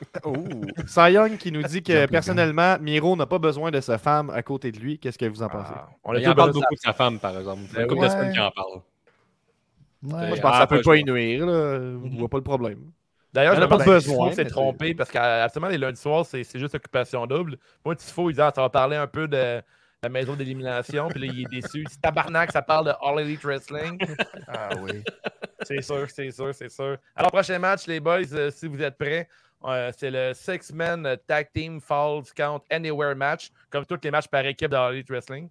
Cy 0.86 1.12
Young 1.12 1.36
qui 1.36 1.52
nous 1.52 1.62
dit 1.62 1.82
que 1.82 2.06
personnellement, 2.06 2.78
Miro 2.80 3.14
n'a 3.14 3.26
pas 3.26 3.38
besoin 3.38 3.70
de 3.70 3.80
sa 3.80 3.98
femme 3.98 4.30
à 4.30 4.42
côté 4.42 4.72
de 4.72 4.78
lui. 4.78 4.98
Qu'est-ce 4.98 5.18
que 5.18 5.26
vous 5.26 5.42
en 5.42 5.48
pensez? 5.48 5.72
Ah, 5.74 5.90
on 6.02 6.14
Il 6.14 6.24
a 6.24 6.30
en 6.30 6.32
tout 6.32 6.36
parle 6.36 6.48
besoin 6.48 6.62
beaucoup 6.62 6.74
de 6.74 6.80
sa 6.80 6.94
femme, 6.94 7.18
par 7.18 7.38
exemple. 7.38 7.60
Il 7.64 7.72
y 7.72 7.76
a 7.76 7.76
Ben 7.76 7.82
une 7.82 7.88
couple 7.90 8.04
de 8.04 8.08
semaines 8.08 8.32
qu'il 8.32 8.40
en 8.40 8.50
parle. 8.50 8.80
Ouais. 10.02 10.28
Moi, 10.28 10.36
je 10.36 10.40
pense 10.40 10.52
que 10.52 10.58
ça 10.58 10.66
peut 10.66 10.82
pas 10.82 10.96
y 10.96 11.04
nuire. 11.04 11.46
Là. 11.46 11.78
Je 11.78 12.18
vois 12.18 12.28
pas 12.28 12.38
le 12.38 12.44
problème. 12.44 12.90
D'ailleurs, 13.32 13.54
je 13.54 13.60
me 13.60 13.68
pas 13.68 13.78
besoin, 13.78 14.32
s'est 14.32 14.44
mais 14.44 14.50
trompé 14.50 14.94
parce 14.94 15.10
qu'absolument, 15.10 15.68
les 15.68 15.78
lundis 15.78 16.00
soirs, 16.00 16.26
c'est 16.26 16.42
c'est 16.42 16.58
juste 16.58 16.74
occupation 16.74 17.26
double. 17.26 17.58
Moi, 17.84 17.94
Tifo, 17.94 18.28
il 18.30 18.34
dit 18.34 18.40
ah, 18.40 18.50
ça 18.54 18.62
va 18.62 18.70
parler 18.70 18.96
un 18.96 19.06
peu 19.06 19.28
de 19.28 19.62
la 20.02 20.08
maison 20.08 20.34
d'élimination. 20.34 21.08
Puis 21.08 21.20
là, 21.20 21.32
il 21.32 21.42
est 21.42 21.60
déçu. 21.60 21.84
Si 21.88 22.00
tabarnak, 22.00 22.50
ça 22.50 22.62
parle 22.62 22.86
de 22.86 22.92
All 23.02 23.20
Elite 23.20 23.42
Wrestling. 23.44 23.98
Ah 24.48 24.70
oui. 24.82 25.04
C'est 25.62 25.82
sûr, 25.82 26.06
c'est 26.10 26.30
sûr, 26.30 26.52
c'est 26.54 26.70
sûr. 26.70 26.96
Alors, 27.14 27.30
prochain 27.30 27.58
match, 27.58 27.86
les 27.86 28.00
boys, 28.00 28.32
euh, 28.32 28.50
si 28.50 28.66
vous 28.66 28.82
êtes 28.82 28.96
prêts, 28.98 29.28
euh, 29.64 29.92
c'est 29.96 30.10
le 30.10 30.32
Six-Man 30.34 31.16
Tag 31.26 31.50
Team 31.54 31.80
Falls 31.80 32.24
Count 32.34 32.62
Anywhere 32.70 33.14
match, 33.14 33.50
comme 33.68 33.84
tous 33.84 33.98
les 34.02 34.10
matchs 34.10 34.26
par 34.26 34.44
équipe 34.46 34.70
de 34.70 34.76
All 34.76 34.94
Elite 34.94 35.08
Wrestling. 35.10 35.48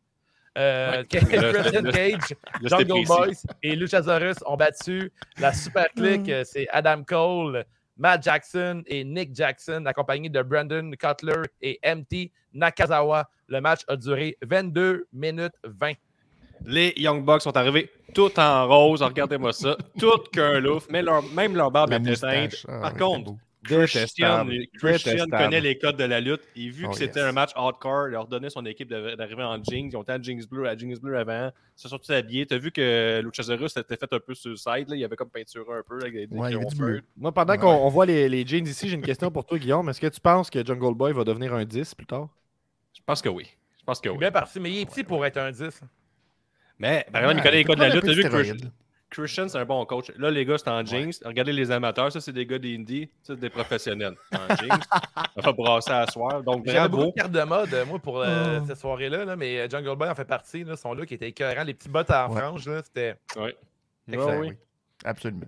Euh, 0.60 1.04
Cage, 1.10 2.36
Jungle. 2.64 3.06
Boys 3.08 3.28
et 3.64 3.76
Luchasaurus 3.76 4.36
ont 4.46 4.58
battu 4.58 5.12
la 5.40 5.54
Super 5.54 5.88
Clique. 5.96 6.30
euh, 6.30 6.44
C'est 6.44 6.68
Adam 6.70 7.04
Cole, 7.04 7.64
Matt 7.98 8.24
Jackson 8.24 8.84
et 8.88 9.04
Nick 9.04 9.34
Jackson, 9.36 9.84
accompagnés 9.86 10.30
de 10.30 10.42
Brandon 10.42 10.92
Cutler 11.00 11.44
et 11.62 11.80
MT 11.84 12.32
Nakazawa. 12.54 13.30
Le 13.48 13.62
match 13.62 13.82
a 13.88 13.96
duré 13.96 14.38
22 14.42 15.08
minutes 15.14 15.54
20. 15.64 15.94
Les 16.66 16.94
Young 16.98 17.24
Bucks 17.24 17.42
sont 17.44 17.56
arrivés 17.56 17.90
tout 18.14 18.38
en 18.38 18.68
rose. 18.68 19.02
Regardez-moi 19.02 19.54
ça. 19.54 19.78
Tout 19.98 20.18
qu'un 20.32 20.60
louf. 20.60 20.88
Mais 20.90 21.02
leur, 21.02 21.24
même 21.34 21.56
leur 21.56 21.72
barbe 21.72 21.92
éteinte. 21.94 22.06
moustache. 22.08 22.66
Ah, 22.68 22.80
Par 22.82 22.94
contre. 22.96 23.32
Christian, 23.64 24.46
Détestable. 24.46 24.68
Christian 24.78 25.12
Détestable. 25.14 25.44
connaît 25.44 25.60
les 25.62 25.78
codes 25.78 25.98
de 25.98 26.04
la 26.06 26.22
lutte. 26.22 26.42
Et 26.56 26.70
vu 26.70 26.86
Oh, 26.88 26.92
que 26.92 26.98
c'était 26.98 27.20
yes. 27.20 27.30
un 27.30 27.32
match 27.34 27.52
hardcore, 27.56 28.08
il 28.08 28.12
leur 28.12 28.28
donnait 28.28 28.50
son 28.50 28.66
équipe 28.66 28.90
d'arriver 28.90 29.44
en 29.44 29.62
jeans. 29.64 29.90
Ils 29.92 29.98
ont 29.98 30.04
été 30.04 30.14
à 30.14 30.22
jeans 30.22 30.42
bleu, 30.50 30.68
à 30.68 30.78
jeans 30.78 30.98
bleu 30.98 31.18
avant. 31.18 31.48
Ils 31.78 31.82
se 31.82 31.90
sont 31.90 31.98
tous 31.98 32.10
habillés. 32.12 32.46
T'as 32.46 32.58
vu 32.58 32.72
que 32.72 33.22
Luchasaurus 33.24 33.74
s'était 33.74 33.98
fait 33.98 34.12
un 34.14 34.20
peu 34.20 34.34
sur 34.34 34.52
le 34.52 34.56
side. 34.56 34.88
Là. 34.90 34.96
Il 34.96 35.04
avait 35.04 35.16
comme 35.18 35.30
peinturé 35.30 35.66
un 35.78 35.84
peu 35.88 36.00
avec 36.00 36.14
des, 36.14 36.28
Ouais, 36.38 36.52
il 36.54 36.58
y. 36.62 37.02
Moi, 37.18 37.32
pendant 37.34 37.54
Ouais. 37.54 37.60
qu'on 37.60 37.68
on 37.68 37.90
voit 37.90 38.06
les, 38.06 38.30
les 38.30 38.46
jeans 38.48 38.66
ici, 38.66 38.88
j'ai 38.88 38.96
une 38.96 39.02
question 39.02 39.30
pour 39.30 39.46
toi, 39.46 39.58
Guillaume. 39.58 39.90
Est-ce 39.90 40.00
que 40.00 40.08
tu 40.08 40.22
penses 40.22 40.50
que 40.50 40.66
Jungle 40.66 40.94
Boy 40.96 41.12
va 41.14 41.24
devenir 41.26 41.54
un 41.54 41.66
10 41.66 41.96
plus 41.96 42.06
tard? 42.08 42.30
Je 42.94 43.02
pense 43.06 43.22
que 43.22 43.30
oui. 43.30 43.46
Je 43.80 43.84
pense 43.84 44.00
que 44.00 44.08
Il 44.08 44.12
est 44.12 44.14
oui. 44.14 44.20
bien 44.20 44.32
parti, 44.32 44.60
mais 44.60 44.72
il 44.72 44.80
est 44.82 44.86
petit 44.86 45.04
pour 45.04 45.26
être 45.26 45.38
un 45.38 45.52
10. 45.52 45.82
Mais 46.80 47.06
par 47.12 47.24
exemple, 47.24 47.40
il 47.40 47.44
connaît 47.44 47.58
les 47.58 47.64
codes 47.66 47.78
de 47.78 47.84
la 47.84 47.90
lutte. 47.90 48.06
T'as 48.06 48.14
vu 48.14 48.24
que. 48.24 48.68
Christian, 49.10 49.48
c'est 49.48 49.58
un 49.58 49.66
bon 49.66 49.84
coach. 49.86 50.12
Là, 50.18 50.30
les 50.30 50.46
gars, 50.46 50.58
c'est 50.58 50.70
en 50.70 50.86
jeans. 50.86 51.12
Regardez 51.26 51.52
les 51.52 51.72
amateurs. 51.72 52.12
Ça, 52.12 52.22
c'est 52.22 52.32
des 52.32 52.46
gars 52.46 52.60
d'indie. 52.60 53.10
Ça, 53.24 53.34
c'est 53.34 53.40
des 53.40 53.50
professionnels. 53.50 54.16
En 54.34 54.56
jeans. 54.56 54.70
On 55.36 55.42
va 55.42 55.52
brasser 55.52 55.92
à 55.92 56.06
soir. 56.08 56.44
Donc, 56.44 56.64
J'avais 56.68 56.88
beaucoup 56.90 57.06
de 57.08 57.12
cartes 57.16 57.32
de 57.32 57.42
mode, 57.44 57.74
euh, 57.74 57.86
moi, 57.86 58.00
pour 58.00 58.22
euh, 58.22 58.60
Oh. 58.62 58.66
cette 58.68 58.78
soirée-là, 58.78 59.26
là, 59.26 59.36
mais 59.36 59.60
euh, 59.62 59.68
Jungle 59.70 59.96
Boy 59.96 60.10
en 60.10 60.16
fait 60.16 60.26
partie. 60.26 60.64
Là, 60.64 60.76
son 60.76 60.94
look 60.94 61.12
était 61.12 61.28
écœurant. 61.30 61.64
Les 61.64 61.74
petits 61.74 61.90
bottes 61.90 62.12
en 62.12 62.30
Ouais. 62.32 62.40
frange, 62.40 62.68
là, 62.68 62.82
c'était. 62.84 63.16
Ouais. 63.36 63.56
Excellent. 64.08 64.28
Ouais, 64.28 64.38
Oui, 64.40 64.48
oui. 64.50 64.56
absolument. 65.04 65.46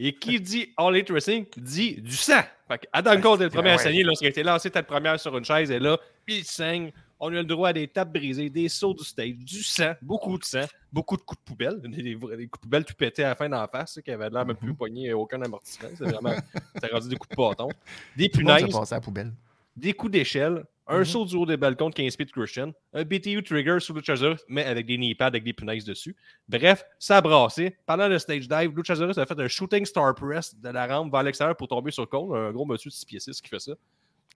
Et 0.00 0.14
qui 0.14 0.40
dit 0.40 0.72
All 0.76 0.94
Elite 0.94 1.10
Wrestling 1.10 1.46
dit 1.56 2.00
du 2.00 2.12
sang. 2.12 2.40
Fait 2.68 2.78
que 2.78 2.86
Adam 2.92 3.20
Cole 3.20 3.40
est 3.40 3.44
le 3.44 3.50
premier 3.50 3.70
à 3.70 3.78
saigner 3.78 4.04
lorsqu'il 4.04 4.26
a 4.26 4.30
été 4.30 4.42
lancé 4.44 4.70
tête 4.70 4.86
première 4.86 5.18
sur 5.18 5.36
une 5.36 5.44
chaise 5.44 5.70
et 5.70 5.78
là, 5.80 5.98
il 6.28 6.44
saigne. 6.44 6.92
On 7.20 7.28
a 7.28 7.30
le 7.32 7.44
droit 7.44 7.70
à 7.70 7.72
des 7.72 7.88
tables 7.88 8.12
brisées, 8.12 8.48
des 8.48 8.68
sauts 8.68 8.94
du 8.94 9.04
stage, 9.04 9.34
du 9.36 9.62
sang, 9.62 9.92
beaucoup 10.02 10.38
de 10.38 10.44
sang, 10.44 10.64
beaucoup 10.92 11.16
de 11.16 11.22
coups 11.22 11.40
de 11.40 11.44
poubelle, 11.44 11.80
des, 11.80 11.88
des- 11.88 12.14
des 12.14 12.14
coups 12.16 12.36
de 12.36 12.48
poubelle 12.62 12.84
tout 12.84 12.94
pétés 12.94 13.24
à 13.24 13.28
la 13.30 13.34
fin 13.34 13.48
d'en 13.48 13.66
face, 13.66 13.94
ça, 13.94 14.02
qui 14.02 14.10
avait 14.10 14.30
l'air 14.30 14.46
même 14.46 14.56
plus 14.56 14.68
Mhm. 14.70 14.76
poigné 14.76 15.12
aucun 15.12 15.40
amortissement. 15.42 15.88
C'est 15.96 16.04
vraiment, 16.04 16.32
ça 16.82 16.86
a 16.90 16.94
rendu 16.94 17.08
des 17.08 17.16
coups 17.16 17.30
de 17.30 17.36
bâton. 17.42 17.68
Des 18.16 18.28
punaises, 18.28 18.66
passé 18.72 18.94
à 18.94 18.96
la 18.98 19.00
poubelle. 19.00 19.32
des 19.76 19.92
coups 19.92 20.12
d'échelle, 20.12 20.64
un 20.90 21.00
Mhm. 21.00 21.04
saut 21.04 21.24
du 21.26 21.36
haut 21.36 21.44
des 21.44 21.56
balcons 21.56 21.90
de 21.90 21.94
15 21.94 22.16
pieds 22.16 22.24
de 22.24 22.30
Christian, 22.30 22.72
un 22.94 23.04
BTU 23.04 23.42
trigger 23.42 23.78
sous 23.80 23.92
Luchasaurus, 23.94 24.40
mais 24.48 24.64
avec 24.64 24.86
des 24.86 24.96
knee 24.96 25.14
pads 25.14 25.26
avec 25.26 25.44
des 25.44 25.52
punaises 25.52 25.84
dessus. 25.84 26.16
Bref, 26.48 26.82
ça 26.98 27.18
a 27.18 27.20
brassé. 27.20 27.76
Pendant 27.84 28.08
le 28.08 28.18
stage 28.18 28.48
dive, 28.48 28.72
Luchasaurus 28.74 29.18
a 29.18 29.26
fait 29.26 29.38
un 29.38 29.48
shooting 29.48 29.84
star 29.84 30.14
press 30.14 30.54
de 30.58 30.68
la 30.70 30.86
rampe 30.86 31.12
vers 31.12 31.22
l'extérieur 31.24 31.56
pour 31.56 31.68
tomber 31.68 31.90
sur 31.90 32.08
Cole, 32.08 32.36
un 32.38 32.52
gros 32.52 32.64
monsieur 32.64 32.88
de 32.90 32.94
6 32.94 33.04
pieds 33.04 33.20
6 33.20 33.40
qui 33.42 33.48
fait 33.48 33.58
ça. 33.58 33.72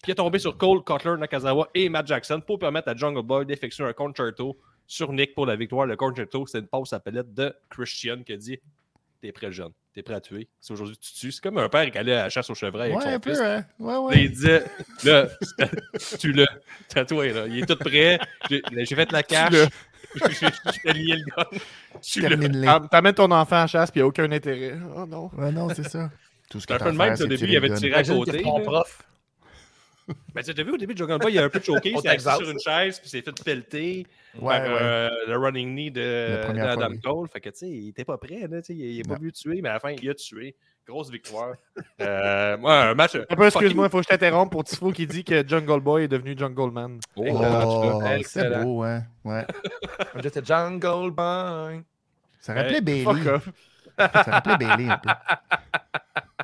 Puis 0.03 0.11
il 0.11 0.12
est 0.12 0.17
tombé 0.17 0.38
sur 0.41 0.57
Cole, 0.59 0.83
Cutler, 0.85 1.17
Nakazawa 1.17 1.69
et 1.75 1.88
Matt 1.88 2.07
Jackson 2.09 2.41
pour 2.45 2.59
permettre 2.59 2.88
à 2.88 2.97
Jungle 2.97 3.23
Boy 3.23 3.47
d'effectuer 3.47 3.85
un 3.85 3.93
concerto 3.93 4.59
sur 4.87 5.12
Nick 5.12 5.35
pour 5.35 5.47
la 5.47 5.55
victoire. 5.57 5.87
Le 5.87 5.97
concerto, 5.97 6.45
c'est 6.47 6.59
une 6.59 6.67
pause 6.67 6.93
à 6.93 6.99
palette 7.01 7.33
de 7.33 7.55
Christian 7.71 8.23
qui 8.25 8.33
a 8.33 8.37
dit 8.37 8.59
T'es 9.21 9.31
prêt, 9.31 9.53
jeune. 9.53 9.71
T'es 9.95 10.03
prêt 10.03 10.15
à 10.15 10.21
tuer. 10.21 10.49
Si 10.61 10.73
aujourd'hui 10.73 10.97
tu 10.97 11.12
tues. 11.12 11.31
C'est 11.31 11.41
comme 11.43 11.59
un 11.59 11.69
père 11.69 11.88
qui 11.91 11.97
allait 11.99 12.15
à 12.15 12.23
la 12.25 12.29
chasse 12.31 12.51
au 12.51 12.55
chevreuil 12.55 12.91
avec 12.93 12.97
Ouais, 12.97 13.03
son 13.05 13.09
un 13.11 13.21
fils. 13.21 13.38
peu, 13.38 13.45
hein? 13.45 13.65
Ouais, 13.79 13.97
ouais. 13.99 14.25
il 14.25 14.31
disait, 14.33 14.65
là, 15.05 15.29
tu 16.19 16.33
l'as, 16.33 16.47
tatoué, 16.88 17.33
là. 17.33 17.47
Il 17.47 17.61
est 17.62 17.67
tout 17.67 17.77
prêt. 17.77 18.19
J'ai 18.51 18.87
fait 18.97 19.12
la 19.12 19.23
cache. 19.23 19.53
j'ai 20.85 20.93
lié 20.93 21.17
le 21.17 21.25
gun. 21.37 21.61
Tu 22.03 22.88
T'amènes 22.91 23.15
ton 23.15 23.31
enfant 23.31 23.57
à 23.62 23.67
chasse, 23.69 23.91
puis 23.93 24.01
il 24.01 24.03
n'y 24.03 24.07
a 24.07 24.09
aucun 24.09 24.31
intérêt. 24.33 24.77
Oh 24.97 25.07
non. 25.07 25.31
Ouais, 25.37 25.53
non, 25.53 25.69
c'est 25.69 25.88
ça. 25.88 26.11
Tout 26.51 26.59
ce 26.59 26.67
C'est 26.69 26.77
que 26.77 26.83
un 26.83 26.85
peu 26.87 26.91
le 26.91 26.97
même, 26.99 27.12
au 27.12 27.17
c'est 27.17 27.29
début, 27.29 27.47
il 27.47 27.57
avait 27.57 27.69
le 27.69 27.77
tiré 27.77 27.95
à 27.95 28.03
côté. 28.03 28.43
là. 28.43 28.61
prof. 28.65 29.03
Ben, 30.35 30.43
tu 30.43 30.51
as 30.51 30.65
vu 30.65 30.73
au 30.73 30.77
début 30.77 30.95
de 30.95 30.99
Jungle 30.99 31.19
Boy, 31.19 31.33
il 31.33 31.37
y 31.37 31.38
a 31.38 31.45
un 31.45 31.49
peu 31.49 31.61
choqué, 31.61 31.91
il 31.91 32.01
s'est 32.01 32.09
assis 32.09 32.37
sur 32.43 32.51
une 32.51 32.59
chaise, 32.59 32.99
puis 32.99 33.07
il 33.09 33.11
s'est 33.11 33.23
fait 33.23 33.45
pelleter 33.45 34.07
Ouais, 34.41 34.59
par 34.59 34.62
ouais. 34.62 34.79
euh, 34.81 35.11
le 35.29 35.37
running 35.37 35.75
knee 35.75 35.91
de, 35.91 36.41
fois, 36.45 36.88
oui. 36.88 37.01
Cole. 37.01 37.29
Fait 37.29 37.41
que, 37.41 37.51
tu 37.51 37.57
sais, 37.59 37.69
il 37.69 37.88
était 37.91 38.05
pas 38.05 38.17
prêt, 38.17 38.49
là, 38.51 38.61
il 38.69 39.01
a 39.01 39.09
pas 39.09 39.17
voulu 39.17 39.31
tuer, 39.33 39.61
mais 39.62 39.69
à 39.69 39.75
la 39.75 39.81
fin, 39.81 39.91
il 39.91 40.09
a 40.09 40.15
tué. 40.15 40.57
Grosse 40.87 41.11
victoire. 41.11 41.55
Euh, 42.01 42.57
moi, 42.59 42.87
un 42.87 42.95
match. 42.95 43.15
Un 43.15 43.37
peu, 43.37 43.47
excuse-moi, 43.47 43.87
il 43.87 43.91
faut 43.91 43.99
que 43.99 44.05
je 44.05 44.09
t'interrompe 44.09 44.51
pour 44.51 44.65
Tifo 44.65 44.91
qui 44.91 45.07
dit 45.07 45.23
que 45.23 45.47
Jungle 45.47 45.81
Boy 45.81 46.05
est 46.05 46.09
devenu 46.09 46.37
Jungle 46.37 46.73
Man. 46.73 46.99
Oh, 47.15 47.25
Oh, 47.29 48.03
c'est 48.25 48.51
beau, 48.65 48.83
hein? 48.83 49.05
Ouais. 49.25 49.47
J'étais 50.23 50.45
Jungle 50.45 51.12
Boy. 51.12 51.83
Ça 52.41 52.55
rappelait 52.55 52.81
Hey, 52.85 53.05
Fuck 53.05 53.17
Bailey. 53.23 53.38
Ça 53.98 54.22
rappelait 54.26 54.57
Bailey 54.57 54.88
un 54.90 54.98
peu. 54.98 55.11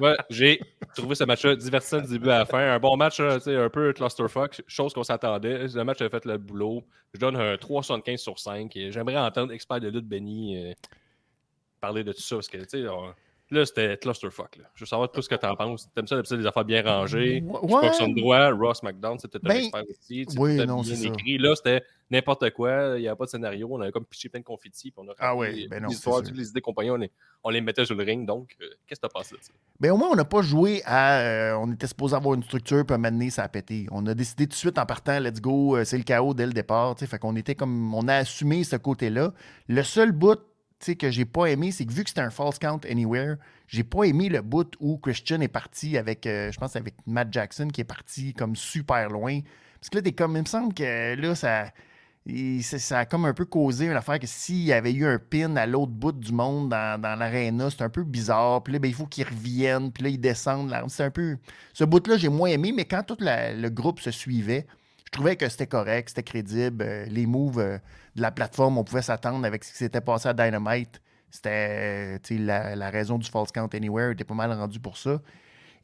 Ouais, 0.01 0.17
j'ai 0.31 0.61
trouvé 0.95 1.15
ce 1.15 1.25
match-là 1.25 1.57
divertissant 1.57 2.01
du 2.01 2.09
début 2.09 2.31
à 2.31 2.39
la 2.39 2.47
fin. 2.47 2.59
Un 2.59 2.79
bon 2.79 2.97
match, 2.97 3.21
un 3.21 3.69
peu 3.69 3.93
clusterfuck, 3.93 4.63
chose 4.67 4.93
qu'on 4.95 5.03
s'attendait. 5.03 5.67
Le 5.67 5.83
match 5.83 6.01
a 6.01 6.09
fait 6.09 6.25
le 6.25 6.39
boulot. 6.39 6.85
Je 7.15 7.21
donne 7.21 7.37
un 7.37 7.55
3,75 7.55 8.17
sur 8.19 8.39
5. 8.39 8.77
Et 8.77 8.93
J'aimerais 8.93 9.17
entendre 9.17 9.53
expert 9.53 9.81
de 9.81 9.89
lutte 9.89 10.07
Benny 10.07 10.57
euh, 10.57 10.73
parler 11.81 12.05
de 12.05 12.13
tout 12.13 12.21
ça 12.21 12.37
parce 12.37 12.49
que, 12.49 12.59
tu 12.59 12.69
sais, 12.69 12.87
là, 13.51 13.65
c'était 13.67 13.97
clusterfuck. 13.97 14.57
Là. 14.57 14.65
Je 14.75 14.81
veux 14.85 14.87
savoir 14.87 15.11
tout 15.11 15.23
ce 15.23 15.29
que 15.29 15.35
t'en 15.35 15.55
penses. 15.57 15.89
T'aimes 15.95 16.07
ça, 16.07 16.17
d'habitude, 16.17 16.39
des 16.39 16.47
affaires 16.47 16.65
bien 16.65 16.83
rangées? 16.83 17.43
Ouais. 17.47 17.89
Que 17.89 17.95
son 17.95 18.09
droit, 18.09 18.51
Ross 18.51 18.83
McDonald, 18.83 19.21
c'était 19.21 19.39
un 19.39 19.49
Ben, 19.49 19.57
expert 19.57 19.83
aussi. 19.89 20.27
tu 20.27 20.39
oui, 20.39 20.57
non, 20.67 20.83
c'est 20.83 20.97
ça. 20.97 21.07
écrit. 21.09 21.39
Là, 21.39 21.55
c'était 21.57 21.83
n'importe 22.11 22.51
quoi. 22.51 22.95
Il 22.97 23.03
n'y 23.03 23.09
avait 23.09 23.17
pas 23.17 23.25
de 23.27 23.31
scénario. 23.31 23.69
On 23.71 23.81
avait 23.81 23.93
comme 23.93 24.05
piché 24.07 24.29
plein 24.29 24.41
de 24.41 24.45
confettis. 24.45 24.91
puis 24.91 25.05
on 25.07 25.11
a 25.11 25.15
Ah 25.19 25.35
ouais, 25.37 25.67
ben 25.69 25.83
non, 25.83 25.89
histoires, 25.89 26.23
toutes 26.23 26.37
les 26.37 26.49
idées 26.49 26.61
compagnons, 26.61 26.95
on 26.95 26.97
les, 26.99 27.11
on 27.45 27.51
les 27.51 27.61
mettait 27.61 27.85
sur 27.85 27.95
le 27.95 28.05
ring. 28.05 28.27
Donc, 28.27 28.57
euh, 28.61 28.67
qu'est-ce 28.87 29.01
que 29.01 29.07
t'as 29.07 29.13
pensé 29.13 29.35
de 29.37 29.43
ça? 29.43 29.53
Ben, 29.81 29.93
au 29.93 29.97
moins, 29.97 30.09
on 30.11 30.17
n'a 30.17 30.25
pas 30.25 30.43
joué 30.43 30.83
à. 30.85 31.21
euh, 31.21 31.55
on 31.61 31.73
était 31.73 31.87
supposé 31.87 32.17
avoir 32.17 32.35
une 32.35 32.43
structure, 32.43 32.85
puis 32.85 32.93
à 32.93 32.97
un 32.97 32.99
moment 32.99 33.13
donné, 33.13 33.31
ça 33.31 33.45
a 33.45 33.49
pété. 33.49 33.87
On 33.91 34.07
a 34.07 34.15
décidé 34.15 34.45
tout 34.47 34.51
de 34.51 34.55
suite 34.57 34.79
en 34.79 34.87
partant, 34.87 35.19
let's 35.21 35.41
go, 35.41 35.77
euh, 35.77 35.85
c'est 35.85 35.99
le 35.99 36.05
chaos 36.05 36.35
dès 36.35 36.47
le 36.47 36.53
départ. 36.53 36.95
tu 36.97 37.07
Fait 37.07 37.19
qu'on 37.19 37.37
était 37.37 37.55
comme. 37.55 37.95
On 37.95 38.09
a 38.09 38.15
assumé 38.17 38.65
ce 38.65 38.77
côté-là. 38.77 39.33
Le 39.69 39.83
seul 39.83 40.13
bout 40.13 40.37
tu 40.37 40.43
que 40.99 41.11
j'ai 41.11 41.25
pas 41.25 41.47
aimé, 41.47 41.73
c'est 41.73 41.85
que 41.85 41.93
vu 41.93 42.03
que 42.05 42.09
c'était 42.11 42.21
un 42.21 42.31
false 42.31 42.59
count 42.59 42.81
anywhere, 42.89 43.37
j'ai 43.67 43.85
pas 43.85 44.05
aimé 44.05 44.29
le 44.29 44.43
bout 44.43 44.73
où 44.81 44.97
Christian 44.99 45.41
est 45.41 45.49
parti 45.49 45.99
avec, 45.99 46.27
euh, 46.27 46.51
je 46.53 46.59
pense, 46.59 46.77
avec 46.77 46.95
Matt 47.07 47.29
Jackson 47.33 47.69
qui 47.69 47.81
est 47.81 47.85
parti 47.85 48.33
comme 48.33 48.57
super 48.57 49.09
loin. 49.11 49.41
Parce 49.81 49.91
que 49.91 49.97
là, 49.97 50.03
t'es 50.03 50.13
comme. 50.13 50.37
Il 50.37 50.43
me 50.43 50.47
semble 50.47 50.75
que 50.75 51.15
là, 51.15 51.35
ça. 51.35 51.67
ça- 52.79 52.99
a 52.99 53.07
comme 53.07 53.25
un 53.25 53.35
peu 53.35 53.45
causé 53.45 53.87
une 53.87 53.93
affaire 53.93 54.19
que 54.19 54.27
s'il 54.27 54.63
y 54.65 54.73
avait 54.73 54.93
eu 54.93 55.07
un 55.07 55.19
pin 55.19 55.57
à 55.57 55.67
l'autre 55.67 55.93
bout 55.93 56.13
du 56.13 56.33
monde 56.33 56.69
dans, 56.69 57.01
dans 57.01 57.15
l'aréna, 57.19 57.71
c'est 57.71 57.83
un 57.83 57.89
peu 57.89 58.05
bizarre. 58.05 58.63
Puis 58.63 58.73
là, 58.73 58.79
ben, 58.79 58.89
il 58.89 58.95
faut 58.95 59.07
qu'ils 59.07 59.25
reviennent. 59.25 59.93
Puis 59.93 60.03
là, 60.03 60.09
ils 60.11 60.19
descendent. 60.21 60.75
C'est 60.89 61.05
un 61.05 61.11
peu. 61.11 61.37
Ce 61.73 61.85
bout-là, 61.85 62.17
j'ai 62.19 62.29
moins 62.29 62.49
aimé, 62.49 62.73
mais 62.75 62.85
quand 62.85 63.03
tout 63.03 63.17
le 63.21 63.69
groupe 63.69 64.01
se 64.01 64.11
suivait, 64.11 64.67
je 65.07 65.11
trouvais 65.13 65.37
que 65.37 65.49
c'était 65.49 65.67
correct, 65.67 66.11
c'était 66.11 66.23
crédible. 66.23 66.85
Euh, 66.87 67.07
les 67.07 67.25
moves 67.27 67.59
euh, 67.61 67.79
de 68.19 68.23
la 68.23 68.31
plateforme, 68.31 68.77
on 68.79 68.85
pouvait 68.85 69.03
s'attendre 69.03 69.45
avec 69.47 69.65
ce 69.65 69.71
qui 69.73 69.79
s'était 69.79 70.01
passé 70.03 70.29
à 70.29 70.35
Dynamite. 70.35 71.01
C'était 71.31 72.19
euh, 72.31 72.39
la, 72.39 72.75
la 72.77 72.91
raison 72.91 73.19
du 73.19 73.29
false 73.31 73.51
count 73.53 73.69
anywhere 73.75 74.13
était 74.13 74.25
pas 74.25 74.35
mal 74.35 74.53
rendu 74.53 74.79
pour 74.81 74.97
ça. 74.97 75.21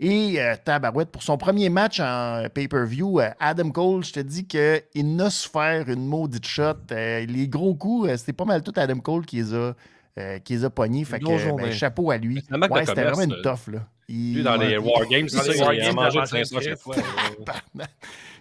Et 0.01 0.41
euh, 0.41 0.55
Tabarouette, 0.63 1.11
pour 1.11 1.23
son 1.23 1.37
premier 1.39 1.69
match 1.69 2.01
en 2.01 2.47
pay-per-view, 2.53 3.21
euh, 3.21 3.29
Adam 3.39 3.71
Cole, 3.71 4.05
je 4.05 4.13
te 4.13 4.21
dis 4.21 4.47
qu'il 4.47 5.17
n'a 5.17 5.31
su 5.31 5.49
faire 5.49 5.89
une 5.89 6.07
maudite 6.07 6.47
shot. 6.47 6.75
Euh, 6.91 7.25
les 7.27 7.47
gros 7.49 7.75
coups, 7.75 8.09
euh, 8.11 8.17
c'était 8.17 8.33
pas 8.33 8.45
mal 8.45 8.63
tout 8.63 8.73
Adam 8.77 8.99
Cole 8.99 9.25
qui 9.25 9.37
les 9.37 9.55
a, 9.55 9.75
euh, 10.19 10.39
qui 10.41 10.55
les 10.55 10.65
a 10.65 10.71
pognés. 10.71 11.05
Fait 11.05 11.21
que, 11.21 11.57
ben, 11.57 11.71
chapeau 11.73 12.11
à 12.11 12.17
lui. 12.19 12.43
Ouais, 12.71 12.87
c'était 12.87 13.05
vraiment 13.05 13.23
une 13.23 13.41
tough. 13.43 13.69
Là. 13.73 13.81
Il- 14.09 14.35
Lui, 14.37 14.43
dans 14.43 14.57
les 14.57 14.77
ouais, 14.79 14.93
War 14.93 15.07
Games, 15.09 15.29
Dans 15.33 15.43
c'est 15.43 15.53
les 15.53 15.59
ça, 15.59 15.75
il 15.75 15.81
a 15.83 15.93
mangé 15.93 16.21
de 16.21 16.27
500 16.27 16.57
à 16.57 16.61
chaque 16.61 16.73
Chris. 16.75 16.81
fois. 16.83 16.97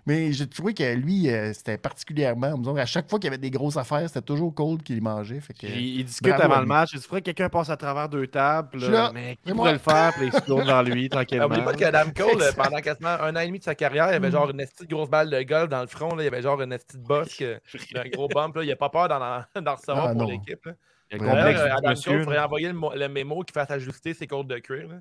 Mais 0.06 0.34
j'ai 0.34 0.48
trouvé 0.48 0.74
que 0.74 0.94
lui, 0.96 1.30
euh, 1.30 1.54
c'était 1.54 1.78
particulièrement. 1.78 2.58
disons, 2.58 2.76
à 2.76 2.86
chaque 2.86 3.10
fois 3.10 3.20
qu'il 3.20 3.26
y 3.26 3.30
avait 3.30 3.38
des 3.38 3.52
grosses 3.52 3.78
affaires, 3.78 4.06
c'était 4.08 4.22
toujours 4.22 4.54
Cold 4.54 4.84
qui 4.84 4.96
les 4.96 5.02
mangeait. 5.02 5.40
Fait 5.40 5.54
que, 5.54 5.66
Il, 5.68 6.00
il 6.00 6.04
discute 6.06 6.34
avant 6.34 6.60
le 6.60 6.66
match. 6.66 6.92
Il 6.94 7.00
se 7.00 7.08
ferait 7.08 7.22
que 7.22 7.26
quelqu'un 7.28 7.48
passe 7.50 7.70
à 7.70 7.78
travers 7.78 8.10
deux 8.10 8.28
tables. 8.28 8.80
Là, 8.80 9.12
mais 9.14 9.38
qui 9.46 9.52
pourrait 9.54 9.56
moi. 9.56 9.72
le 9.72 9.78
faire? 9.78 10.12
Puis 10.18 10.26
il 10.28 10.34
se 10.34 10.42
tourne 10.42 10.66
vers 10.66 10.84
lui 10.84 11.08
tranquillement. 11.10 11.46
Oublie 11.46 11.62
pas 11.62 11.74
qu'Adam 11.74 12.12
Cole, 12.16 12.42
euh, 12.42 12.52
pendant 12.52 12.80
quasiment 12.82 13.10
un 13.22 13.36
an 13.36 13.40
et 13.40 13.48
demi 13.48 13.60
de 13.60 13.64
sa 13.64 13.76
carrière, 13.76 14.10
il 14.12 14.16
avait 14.16 14.32
genre 14.32 14.50
une 14.50 14.58
petite 14.58 14.90
grosse 14.90 15.10
balle 15.10 15.30
de 15.30 15.42
golf 15.44 15.70
dans 15.70 15.82
le 15.82 15.88
front. 15.88 16.14
Là. 16.16 16.24
Il 16.24 16.28
avait 16.28 16.42
genre 16.42 16.62
une 16.62 16.78
petite 16.78 17.02
bosse, 17.02 17.36
que- 17.38 17.60
un 17.96 18.10
gros 18.10 18.28
bump. 18.28 18.56
Là. 18.58 18.64
Il 18.64 18.70
n'a 18.70 18.76
pas 18.76 18.90
peur 18.90 19.08
d'en, 19.08 19.20
d'en 19.62 19.76
recevoir 19.76 20.08
Ah, 20.10 20.14
pour 20.16 20.30
l'équipe. 20.30 20.66
là. 20.66 20.74
Il 21.12 21.22
y 21.22 21.30
a 21.30 21.34
euh, 21.36 21.76
Adam 21.78 21.90
monsieur, 21.92 22.12
Cole, 22.12 22.20
il 22.20 22.24
faudrait 22.26 22.40
envoyer 22.40 22.72
le, 22.72 22.80
le 23.00 23.08
mémo 23.08 23.44
qui 23.44 23.54
fasse 23.54 23.70
ajuster 23.70 24.14
ses 24.16 24.26
côtes 24.28 24.48
de 24.48 24.58
cuir. 24.58 24.88
Là. 24.90 24.96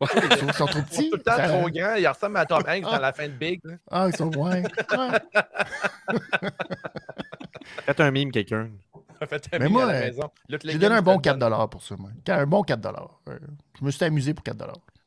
Ils 0.00 0.36
sont, 0.38 0.46
ils 0.48 0.52
sont 0.54 0.66
trop 0.66 0.78
Ils 0.78 0.84
petits. 0.84 0.96
sont 0.96 1.02
tout 1.10 1.16
le 1.16 1.22
temps 1.22 1.36
Ça- 1.36 1.48
trop 1.48 1.70
grands. 1.70 1.94
Il 1.94 2.06
ressemble 2.08 2.36
à 2.36 2.46
Tom 2.46 2.62
Hanks 2.66 2.82
dans 2.82 2.98
la 3.00 3.12
fin 3.12 3.26
de 3.28 3.32
Big. 3.32 3.60
là. 3.64 3.74
Ah, 3.90 4.06
ils 4.10 4.16
sont. 4.16 4.30
Ouais. 4.36 4.62
ouais. 4.62 5.18
Faites 7.86 8.00
un 8.00 8.10
mime, 8.10 8.30
quelqu'un. 8.30 8.70
Faites 9.28 9.48
un 9.52 9.58
Mais 9.58 9.64
mime 9.66 9.72
moi, 9.74 9.84
à 9.84 9.92
la 9.92 10.00
maison. 10.00 10.30
J'ai 10.48 10.78
donné 10.78 10.96
un 10.96 11.02
bon 11.02 11.12
je 11.14 11.18
te 11.22 11.28
le 11.28 11.38
4 11.38 11.50
donne. 11.50 11.68
pour 11.70 11.82
ça, 11.82 11.94
moi. 11.96 12.10
Un 12.28 12.46
bon 12.46 12.62
4 12.62 12.86
euh, 13.28 13.38
Je 13.78 13.84
me 13.84 13.90
suis 13.90 14.04
amusé 14.04 14.34
pour 14.34 14.42
4 14.44 14.56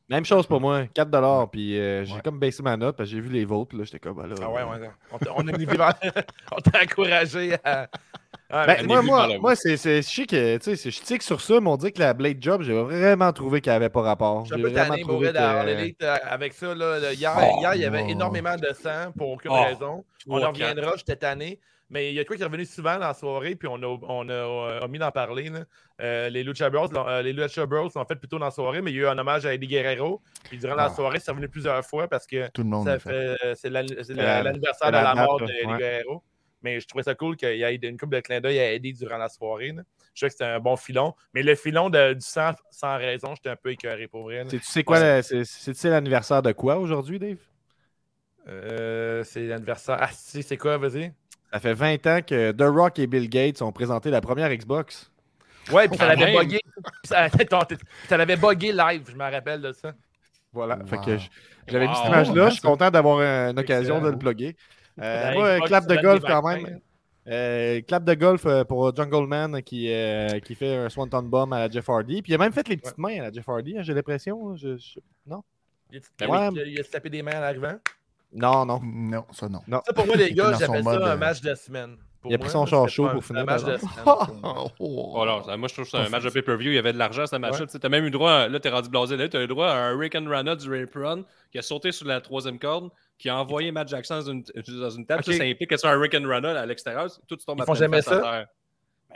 Même 0.10 0.26
chose 0.26 0.48
pour 0.48 0.62
moi, 0.62 0.88
4 0.88 1.50
Puis 1.52 1.78
euh, 1.80 2.06
j'ai 2.06 2.16
Ouais. 2.16 2.22
comme 2.24 2.40
baissé 2.40 2.64
ma 2.64 2.78
note 2.78 2.96
parce 2.98 3.10
que 3.10 3.16
j'ai 3.16 3.22
vu 3.22 3.30
les 3.30 3.46
vôtres. 3.46 3.70
Puis 3.70 3.78
là, 3.78 3.84
j'étais 3.84 4.00
comme. 4.00 4.20
ah, 4.24 4.28
là, 4.28 4.36
Ah 4.42 4.50
ouais, 4.50 4.64
ouais. 4.64 4.90
On 5.12 5.18
t'a- 5.18 5.32
on 5.36 5.48
a 5.48 5.52
mis 5.58 5.66
vivant- 5.66 5.90
on 6.52 6.62
t'a 6.62 6.82
encouragé 6.84 7.56
à. 7.64 7.88
Ah, 8.50 8.66
Ben, 8.66 8.86
moi, 8.88 9.00
est 9.00 9.02
moi, 9.04 9.28
moi 9.40 9.56
c'est, 9.58 9.76
c'est, 9.76 10.02
je 10.02 10.08
sais 10.08 10.26
que, 10.26 10.58
tu 10.58 10.64
sais, 10.64 10.76
c'est- 10.78 10.92
je 10.92 11.02
tique 11.02 11.22
sur 11.22 11.42
ça, 11.42 11.60
mais 11.60 11.70
on 11.70 11.76
dit 11.76 11.92
que 11.92 12.00
la 12.00 12.14
Blade 12.14 12.38
Job, 12.40 12.62
j'ai 12.62 12.74
vraiment 12.74 13.34
trouvé 13.34 13.60
qu'elle 13.60 13.74
avait 13.74 13.90
pas 13.90 14.02
rapport. 14.02 14.48
Suis 14.48 14.56
J'ai 14.56 14.62
peu 14.62 14.70
vraiment 14.70 14.90
tanné, 14.92 15.02
trouvé 15.02 15.34
que- 15.34 15.66
l'élite, 15.66 16.02
euh, 16.04 16.16
avec 16.24 16.54
ça. 16.54 16.74
Là, 16.74 17.12
hier, 17.12 17.34
Oh, 17.38 17.58
hier, 17.60 17.76
il 17.76 17.82
y 17.82 17.86
avait 17.86 18.04
oh. 18.06 18.10
énormément 18.10 18.56
de 18.56 18.70
sang 18.74 19.12
pour 19.18 19.32
aucune 19.32 19.52
Oh. 19.54 19.64
raison. 19.64 20.06
On 20.28 20.42
en 20.42 20.52
reviendra, 20.52 20.94
j'étais 20.96 21.18
tanné. 21.18 21.60
Mais 21.90 22.10
il 22.10 22.16
y 22.16 22.20
a 22.20 22.26
quoi 22.26 22.36
qui 22.36 22.42
est 22.42 22.46
revenu 22.46 22.66
souvent 22.66 22.96
dans 22.96 23.08
la 23.08 23.14
soirée, 23.14 23.56
puis 23.56 23.70
on 23.72 23.76
a, 23.82 23.98
on 24.10 24.28
a 24.28 24.34
euh, 24.34 24.80
omis 24.82 25.00
d'en 25.00 25.12
parler. 25.12 25.50
là. 25.50 25.60
Euh, 26.02 26.30
les 26.30 26.44
Lucha 26.44 26.70
Bros, 26.70 26.88
l'ont- 26.92 27.08
euh, 27.08 27.22
les 27.22 27.32
Lucha 27.32 27.66
Bros 27.66 27.90
l'ont 27.96 28.06
fait 28.06 28.16
plutôt 28.18 28.38
dans 28.40 28.46
la 28.46 28.52
soirée, 28.52 28.82
mais 28.82 28.92
il 28.92 28.98
y 28.98 29.00
a 29.00 29.04
eu 29.04 29.08
un 29.08 29.18
hommage 29.18 29.46
à 29.46 29.54
Eddie 29.54 29.68
Guerrero. 29.68 30.22
Puis 30.50 30.58
durant 30.58 30.74
Ah. 30.78 30.88
la 30.88 30.90
soirée, 30.90 31.20
c'est 31.22 31.32
revenu 31.32 31.48
plusieurs 31.48 31.82
fois 31.86 32.10
parce 32.10 32.28
que 32.28 32.50
Tout 32.52 32.64
le 32.64 32.70
monde 32.70 32.86
ça 32.88 32.94
l'a 32.94 33.00
fait. 33.00 33.36
fait- 33.42 33.56
c'est 33.56 33.70
l'ann- 33.70 33.88
c'est 34.04 34.14
la- 34.14 34.44
l'anniversaire 34.44 34.88
de 34.90 34.96
la 34.98 35.16
mort 35.16 35.40
d'Eddie 35.40 35.66
ouais. 35.66 35.78
Guerrero. 35.78 36.24
Mais 36.68 36.82
je 36.82 36.88
trouvais 36.88 37.04
ça 37.04 37.16
cool 37.16 37.38
qu'il 37.38 37.56
y 37.56 37.64
ait 37.64 37.76
une 37.76 37.98
couple 37.98 38.16
de 38.18 38.20
clin 38.20 38.42
d'œil 38.42 38.60
à 38.60 38.74
Eddie 38.74 38.92
durant 38.94 39.18
la 39.18 39.30
soirée. 39.30 39.72
là. 39.72 39.84
Je 40.14 40.20
trouvais 40.22 40.30
que 40.30 40.34
c'était 40.34 40.44
un 40.44 40.60
bon 40.60 40.76
filon. 40.76 41.14
Mais 41.34 41.44
le 41.44 41.56
filon 41.56 41.90
de- 41.90 42.14
du 42.14 42.20
sang 42.26 42.52
sans 42.72 42.98
raison, 42.98 43.34
j'étais 43.36 43.50
un 43.52 43.56
peu 43.56 43.72
écœuré 43.72 44.08
pour 44.08 44.24
vrai. 44.24 44.46
Tu 44.50 44.60
sais 44.60 44.84
quoi, 44.84 45.22
c'est, 45.22 45.84
l'anniversaire 45.86 46.42
de 46.42 46.52
quoi 46.52 46.78
aujourd'hui, 46.78 47.20
Dave? 47.20 47.38
Euh, 48.50 49.24
c'est 49.24 49.46
l'anniversaire. 49.46 49.98
Ah, 50.00 50.10
si, 50.12 50.44
c'est 50.44 50.58
quoi, 50.58 50.78
vas-y? 50.78 51.14
Ça 51.54 51.60
fait 51.62 51.74
20 51.74 52.06
ans 52.08 52.20
que 52.22 52.52
The 52.52 52.62
Rock 52.64 53.00
et 53.00 53.08
Bill 53.08 53.30
Gates 53.30 53.62
ont 53.62 53.72
présenté 53.72 54.10
la 54.10 54.20
première 54.20 54.50
Xbox. 54.54 55.10
Ouais, 55.72 55.88
puis 55.88 55.98
ça 55.98 56.14
Quand 56.16 56.20
l'avait 56.20 56.38
buggé. 56.38 56.60
Ça, 58.10 58.18
l'avait 58.18 58.36
buggé 58.38 58.72
live, 58.74 59.04
je 59.10 59.16
me 59.16 59.24
rappelle 59.32 59.62
de 59.62 59.72
ça. 59.72 59.94
Voilà. 60.54 60.78
Fait 60.86 60.96
Wow. 60.98 61.04
que 61.06 61.18
je- 61.18 61.28
j'avais 61.68 61.88
vu 61.88 61.94
cette 61.96 62.08
image-là. 62.08 62.50
Je 62.50 62.54
suis 62.54 62.62
content 62.62 62.90
d'avoir 62.90 63.20
euh, 63.20 63.52
une 63.52 63.60
occasion 63.60 64.00
de 64.02 64.10
le 64.10 64.18
plugger. 64.18 64.56
Euh, 65.00 65.34
moi, 65.34 65.54
Xbox 65.56 65.68
clap 65.70 65.88
de 65.88 65.96
golf 66.02 66.24
quand 66.26 66.42
même. 66.44 66.80
Euh, 67.30 67.82
clap 67.82 68.04
de 68.06 68.14
golf 68.14 68.46
euh, 68.46 68.64
pour 68.64 68.96
Jungle 68.96 69.28
Man 69.28 69.62
qui, 69.62 69.92
euh, 69.92 70.40
qui 70.40 70.56
fait 70.56 70.76
un 70.76 70.90
Swanton 70.90 71.24
Bomb 71.24 71.52
à 71.54 71.60
la 71.60 71.70
Jeff 71.70 71.90
Hardy. 71.90 72.22
Puis 72.22 72.32
il 72.32 72.36
a 72.36 72.38
même 72.38 72.54
fait 72.54 72.68
les 72.70 72.78
petites 72.78 72.98
mains 72.98 73.20
à 73.20 73.24
la 73.24 73.32
Jeff 73.34 73.48
Hardy, 73.50 73.78
hein, 73.78 73.82
j'ai 73.84 73.94
l'impression. 73.94 74.56
Je- 74.56 74.78
je- 74.78 75.00
Non? 75.26 75.44
Il, 75.92 76.00
a- 76.22 76.28
ouais. 76.30 76.50
il 76.54 76.60
a- 76.60 76.64
il 76.66 76.80
a 76.80 76.84
se 76.84 76.90
tapé 76.92 77.10
des 77.10 77.22
mains 77.22 77.38
en 77.40 77.44
arrivant. 77.44 77.76
Non, 78.34 78.66
non. 78.66 78.80
Non, 78.84 79.26
ça 79.34 79.50
non. 79.50 79.60
non. 79.68 79.82
Ça, 79.86 79.92
pour 79.94 80.06
moi, 80.06 80.16
les 80.16 80.32
gars, 80.34 80.54
j'appelle 80.58 80.84
ça 80.84 80.90
mode, 80.90 81.02
un 81.02 81.08
euh, 81.08 81.18
match 81.18 81.42
de 81.42 81.54
semaine. 81.56 81.98
Pour 82.22 82.32
Il 82.32 82.36
a 82.36 82.38
pris 82.40 82.50
son 82.50 82.66
char 82.66 82.88
chaud 82.90 83.08
pour 83.10 83.24
finir, 83.24 83.42
Un 83.44 83.46
match 83.46 83.64
de 83.64 83.78
semaine. 83.78 83.92
Oh 84.80 85.24
là, 85.26 85.42
ça- 85.46 85.56
moi, 85.58 85.68
je 85.68 85.74
trouve 85.74 85.86
que 85.86 85.92
c'est 85.92 85.98
un 85.98 86.10
match 86.10 86.24
de 86.24 86.30
pay-per-view. 86.30 86.72
Il 86.72 86.76
y 86.76 86.80
avait 86.80 86.94
de 86.94 86.98
l'argent, 86.98 87.26
ce 87.26 87.36
match-là. 87.36 87.66
Tu 87.68 87.78
as 87.86 87.90
même 87.90 88.06
eu 88.06 88.12
droit, 88.12 88.32
à- 88.32 88.48
là, 88.48 88.60
t'es 88.60 88.70
rendu 88.70 88.90
blasé. 88.90 89.18
Là, 89.18 89.28
tu 89.30 89.36
as 89.38 89.44
eu 89.44 89.48
droit 89.48 89.68
à 89.68 89.76
un 89.90 89.98
Rick 89.98 90.16
and 90.16 90.26
Rana 90.30 90.56
du 90.56 90.70
Ray 90.70 90.86
Run 90.94 91.24
qui 91.52 91.58
a 91.60 91.62
sauté 91.62 91.92
sur 91.92 92.08
la 92.08 92.20
troisième 92.22 92.58
corde, 92.60 92.90
qui 93.18 93.30
a 93.30 93.38
envoyé 93.38 93.72
Matt 93.72 93.88
Jackson 93.88 94.16
dans 94.16 94.32
une, 94.32 94.44
dans 94.44 94.90
une 94.90 95.06
table. 95.06 95.24
Ok. 95.26 95.34
Ça, 95.34 95.38
ça 95.38 95.44
implique 95.44 95.70
que 95.70 95.78
c'est 95.78 95.88
un 95.88 96.00
Rick 96.00 96.16
and 96.16 96.28
Rana 96.28 96.60
à 96.60 96.66
l'extérieur. 96.66 97.08
Tout 97.28 97.36
tu 97.36 97.46
tombes 97.46 97.58
Ils 97.60 97.64
à 97.64 97.66
font 97.66 97.74
jamais 97.74 97.98
à 97.98 98.02
ça? 98.02 98.48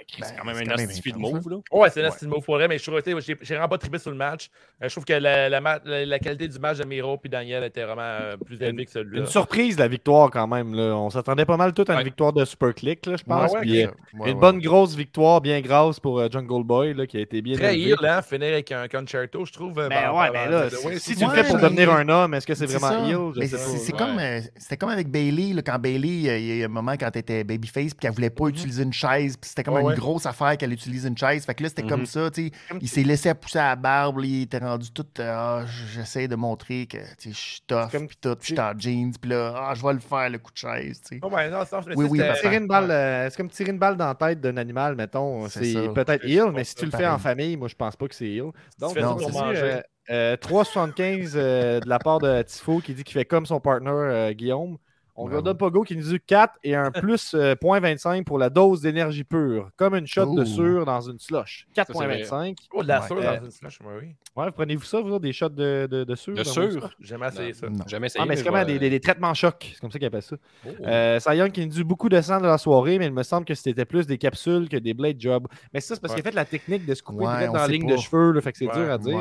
Ben, 0.02 0.06
Chris, 0.08 0.24
c'est 0.26 0.34
Ben, 0.36 0.40
quand 0.42 0.46
même 0.60 0.70
un 0.70 0.74
astifi 0.74 1.12
de 1.12 1.18
move, 1.18 1.50
là. 1.50 1.58
Ouais, 1.72 1.90
c'est 1.90 2.04
un 2.04 2.10
style 2.12 2.28
move 2.28 2.44
pour 2.44 2.56
vrai, 2.56 2.68
mais 2.68 2.78
je 2.78 2.84
trouve 2.84 3.02
que 3.02 3.20
j'ai 3.22 3.36
j'ai 3.42 3.54
vraiment 3.56 3.68
pas 3.70 3.78
trippé 3.78 4.00
sur 4.00 4.12
le 4.12 4.18
match. 4.18 4.50
Euh, 4.82 4.88
je 4.88 4.94
trouve 4.94 5.06
que 5.06 5.14
la, 5.14 5.48
la, 5.50 5.62
ma- 5.62 5.80
la- 5.86 6.06
la 6.06 6.20
qualité 6.20 6.48
du 6.48 6.58
match 6.60 6.78
de 6.80 6.86
Miro 6.86 7.20
et 7.24 7.30
Daniel 7.30 7.64
était 7.64 7.84
vraiment 7.84 8.02
euh, 8.02 8.38
plus 8.38 8.62
élevée 8.62 8.86
que 8.86 8.92
celui-là. 8.92 9.20
Une 9.22 9.28
surprise, 9.28 9.78
la 9.78 9.88
victoire 9.88 10.30
quand 10.32 10.48
même. 10.48 10.74
Là. 10.74 10.96
On 10.96 11.10
s'attendait 11.10 11.46
pas 11.46 11.58
mal 11.58 11.74
tout 11.74 11.86
à 11.88 11.92
une 11.94 11.98
Ouais. 12.00 12.04
victoire 12.06 12.34
de 12.34 12.44
Super 12.46 12.74
Click, 12.74 13.06
là, 13.06 13.16
je 13.18 13.24
pense. 13.24 13.52
Ouais, 13.52 13.58
ouais, 13.58 13.62
Puis, 13.62 13.72
c'est 13.76 13.86
euh, 13.86 13.92
une 14.14 14.22
ouais. 14.22 14.34
bonne 14.34 14.60
grosse 14.60 14.96
victoire, 14.96 15.40
bien 15.42 15.62
grasse 15.62 16.00
pour 16.00 16.20
Jungle 16.32 16.64
Boy, 16.64 16.94
là, 16.96 17.06
qui 17.06 17.18
a 17.18 17.22
été 17.22 17.42
bien 17.42 17.56
Très 17.58 17.78
heel, 17.78 17.96
hein, 18.04 18.22
finir 18.22 18.54
avec 18.54 18.72
un 18.72 18.88
concerto, 18.88 19.46
je 19.46 19.54
trouve. 19.54 19.78
euh, 19.80 19.90
Ben 19.90 20.12
ouais, 20.12 20.30
mais 20.32 20.50
là, 20.50 20.66
de- 20.70 20.76
si, 20.76 20.86
ouais, 20.88 20.94
si 21.00 21.14
c'est- 21.14 21.20
tu 21.20 21.26
le 21.26 21.32
fais 21.32 21.44
pour 21.44 21.58
mais- 21.58 21.62
devenir 21.64 21.94
un 21.94 22.08
homme, 22.10 22.34
est-ce 22.34 22.48
que 22.48 22.56
c'est 22.56 22.66
vraiment 22.66 23.32
Mais 23.36 23.48
c'est 23.48 23.94
Ouais. 23.94 23.98
comme, 23.98 24.20
c'était 24.58 24.78
comme 24.78 24.90
avec 24.90 25.10
Bailey, 25.10 25.54
là, 25.54 25.62
quand 25.62 25.78
Bailey, 25.80 26.08
il 26.42 26.58
y 26.58 26.62
a 26.64 26.66
un 26.66 26.70
moment 26.70 26.94
quand 27.00 27.10
elle 27.14 27.20
était 27.20 27.44
babyface, 27.44 27.94
puis 27.94 28.00
qu'elle 28.02 28.12
voulait 28.14 28.30
pas 28.30 28.46
Mhm. 28.46 28.50
utiliser 28.50 28.84
une 28.84 28.94
chaise, 28.94 29.38
puis 29.38 29.50
c'était 29.50 29.64
comme 29.64 29.78
un 29.78 29.91
ouais. 29.92 29.96
grosse 29.98 30.26
affaire 30.26 30.58
qu'elle 30.58 30.74
utilise 30.74 31.06
une 31.06 31.18
chaise. 31.18 31.46
Fait 31.46 31.54
que 31.56 31.64
là, 31.64 31.70
c'était 31.70 31.84
comme 31.84 32.02
Mhm. 32.02 32.06
ça, 32.06 32.32
tu 32.32 32.48
sais. 32.48 32.52
Il 32.82 32.90
s'est 32.90 33.04
laissé 33.04 33.34
pousser 33.34 33.60
à 33.60 33.70
la 33.70 33.76
barbe, 33.76 34.18
là, 34.20 34.26
il 34.26 34.42
était 34.44 34.58
rendu 34.58 34.92
tout. 34.92 35.06
euh, 35.20 35.32
Ah, 35.34 35.66
j'essaie 35.94 36.28
de 36.28 36.36
montrer 36.36 36.86
que, 36.88 36.98
tu 36.98 37.30
sais, 37.30 37.32
je 37.32 37.38
suis 37.38 37.62
tough, 37.68 37.90
puis 37.90 38.18
tout, 38.20 38.36
puis 38.36 38.50
je 38.50 38.54
suis 38.54 38.60
en 38.60 38.78
jeans, 38.78 39.12
puis 39.20 39.30
là, 39.32 39.54
ah, 39.56 39.74
je 39.76 39.82
vais 39.86 39.94
le 39.94 40.00
faire, 40.00 40.30
le 40.30 40.38
coup 40.40 40.52
de 40.52 40.58
chaise. 40.58 41.02
Oh, 41.22 41.30
non, 41.30 41.64
Oui, 41.96 42.06
oui, 42.10 42.18
c'était- 42.20 42.28
papa. 42.30 42.40
Tirer 42.42 42.56
une 42.58 42.68
balle, 42.68 42.92
euh, 42.92 43.30
c'est 43.30 43.38
comme 43.38 43.50
tirer 43.50 43.72
une 43.72 43.80
balle 43.80 43.98
dans 43.98 44.08
la 44.08 44.16
tête 44.16 44.42
d'un 44.42 44.58
animal, 44.58 44.96
mettons. 44.96 45.48
C'est 45.50 45.90
peut-être 45.94 46.26
ill, 46.26 46.52
mais 46.54 46.64
si 46.64 46.76
tu 46.76 46.86
le 46.86 46.92
fais 46.92 47.08
en 47.08 47.18
famille, 47.18 47.58
moi, 47.58 47.68
je 47.68 47.76
pense 47.76 47.96
pas 47.96 48.08
que 48.08 48.16
c'est 48.16 48.30
ill. 48.30 48.52
Donc, 48.80 48.94
fais 48.94 49.02
ça 49.02 49.12
on 49.12 49.16
pour 49.18 49.30
dit, 49.30 49.38
manger. 49.38 49.62
euh, 49.62 49.82
euh, 50.10 50.36
3,75 50.38 51.34
euh, 51.36 51.80
de 51.80 51.88
la 51.90 52.00
part 52.00 52.20
de 52.20 52.42
Tifo 52.42 52.80
qui 52.80 52.94
dit 52.94 53.04
qu'il 53.04 53.14
fait 53.14 53.26
comme 53.26 53.46
son 53.46 53.60
partner 53.60 53.90
euh, 53.92 54.32
Guillaume. 54.34 54.78
On 55.22 55.26
lui 55.28 55.32
Bravo. 55.34 55.44
donne 55.44 55.58
Pogo 55.58 55.84
qui 55.84 55.96
nous 55.96 56.04
dit 56.04 56.20
4 56.26 56.56
et 56.64 56.76
un 56.76 56.90
plus 56.92 57.34
euh, 57.36 57.54
0.25 57.56 58.24
pour 58.24 58.40
la 58.40 58.50
dose 58.50 58.82
d'énergie 58.82 59.24
pure, 59.24 59.70
comme 59.78 59.96
une 59.96 60.08
shot 60.08 60.34
de 60.36 60.44
sûre 60.46 60.86
dans 60.86 61.02
une 61.02 61.20
slush. 61.20 61.68
c'est 61.76 61.82
4.25. 61.84 62.56
Oh, 62.74 62.82
de 62.84 62.88
la 62.88 63.02
Ouais. 63.02 63.08
sûre 63.08 63.18
Euh, 63.20 63.38
dans 63.38 63.46
une 63.46 63.52
slush, 63.52 63.80
oui. 63.86 64.16
Ouais, 64.36 64.46
vous 64.46 64.52
prenez-vous 64.52 64.84
ça, 64.84 65.02
vous, 65.02 65.10
autres, 65.12 65.20
des 65.24 65.34
shots 65.34 65.50
de, 65.50 65.88
de, 65.92 66.04
de 66.04 66.16
sûre? 66.16 66.34
De 66.36 66.44
dans 66.44 66.90
jamais 67.02 67.28
essayé 67.28 67.54
ça. 67.54 67.70
Non. 67.70 67.84
Jamais 67.88 68.08
essayé. 68.08 68.24
Ah, 68.24 68.26
mais 68.28 68.36
c'est 68.38 68.44
comme 68.46 68.56
vais- 68.56 68.66
des, 68.66 68.80
des- 68.80 68.90
des 68.90 69.00
traitements 69.00 69.34
chocs, 69.34 69.72
c'est 69.74 69.80
comme 69.80 69.92
ça 69.92 70.00
qu'ils 70.00 70.08
appellent 70.08 70.22
ça. 70.22 70.36
Oh. 70.66 70.70
Euh, 70.86 71.20
Young 71.34 71.52
qui 71.52 71.62
nous 71.66 71.72
dit 71.72 71.84
beaucoup 71.84 72.10
de 72.10 72.20
sang 72.22 72.40
de 72.40 72.46
la 72.48 72.58
soirée, 72.58 72.98
mais 72.98 73.06
il 73.08 73.14
me 73.14 73.24
semble 73.24 73.46
que 73.46 73.54
c'était 73.56 73.86
plus 73.86 74.08
des 74.08 74.18
capsules 74.18 74.68
que 74.70 74.78
des 74.78 74.94
blade 74.94 75.18
jobs. 75.20 75.48
Mais 75.74 75.80
ça, 75.82 75.96
c'est 75.96 76.02
parce 76.02 76.14
Ouais. 76.14 76.22
qu'il 76.22 76.28
a 76.28 76.32
fait 76.32 76.36
la 76.36 76.46
technique 76.46 76.86
de 76.86 76.94
se 76.94 77.04
couper 77.04 77.26
Ouais, 77.26 77.48
dans 77.48 77.54
la 77.54 77.68
ligne 77.68 77.88
pas. 77.88 77.96
de 77.96 77.98
cheveux, 78.00 78.32
là, 78.32 78.42
fait 78.42 78.52
que 78.54 78.58
c'est 78.58 78.68
Ouais. 78.68 78.74
dur 78.74 78.92
à 78.92 78.98
dire. 78.98 79.18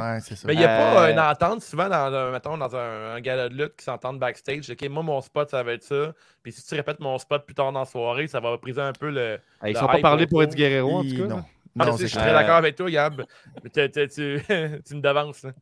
Mais 0.47 0.55
il 0.55 0.59
n'y 0.59 0.65
a 0.65 0.69
pas 0.69 1.09
Euh, 1.09 1.13
une 1.13 1.21
entente 1.21 1.63
souvent 1.63 1.89
dans, 1.89 2.31
mettons, 2.33 2.57
dans 2.57 2.75
un, 2.77 3.15
un 3.17 3.21
gala 3.21 3.49
de 3.49 3.55
lutte 3.55 3.77
qui 3.77 3.85
s'entendent 3.85 4.19
backstage. 4.19 4.71
OK, 4.71 4.89
moi, 4.89 5.03
mon 5.03 5.21
spot, 5.21 5.51
ça 5.51 5.63
va 5.63 5.73
être 5.73 5.83
ça. 5.91 6.13
Puis 6.43 6.53
si 6.53 6.67
tu 6.67 6.75
répètes 6.75 7.01
mon 7.01 7.19
spot 7.19 7.45
plus 7.45 7.55
tard 7.55 7.73
dans 7.73 7.81
la 7.81 7.85
soirée, 7.87 8.27
ça 8.29 8.41
va 8.41 8.57
briser 8.57 8.81
un 8.81 8.93
peu 8.93 9.11
le. 9.11 9.39
Ah, 9.61 9.69
ils 9.69 9.75
le 9.75 9.79
sont 9.79 9.87
pas 9.87 9.99
parlé 9.99 10.27
pour. 10.27 10.43
Eddie 10.43 10.57
Guerrero, 10.57 10.99
en 10.99 11.03
tout 11.05 11.17
cas. 11.17 11.25
non. 11.27 11.37
là? 11.37 11.45
Ah, 11.79 11.87
Non, 11.87 11.97
je 11.97 12.07
suis 12.07 12.17
très 12.19 12.33
d'accord 12.33 12.57
avec 12.57 12.75
toi, 12.77 12.91
Gab. 12.91 13.25
Mais 13.63 13.71
tu, 13.71 13.91
tu, 13.91 14.09
tu, 14.09 14.43
tu 14.87 14.95
me 14.95 15.01
devances. 15.01 15.43
là. 15.45 15.53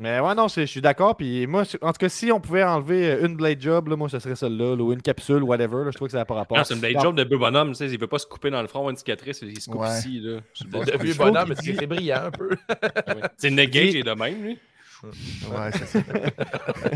Mais 0.00 0.18
ouais, 0.18 0.34
non, 0.34 0.48
je 0.48 0.64
suis 0.64 0.80
d'accord. 0.80 1.16
Puis 1.16 1.46
moi, 1.46 1.62
en 1.80 1.92
tout 1.92 1.98
cas, 1.98 2.08
si 2.08 2.32
on 2.32 2.40
pouvait 2.40 2.64
enlever 2.64 3.12
euh, 3.12 3.26
une 3.26 3.36
blade 3.36 3.60
job, 3.60 3.86
là, 3.86 3.94
moi, 3.94 4.08
ce 4.08 4.18
serait 4.18 4.34
celle-là, 4.34 4.74
là, 4.74 4.82
ou 4.82 4.92
une 4.92 5.00
capsule, 5.00 5.44
whatever. 5.44 5.84
là, 5.84 5.90
je 5.92 5.96
trouve 5.96 6.08
que 6.08 6.12
ça 6.12 6.18
n'a 6.18 6.24
pas 6.24 6.34
rapport. 6.34 6.58
Non, 6.58 6.64
c'est 6.64 6.74
une 6.74 6.80
blade 6.80 7.00
job 7.00 7.14
de 7.14 7.22
beau 7.22 7.38
bonhomme, 7.38 7.68
tu 7.70 7.74
sais, 7.76 7.86
il 7.88 7.98
veut 8.00 8.08
pas 8.08 8.18
se 8.18 8.26
couper 8.26 8.50
dans 8.50 8.60
le 8.60 8.66
front, 8.66 8.80
avoir 8.80 8.90
une 8.90 8.96
cicatrice, 8.96 9.40
il 9.42 9.60
se 9.60 9.70
coupe 9.70 9.82
Ouais. 9.82 9.96
ici, 9.98 10.18
là. 10.20 10.40
De 10.64 10.98
vieux 11.04 11.14
bonhomme, 11.14 11.48
mais 11.50 11.54
c'est 11.54 11.86
brillant 11.86 12.24
un 12.24 12.30
peu. 12.32 12.50
C'est 13.36 13.50
Nick 13.50 13.70
Gage 13.70 13.94
est 13.94 14.02
de 14.02 14.12
même, 14.12 14.42
lui. 14.42 14.58
Ouais, 15.50 15.70
c'est 15.72 15.86
ça. 15.86 15.98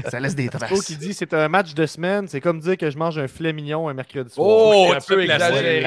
ça 0.11 0.21
laisse 0.21 0.35
des 0.35 0.49
traces. 0.49 0.85
qui 0.85 0.97
dit 0.97 1.15
c'est 1.15 1.33
un 1.35 1.49
match 1.49 1.75
de 1.75 1.87
semaine, 1.87 2.27
c'est 2.29 2.41
comme 2.41 2.59
dire 2.61 2.77
que 2.77 2.91
je 2.91 2.99
mange 2.99 3.19
un 3.19 3.29
filet 3.29 3.53
mignon 3.53 3.89
un 3.89 3.95
mercredi 3.95 4.33
soir. 4.33 4.47
Oh, 4.49 4.87
c'est 4.89 4.97
un 5.13 5.17
peu 5.17 5.23
exagéré. 5.23 5.83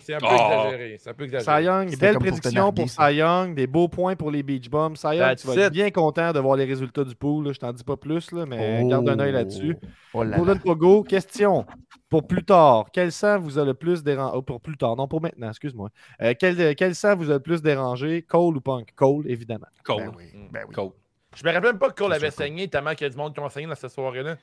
C'est 0.00 0.14
un 0.14 0.18
peu 0.18 0.26
Oh. 0.26 0.34
exagéré. 0.34 0.96
C'est 0.98 1.10
un 1.10 1.14
peu 1.14 1.26
Cy 1.28 1.34
exagéré. 1.36 1.64
Young, 1.64 1.98
belle 1.98 2.18
prédiction 2.18 2.72
pour. 2.72 2.88
Cy 2.90 3.14
Young, 3.14 3.54
des 3.54 3.66
beaux 3.66 3.88
points 3.88 4.16
pour 4.16 4.30
les 4.30 4.42
Beach 4.42 4.68
Bombs. 4.70 4.96
Cy 4.96 5.16
Young, 5.16 5.36
tu 5.36 5.46
vas 5.46 5.56
être 5.56 5.72
bien 5.72 5.90
content 5.90 6.32
de 6.32 6.40
voir 6.40 6.56
les 6.56 6.64
résultats 6.64 7.04
du 7.04 7.14
pool. 7.14 7.46
là, 7.46 7.52
Je 7.52 7.58
t'en 7.58 7.72
dis 7.72 7.84
pas 7.84 7.96
plus, 7.96 8.32
là, 8.32 8.44
mais 8.46 8.80
Oh. 8.82 8.88
garde 8.88 9.08
un 9.08 9.18
œil 9.18 9.32
là-dessus. 9.32 9.76
Oh 10.14 10.22
là 10.22 10.30
là. 10.30 10.36
Golden 10.38 10.58
Pogo, 10.60 11.02
question 11.02 11.64
pour 12.08 12.26
plus 12.26 12.44
tard. 12.44 12.86
Quel 12.92 13.10
sang 13.12 13.38
vous 13.38 13.58
a 13.58 13.64
le 13.64 13.74
plus 13.74 14.02
dérangé 14.02 14.40
Pour 14.46 14.60
plus 14.60 14.76
tard, 14.76 14.96
non, 14.96 15.08
pour 15.08 15.20
maintenant, 15.20 15.48
excuse-moi. 15.48 15.90
Euh, 16.22 16.34
quel, 16.38 16.74
quel 16.76 16.94
sang 16.94 17.16
vous 17.16 17.30
a 17.30 17.34
le 17.34 17.40
plus 17.40 17.62
dérangé 17.62 18.22
Cole 18.22 18.56
ou 18.56 18.60
Punk? 18.60 18.88
Cole, 18.94 19.24
évidemment. 19.28 19.66
Cole. 19.84 20.04
Ben 20.04 20.12
oui, 20.16 20.24
ben 20.52 20.62
oui. 20.68 20.74
Cole. 20.74 20.90
Je 21.36 21.44
me 21.44 21.52
rappelle 21.52 21.70
même 21.70 21.78
pas 21.78 21.90
que 21.90 21.94
Cole 21.94 22.10
C'est 22.10 22.16
avait 22.16 22.30
sûr, 22.30 22.36
Cole. 22.38 22.46
saigné 22.46 22.68
tellement 22.68 22.94
qu'il 22.94 23.04
y 23.04 23.06
a 23.06 23.10
du 23.10 23.16
monde 23.16 23.32
qui 23.34 23.40
ont 23.40 23.48
saigné 23.48 23.66
dans 23.66 23.74
cette 23.74 23.90
soirée-là. 23.90 24.36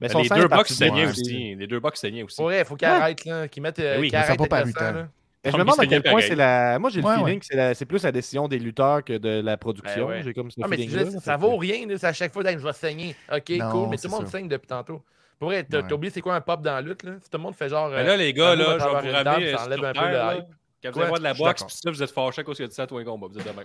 Mais 0.00 0.06
Mais 0.06 0.08
son 0.08 0.20
les 0.22 0.28
deux 0.28 0.48
box 0.48 0.72
saignaient 0.74 1.06
aussi. 1.06 1.54
Les 1.54 1.66
deux 1.66 1.80
box 1.80 2.00
saignaient 2.00 2.22
aussi. 2.22 2.36
Pour 2.36 2.46
vrai, 2.46 2.60
il 2.60 2.64
faut 2.64 2.76
qu'il 2.76 2.86
Ouais. 2.88 2.94
arrête, 2.94 3.24
là, 3.24 3.48
qu'il 3.48 3.62
mette. 3.62 3.78
euh, 3.78 3.94
Ben 3.94 4.00
oui, 4.00 4.08
qu'il 4.10 4.18
mais 4.18 4.24
ça 4.24 4.28
arrête 4.32 4.40
a 4.40 4.46
pas 4.46 4.60
là. 4.92 5.08
Mais 5.44 5.52
je 5.52 5.56
me 5.56 5.62
demande 5.62 5.80
à 5.80 5.86
quel 5.86 6.02
point 6.02 6.20
c'est 6.20 6.34
la. 6.34 6.78
Moi, 6.78 6.90
j'ai 6.90 7.00
le 7.00 7.06
Ouais, 7.06 7.14
feeling 7.14 7.26
ouais. 7.34 7.38
que 7.38 7.46
c'est 7.46 7.56
la- 7.56 7.74
c'est 7.74 7.84
plus 7.86 8.02
la 8.02 8.10
décision 8.12 8.48
des 8.48 8.58
lutteurs 8.58 9.04
que 9.04 9.16
de 9.16 9.40
la 9.40 9.56
production. 9.56 10.06
Ben 10.08 10.14
ouais. 10.16 10.22
J'ai 10.24 10.34
comme 10.34 10.50
ce 10.50 10.60
Ah, 10.62 10.66
mais 10.68 10.76
là, 10.76 11.04
ça 11.20 11.20
fait 11.20 11.38
vaut 11.38 11.56
que- 11.56 11.60
rien, 11.62 11.86
là, 11.86 11.98
c'est 11.98 12.06
à 12.06 12.12
chaque 12.12 12.32
fois, 12.32 12.42
Hey, 12.44 12.58
je 12.58 12.64
vais 12.64 12.72
saigner. 12.72 13.14
Ok, 13.32 13.50
Non, 13.50 13.70
cool, 13.70 13.88
mais 13.90 13.96
tout 13.96 14.08
le 14.08 14.10
monde 14.10 14.24
ça. 14.26 14.32
saigne 14.32 14.48
depuis 14.48 14.66
tantôt. 14.66 15.02
Pour 15.38 15.48
vrai, 15.50 15.62
t'as 15.64 15.78
Ouais. 15.82 15.84
t'as 15.88 15.94
oublié 15.94 16.10
c'est 16.12 16.20
quoi 16.20 16.34
un 16.34 16.40
pop 16.40 16.62
dans 16.62 16.74
la 16.74 16.80
lutte, 16.80 17.02
là? 17.04 17.12
Si 17.22 17.30
tout 17.30 17.36
le 17.38 17.42
monde 17.44 17.54
fait 17.54 17.68
genre. 17.68 17.88
Mais 17.90 17.96
euh, 17.98 18.04
là, 18.04 18.16
les 18.16 18.32
gars, 18.32 18.50
ça 18.50 18.56
là, 18.56 18.64
je 18.64 18.68
vais 18.70 18.90
vous 18.90 19.06
une 19.06 19.12
ramener 19.28 19.52
ça 19.52 19.62
euh, 19.62 19.66
enlève 19.66 19.84
un 19.84 19.92
peu 19.92 20.00
là. 20.00 20.34
hype. 20.36 20.44
Quand 20.82 20.92
vous 20.92 21.00
allez 21.00 21.08
voir 21.08 21.18
de 21.18 21.24
la 21.24 21.34
boxe, 21.34 21.64
puis 21.64 21.74
ça, 21.76 21.90
vous 21.90 22.02
êtes 22.02 22.10
fâché 22.10 22.44
parce 22.44 22.56
qu'il 22.56 22.64
a 22.64 22.68
dit 22.68 22.74
ça 22.74 22.82
à 22.82 22.86
tous 22.86 22.98
les 22.98 23.04
combats. 23.04 23.26
Vous 23.28 23.38
êtes 23.38 23.46
de 23.46 23.50
même. 23.50 23.64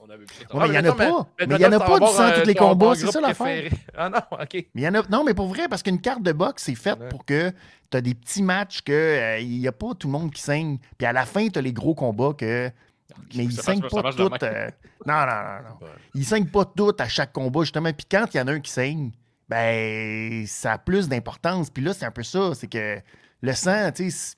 On 0.00 0.10
avait 0.10 0.18
vu 0.18 0.26
ça. 0.26 0.56
Ouais, 0.56 0.68
mais 0.68 0.68
il 0.68 0.74
y 0.74 0.78
en 0.78 0.90
a 0.90 0.94
pas. 0.94 1.26
mais- 1.38 1.54
il 1.56 1.60
y 1.60 1.66
en 1.66 1.72
a 1.72 1.80
pas 1.80 1.98
du 2.00 2.06
sang 2.06 2.30
tous 2.40 2.46
les 2.46 2.50
euh, 2.50 2.58
combats, 2.58 2.94
c'est 2.94 3.10
ça 3.10 3.20
l'affaire. 3.20 3.70
Ah 3.96 4.08
non, 4.08 4.18
ok. 4.30 4.48
Mais 4.52 4.68
il 4.74 4.82
y 4.82 4.88
en 4.88 4.94
a... 4.94 5.02
Non, 5.08 5.22
mais 5.24 5.34
pour 5.34 5.48
vrai, 5.48 5.68
parce 5.68 5.82
qu'une 5.82 6.00
carte 6.00 6.22
de 6.22 6.32
boxe, 6.32 6.64
c'est 6.64 6.74
faite 6.74 7.08
pour 7.10 7.24
que 7.24 7.50
tu 7.90 7.96
as 7.96 8.00
des 8.00 8.14
petits 8.14 8.42
matchs 8.42 8.80
que 8.82 9.40
il 9.40 9.58
n'y 9.60 9.68
a 9.68 9.72
pas 9.72 9.94
tout 9.98 10.08
le 10.08 10.12
monde 10.12 10.32
qui 10.32 10.40
saigne. 10.42 10.78
Puis 10.98 11.06
à 11.06 11.12
la 11.12 11.26
fin, 11.26 11.48
tu 11.48 11.58
as 11.58 11.62
les 11.62 11.72
gros 11.72 11.94
combats 11.94 12.32
que. 12.36 12.70
Mais 13.34 13.44
ils 13.44 13.52
saignent 13.52 13.82
pas 13.82 14.02
euh, 14.42 14.70
Non, 15.06 15.14
non, 15.14 15.78
non. 15.80 15.88
Ils 16.14 16.24
saignent 16.24 16.46
pas 16.48 16.64
toutes 16.64 17.00
à 17.00 17.08
chaque 17.08 17.32
combat, 17.32 17.60
justement. 17.60 17.92
Puis 17.92 18.06
quand 18.10 18.24
il 18.32 18.38
y 18.38 18.40
en 18.40 18.48
a 18.48 18.52
un 18.52 18.60
qui 18.60 18.70
saigne, 18.70 19.12
ben, 19.48 20.46
ça 20.46 20.72
a 20.72 20.78
plus 20.78 21.08
d'importance. 21.08 21.68
Puis 21.70 21.84
là, 21.84 21.92
c'est 21.92 22.06
un 22.06 22.10
peu 22.10 22.22
ça. 22.22 22.54
C'est 22.54 22.68
que 22.68 22.98
le 23.42 23.52
sang, 23.52 23.90
tu 23.92 24.10
sais, 24.10 24.36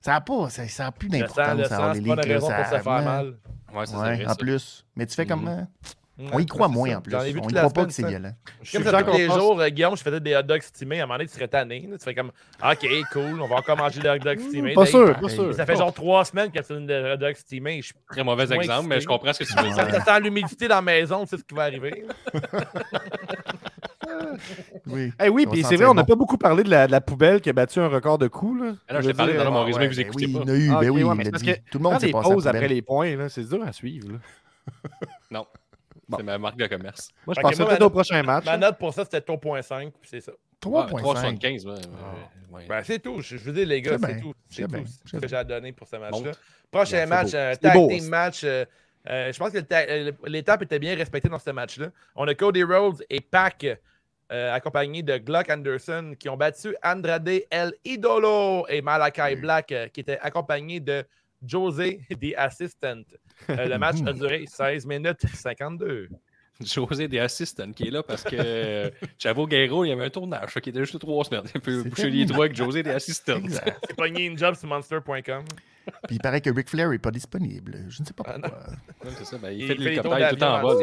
ça 0.00 0.12
n'a 0.12 0.20
pas, 0.20 0.48
ça, 0.50 0.66
ça 0.68 0.86
a 0.86 0.92
plus 0.92 1.08
d'importance. 1.08 1.56
le 1.58 1.64
sang, 1.64 1.92
c'est 1.94 2.02
pas 2.06 2.14
là, 2.16 2.22
raison 2.22 2.48
ça- 2.48 2.54
pour 2.56 2.64
se 2.66 2.70
faire 2.82 3.02
mal. 3.02 3.34
Ouais, 3.74 3.86
ça, 3.86 3.92
c'est 3.92 3.96
Ouais, 3.98 4.14
vrai, 4.16 4.26
en 4.26 4.28
ça. 4.30 4.34
plus. 4.36 4.84
Mais 4.96 5.06
tu 5.06 5.14
fais 5.14 5.26
comme. 5.26 5.42
Mhm. 5.44 5.66
Ouais, 6.20 6.30
On 6.32 6.38
y 6.40 6.46
croit 6.46 6.66
moins 6.66 6.90
ça. 6.90 6.98
en 6.98 7.00
plus. 7.00 7.14
On 7.14 7.22
y 7.22 7.52
la 7.52 7.60
croit 7.60 7.72
pas 7.72 7.84
que 7.86 7.92
c'est 7.92 8.04
violent. 8.04 8.32
Je 8.60 8.72
Comme 8.72 8.82
ça, 8.90 9.02
tous 9.04 9.12
les 9.16 9.26
jours, 9.26 9.60
euh, 9.60 9.68
Guillaume, 9.68 9.96
je 9.96 10.02
faisais 10.02 10.18
des 10.18 10.34
hot 10.34 10.42
dogs 10.42 10.62
stimés. 10.62 10.98
À 10.98 11.04
un 11.04 11.06
moment 11.06 11.16
donné, 11.18 11.28
tu 11.28 11.34
serais 11.36 11.46
tanné. 11.46 11.86
là. 11.88 11.96
Tu 11.96 12.02
fais 12.02 12.12
comme, 12.14 12.32
OK, 12.60 12.88
cool, 13.12 13.40
on 13.40 13.46
va 13.46 13.54
encore 13.54 13.76
manger 13.76 14.00
des 14.00 14.08
hot 14.08 14.18
dogs 14.18 14.40
stimés. 14.40 14.74
Pas 14.74 14.82
Dave. 14.82 14.90
sûr, 14.90 15.14
pas 15.20 15.28
Hey, 15.28 15.34
sûr. 15.36 15.54
Ça 15.54 15.64
fait 15.64 15.76
genre 15.76 15.92
trois 15.94 16.24
semaines 16.24 16.50
que 16.50 16.58
tu 16.60 16.72
as 16.72 16.76
des 16.80 17.12
hot 17.12 17.16
dogs 17.18 17.36
stimés. 17.36 17.82
Je 17.82 17.92
Très 18.10 18.24
mauvais 18.24 18.52
exemple, 18.52 18.88
mais 18.88 19.00
je 19.00 19.06
comprends 19.06 19.32
ce 19.32 19.38
que 19.38 19.44
tu 19.44 19.54
veux 19.54 19.62
dire. 19.70 19.76
ça 19.76 20.00
sent 20.04 20.20
l'humidité 20.20 20.66
dans 20.66 20.74
la 20.76 20.82
maison, 20.82 21.22
tu 21.22 21.28
sais 21.28 21.36
ce 21.38 21.44
qui 21.44 21.54
va 21.54 21.62
arriver. 21.62 22.04
Oui. 24.86 25.12
Eh 25.22 25.28
oui, 25.28 25.46
puis 25.50 25.62
c'est 25.64 25.76
vrai, 25.76 25.86
on 25.86 25.94
n'a 25.94 26.04
pas 26.04 26.14
beaucoup 26.14 26.38
parlé 26.38 26.62
de 26.62 26.70
la, 26.70 26.86
de 26.86 26.92
la 26.92 27.00
poubelle 27.00 27.40
qui 27.40 27.50
a 27.50 27.52
battu 27.52 27.78
un 27.80 27.88
record 27.88 28.18
de 28.18 28.28
coups. 28.28 28.62
Là. 28.62 28.72
Ah 28.88 28.94
non, 28.94 29.00
Je 29.00 29.08
t'ai 29.08 29.14
parlé 29.14 29.32
dire, 29.34 29.44
dans 29.44 29.50
mon 29.50 29.60
Ah, 29.60 29.64
résumé 29.64 29.84
ouais, 29.84 29.88
que 29.90 29.94
vous 29.94 30.00
écoutez 30.00 30.26
oui, 30.26 30.32
pas. 30.32 30.38
il 30.44 30.48
y 30.48 30.50
en 30.50 30.54
a 30.54 30.56
eu, 30.56 30.70
Ah, 30.70 30.80
ben 30.80 30.90
ok, 30.90 30.96
oui, 30.96 31.02
ouais, 31.02 31.10
il 31.14 31.18
mais 31.18 31.24
l'a 31.24 31.30
parce 31.30 31.42
dit. 31.42 31.52
que 31.54 31.58
Tout 31.70 31.78
le 31.78 31.82
monde 31.84 32.00
s'est 32.00 32.10
passé 32.10 32.28
pauses 32.34 32.46
après 32.48 32.68
les 32.68 32.82
points, 32.82 33.16
là, 33.16 33.28
c'est 33.28 33.44
dur 33.48 33.62
à 33.66 33.72
suivre. 33.72 34.08
là. 34.12 35.44
C'est 36.16 36.22
ma 36.22 36.38
marque 36.38 36.56
de 36.56 36.66
commerce. 36.66 37.10
Moi, 37.26 37.34
je 37.36 37.40
pensais 37.42 37.64
peut-être 37.66 37.80
ma- 37.80 37.86
au 37.86 37.90
prochain 37.90 38.22
match. 38.22 38.46
Ma 38.46 38.56
note 38.56 38.78
pour 38.78 38.94
ça, 38.94 39.04
c'était 39.04 39.20
3.5, 39.20 39.90
puis 40.00 40.08
c'est 40.10 40.20
ça. 40.22 40.32
3.5. 40.62 40.90
3,75. 41.02 41.66
ouais, 41.66 41.72
ouais, 41.72 41.78
ouais. 42.50 42.64
Ben, 42.66 42.82
c'est 42.82 42.98
tout. 42.98 43.20
Je, 43.20 43.36
je 43.36 43.44
veux 43.44 43.52
dire, 43.52 43.66
les 43.66 43.82
gars, 43.82 43.98
C'est 44.00 44.20
tout. 44.20 44.32
c'est 44.48 44.66
tout 44.66 44.84
ce 45.04 45.16
que 45.18 45.28
j'ai 45.28 45.36
à 45.36 45.44
donner 45.44 45.72
pour 45.72 45.86
ce 45.86 45.96
match-là. 45.96 46.30
Prochain 46.70 47.04
match, 47.06 47.28
C'est 47.32 47.58
tag 47.58 47.74
beau, 47.74 47.88
team 47.88 48.00
ça. 48.00 48.08
match. 48.08 48.40
euh, 48.44 48.64
euh, 49.10 49.30
je 49.32 49.38
pense 49.38 49.50
que 49.52 49.58
euh, 49.70 50.12
l'étape 50.26 50.62
était 50.62 50.78
bien 50.78 50.94
respectée 50.96 51.28
dans 51.28 51.38
ce 51.38 51.50
match-là. 51.50 51.88
On 52.16 52.26
a 52.26 52.34
Cody 52.34 52.62
Rhodes 52.62 53.04
et 53.10 53.20
Pac 53.20 53.66
euh, 54.30 54.54
accompagnés 54.54 55.02
de 55.02 55.16
Gluck 55.16 55.48
Anderson 55.48 56.14
qui 56.18 56.28
ont 56.28 56.36
battu 56.36 56.74
Andrade 56.82 57.30
El 57.50 57.72
Idolo 57.84 58.66
et 58.68 58.82
Malakai 58.82 59.36
Black 59.36 59.72
euh, 59.72 59.88
qui 59.88 60.00
étaient 60.00 60.18
accompagnés 60.20 60.80
de 60.80 61.02
José 61.46 62.00
The 62.20 62.34
Assistant. 62.36 63.04
Euh, 63.48 63.66
le 63.66 63.78
match 63.78 63.96
a 64.06 64.12
duré 64.12 64.44
16 64.46 64.84
minutes 64.84 65.26
52. 65.32 66.08
José 66.60 67.08
des 67.08 67.20
Assistants 67.20 67.72
qui 67.72 67.88
est 67.88 67.90
là 67.90 68.02
parce 68.02 68.24
que 68.24 68.92
Chavo 69.18 69.46
Guerrero, 69.46 69.84
il 69.84 69.88
y 69.88 69.92
avait 69.92 70.04
un 70.04 70.10
tournage 70.10 70.52
qu'il 70.54 70.70
était 70.70 70.80
juste 70.80 70.98
trois 70.98 71.24
semaines. 71.24 71.44
Il 71.54 71.60
peut 71.60 71.84
boucher 71.84 72.10
les 72.10 72.26
doigts 72.26 72.46
avec 72.46 72.56
José 72.56 72.82
des 72.82 72.90
Assistants. 73.00 73.36
Exact. 73.36 73.78
C'est 73.88 73.96
pogné 73.96 74.26
une 74.26 74.36
job 74.36 74.56
sur 74.56 74.68
monster.com. 74.68 75.44
Puis 76.06 76.16
il 76.16 76.18
paraît 76.20 76.40
que 76.40 76.50
Ric 76.50 76.68
Flair 76.68 76.90
n'est 76.90 76.98
pas 76.98 77.10
disponible. 77.10 77.84
Je 77.88 78.02
ne 78.02 78.06
sais 78.06 78.12
pas 78.12 78.24
Ah, 78.26 78.38
pourquoi. 78.40 78.58
Ouais, 79.04 79.10
c'est 79.16 79.24
ça, 79.24 79.38
ben, 79.38 79.50
il, 79.50 79.60
Il 79.62 79.66
fait 79.66 79.74
de 79.74 79.80
l'hélicoptère, 79.82 80.30
tout 80.36 80.42
en 80.44 80.60
vol. 80.60 80.82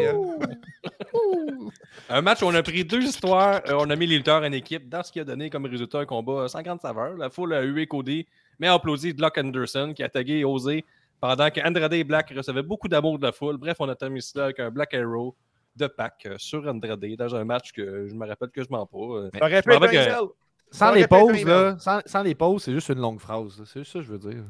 en 1.13 1.69
Un 2.09 2.21
match 2.21 2.41
où 2.41 2.45
on 2.45 2.53
a 2.55 2.61
pris 2.63 2.83
deux 2.85 3.01
histoires, 3.01 3.61
euh, 3.67 3.77
on 3.79 3.89
a 3.89 3.95
mis 3.95 4.05
les 4.07 4.17
lutteurs 4.17 4.41
en 4.43 4.51
équipe 4.51 4.89
dans 4.89 5.03
ce 5.03 5.11
qui 5.11 5.19
a 5.19 5.23
donné 5.23 5.49
comme 5.49 5.65
résultat 5.65 5.99
un 5.99 6.05
combat 6.05 6.47
sans 6.47 6.61
grande 6.61 6.81
saveur. 6.81 7.15
La 7.17 7.29
foule 7.29 7.53
a 7.53 7.61
hué 7.61 7.87
Cody, 7.87 8.27
mais 8.59 8.67
a 8.67 8.73
applaudi 8.73 9.13
Glock 9.13 9.37
Anderson 9.37 9.93
qui 9.95 10.03
a 10.03 10.09
tagué 10.09 10.39
et 10.39 10.45
osé 10.45 10.85
pendant 11.19 11.49
que 11.49 11.61
Andrade 11.65 11.93
et 11.93 12.03
Black 12.03 12.31
recevaient 12.35 12.61
beaucoup 12.63 12.87
d'amour 12.87 13.17
de 13.17 13.25
la 13.25 13.31
foule. 13.31 13.57
Bref, 13.57 13.77
on 13.79 13.89
a 13.89 13.95
terminé 13.95 14.21
cela 14.21 14.45
avec 14.45 14.59
un 14.59 14.69
Black 14.69 14.93
Arrow 14.93 15.35
de 15.75 15.87
Pac 15.87 16.25
euh, 16.25 16.35
sur 16.37 16.65
Andrade 16.67 17.05
dans 17.17 17.35
un 17.35 17.43
match 17.45 17.71
que 17.71 18.07
je 18.07 18.13
me 18.13 18.27
rappelle 18.27 18.49
que 18.49 18.63
je 18.63 18.69
m'en 18.69 18.85
pas. 18.85 18.97
euh. 18.97 19.29
T'aurais 19.37 19.61
Je 19.63 19.69
me 19.69 19.73
rappelle 19.73 19.91
que-. 19.91 20.33
Sans 20.71 20.91
les 20.91 21.07
pauses, 21.07 21.43
là, 21.45 21.77
sans, 21.79 22.01
sans 22.05 22.21
les 22.23 22.35
pauses, 22.35 22.63
c'est 22.63 22.73
juste 22.73 22.89
une 22.89 22.99
longue 22.99 23.19
phrase. 23.19 23.61
C'est 23.65 23.79
juste 23.79 23.93
ça 23.93 23.99
que 23.99 24.05
je 24.05 24.11
veux 24.11 24.17
dire. 24.19 24.43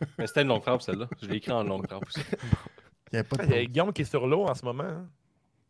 Mais 0.18 0.26
c'était 0.26 0.42
une 0.42 0.48
longue 0.48 0.62
phrase 0.62 0.82
celle-là. 0.82 1.08
Je 1.20 1.26
l'ai 1.26 1.36
écrit 1.36 1.52
en 1.52 1.64
longue 1.64 1.86
phrase. 1.88 2.00
Il 3.12 3.22
pas 3.24 3.36
de 3.36 3.42
y 3.42 3.46
a 3.46 3.56
pause. 3.58 3.66
Guillaume 3.68 3.92
qui 3.92 4.02
est 4.02 4.06
sur 4.06 4.26
l'eau 4.26 4.44
en 4.44 4.54
ce 4.54 4.64
moment. 4.64 4.84
hein. 4.84 5.06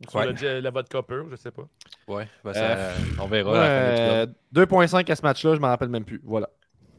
Sur 0.09 0.20
Ouais. 0.20 0.32
le- 0.32 0.61
la 0.61 0.70
vodka 0.70 1.03
pure, 1.03 1.26
je 1.30 1.37
sais 1.37 1.51
pas. 1.51 1.62
Ouais, 2.07 2.28
ben, 2.45 2.53
ça, 2.53 2.76
Euh, 2.76 2.95
on 3.20 3.26
verra. 3.28 3.51
à 3.53 3.55
la 3.55 3.66
fin 3.66 3.66
de 3.66 4.11
Euh, 4.11 4.26
l'épisode. 4.26 4.34
2.5 4.53 5.11
à 5.11 5.16
ce 5.16 5.22
match-là, 5.22 5.55
je 5.55 5.61
m'en 5.61 5.68
rappelle 5.68 5.89
même 5.89 6.05
plus. 6.05 6.20
Voilà. 6.22 6.51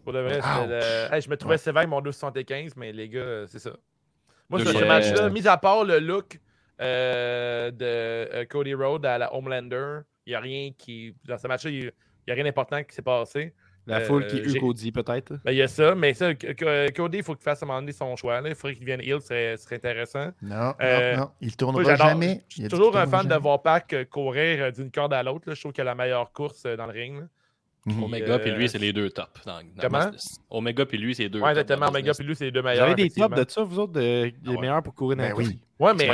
Pour 0.04 0.14
de 0.14 0.20
vrai, 0.20 0.40
le- 0.68 1.14
Hey, 1.14 1.22
je 1.22 1.30
me 1.30 1.38
trouvais 1.38 1.56
Ouais. 1.56 1.58
sévère 1.60 1.80
avec 1.82 1.90
mon 1.90 2.02
275, 2.02 2.76
mais 2.76 2.92
les 2.94 3.08
gars, 3.10 3.20
euh, 3.20 3.46
c'est 3.48 3.60
ça. 3.60 3.72
Moi, 4.50 4.62
sur 4.62 4.72
ce 4.72 4.84
euh, 4.84 4.88
match-là, 4.88 5.30
mis 5.30 5.48
à 5.48 5.58
part 5.58 5.84
le 5.84 6.00
look 6.00 6.40
euh, 6.82 7.70
de 7.72 7.86
euh, 7.86 8.46
Cody 8.46 8.74
Rhodes 8.74 9.06
à 9.06 9.18
la 9.18 9.34
Homelander, 9.36 10.00
il 10.26 10.30
n'y 10.32 10.36
a 10.36 10.40
rien 10.40 10.72
qui. 10.78 11.16
Dans 11.26 11.38
ce 11.38 11.48
match-là, 11.48 11.70
il 11.72 11.92
n'y 12.28 12.34
a 12.34 12.36
rien 12.36 12.44
d'important 12.44 12.84
qui 12.84 12.94
s'est 12.96 13.02
passé. 13.02 13.54
La 13.90 14.00
Euh, 14.00 14.04
foule 14.04 14.28
qui 14.28 14.36
eut 14.40 14.60
Cody, 14.60 14.92
peut-être? 14.92 15.36
Ben, 15.46 15.52
il 15.54 15.58
y 15.58 15.62
a 15.62 15.68
ça, 15.70 15.96
mais 15.96 16.14
ça, 16.14 16.32
C- 16.32 16.92
Cody, 16.94 17.20
il 17.20 17.24
faut 17.24 17.36
qu'il 17.36 17.44
fasse 17.46 17.64
à 17.64 17.66
un 17.66 17.68
moment 17.68 17.80
donné 17.80 17.94
son 17.94 18.18
choix. 18.18 18.42
là. 18.42 18.50
Il 18.50 18.56
faudrait 18.56 18.74
qu'il 18.76 18.82
devienne 18.84 19.00
heel, 19.00 19.22
ce 19.22 19.56
serait, 19.58 19.76
intéressant. 19.78 20.32
Non, 20.42 20.74
Euh, 20.82 21.16
non, 21.16 21.22
non. 21.22 21.32
Il 21.40 21.56
tournera 21.56 21.96
jamais. 21.96 22.42
Je 22.50 22.56
suis 22.56 22.68
toujours 22.68 22.98
un 22.98 23.08
fan 23.08 23.26
de 23.28 23.36
voir 23.36 23.62
Pac 23.62 23.94
euh, 23.94 24.04
courir 24.04 24.62
euh, 24.66 24.72
d'une 24.72 24.92
corde 24.92 25.14
à 25.14 25.24
l'autre. 25.24 25.54
Je 25.54 25.60
trouve 25.62 25.72
qu'il 25.72 25.84
a 25.84 25.86
la 25.86 25.96
meilleure 25.96 26.34
course 26.34 26.64
euh, 26.66 26.76
dans 26.76 26.86
le 26.86 26.92
ring. 26.92 27.24
Omega 28.04 28.34
euh, 28.34 28.40
puis 28.40 28.52
lui, 28.52 28.68
c'est 28.70 28.78
les 28.80 28.92
deux 28.94 29.10
tops. 29.10 29.28
dans- 29.46 29.54
dans 29.60 29.64
Comment? 29.82 30.12
Omega 30.50 30.86
puis 30.86 30.98
lui, 30.98 31.16
c'est 31.16 31.24
les 31.24 31.30
deux 31.30 31.40
Ouais, 31.40 31.54
tops. 31.54 31.62
exactement. 31.62 31.88
Omega 31.90 32.14
puis 32.14 32.26
lui, 32.26 32.36
c'est 32.36 32.46
les 32.46 32.52
deux 32.52 32.62
Vous 32.62 32.68
meilleurs. 32.68 32.86
avez 32.90 32.96
des 32.96 33.10
tops 33.10 33.36
de 33.36 33.46
ça, 33.50 33.64
vous 33.64 33.80
autres, 33.80 33.94
de- 33.94 34.00
les 34.26 34.34
Ah 34.46 34.50
ouais. 34.52 34.58
meilleurs 34.58 34.84
pour 34.84 34.94
courir 34.96 35.18
dans 35.18 35.24
Ben 35.24 35.30
le 35.30 35.36
oui. 35.36 35.60
Ouais, 35.80 35.94
mais 35.94 36.10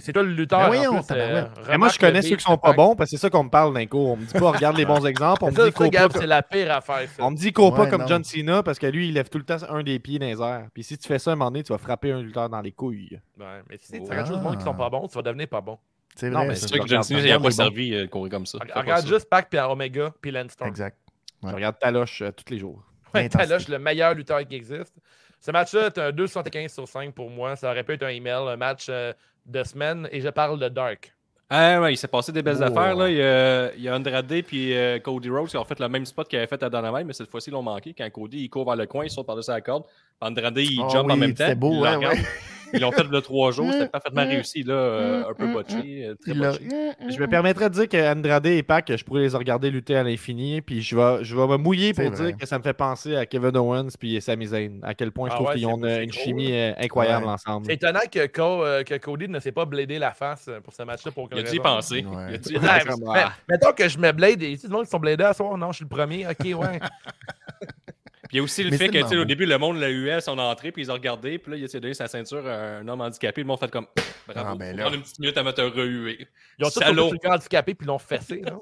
c'est 0.00 0.12
toi 0.12 0.22
le 0.22 0.32
lutteur. 0.32 0.58
Ben 0.58 0.64
en 0.66 0.68
voyons, 0.68 1.02
plus, 1.02 1.16
euh. 1.16 1.44
Mais 1.68 1.78
moi, 1.78 1.88
je 1.88 1.98
connais 1.98 2.20
ceux 2.20 2.36
qui 2.36 2.44
sont 2.44 2.58
pas 2.58 2.74
bons, 2.74 2.94
parce 2.94 3.10
que 3.10 3.16
c'est 3.16 3.20
ça 3.22 3.30
qu'on 3.30 3.44
me 3.44 3.48
parle 3.48 3.72
d'un 3.72 3.86
cours. 3.86 4.10
On 4.10 4.16
me 4.16 4.24
dit 4.26 4.32
pas, 4.38 4.50
regarde 4.52 4.76
les 4.76 4.84
bons 4.84 5.04
exemples. 5.06 5.44
On 5.44 5.50
me 5.50 5.64
dit, 5.64 5.72
cours 5.72 5.90
pas, 5.90 6.08
c'est 6.12 6.26
la 6.26 6.42
pire 6.42 6.70
affaire, 6.70 7.08
ça. 7.08 7.24
on 7.24 7.30
me 7.30 7.36
dit, 7.36 7.52
cours 7.52 7.74
pas 7.74 7.86
comme. 7.86 8.06
John 8.06 8.22
Cena, 8.22 8.62
parce 8.62 8.78
que 8.78 8.86
lui, 8.86 9.08
il 9.08 9.14
lève 9.14 9.28
tout 9.30 9.38
le 9.38 9.44
temps 9.44 9.56
un 9.70 9.82
des 9.82 9.98
pieds 9.98 10.18
dans 10.18 10.26
les 10.26 10.40
airs. 10.42 10.66
Puis 10.74 10.82
si 10.84 10.98
tu 10.98 11.08
fais 11.08 11.18
ça 11.18 11.32
un 11.32 11.36
moment 11.36 11.50
donné, 11.50 11.62
tu 11.62 11.72
vas 11.72 11.78
frapper 11.78 12.12
un 12.12 12.20
lutteur 12.22 12.48
dans 12.50 12.60
les 12.60 12.72
couilles. 12.72 13.18
Ouais, 13.40 13.46
mais 13.70 13.78
si 13.80 13.92
tu 13.92 14.00
regardes 14.02 14.26
juste 14.26 14.38
le 14.38 14.44
monde 14.44 14.58
qui 14.58 14.64
sont 14.64 14.74
pas 14.74 14.90
bons, 14.90 15.08
tu 15.08 15.14
vas 15.14 15.22
devenir 15.22 15.48
pas 15.48 15.62
bon. 15.62 15.78
C'est 16.14 16.28
Non, 16.30 16.40
vrai. 16.40 16.48
mais. 16.48 16.54
C'est 16.56 16.68
sûr 16.68 16.78
que 16.82 16.88
John 16.88 17.02
Cena, 17.02 17.20
il 17.20 17.28
n'a 17.28 17.38
pas 17.40 17.50
servi 17.50 17.94
euh, 17.94 18.02
de 18.02 18.06
courir 18.06 18.30
comme 18.30 18.44
ça. 18.46 18.58
Regarde 18.74 19.06
juste 19.06 19.28
Pac, 19.30 19.48
puis 19.48 19.58
Omega, 19.58 20.12
puis 20.20 20.30
Landstorm. 20.32 20.68
Exact. 20.68 20.96
Je 21.42 21.46
Ouais. 21.48 21.54
regarde 21.54 21.78
Taloche 21.78 22.22
euh, 22.22 22.30
tous 22.32 22.52
les 22.52 22.58
jours. 22.58 22.82
Ouais. 23.14 23.28
Taloche, 23.28 23.68
le 23.68 23.78
meilleur 23.78 24.14
lutteur 24.14 24.46
qui 24.46 24.54
existe. 24.56 24.94
Ce 25.40 25.50
match-là 25.50 25.86
est 25.86 25.98
un 25.98 26.10
2,75 26.10 26.68
sur 26.68 26.88
5 26.88 27.14
pour 27.14 27.30
moi. 27.30 27.54
Ça 27.56 27.70
aurait 27.70 27.84
pu 27.84 27.92
être 27.92 28.02
un 28.02 28.08
email, 28.08 28.32
un 28.48 28.56
match 28.56 28.86
euh, 28.88 29.12
de 29.46 29.62
semaine. 29.62 30.08
Et 30.10 30.20
je 30.20 30.28
parle 30.28 30.58
de 30.58 30.68
Dark. 30.68 31.12
Ah 31.50 31.80
ouais, 31.80 31.94
il 31.94 31.96
s'est 31.96 32.08
passé 32.08 32.30
des 32.32 32.42
belles 32.42 32.58
Oh. 32.60 32.64
affaires. 32.64 32.94
Là. 32.94 33.08
Il, 33.08 33.16
y 33.16 33.22
a, 33.22 33.72
il 33.74 33.82
y 33.82 33.88
a 33.88 33.94
Andrade 33.96 34.30
et 34.32 34.44
euh, 34.52 34.98
Cody 34.98 35.30
Rhodes 35.30 35.48
qui 35.48 35.56
ont 35.56 35.64
fait 35.64 35.78
le 35.80 35.88
même 35.88 36.04
spot 36.04 36.28
qu'il 36.28 36.38
avait 36.38 36.46
fait 36.48 36.62
à 36.62 36.68
Dynamite, 36.68 37.06
mais 37.06 37.12
cette 37.14 37.30
fois-ci, 37.30 37.48
ils 37.48 37.52
l'ont 37.54 37.62
manqué. 37.62 37.94
Quand 37.96 38.10
Cody 38.10 38.40
il 38.44 38.50
court 38.50 38.66
vers 38.66 38.76
le 38.76 38.86
coin, 38.86 39.04
il 39.04 39.10
saute 39.10 39.26
par-dessus 39.26 39.50
la 39.52 39.60
corde. 39.62 39.84
Andrade, 40.20 40.58
il 40.58 40.82
Ah 40.84 40.88
jump 40.90 41.10
en 41.10 41.16
même 41.16 41.30
temps. 41.32 41.44
c'était 41.44 41.54
beau, 41.54 41.80
ouais, 41.80 41.94
regarde. 41.94 42.16
ouais. 42.16 42.24
Ils 42.72 42.80
l'ont 42.80 42.92
fait 42.92 43.04
le 43.04 43.20
trois 43.20 43.50
jours. 43.52 43.70
C'était 43.72 43.88
parfaitement 43.88 44.24
Mm. 44.24 44.28
réussi. 44.28 44.62
Là, 44.62 44.74
euh, 44.74 45.30
un 45.30 45.34
peu 45.34 45.52
botché. 45.52 46.06
euh, 46.06 46.14
Très 46.20 46.34
botché. 46.34 46.68
Je 47.08 47.18
me 47.18 47.26
permettrais 47.26 47.68
de 47.70 47.74
dire 47.74 47.88
que 47.88 48.12
Andrade 48.12 48.46
et 48.46 48.62
Pac, 48.62 48.90
je 48.94 49.04
pourrais 49.04 49.22
les 49.22 49.28
regarder 49.36 49.70
lutter 49.70 49.96
à 49.96 50.02
l'infini. 50.02 50.60
Puis 50.60 50.82
je 50.82 50.96
vais, 50.96 51.24
je 51.24 51.36
vais 51.36 51.46
me 51.46 51.56
mouiller 51.56 51.92
pour 51.94 52.04
vrai. 52.10 52.26
dire 52.26 52.36
que 52.36 52.46
ça 52.46 52.58
me 52.58 52.62
fait 52.62 52.72
penser 52.74 53.16
à 53.16 53.26
Kevin 53.26 53.56
Owens 53.56 53.88
puis 53.98 54.20
Sami 54.20 54.46
Zayn. 54.46 54.80
À 54.82 54.94
quel 54.94 55.12
point 55.12 55.28
je 55.28 55.32
Ah 55.32 55.36
trouve 55.36 55.48
ouais, 55.48 55.54
qu'ils 55.54 55.66
ont 55.66 55.76
une, 55.78 55.88
c'est 55.88 56.04
une 56.04 56.10
gros, 56.10 56.20
chimie 56.20 56.52
euh, 56.52 56.72
incroyable 56.78 57.24
Ouais. 57.26 57.32
ensemble. 57.32 57.66
C'est 57.66 57.74
étonnant 57.74 58.00
que, 58.10 58.26
Co- 58.26 58.64
euh, 58.64 58.82
que 58.84 58.94
Cody 58.98 59.28
ne 59.28 59.40
s'est 59.40 59.52
pas 59.52 59.64
bladé 59.64 59.98
la 59.98 60.12
face 60.12 60.48
pour 60.64 60.72
ce 60.72 60.82
match-là. 60.82 61.12
Pour 61.12 61.28
Il 61.32 61.38
a 61.38 61.42
dû 61.42 61.56
y 61.56 61.60
penser. 61.60 62.04
Ouais. 62.04 62.24
Il 62.30 62.34
a 62.34 62.38
dû 62.38 62.52
y 62.54 62.58
Ouais, 62.58 62.66
penser. 62.66 62.86
comme, 62.88 63.12
mais- 63.12 63.20
ah. 63.24 63.32
mettons 63.48 63.72
que 63.72 63.88
je 63.88 63.98
me 63.98 64.12
blade. 64.12 64.42
Et, 64.42 64.52
tu 64.52 64.58
sais, 64.58 64.68
du 64.68 64.72
monde 64.74 64.84
qui 64.84 64.90
sont 64.90 64.98
bladés 64.98 65.24
à 65.24 65.32
soir. 65.32 65.56
Non, 65.56 65.72
je 65.72 65.76
suis 65.76 65.84
le 65.84 65.88
premier. 65.88 66.26
Ok, 66.26 66.44
ouais. 66.44 66.80
Puis 68.28 68.36
il 68.36 68.36
y 68.36 68.40
a 68.40 68.42
aussi 68.42 68.62
le 68.62 68.76
fait 68.76 68.88
que, 68.88 68.92
tu 68.92 68.98
sais, 68.98 69.08
tellement 69.08 69.22
au 69.22 69.24
début, 69.24 69.46
le 69.46 69.56
monde 69.56 69.78
l'a 69.78 69.88
eu 69.88 70.10
à 70.10 70.20
son 70.20 70.38
entrée, 70.38 70.70
puis 70.70 70.82
ils 70.82 70.90
ont 70.90 70.94
regardé, 70.94 71.38
puis 71.38 71.52
là, 71.52 71.56
il 71.56 71.64
a 71.64 71.80
donné 71.80 71.94
sa 71.94 72.08
ceinture 72.08 72.46
à 72.46 72.78
un 72.78 72.86
homme 72.86 73.00
handicapé. 73.00 73.40
Le 73.40 73.46
monde 73.46 73.58
fait 73.58 73.70
comme 73.70 73.86
Bravo. 74.26 74.50
Ah, 74.52 74.54
ben 74.54 74.76
là. 74.76 74.82
prendre 74.82 74.96
une 74.96 75.02
petite 75.02 75.18
minute 75.18 75.38
à 75.38 75.42
me 75.42 75.52
te 75.52 75.62
rehuer. 75.62 76.28
Ils 76.58 76.66
ont 76.66 76.70
tous 76.70 76.80
le 76.80 77.28
handicapé 77.30 77.74
puis 77.74 77.86
l'ont 77.86 77.98
fessé. 77.98 78.42
Non? 78.42 78.60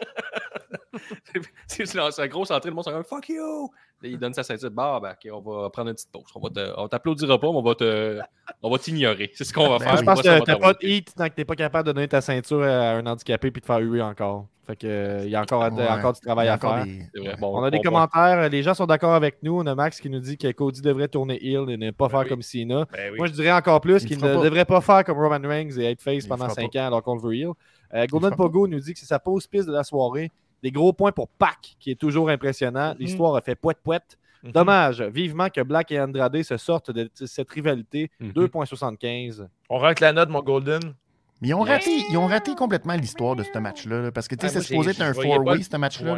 c'est 1.66 1.94
la 1.94 2.28
grosse 2.28 2.52
entrée, 2.52 2.70
le 2.70 2.76
monde 2.76 2.84
sont 2.84 2.92
comme 2.92 3.04
Fuck 3.04 3.28
you! 3.28 3.70
Là, 4.02 4.08
il 4.10 4.18
donne 4.18 4.34
sa 4.34 4.42
ceinture. 4.42 4.70
Bah, 4.70 5.00
ben, 5.02 5.12
ok, 5.12 5.32
on 5.32 5.40
va 5.62 5.70
prendre 5.70 5.88
une 5.88 5.94
petite 5.94 6.12
pause. 6.12 6.24
On 6.34 6.40
va 6.40 6.50
te- 6.50 6.74
on 6.80 6.86
t'applaudira 6.86 7.38
pas, 7.40 7.46
mais 7.50 7.56
on 7.56 7.62
va 7.62 7.74
te, 7.74 8.20
on 8.62 8.70
va 8.70 8.78
t'ignorer. 8.78 9.30
C'est 9.34 9.44
ce 9.44 9.54
qu'on 9.54 9.68
va 9.70 9.78
Ben 9.78 9.84
faire. 9.86 9.96
je 9.96 10.02
pense 10.04 10.20
que 10.22 10.44
t'as 10.44 10.56
pas 10.56 10.72
de 10.74 10.78
hit 10.86 11.14
tant 11.14 11.28
que 11.28 11.34
t'es 11.34 11.44
pas 11.46 11.54
capable 11.56 11.86
de 11.88 11.92
donner 11.92 12.06
ta 12.08 12.20
ceinture 12.20 12.62
à 12.62 12.90
un 12.92 13.06
handicapé 13.06 13.50
puis 13.50 13.60
de 13.62 13.66
faire 13.66 13.78
huer 13.78 14.02
encore. 14.02 14.46
Fait 14.66 14.76
que 14.76 15.22
il 15.24 15.30
y 15.30 15.36
a 15.36 15.40
encore, 15.42 15.62
Ouais. 15.72 15.88
encore 15.88 16.12
du 16.12 16.20
travail 16.20 16.48
à 16.48 16.58
faire. 16.58 16.84
des- 16.84 17.00
C'est 17.14 17.20
vrai. 17.20 17.28
ouais. 17.30 17.36
Bon, 17.40 17.56
On 17.58 17.62
a 17.62 17.70
des 17.70 17.76
bon 17.78 17.84
commentaires, 17.84 18.48
les 18.50 18.62
gens 18.64 18.74
sont 18.74 18.84
d'accord 18.86 19.14
avec 19.14 19.38
nous. 19.42 19.60
On 19.60 19.66
a 19.66 19.74
Max 19.76 20.00
qui 20.00 20.10
nous 20.10 20.18
dit 20.18 20.36
que 20.36 20.50
Cody 20.52 20.82
devrait 20.82 21.06
tourner 21.08 21.38
heel 21.42 21.70
et 21.70 21.76
ne 21.76 21.90
pas 21.92 22.08
faire 22.08 22.20
oui. 22.20 22.28
comme 22.28 22.42
Cena. 22.42 22.84
Ben 22.92 23.12
oui. 23.12 23.16
Moi, 23.18 23.28
je 23.28 23.32
dirais 23.32 23.52
encore 23.52 23.80
plus 23.80 24.02
Il 24.02 24.08
qu'il 24.08 24.18
ne 24.18 24.34
pas. 24.34 24.42
devrait 24.42 24.64
pas 24.64 24.80
faire 24.80 25.04
comme 25.04 25.18
Roman 25.18 25.38
Reigns 25.48 25.70
et 25.78 25.84
être 25.92 26.02
face 26.02 26.24
Il 26.24 26.28
pendant 26.28 26.46
fera 26.46 26.54
5 26.56 26.72
pas. 26.72 26.80
ans 26.82 26.86
alors 26.88 27.02
qu'on 27.02 27.14
le 27.14 27.20
veut 27.22 27.34
heel. 27.36 27.50
Euh, 27.94 28.06
Golden. 28.10 28.34
Pogo 28.34 28.66
nous 28.66 28.80
dit 28.80 28.92
que 28.92 28.98
c'est 28.98 29.06
sa 29.06 29.20
pause 29.20 29.46
piste 29.46 29.68
de 29.68 29.72
la 29.72 29.84
soirée. 29.84 30.30
Des 30.62 30.70
gros 30.70 30.92
points 30.92 31.12
pour 31.12 31.28
Pac, 31.28 31.76
qui 31.78 31.90
est 31.90 32.00
toujours 32.00 32.28
impressionnant. 32.30 32.90
Mhm. 32.90 32.96
L'histoire 33.00 33.36
a 33.36 33.40
fait 33.40 33.54
poète-poète. 33.54 34.18
Mhm. 34.42 34.52
Dommage, 34.52 35.02
vivement 35.02 35.48
que 35.48 35.60
Black 35.60 35.90
et 35.92 36.00
Andrade 36.00 36.42
se 36.42 36.56
sortent 36.56 36.90
de 36.90 37.10
cette 37.14 37.50
rivalité. 37.50 38.10
Mhm. 38.20 38.32
2.75. 38.32 39.48
On 39.68 39.78
rank 39.78 40.00
la 40.00 40.12
note, 40.12 40.28
mon 40.28 40.42
Golden. 40.42 40.80
Mais 41.42 41.48
ils 41.48 41.54
ont 41.54 41.60
raté, 41.62 41.90
ils 42.10 42.16
ont 42.16 42.26
raté 42.26 42.54
complètement 42.54 42.94
l'histoire 42.94 43.36
de 43.36 43.42
ce 43.42 43.58
match-là. 43.58 44.00
là, 44.02 44.12
parce 44.12 44.26
que 44.28 44.34
tu 44.34 44.46
sais, 44.46 44.56
Ah, 44.56 44.60
c'est 44.60 44.66
supposé 44.68 44.90
être 44.90 45.02
un 45.02 45.12
four-way, 45.12 45.62
ce 45.62 45.76
match-là. 45.76 46.14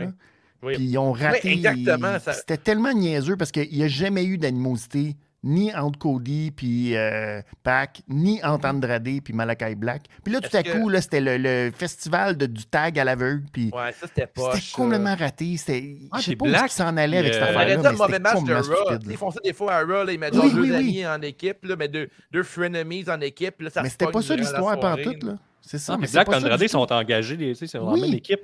Oui. 0.63 0.75
Puis 0.75 0.85
ils 0.85 0.99
ont 0.99 1.13
raté. 1.13 1.53
exactement, 1.53 2.19
ça- 2.19 2.33
C'était 2.33 2.57
tellement 2.57 2.93
niaiseux 2.93 3.37
parce 3.37 3.51
qu'il 3.53 3.69
n'y 3.73 3.83
a 3.85 3.89
jamais 3.89 4.25
eu 4.25 4.39
d'animosité 4.39 5.17
ni 5.45 5.73
entre 5.75 5.99
Cody 5.99 6.51
puis 6.51 6.97
euh, 6.97 7.41
Pac, 7.63 8.03
ni 8.09 8.43
entre 8.43 8.67
Andrade 8.69 9.21
puis 9.23 9.33
Malakai 9.33 9.77
Black. 9.77 10.03
Puis 10.25 10.33
là, 10.33 10.41
tout 10.41 10.55
à 10.57 10.63
que- 10.65 10.73
coup, 10.73 10.89
là, 10.89 11.01
c'était 11.01 11.21
le, 11.21 11.37
le 11.39 11.71
festival 11.73 12.37
de- 12.37 12.47
du 12.47 12.65
tag 12.67 12.99
à 12.99 13.05
l'aveugle. 13.05 13.45
Puis 13.53 13.71
Ouais, 13.73 13.93
ça, 13.93 14.07
c'était 14.09 14.27
pas. 14.27 14.55
c'était 14.57 14.73
complètement 14.73 15.15
raté. 15.15 15.57
C'était, 15.57 15.97
Ah, 16.11 16.19
je 16.19 16.25
sais 16.25 16.37
pas 16.37 16.45
où 16.45 16.49
Black, 16.49 16.63
qu'ils 16.63 16.71
s'en 16.73 16.97
allaient 16.97 17.19
avec 17.19 17.35
cette 17.35 17.43
euh, 17.43 17.47
affaire-là. 17.47 17.65
aurait 17.65 17.77
dit 17.79 17.87
un 17.87 17.93
mauvais 17.93 18.05
c'était 18.15 18.19
match 18.19 18.43
de 18.45 18.55
Raw. 18.55 18.99
Ils 19.11 19.17
font 19.17 19.31
ça 19.31 19.41
des 19.45 19.53
fois 19.53 19.75
à 19.75 19.81
Raw, 19.85 20.05
là, 20.05 20.13
ils 20.13 20.19
mettent 20.19 20.35
genre 20.35 20.45
Oui, 20.45 20.53
deux 20.55 20.61
oui, 20.63 20.71
oui. 20.71 20.77
amis 20.77 21.07
en 21.07 21.23
équipe, 21.23 21.65
là, 21.65 21.77
mais 21.77 21.89
deux, 21.89 22.09
deux 22.33 22.43
frenemies 22.43 23.05
en 23.09 23.21
équipe. 23.21 23.61
Là, 23.63 23.71
ça 23.71 23.83
Mais 23.83 23.91
c'était 23.91 24.07
pas 24.11 24.23
ça 24.23 24.35
l'histoire 24.35 24.79
pantoute, 24.81 25.23
là. 25.23 25.37
C'est 25.61 25.79
ça, 25.79 25.95
Ah, 25.95 25.99
mais 26.01 26.09
Black 26.09 26.27
ça 26.31 26.37
Andrade 26.39 26.67
sont 26.69 26.93
engagés, 26.93 27.55
c'est 27.55 27.73
dans 27.75 27.93
Oui. 27.93 28.01
la 28.01 28.07
même 28.07 28.17
équipe. 28.17 28.41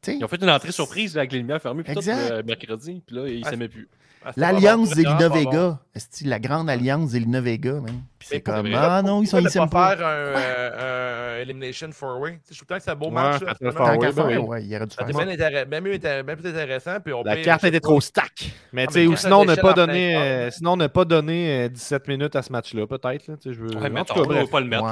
Tu 0.00 0.12
sais, 0.12 0.16
Ils 0.18 0.24
ont 0.24 0.28
fait 0.28 0.40
une 0.40 0.48
entrée 0.50 0.70
surprise 0.72 1.16
avec 1.18 1.32
les 1.32 1.38
lumières 1.38 1.60
fermées, 1.60 1.82
puis 1.82 1.92
tout, 1.92 1.98
Exact. 1.98 2.46
mercredi, 2.46 3.02
puis 3.04 3.16
là, 3.16 3.28
ils 3.28 3.42
Ah, 3.44 3.50
s'aimaient 3.50 3.68
plus. 3.68 3.88
Ah, 4.28 4.32
L'alliance 4.36 4.90
bon. 4.90 4.96
Vega. 5.30 5.78
Est-ce 5.94 6.24
que 6.24 6.28
la 6.28 6.40
grande 6.40 6.68
alliance 6.68 7.10
Zelina 7.10 7.40
Vega, 7.40 7.74
même. 7.74 8.02
Puis 8.18 8.28
c'est 8.30 8.40
comme, 8.40 8.66
vrai, 8.66 8.74
ah 8.76 9.02
non, 9.02 9.22
ils 9.22 9.26
sont 9.28 9.40
s'aiment 9.48 9.68
pas 9.70 9.90
pas. 9.90 9.96
faire 9.96 10.06
un, 10.06 10.10
euh, 10.10 11.42
Elimination 11.42 11.88
4-Way? 11.90 12.32
Tu 12.32 12.38
sais, 12.42 12.54
Je 12.54 12.64
trouve 12.64 12.76
que 12.76 12.82
c'est 12.82 12.90
un 12.90 12.94
beau 12.96 13.06
Ouais, 13.06 13.12
match. 13.12 13.40
Tant 13.40 13.98
qu'à 13.98 14.10
ben 14.10 14.12
faire, 14.12 14.26
oui. 14.26 14.36
ouais, 14.36 14.64
il 14.64 14.74
aurait 14.76 14.86
dû 14.86 14.96
faire 14.96 15.08
était 15.08 15.18
ça. 15.18 15.24
bien, 15.24 15.34
intéress- 15.34 15.64
bien 15.68 15.80
mieux, 15.80 15.94
intér- 15.94 16.22
bien 16.24 16.36
plus 16.36 16.48
intéressant. 16.50 16.98
Puis 17.04 17.12
on 17.14 17.22
La 17.22 17.34
paye, 17.34 17.44
carte 17.44 17.64
était 17.64 17.78
trop 17.80 18.00
stack. 18.00 18.50
Mais 18.72 18.82
Ah, 18.82 18.86
tu 18.88 18.94
sais, 18.94 19.06
ou 19.06 19.14
sinon, 19.16 19.44
ne 19.44 19.54
pas 19.54 19.72
donner, 19.74 20.16
euh, 20.16 20.44
corps. 20.44 20.52
sinon 20.54 20.76
ne 20.76 20.86
pas 20.88 21.04
donner 21.04 21.64
euh, 21.66 21.68
17 21.68 22.08
minutes 22.08 22.34
à 22.36 22.42
ce 22.42 22.50
match-là, 22.52 22.86
peut-être. 22.86 23.24
je 23.44 23.50
veux- 23.50 23.76
on 23.76 23.80
pas 23.80 24.60
le 24.60 24.66
mettre. 24.66 24.84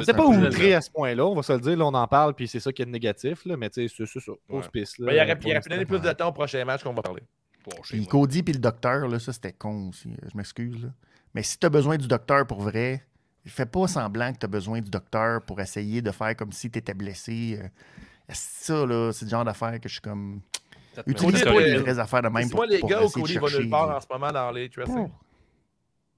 c'est 0.00 0.14
pas 0.16 0.24
outré 0.26 0.74
à 0.74 0.80
ce 0.80 0.90
point-là, 0.90 1.26
on 1.26 1.34
va 1.34 1.42
se 1.42 1.52
le 1.52 1.60
dire, 1.60 1.76
là, 1.76 1.84
on 1.86 1.94
en 1.94 2.06
parle, 2.06 2.34
puis 2.34 2.46
c'est 2.46 2.60
ça 2.60 2.70
qui 2.72 2.82
est 2.82 2.86
négatif, 2.86 3.44
là, 3.44 3.56
mais 3.56 3.70
tu 3.70 3.88
sais, 3.88 3.94
c'est 3.94 4.06
c'est 4.06 4.20
ça, 4.20 4.32
pause 4.48 4.68
piste. 4.72 5.00
Ben, 5.00 5.10
il 5.10 5.16
il 5.16 5.20
aurait 5.20 5.36
pu 5.36 5.48
donner 5.48 5.54
l'instant. 5.54 5.84
plus 5.86 6.00
de 6.00 6.12
temps 6.12 6.28
au 6.28 6.32
prochain 6.32 6.64
match 6.64 6.82
qu'on 6.84 6.92
va 6.94 7.02
parler. 7.02 7.22
Puis 7.82 8.06
Cody 8.06 8.42
puis 8.42 8.54
le 8.54 8.60
docteur, 8.60 9.08
là, 9.08 9.18
ça 9.18 9.32
c'était 9.32 9.52
con 9.52 9.88
aussi. 9.90 10.10
Je 10.30 10.36
m'excuse. 10.36 10.90
Mais 11.34 11.42
si 11.42 11.58
tu 11.58 11.66
as 11.66 11.70
besoin 11.70 11.96
du 11.96 12.06
docteur 12.08 12.46
pour 12.46 12.60
vrai, 12.62 13.02
fais 13.46 13.66
pas 13.66 13.86
semblant 13.86 14.32
que 14.32 14.38
tu 14.38 14.44
as 14.44 14.48
besoin 14.48 14.80
du 14.80 14.90
docteur 14.90 15.42
pour 15.42 15.60
essayer 15.60 16.02
de 16.02 16.10
faire 16.10 16.36
comme 16.36 16.52
si 16.52 16.70
tu 16.70 16.78
étais 16.78 16.94
blessé. 16.94 17.58
Euh, 17.62 17.68
Ça, 18.32 18.84
là, 18.84 19.10
c'est 19.12 19.24
le 19.24 19.30
genre 19.30 19.44
d'affaire 19.44 19.80
que 19.80 19.88
je 19.88 19.94
suis 19.94 20.00
comme. 20.02 20.40
Utilise 21.06 21.42
pas 21.44 21.50
euh, 21.50 21.60
les 21.60 21.76
vraies 21.78 21.98
affaires 21.98 22.22
de 22.22 22.28
même 22.28 22.50
pour, 22.50 22.64
les 22.64 22.78
pour 22.80 22.90
gars, 22.90 23.00
de 23.00 23.06
Cody 23.06 23.38
va 23.38 23.48
nulle 23.48 23.70
part 23.70 23.96
en 23.96 24.00
ce 24.00 24.06
moment 24.10 24.32
dans 24.32 24.50
les. 24.50 24.68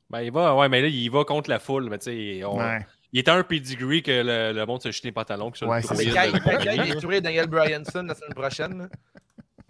Ben, 0.08 0.22
il 0.22 0.32
va, 0.32 0.56
ouais, 0.56 0.68
mais 0.68 0.82
là, 0.82 0.88
il 0.88 1.08
va 1.10 1.24
contre 1.24 1.50
la 1.50 1.58
foule. 1.60 1.88
Mais 1.88 1.98
tu 1.98 2.10
sais, 2.10 2.44
on- 2.44 2.58
Ouais. 2.58 2.84
il 3.12 3.20
était 3.20 3.30
un 3.30 3.44
pedigree 3.44 4.02
que 4.02 4.10
le, 4.10 4.52
le 4.58 4.66
monde 4.66 4.82
se 4.82 4.90
jetait 4.90 5.08
les 5.08 5.12
pantalons. 5.12 5.50
que 5.52 5.58
sur 5.58 5.66
le 5.66 5.72
Ouais, 5.72 5.82
c'est 5.82 5.94
ça. 5.94 6.26
quand, 6.32 7.04
il 7.04 7.12
est 7.14 7.20
Daniel 7.20 7.46
Bryanson 7.46 8.02
la 8.02 8.14
semaine 8.14 8.34
prochaine. 8.34 8.88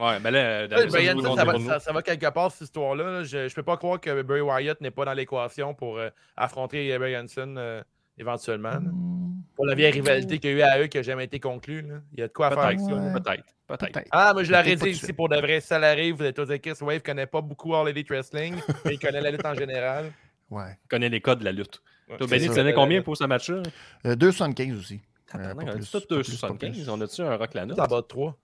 Ouais, 0.01 0.19
mais 0.21 0.31
là, 0.31 0.67
ça, 0.69 1.45
va, 1.45 1.59
ça- 1.59 1.81
ça 1.81 1.93
va 1.93 2.03
quelque 2.03 2.31
part, 2.31 2.51
cette 2.51 2.63
histoire-là. 2.63 3.05
là. 3.05 3.23
Je, 3.25 3.49
je 3.49 3.55
peux 3.55 3.63
pas 3.63 3.77
croire 3.77 4.01
que 4.01 4.23
Bray 4.23 4.41
Wyatt 4.41 4.81
n'est 4.81 4.91
pas 4.91 5.05
dans 5.05 5.13
l'équation 5.13 5.75
pour 5.75 5.99
euh, 5.99 6.09
affronter 6.37 6.97
Bryanson 6.99 7.55
euh, 7.59 7.83
éventuellement. 8.19 8.81
Hmm, 8.81 9.43
Pour 9.57 9.67
la 9.67 9.75
vieille 9.75 9.93
rivalité 9.93 10.39
qu'il 10.39 10.51
y 10.51 10.55
a 10.55 10.57
eu 10.57 10.63
à 10.63 10.81
eux 10.83 10.87
qui 10.87 10.97
n'a 10.97 11.03
jamais 11.03 11.25
été 11.25 11.39
conclue. 11.39 11.83
là. 11.83 11.97
Il 12.15 12.21
y 12.21 12.23
a 12.23 12.29
de 12.29 12.33
quoi 12.33 12.49
faire 12.51 12.61
avec 12.61 12.81
ça. 12.81 12.87
Peut-être. 12.87 13.45
Peut-être. 13.67 14.01
Ah, 14.11 14.33
mais 14.35 14.45
je 14.45 14.51
l'aurais 14.53 14.75
dit 14.75 14.89
ici 14.89 15.13
pour 15.13 15.29
de 15.29 15.37
vrai. 15.37 15.61
Si 15.61 15.67
ça 15.69 15.79
l'arrive, 15.79 16.17
vous 16.17 16.25
êtes 16.25 16.35
tous 16.37 16.51
écrits. 16.51 16.73
Wave 16.81 16.95
ne 16.95 16.99
connaît 17.01 17.27
pas 17.27 17.41
beaucoup 17.41 17.75
All 17.77 17.89
Elite 17.89 18.09
Wrestling, 18.09 18.55
mais 18.85 18.95
il 18.95 18.99
connaît 18.99 19.21
la 19.21 19.31
lutte 19.31 19.45
en 19.47 19.55
général. 19.55 20.11
Ouais. 20.51 20.77
Il 20.85 20.89
connaît 20.89 21.09
les 21.09 21.21
codes 21.21 21.39
de 21.41 21.45
la 21.45 21.53
lutte. 21.53 21.81
Ouais, 22.09 22.17
Toi, 22.17 22.27
Benny, 22.27 22.47
ça. 22.47 22.49
tu 22.49 22.57
connais 22.57 22.73
combien 22.73 23.03
pour 23.03 23.17
ce 23.17 23.25
match-là? 23.25 23.63
Euh, 24.07 24.17
2,75 24.17 24.79
aussi. 24.79 24.95
Euh, 24.95 25.33
Tabarnak, 25.33 25.57
pas 25.57 25.63
on 25.63 25.69
a 25.69 25.73
plus, 25.75 25.81
dit 25.83 25.91
tout 25.93 26.01
pas 26.01 26.23
plus, 26.23 26.41
pas 26.41 26.49
2,75. 26.49 26.73
plus. 26.73 26.89
On 26.89 27.01
a-tu 27.01 27.21
un 27.21 27.37
rock 27.37 27.55
la 27.55 27.67
note? 27.67 27.77
C'est 27.77 27.83
en 27.83 27.87
bas 27.87 28.01
de 28.01 28.07
3. 28.07 28.37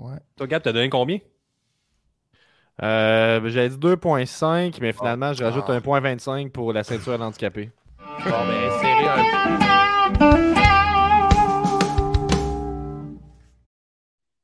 Ouais. 0.00 0.18
Toi, 0.36 0.46
Gab, 0.46 0.62
t'as 0.62 0.72
donné 0.72 0.88
combien? 0.88 1.18
Euh, 2.82 3.40
J'avais 3.48 3.70
dit 3.70 3.76
2.5, 3.78 4.78
mais 4.80 4.92
finalement, 4.92 5.32
je 5.32 5.42
rajoute 5.42 5.64
Ah. 5.68 5.72
un 5.72 5.80
point 5.80 6.00
25 6.00 6.52
pour 6.52 6.72
la 6.72 6.84
ceinture 6.84 7.20
handicapée. 7.20 7.70
Bon, 7.98 8.30
ben, 8.30 8.70
serré 8.80 9.08
un 9.08 10.68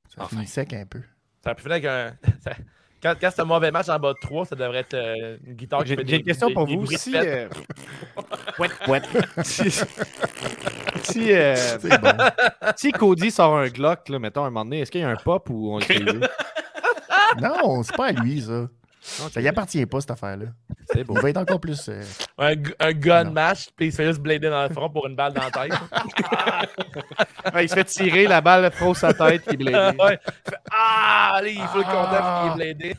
Ça 0.09 0.23
Enfin. 0.23 0.37
finit 0.37 0.47
sec 0.47 0.73
un 0.73 0.87
peu. 0.87 1.03
Ça 1.43 1.51
a 1.51 1.55
pu 1.55 1.67
avec 1.71 1.85
un. 1.85 2.17
ça- 3.05 3.15
Quand, 3.15 3.21
quand 3.21 3.31
c'est 3.35 3.43
un 3.43 3.45
mauvais 3.45 3.71
match 3.71 3.89
en 3.89 3.99
bas 3.99 4.13
de 4.13 4.19
3, 4.21 4.47
ça 4.47 4.57
devrait 4.57 4.79
être 4.81 4.95
euh, 4.95 5.37
une 5.47 5.55
guitare 5.55 5.83
qui 5.83 5.89
J'ai 5.91 5.97
fait 5.97 6.01
j'ai 6.03 6.07
des 6.07 6.17
une 6.17 6.23
question 6.25 6.49
des- 6.49 6.55
pour 6.55 6.67
des 6.67 6.77
vous. 6.77 6.87
Si, 6.87 7.13
euh, 7.17 7.49
Pouette, 8.57 8.73
pouette. 8.85 9.09
si, 9.43 9.71
si, 11.03 11.33
euh, 11.33 11.55
bon. 12.01 12.13
si 12.77 12.93
Cody 12.93 13.31
sort 13.31 13.57
un 13.57 13.69
Glock, 13.69 14.09
là, 14.09 14.19
mettons, 14.19 14.43
un 14.45 14.51
moment 14.51 14.65
donné, 14.65 14.81
est-ce 14.81 14.91
qu'il 14.91 15.01
y 15.01 15.05
a 15.05 15.09
un 15.11 15.17
pop 15.17 15.49
ou 15.51 15.75
on 15.75 15.79
le 15.79 15.85
fait 15.85 16.01
Non, 17.41 17.83
c'est 17.83 17.97
pas 17.97 18.07
à 18.07 18.13
lui, 18.13 18.41
ça. 18.43 18.69
Ça 19.07 19.41
y 19.41 19.49
appartient 19.49 19.85
pas, 19.85 20.01
cette 20.01 20.13
affaire-là. 20.13 20.47
C'est 20.93 21.05
beau. 21.05 21.15
Il 21.17 21.21
va 21.23 21.31
être 21.31 21.37
encore 21.37 21.61
plus. 21.61 21.89
euh, 21.91 22.03
Un, 22.39 22.55
gu- 22.55 22.75
un 22.81 22.93
gun 22.93 23.25
Non. 23.25 23.33
match, 23.33 23.67
puis 23.77 23.87
il 23.87 23.93
se 23.93 23.97
fait 23.97 24.07
juste 24.07 24.21
blader 24.21 24.49
dans 24.49 24.63
le 24.63 24.71
front 24.71 24.89
pour 24.89 25.07
une 25.07 25.15
balle 25.15 25.35
dans 25.35 25.43
la 25.43 25.51
tête. 25.51 25.73
Ouais, 27.55 27.65
il 27.67 27.69
se 27.69 27.75
fait 27.75 27.85
tirer, 27.85 28.27
la 28.27 28.41
balle 28.41 28.71
fausse 28.73 28.99
sa 28.99 29.13
tête, 29.13 29.43
il 29.53 29.69
est 29.69 29.75
ouais. 30.03 30.19
Il 30.25 30.51
fait 30.51 30.57
Ah! 30.73 31.41
Là, 31.43 31.49
il 31.49 31.59
faut 31.67 31.79
le 31.79 31.85
content 31.85 32.07
parce 32.11 32.55
qu'il 32.55 32.63
est 32.63 32.75
bladé. 32.75 32.97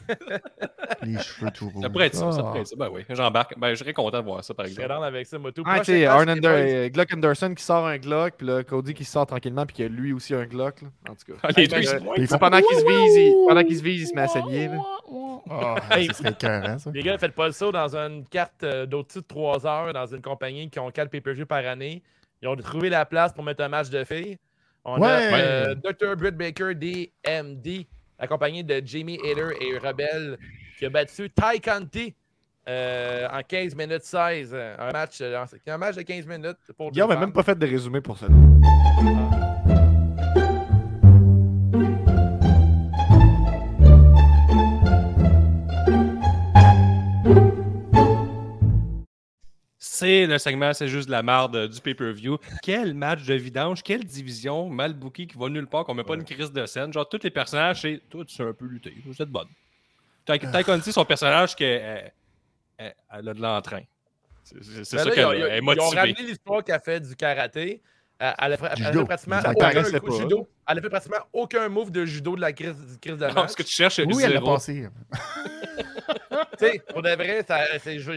les 1.02 1.18
cheveux 1.20 1.52
tout 1.52 1.70
rouges. 1.70 1.82
Ça 1.84 1.90
pourrait 1.90 2.06
être 2.08 2.16
ça, 2.16 2.32
ça 2.32 2.38
Ah. 2.40 2.44
pourrait 2.44 2.60
être 2.62 2.68
ça. 2.68 2.76
Ben 2.78 2.90
oui, 2.94 3.06
j'embarque. 3.10 3.58
Ben, 3.58 3.70
je 3.72 3.76
serais 3.76 3.94
content 3.94 4.20
de 4.20 4.26
voir 4.26 4.44
ça, 4.44 4.54
par 4.54 4.68
Je 4.68 4.72
serais 4.74 4.84
exemple. 4.84 5.04
avec 5.06 5.26
ça, 5.26 5.40
moto. 5.40 5.64
Ouais, 5.66 5.80
tu 5.80 5.86
sais, 5.86 6.08
euh, 6.08 6.90
Glock 6.90 7.14
Anderson 7.14 7.54
qui 7.56 7.64
sort 7.64 7.88
un 7.88 7.98
Glock, 7.98 8.36
puis 8.38 8.46
là, 8.48 8.64
Cody 8.64 8.94
qui 8.94 9.04
sort 9.06 9.26
tranquillement, 9.26 9.66
puis 9.66 9.76
qui 9.78 9.84
a 9.84 9.88
lui 9.88 10.14
aussi 10.14 10.36
un 10.36 10.46
Glock. 10.46 10.82
là. 10.84 10.88
En 11.10 11.14
tout 11.16 11.34
cas. 11.34 11.40
Ah, 11.44 11.48
les 11.58 11.68
deux, 11.68 11.76
ben, 11.78 11.82
ils 12.18 12.28
se 12.28 12.36
euh, 12.36 12.38
pendant 12.38 12.62
qu'il 12.62 12.78
se 12.78 12.86
vise, 12.86 13.16
il, 13.18 13.46
pendant 13.48 13.64
qu'il 13.64 13.78
se 13.78 13.84
vise, 13.84 14.02
il 14.04 14.08
se 14.08 14.14
met 14.16 14.22
à 14.22 14.28
saigner. 14.28 14.70
Là. 15.96 16.00
Ah, 16.00 16.00
Hey. 16.02 16.08
ça 16.08 16.14
serait 16.14 16.30
écœurant, 16.32 16.78
ça. 16.80 16.92
Les 16.94 17.02
gars, 17.04 17.18
faites 17.18 17.34
pas 17.34 17.48
le 17.48 17.54
saut 17.54 17.72
dans 17.72 17.96
une 17.96 18.26
carte 18.28 18.64
euh, 18.64 18.86
d'au-dessus 18.86 19.20
de 19.20 19.26
3 19.28 19.66
heures 19.66 19.94
dans 19.94 20.06
une 20.06 20.22
compagnie 20.22 20.70
qui 20.70 20.80
ont 20.80 20.92
4 20.92 21.10
pay-per-view 21.10 21.46
par 21.46 21.66
année. 21.66 22.02
Ils 22.42 22.48
ont 22.48 22.56
trouvé 22.56 22.90
la 22.90 23.06
place 23.06 23.34
pour 23.34 23.44
mettre 23.44 23.64
un 23.64 23.70
match 23.70 23.90
de 23.90 24.04
filles. 24.04 24.38
On 24.84 25.00
Ouais. 25.00 25.08
a 25.08 25.34
euh, 25.38 25.76
Dr. 25.76 26.16
Britt 26.16 26.36
Baker, 26.38 26.76
DMD, 26.76 27.86
accompagné 28.20 28.62
de 28.64 28.82
Jamie 28.86 29.20
Hader 29.20 29.56
et 29.62 29.78
Rebelle, 29.78 30.38
qui 30.78 30.86
a 30.86 30.90
battu 30.90 31.30
Ty 31.30 31.60
Conti 31.60 32.14
euh, 32.68 33.28
en 33.32 33.42
15 33.42 33.76
minutes 33.76 34.04
16. 34.04 34.52
euh, 34.54 34.76
Un 34.78 34.92
match, 34.92 35.22
un 35.22 35.78
match 35.78 35.96
de 35.96 36.02
15 36.04 36.26
minutes 36.28 36.58
pour 36.78 36.92
n'a 36.92 37.08
femmes. 37.08 37.20
même 37.20 37.32
pas 37.34 37.44
fait 37.44 37.58
de 37.58 37.66
résumé 37.66 38.02
pour 38.02 38.18
ça. 38.18 38.28
C'est 49.98 50.26
le 50.26 50.38
segment, 50.38 50.74
c'est 50.74 50.88
juste 50.90 51.08
de 51.08 51.12
la 51.12 51.24
marde 51.24 51.70
du 51.70 51.80
pay-per-view. 51.80 52.38
Quel 52.62 52.94
match 52.94 53.24
de 53.24 53.34
vidange, 53.34 53.82
quelle 53.82 54.04
division 54.04 54.68
mal 54.70 54.94
bookée 54.94 55.26
qui 55.26 55.38
va 55.38 55.48
nulle 55.48 55.68
part, 55.68 55.86
qu'on 55.86 55.94
met 55.94 56.04
pas 56.04 56.16
une 56.16 56.26
crise 56.26 56.52
de 56.52 56.66
scène. 56.66 56.92
Genre, 56.92 57.08
tous 57.08 57.24
les 57.24 57.30
personnages, 57.32 57.82
c'est. 57.82 58.02
Toi, 58.10 58.26
tu 58.26 58.36
sais 58.36 58.44
un 58.44 58.54
peu 58.54 58.66
lutter. 58.66 58.94
Vous 59.06 59.22
êtes 59.22 59.30
bonne. 59.30 59.48
Conti, 60.66 60.92
son 60.92 61.06
personnage, 61.06 61.56
que, 61.56 61.64
euh, 61.64 62.02
euh, 62.82 62.90
elle 63.14 63.30
a 63.30 63.34
de 63.34 63.42
l'entrain. 63.42 63.82
C'est 64.44 64.64
c'est- 64.64 64.84
c'est 64.84 64.98
Ben 64.98 65.04
ça 65.06 65.12
qu'elle 65.12 65.26
ont- 65.26 65.30
a. 65.30 65.36
ils 65.38 65.44
ont- 65.44 65.48
est 65.48 65.62
motivée. 65.62 66.00
ramené 66.00 66.22
l'histoire 66.24 66.64
qu'elle 66.64 66.82
fait 66.82 67.00
du 67.00 67.16
karaté. 67.16 67.82
Euh, 68.22 68.32
Elle 68.40 68.54
a 68.54 68.58
fait, 68.58 68.66
elle 68.66 68.72
a 68.86 68.92
Judo. 68.92 69.00
fait 69.02 69.06
pratiquement 69.06 69.40
aucun 69.40 69.84
coup 69.84 69.92
de 69.92 70.00
pas. 70.00 70.18
judo. 70.18 70.48
Elle 70.70 70.78
a 70.78 70.82
fait 70.82 70.90
pratiquement 70.90 71.18
aucun 71.34 71.68
move 71.70 71.92
de 71.92 72.06
judo 72.06 72.36
de 72.38 72.42
la 72.42 72.54
crise, 72.54 72.98
de 73.04 73.12
Non, 73.28 73.34
match. 73.34 73.50
ce 73.52 73.56
que 73.58 73.64
tu 73.64 73.72
cherches, 73.74 73.96
c'est 73.96 74.06
Oui, 74.06 74.24
elle 74.24 74.34
l'a 74.34 74.42
passé. 74.42 74.88
Tu 76.58 76.66
sais, 76.68 76.82
pour 76.90 77.02
de 77.02 77.10
vrai, 77.16 77.46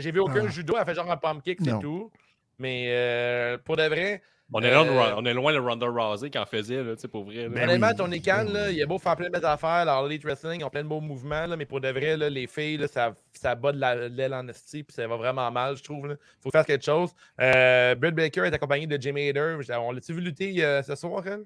j'ai 0.01 0.11
vu 0.13 0.21
aucun 0.21 0.45
Ah. 0.47 0.49
judo. 0.49 0.75
Elle 0.79 0.85
fait 0.85 0.95
genre 0.95 1.11
un 1.11 1.17
pump 1.17 1.43
kick, 1.43 1.59
c'est 1.65 1.79
tout. 1.81 2.11
Mais 2.59 2.87
euh, 2.91 3.59
pour 3.59 3.77
de 3.77 3.83
vrai, 3.85 4.23
On 4.53 4.63
est, 4.63 4.73
loin 4.73 4.85
de, 4.85 4.91
Euh, 4.91 5.15
on 5.17 5.25
est 5.27 5.35
loin 5.35 5.53
de 5.53 5.59
Ronda 5.59 5.87
Rousey 5.87 6.31
qui 6.31 6.39
en 6.39 6.47
faisait, 6.47 6.83
là, 6.83 6.95
tu 6.95 7.03
sais, 7.03 7.09
pour 7.09 7.25
vrai. 7.25 7.43
là. 7.43 7.49
Ben 7.51 7.65
honnêtement, 7.65 7.89
oui, 7.89 7.97
Tony 7.97 8.23
Khan, 8.23 8.47
là, 8.51 8.71
il 8.71 8.83
a 8.83 8.87
beau 8.87 8.99
faire 8.99 9.15
plein 9.15 9.27
de 9.27 9.33
belles 9.33 9.45
affaires, 9.45 9.87
Elite 10.07 10.25
Wrestling, 10.25 10.61
ils 10.61 10.65
ont 10.65 10.71
plein 10.71 10.83
de 10.83 10.89
beaux 10.89 11.01
mouvements, 11.03 11.47
là, 11.47 11.55
mais 11.57 11.67
pour 11.67 11.81
de 11.83 11.89
vrai, 11.91 12.17
là, 12.17 12.31
les 12.31 12.47
filles, 12.47 12.79
là, 12.79 12.89
ça, 12.89 13.13
ça 13.35 13.55
bat 13.55 13.73
de 13.73 13.79
la- 13.79 14.09
de 14.09 14.17
l'aile 14.17 14.33
en 14.33 14.49
esti, 14.49 14.83
puis 14.85 14.95
ça 14.95 15.07
va 15.07 15.17
vraiment 15.17 15.51
mal, 15.51 15.77
je 15.77 15.83
trouve. 15.83 16.07
Il 16.11 16.17
faut 16.43 16.51
faire 16.51 16.65
quelque 16.65 16.85
chose. 16.85 17.11
Euh, 17.41 17.95
Britt 17.95 18.15
Baker 18.15 18.41
est 18.47 18.55
accompagné 18.55 18.87
de 18.87 19.01
Jamie 19.01 19.29
Hader. 19.29 19.59
On 19.79 19.93
l'a-tu 19.93 20.15
vu 20.15 20.21
lutter 20.23 20.65
euh, 20.65 20.83
ce 20.83 20.95
soir, 20.95 21.23
elle? 21.27 21.45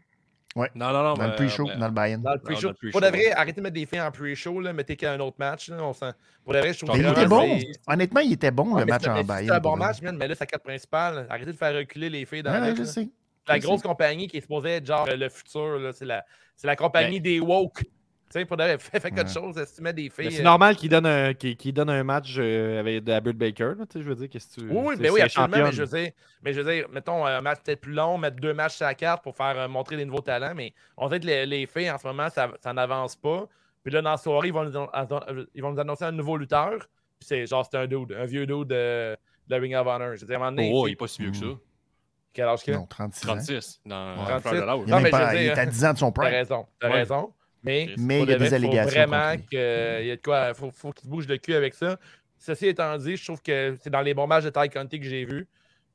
Non, 0.56 0.66
non, 0.74 0.92
non. 0.92 1.14
Dans 1.14 1.26
le 1.26 1.34
pre-show, 1.34 1.64
dans 1.64 1.86
le 1.86 1.92
buy-in. 1.92 2.18
Dans 2.18 2.34
le 2.34 2.40
pre-show. 2.40 2.72
le 2.80 2.90
Pour 2.90 3.00
de 3.00 3.06
vrai, 3.06 3.18
ouais. 3.18 3.32
arrêtez 3.32 3.60
de 3.60 3.62
mettre 3.62 3.74
des 3.74 3.86
filles 3.86 4.00
en 4.00 4.10
pre-show, 4.10 4.60
mettez 4.72 4.96
qu'un 4.96 5.18
autre 5.20 5.36
match. 5.38 5.68
Là, 5.70 5.82
on 5.82 5.92
sent... 5.92 6.12
Pour 6.44 6.52
de 6.52 6.58
vrai, 6.58 6.72
je 6.72 6.78
trouve 6.78 6.96
Mais 6.96 7.02
il 7.02 7.06
que 7.06 7.10
était 7.12 7.26
bon. 7.26 7.58
Honnêtement, 7.86 8.20
il 8.20 8.32
était 8.32 8.50
bon, 8.50 8.74
Ouais, 8.74 8.80
le 8.80 8.86
match 8.86 9.06
en 9.06 9.22
buy-in. 9.22 9.46
C'est 9.46 9.50
un 9.50 9.60
bon 9.60 9.76
match, 9.76 10.02
man, 10.02 10.16
mais 10.16 10.28
là, 10.28 10.34
la 10.38 10.46
carte 10.46 10.62
principale. 10.62 11.26
Arrêtez 11.30 11.52
de 11.52 11.56
faire 11.56 11.74
reculer 11.74 12.10
les 12.10 12.26
filles 12.26 12.42
dans 12.42 12.52
Ouais, 12.52 12.74
la 13.48 13.54
ouais, 13.54 13.60
grosse 13.60 13.82
compagnie 13.82 14.28
qui 14.28 14.36
est 14.36 14.40
supposée 14.42 14.76
être 14.76 14.86
genre 14.86 15.06
le 15.06 15.28
futur, 15.28 15.90
c'est 15.94 16.04
la, 16.04 16.24
c'est 16.54 16.66
la 16.66 16.76
compagnie 16.76 17.20
des 17.20 17.40
woke. 17.40 17.82
Tu 18.32 18.38
sais, 18.38 18.44
pour 18.46 18.56
de 18.56 18.62
quelque 18.92 19.14
Ouais. 19.14 19.28
chose, 19.28 19.64
si 19.66 19.74
tu 19.76 19.82
mets 19.82 19.92
des 19.92 20.04
Mais 20.16 20.24
filles. 20.24 20.32
C'est 20.32 20.40
euh, 20.40 20.44
normal 20.44 20.74
qu'il 20.76 20.88
donne, 20.88 21.04
un, 21.06 21.32
donne 21.32 21.90
un 21.90 22.02
match 22.02 22.34
euh, 22.38 22.80
avec 22.80 23.04
de 23.04 23.10
la 23.12 23.20
Baker. 23.20 23.72
Là, 23.78 23.84
tu 23.86 23.98
sais, 23.98 24.02
je 24.02 24.08
veux 24.08 24.14
dire, 24.14 24.28
qu'est-ce 24.30 24.56
que 24.56 24.60
tu. 24.62 24.68
Oui, 24.70 24.96
ben 24.96 25.10
oui, 25.10 25.16
c'est 25.18 25.22
absolument. 25.24 25.66
Mais 25.66 25.72
je, 25.72 25.82
veux 25.82 25.98
dire, 25.98 26.10
mais 26.42 26.52
je 26.54 26.60
veux 26.60 26.72
dire, 26.72 26.88
mettons 26.90 27.26
un 27.26 27.40
match 27.42 27.58
peut-être 27.64 27.80
plus 27.82 27.92
long, 27.92 28.16
mettre 28.16 28.36
deux 28.36 28.54
matchs 28.54 28.76
sur 28.76 28.86
la 28.86 28.94
carte 28.94 29.22
pour 29.22 29.36
faire 29.36 29.58
euh, 29.58 29.68
montrer 29.68 29.96
des 29.96 30.04
nouveaux 30.06 30.20
talents. 30.22 30.54
Mais 30.54 30.72
on 30.96 31.10
sait 31.10 31.20
que 31.20 31.26
les, 31.26 31.44
les 31.46 31.66
filles, 31.66 31.90
en 31.90 31.98
ce 31.98 32.06
moment, 32.06 32.28
ça, 32.30 32.50
ça 32.62 32.72
n'avance 32.72 33.16
pas. 33.16 33.46
Puis 33.84 33.92
là, 33.92 34.00
dans 34.00 34.12
la 34.12 34.16
soirée, 34.16 34.48
ils 34.48 34.54
vont 34.54 34.64
nous, 34.64 34.76
an- 34.76 34.88
ils 35.54 35.62
vont 35.62 35.72
nous 35.72 35.80
annoncer 35.80 36.04
un 36.04 36.12
nouveau 36.12 36.36
lutteur. 36.36 36.78
Puis 37.18 37.26
c'est 37.28 37.46
genre, 37.46 37.66
c'est 37.70 37.76
un 37.76 37.86
dude, 37.86 38.12
un 38.18 38.24
vieux 38.24 38.46
dude 38.46 38.68
de, 38.68 39.16
de 39.48 39.54
Ring 39.56 39.74
of 39.74 39.86
Honor. 39.86 40.14
Je 40.16 40.20
veux 40.22 40.26
dire, 40.26 40.36
à 40.42 40.46
un 40.46 40.50
moment 40.50 40.56
donné, 40.56 40.70
Oh, 40.74 40.86
il 40.88 40.92
est 40.92 40.96
pas 40.96 41.06
si 41.08 41.20
vieux 41.22 41.32
que 41.32 41.36
ça. 41.36 41.46
quel 42.32 42.46
âge 42.48 42.62
qu'il 42.62 42.74
a? 42.74 42.78
Non, 42.78 42.86
36 42.86 43.26
ans. 43.28 43.32
36. 43.34 43.80
Dans 43.84 44.10
Ouais. 44.16 44.24
Fleur 44.24 44.36
de 44.38 44.42
36. 44.42 44.60
l'âge. 44.66 44.78
Il, 44.86 44.90
Non, 44.90 44.98
est 44.98 45.02
mais 45.02 45.10
même 45.10 45.20
je 45.30 45.34
il 45.36 45.38
dire- 45.42 45.52
est 45.52 45.58
à 45.58 45.66
10 45.66 45.84
ans 45.84 45.92
de 45.92 45.98
son 45.98 46.12
T'as 46.12 46.22
prime. 46.22 46.32
raison, 46.32 46.66
t'as 46.80 46.88
Ouais. 46.88 46.94
raison. 46.94 47.32
Mais, 47.64 47.84
il 47.84 47.90
y 47.90 48.12
a 48.22 48.24
de 48.24 48.24
des 48.26 48.36
vrai, 48.36 48.48
faut 48.48 48.54
allégations 48.54 48.90
vraiment 49.00 49.30
contre 49.30 49.40
lui. 49.42 49.46
que- 49.46 50.00
il 50.02 50.06
y 50.06 50.10
a 50.10 50.16
de 50.16 50.20
quoi, 50.22 50.54
faut, 50.54 50.70
faut 50.72 50.90
qu'il 50.92 51.08
bouge 51.08 51.28
le 51.28 51.36
cul 51.38 51.54
avec 51.54 51.74
ça. 51.74 51.98
Ceci 52.38 52.66
étant 52.66 52.96
dit, 52.98 53.16
je 53.16 53.24
trouve 53.24 53.40
que 53.40 53.76
c'est 53.80 53.90
dans 53.90 54.00
les 54.00 54.14
bons 54.14 54.26
matchs 54.26 54.44
de 54.44 54.50
Ty 54.50 54.68
Conti 54.68 54.98
que 54.98 55.06
j'ai 55.06 55.24
vus. 55.24 55.46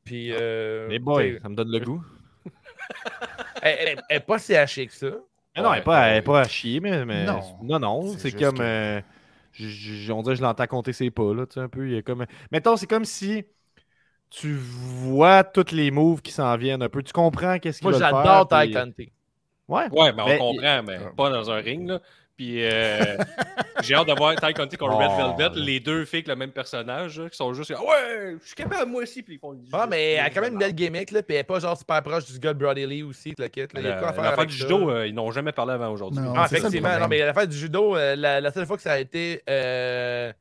Puis, 0.06 0.32
euh, 0.32 0.88
Mais 0.88 1.00
boy, 1.00 1.40
ça 1.42 1.50
me 1.50 1.56
donne 1.56 1.70
le 1.72 1.80
goût. 1.82 2.02
elle, 3.62 3.78
elle- 3.80 4.02
elle 4.10 4.18
est 4.18 4.20
pas 4.22 4.40
si 4.40 4.56
hachée 4.56 4.88
que 4.88 4.94
ça. 4.94 5.08
Mais 5.56 5.62
non, 5.64 5.74
elle 5.74 5.80
n'est 5.80 5.84
pas, 5.84 6.08
elle 6.08 6.14
est 6.14 6.16
ouais. 6.18 6.22
pas 6.22 6.42
à 6.42 6.48
chier, 6.48 6.80
mais. 6.80 7.04
mais- 7.06 7.26
Non. 7.26 7.42
non, 7.64 7.80
non, 7.80 8.14
C'est 8.18 8.32
comme. 8.32 8.58
que- 8.58 8.62
euh, 8.64 9.02
j- 9.54 9.70
j- 10.06 10.12
on 10.12 10.22
dirait 10.22 10.36
que 10.36 10.40
je 10.40 10.44
l'entends 10.44 10.68
compter 10.68 10.94
ses 10.94 11.10
pas, 11.12 11.34
là, 11.34 11.46
tu 11.46 11.56
sais, 11.56 11.60
un 11.60 11.68
peu. 11.68 11.88
Il 11.88 11.96
y 11.96 11.98
a 11.98 12.02
comme... 12.02 12.26
Mettons, 12.52 12.78
c'est 12.78 12.88
comme 12.88 13.06
si 13.06 13.44
tu 14.30 14.54
vois 14.56 15.44
tous 15.44 15.72
les 15.74 15.90
moves 15.92 16.22
qui 16.22 16.32
s'en 16.32 16.56
viennent 16.58 16.84
un 16.84 16.90
peu. 16.90 17.02
Tu 17.02 17.12
comprends 17.12 17.58
qu'est-ce 17.60 17.80
qu'il 17.80 17.90
Moi, 17.90 17.98
va 17.98 18.06
j'adore 18.06 18.48
faire. 18.50 18.62
Ty 18.62 18.68
puis- 18.72 18.74
Conti. 18.82 19.12
Ouais. 19.68 19.88
Ouais, 19.92 20.14
mais 20.14 20.22
on 20.22 20.28
Mais- 20.28 20.38
comprend, 20.38 20.84
mais 20.84 21.00
pas 21.16 21.30
dans 21.30 21.52
un 21.52 21.58
ring, 21.58 21.88
là. 21.90 22.00
Puis 22.38 22.64
euh, 22.64 23.00
j'ai 23.82 23.96
hâte 23.96 24.08
de 24.08 24.14
voir 24.14 24.36
Ty 24.36 24.54
Conti 24.54 24.78
contre 24.78 24.96
Red 24.96 25.10
Oh, 25.12 25.36
Velvet, 25.38 25.56
là. 25.60 25.66
les 25.66 25.80
deux 25.80 26.06
filles 26.06 26.18
avec 26.20 26.28
le 26.28 26.36
même 26.36 26.52
personnage, 26.52 27.20
là, 27.20 27.30
qui 27.32 27.36
sont 27.36 27.52
juste 27.56 27.74
Ah 27.76 27.82
ouais, 27.84 28.36
je 28.40 28.46
suis 28.46 28.54
capable 28.56 28.92
moi 28.92 29.02
aussi, 29.02 29.24
puis 29.24 29.34
ils 29.36 29.40
font 29.40 29.58
Ah, 29.74 29.88
mais 29.90 30.14
elle 30.14 30.20
a 30.26 30.30
quand 30.30 30.42
même 30.42 30.54
une 30.54 30.60
belle 30.60 30.76
gimmick, 30.76 31.10
là, 31.10 31.24
puis 31.24 31.34
elle 31.36 31.42
est 31.42 31.44
pas 31.44 31.60
genre 31.60 31.76
super 31.76 32.04
proche 32.04 32.26
du 32.32 32.38
gars 32.38 32.54
de 32.54 32.60
Brody 32.60 32.86
Lee 32.86 33.02
aussi, 33.02 33.34
le 33.36 33.48
kit. 33.48 33.62
Là. 33.62 33.68
Il 33.74 33.82
y 33.82 33.88
a 33.88 33.96
de 33.96 34.00
quoi 34.00 34.10
à 34.10 34.14
faire 34.14 34.24
L'affaire 34.24 34.46
du 34.46 34.56
ça? 34.56 34.68
judo, 34.68 34.90
euh, 34.92 35.08
ils 35.08 35.16
n'ont 35.16 35.32
jamais 35.32 35.52
parlé 35.52 35.74
avant 35.74 35.90
aujourd'hui. 35.90 36.22
Non. 36.22 36.34
Ah, 36.38 36.48
le 36.52 36.58
effectivement. 36.58 37.00
non, 37.00 37.08
mais 37.08 37.26
l'affaire 37.26 37.48
du 37.48 37.58
judo, 37.58 37.96
euh, 37.98 38.16
la, 38.16 38.40
la 38.40 38.52
seule 38.52 38.68
fois 38.68 38.78
que 38.78 38.84
ça 38.84 38.92
a 38.94 39.00
été 39.00 39.42
euh, 39.50 40.32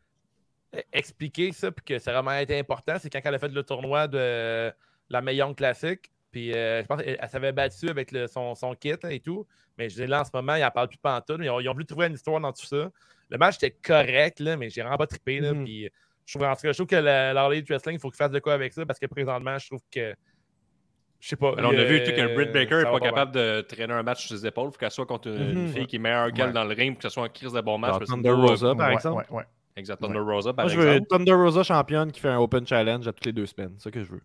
expliqué, 0.92 1.52
ça, 1.52 1.70
puis 1.72 1.82
que 1.84 1.98
ça 1.98 2.10
a 2.10 2.14
vraiment 2.20 2.38
été 2.38 2.58
important, 2.58 2.96
c'est 3.00 3.08
quand 3.08 3.20
elle 3.24 3.34
a 3.34 3.38
fait 3.38 3.48
le 3.48 3.62
tournoi 3.62 4.06
de 4.06 4.70
la 5.08 5.20
Meillon 5.22 5.54
Classique. 5.54 6.10
Puis 6.32 6.52
euh, 6.52 6.82
je 6.82 6.86
pense 6.86 7.02
qu'elle 7.02 7.18
elle 7.20 7.28
s'avait 7.28 7.52
battue 7.52 7.88
avec 7.88 8.12
le- 8.12 8.26
son, 8.26 8.54
son 8.54 8.74
kit 8.74 8.92
là, 9.02 9.12
et 9.12 9.20
tout. 9.20 9.46
Mais 9.78 9.88
je 9.88 9.94
dis 9.96 10.06
là, 10.06 10.20
en 10.20 10.24
ce 10.24 10.30
moment, 10.34 10.54
ils 10.54 10.62
n'en 10.62 10.70
parlent 10.70 10.88
plus 10.88 10.98
pantoute. 10.98 11.38
Ils 11.40 11.50
ont, 11.50 11.60
ils 11.60 11.68
ont 11.68 11.72
voulu 11.72 11.86
trouver 11.86 12.06
une 12.06 12.14
histoire 12.14 12.40
dans 12.40 12.52
tout 12.52 12.66
ça. 12.66 12.90
Le 13.30 13.38
match 13.38 13.56
était 13.56 13.70
correct, 13.70 14.40
là, 14.40 14.56
mais 14.56 14.68
j'ai 14.70 14.80
vraiment 14.82 14.96
pas 14.96 15.06
trippé. 15.06 15.40
Là, 15.40 15.52
Mhm. 15.52 15.64
puis, 15.64 15.88
je 16.24 16.32
trouve, 16.38 16.46
en 16.48 16.54
tout 16.54 16.62
cas, 16.62 16.68
je 16.72 16.76
trouve 16.76 16.86
que 16.86 16.96
l'Harley 16.96 17.62
Wrestling, 17.68 17.96
il 17.96 18.00
faut 18.00 18.10
qu'il 18.10 18.16
fasse 18.16 18.30
de 18.30 18.38
quoi 18.38 18.54
avec 18.54 18.72
ça 18.72 18.84
parce 18.86 18.98
que 18.98 19.06
présentement, 19.06 19.58
je 19.58 19.66
trouve 19.68 19.80
que. 19.90 20.14
Je 21.18 21.28
sais 21.28 21.36
pas. 21.36 21.54
Alors, 21.56 21.72
on 21.74 21.78
a 21.78 21.84
vu 21.84 22.02
tout 22.04 22.12
qu'un 22.12 22.28
euh, 22.28 22.34
Britt 22.34 22.52
Baker 22.52 22.76
n'est 22.76 22.82
pas 22.84 22.90
bien. 23.00 23.08
capable 23.08 23.32
de 23.32 23.62
traîner 23.62 23.92
un 23.94 24.02
match 24.02 24.26
sur 24.26 24.36
ses 24.36 24.46
épaules. 24.46 24.68
Il 24.68 24.72
faut 24.72 24.78
qu'elle 24.78 24.90
soit 24.90 25.06
contre 25.06 25.28
une 25.28 25.62
Mhm. 25.66 25.68
fille 25.72 25.86
qui 25.86 25.96
est 25.96 25.98
meilleure 25.98 26.30
qu'elle 26.32 26.48
Ouais. 26.48 26.52
dans 26.52 26.64
le 26.64 26.74
ring, 26.74 26.92
pour 26.94 27.02
que 27.02 27.08
ce 27.08 27.14
soit 27.14 27.22
en 27.24 27.28
crise 27.28 27.52
de 27.52 27.60
bon 27.62 27.78
match. 27.78 27.98
Que 27.98 28.04
Thunder 28.04 28.30
Rosa, 28.30 28.74
par 28.74 28.90
exemple. 28.90 29.24
ouais, 29.30 29.38
ouais. 29.38 29.44
Exact, 29.76 30.00
Thunder 30.00 30.18
Rosa, 30.20 30.52
par 30.52 30.66
Moi, 30.66 30.74
je 30.74 30.78
veux. 30.80 31.00
Thunder 31.08 31.32
Rosa 31.32 31.62
championne 31.62 32.12
qui 32.12 32.20
fait 32.20 32.28
un 32.28 32.38
Open 32.38 32.66
Challenge 32.66 33.06
à 33.08 33.12
toutes 33.12 33.24
les 33.26 33.32
deux 33.32 33.46
semaines. 33.46 33.74
C'est 33.78 33.84
ça 33.84 33.90
que 33.90 34.02
je 34.02 34.10
veux. 34.12 34.20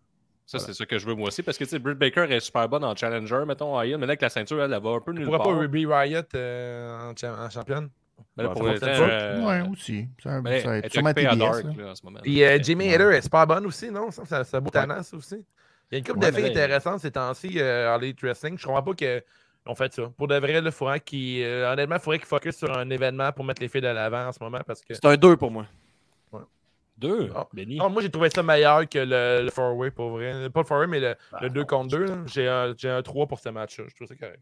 Ça, 0.51 0.65
c'est 0.65 0.73
ça 0.73 0.85
que 0.85 0.97
je 0.97 1.05
veux 1.05 1.15
moi 1.15 1.27
aussi. 1.29 1.43
Parce 1.43 1.57
que, 1.57 1.63
tu 1.63 1.69
sais, 1.71 1.79
Britt 1.79 1.97
Baker 1.97 2.25
est 2.29 2.39
super 2.39 2.67
bonne 2.67 2.83
en 2.83 2.95
Challenger, 2.95 3.43
mettons, 3.47 3.79
heel. 3.81 3.97
Mais 3.97 4.05
là, 4.05 4.11
avec 4.11 4.21
la 4.21 4.29
ceinture, 4.29 4.61
elle, 4.61 4.73
elle 4.73 4.81
va 4.83 4.89
un 4.91 4.99
peu 4.99 5.11
nulle 5.13 5.23
Pourquoi 5.25 5.43
part. 5.43 5.53
pas 5.53 5.59
Ruby 5.59 5.85
Riot 5.85 6.21
euh, 6.35 7.09
en, 7.11 7.15
cha- 7.15 7.33
en 7.39 7.49
championne? 7.49 7.89
Mais 8.37 8.43
là, 8.43 8.49
Ouais, 8.49 8.53
pour 8.55 8.63
peut-être 8.63 8.83
euh, 8.87 9.45
Ouais, 9.47 9.69
aussi. 9.71 10.07
Ça, 10.21 10.41
mais 10.41 10.61
ça 10.61 10.67
va 10.67 10.73
elle 10.77 10.79
être 10.79 10.85
est 10.85 10.93
sûrement 10.93 11.09
à 11.09 11.13
TBS. 11.13 11.37
Dark, 11.37 11.63
là. 11.63 11.83
là, 11.83 11.91
en 11.91 11.95
ce 11.95 12.05
moment. 12.05 12.19
Puis 12.21 12.43
euh, 12.43 12.57
Ouais. 12.57 12.93
Hader 12.93 13.15
est 13.17 13.21
super 13.21 13.47
bonne 13.47 13.65
aussi, 13.65 13.91
non? 13.91 14.11
Ça, 14.11 14.25
ça, 14.25 14.43
ça 14.43 14.57
a 14.57 14.59
beau 14.59 14.69
ça 14.73 15.17
aussi. 15.17 15.35
Il 15.91 15.93
y 15.93 15.95
a 15.95 15.97
une 15.97 16.03
couple 16.05 16.19
Ouais, 16.19 16.31
de 16.31 16.35
filles 16.37 16.45
intéressantes 16.47 16.99
ces 17.01 17.11
temps-ci 17.11 17.59
euh, 17.59 17.93
en 17.93 17.99
Elite 17.99 18.21
Wrestling. 18.21 18.57
Je 18.57 18.65
comprends 18.65 18.83
pas 18.83 18.91
qu'on 18.93 19.75
fait 19.75 19.93
ça. 19.93 20.03
Pour 20.17 20.27
de 20.27 20.35
vrai, 20.35 20.61
il 20.63 20.71
faudrait 20.71 20.99
qu'il. 21.01 21.43
euh, 21.43 21.71
honnêtement, 21.71 21.95
il 21.97 22.01
faudrait 22.01 22.19
qu'ils 22.19 22.27
focus 22.27 22.55
sur 22.55 22.77
un 22.77 22.89
événement 22.89 23.31
pour 23.33 23.43
mettre 23.43 23.61
les 23.61 23.67
filles 23.67 23.81
de 23.81 23.87
l'avant 23.87 24.27
en 24.27 24.31
ce 24.31 24.39
moment 24.41 24.61
parce 24.65 24.81
que. 24.81 24.93
C'est 24.93 25.05
un 25.05 25.15
2 25.15 25.35
pour 25.35 25.51
moi. 25.51 25.65
Deux, 27.01 27.29
Ah. 27.35 27.47
Benny. 27.53 27.77
Non, 27.77 27.89
moi, 27.89 28.01
j'ai 28.01 28.09
trouvé 28.11 28.29
ça 28.29 28.43
meilleur 28.43 28.87
que 28.87 28.99
le, 28.99 29.43
le 29.43 29.49
four-way, 29.51 29.91
pour 29.91 30.11
vrai. 30.11 30.49
Pas 30.49 30.61
le 30.61 30.65
four-way, 30.65 30.87
mais 30.87 30.99
le, 30.99 31.15
Bah, 31.31 31.39
le 31.41 31.49
2 31.49 31.65
contre 31.65 31.97
2. 31.97 32.23
J'ai 32.27 32.47
un, 32.47 32.73
j'ai 32.77 32.89
un 32.89 33.01
3 33.01 33.25
pour 33.27 33.39
ce 33.39 33.49
match-là. 33.49 33.85
Je 33.89 33.95
trouve 33.95 34.07
ça 34.07 34.15
correct. 34.15 34.39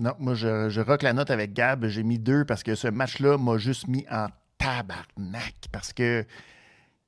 Non, 0.00 0.12
moi, 0.18 0.34
je, 0.34 0.68
je 0.68 0.80
rock 0.82 1.02
la 1.02 1.12
note 1.14 1.30
avec 1.30 1.54
Gab. 1.54 1.86
J'ai 1.86 2.02
mis 2.02 2.18
deux 2.18 2.44
parce 2.44 2.62
que 2.62 2.74
ce 2.74 2.86
match-là 2.88 3.38
m'a 3.38 3.56
juste 3.56 3.88
mis 3.88 4.04
en 4.10 4.26
tabarnak. 4.58 5.54
Parce 5.72 5.92
que 5.94 6.24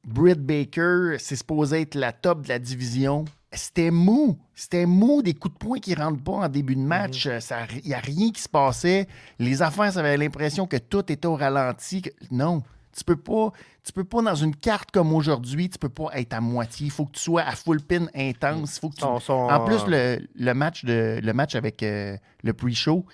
Britt 0.06 0.40
Baker, 0.40 1.16
c'est 1.18 1.36
supposé 1.36 1.82
être 1.82 1.94
la 1.94 2.12
top 2.12 2.42
de 2.42 2.48
la 2.48 2.58
division. 2.58 3.26
c'était 3.52 3.90
mou. 3.90 4.38
C'était 4.54 4.86
mou, 4.86 5.20
des 5.22 5.34
coups 5.34 5.52
de 5.54 5.58
poing 5.58 5.78
qui 5.80 5.94
rentrent 5.94 6.22
pas 6.24 6.32
en 6.32 6.48
début 6.48 6.76
de 6.76 6.80
match. 6.80 7.26
Il 7.26 7.88
n'y 7.88 7.94
a 7.94 7.98
rien 7.98 8.30
qui 8.32 8.40
se 8.40 8.48
passait. 8.48 9.06
Les 9.38 9.60
affaires, 9.60 9.92
ça 9.92 10.00
avait 10.00 10.16
l'impression 10.16 10.66
que 10.66 10.78
tout 10.78 11.12
était 11.12 11.26
au 11.26 11.34
ralenti. 11.36 12.02
Non. 12.30 12.62
Tu 12.98 13.04
peux 13.04 13.16
pas, 13.16 13.52
tu 13.84 13.92
peux 13.92 14.02
pas 14.04 14.20
dans 14.22 14.34
une 14.34 14.56
carte 14.56 14.90
comme 14.90 15.12
aujourd'hui, 15.12 15.70
tu 15.70 15.78
peux 15.78 15.88
pas 15.88 16.08
être 16.14 16.32
à 16.34 16.40
moitié. 16.40 16.86
Il 16.86 16.90
faut 16.90 17.04
que 17.06 17.12
tu 17.12 17.20
sois 17.20 17.42
à 17.42 17.52
full 17.52 17.80
pin 17.80 18.06
intense. 18.14 18.80
Faut 18.80 18.88
que 18.90 18.96
tu- 18.96 19.02
Son- 19.02 19.20
son- 19.20 19.32
En 19.48 19.64
plus, 19.64 19.84
le, 19.86 20.18
le 20.34 20.52
match, 20.54 20.84
de, 20.84 21.20
le 21.22 21.32
match 21.32 21.54
avec 21.54 21.82
euh, 21.84 22.16
le 22.42 22.52
pre-show, 22.52 23.06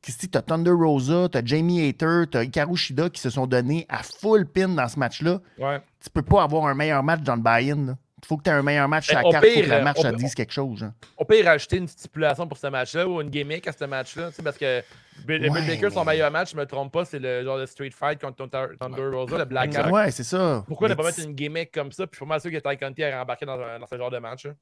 Christy, 0.00 0.28
t'as 0.28 0.42
Thunder 0.42 0.70
Rosa, 0.72 1.28
t'as 1.30 1.44
Jamie 1.44 1.86
Hater, 1.88 2.24
t'as 2.30 2.44
Hikaru 2.44 2.76
Shida 2.76 3.10
qui 3.10 3.20
se 3.20 3.30
sont 3.30 3.46
donnés 3.46 3.86
à 3.88 4.02
full 4.02 4.46
pin 4.46 4.68
dans 4.68 4.88
ce 4.88 4.98
match-là. 4.98 5.40
Ouais. 5.58 5.80
Tu 6.02 6.10
peux 6.10 6.22
pas 6.22 6.42
avoir 6.44 6.66
un 6.66 6.74
meilleur 6.74 7.02
match 7.02 7.20
dans 7.22 7.36
le 7.36 7.42
buy-in. 7.42 7.96
Il 8.24 8.26
faut 8.26 8.36
que 8.36 8.44
tu 8.44 8.50
aies 8.50 8.52
un 8.52 8.62
meilleur 8.62 8.88
match 8.88 9.06
sur 9.06 9.16
Ben, 9.16 9.22
la 9.24 9.30
carte. 9.32 9.44
Pire, 9.44 9.64
que 9.64 9.68
le 9.68 9.74
euh, 9.74 9.82
match 9.82 9.96
on 9.98 10.02
ça 10.02 10.10
peut- 10.10 10.16
dise 10.16 10.34
quelque 10.34 10.52
chose. 10.52 10.84
hein. 10.84 10.94
On 11.18 11.24
peut 11.24 11.38
y 11.38 11.42
rajouter 11.42 11.78
une 11.78 11.88
stipulation 11.88 12.46
pour 12.46 12.56
ce 12.58 12.68
match-là 12.68 13.08
ou 13.08 13.20
une 13.20 13.30
gimmick 13.30 13.66
à 13.66 13.72
ce 13.72 13.84
match-là, 13.84 14.28
tu 14.30 14.36
sais, 14.36 14.42
parce 14.42 14.56
que 14.58 14.82
Bill, 15.26 15.50
Ouais, 15.50 15.66
Baker, 15.66 15.90
son 15.90 16.04
meilleur 16.04 16.30
match, 16.30 16.52
je 16.52 16.56
me 16.56 16.64
trompe 16.66 16.92
pas, 16.92 17.04
c'est 17.04 17.18
le 17.18 17.42
genre 17.44 17.58
de 17.58 17.66
Street 17.66 17.90
Fight 17.90 18.20
contre 18.20 18.36
Thunder 18.48 19.16
Rosa, 19.16 19.38
le 19.38 19.44
Black. 19.44 19.74
Hat. 19.76 19.90
Ouais, 19.90 20.10
c'est 20.10 20.24
ça. 20.24 20.64
Pourquoi 20.66 20.88
ne 20.88 20.94
pas 20.94 21.04
mettre 21.04 21.20
une 21.20 21.34
gimmick 21.34 21.72
comme 21.72 21.92
ça? 21.92 22.06
Puis 22.06 22.18
je 22.20 22.24
suis 22.24 22.28
pas 22.28 22.40
sûr 22.40 22.50
que 22.50 22.56
Ty 22.58 22.76
Conti 22.78 23.02
a 23.04 23.22
embarqué 23.22 23.46
dans, 23.46 23.56
dans 23.56 23.86
ce 23.86 23.96
genre 23.96 24.10
de 24.10 24.18
match. 24.18 24.46
hein. 24.46 24.54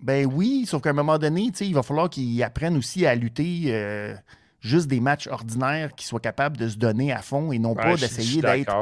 Ben 0.00 0.26
oui, 0.26 0.64
sauf 0.66 0.80
qu'à 0.80 0.90
un 0.90 0.92
moment 0.92 1.18
donné, 1.18 1.50
il 1.60 1.74
va 1.74 1.82
falloir 1.82 2.08
qu'ils 2.08 2.40
apprennent 2.44 2.76
aussi 2.76 3.04
à 3.04 3.14
lutter 3.16 3.62
euh, 3.66 4.14
juste 4.60 4.88
des 4.88 4.98
matchs 5.00 5.28
ordinaires, 5.28 5.94
qu'ils 5.94 6.06
soient 6.06 6.18
capables 6.20 6.56
de 6.56 6.68
se 6.68 6.76
donner 6.76 7.12
à 7.12 7.22
fond 7.22 7.52
et 7.52 7.58
non 7.58 7.74
pas 7.74 7.90
Ouais, 7.92 7.96
d'essayer 7.96 8.42
d'être. 8.58 8.74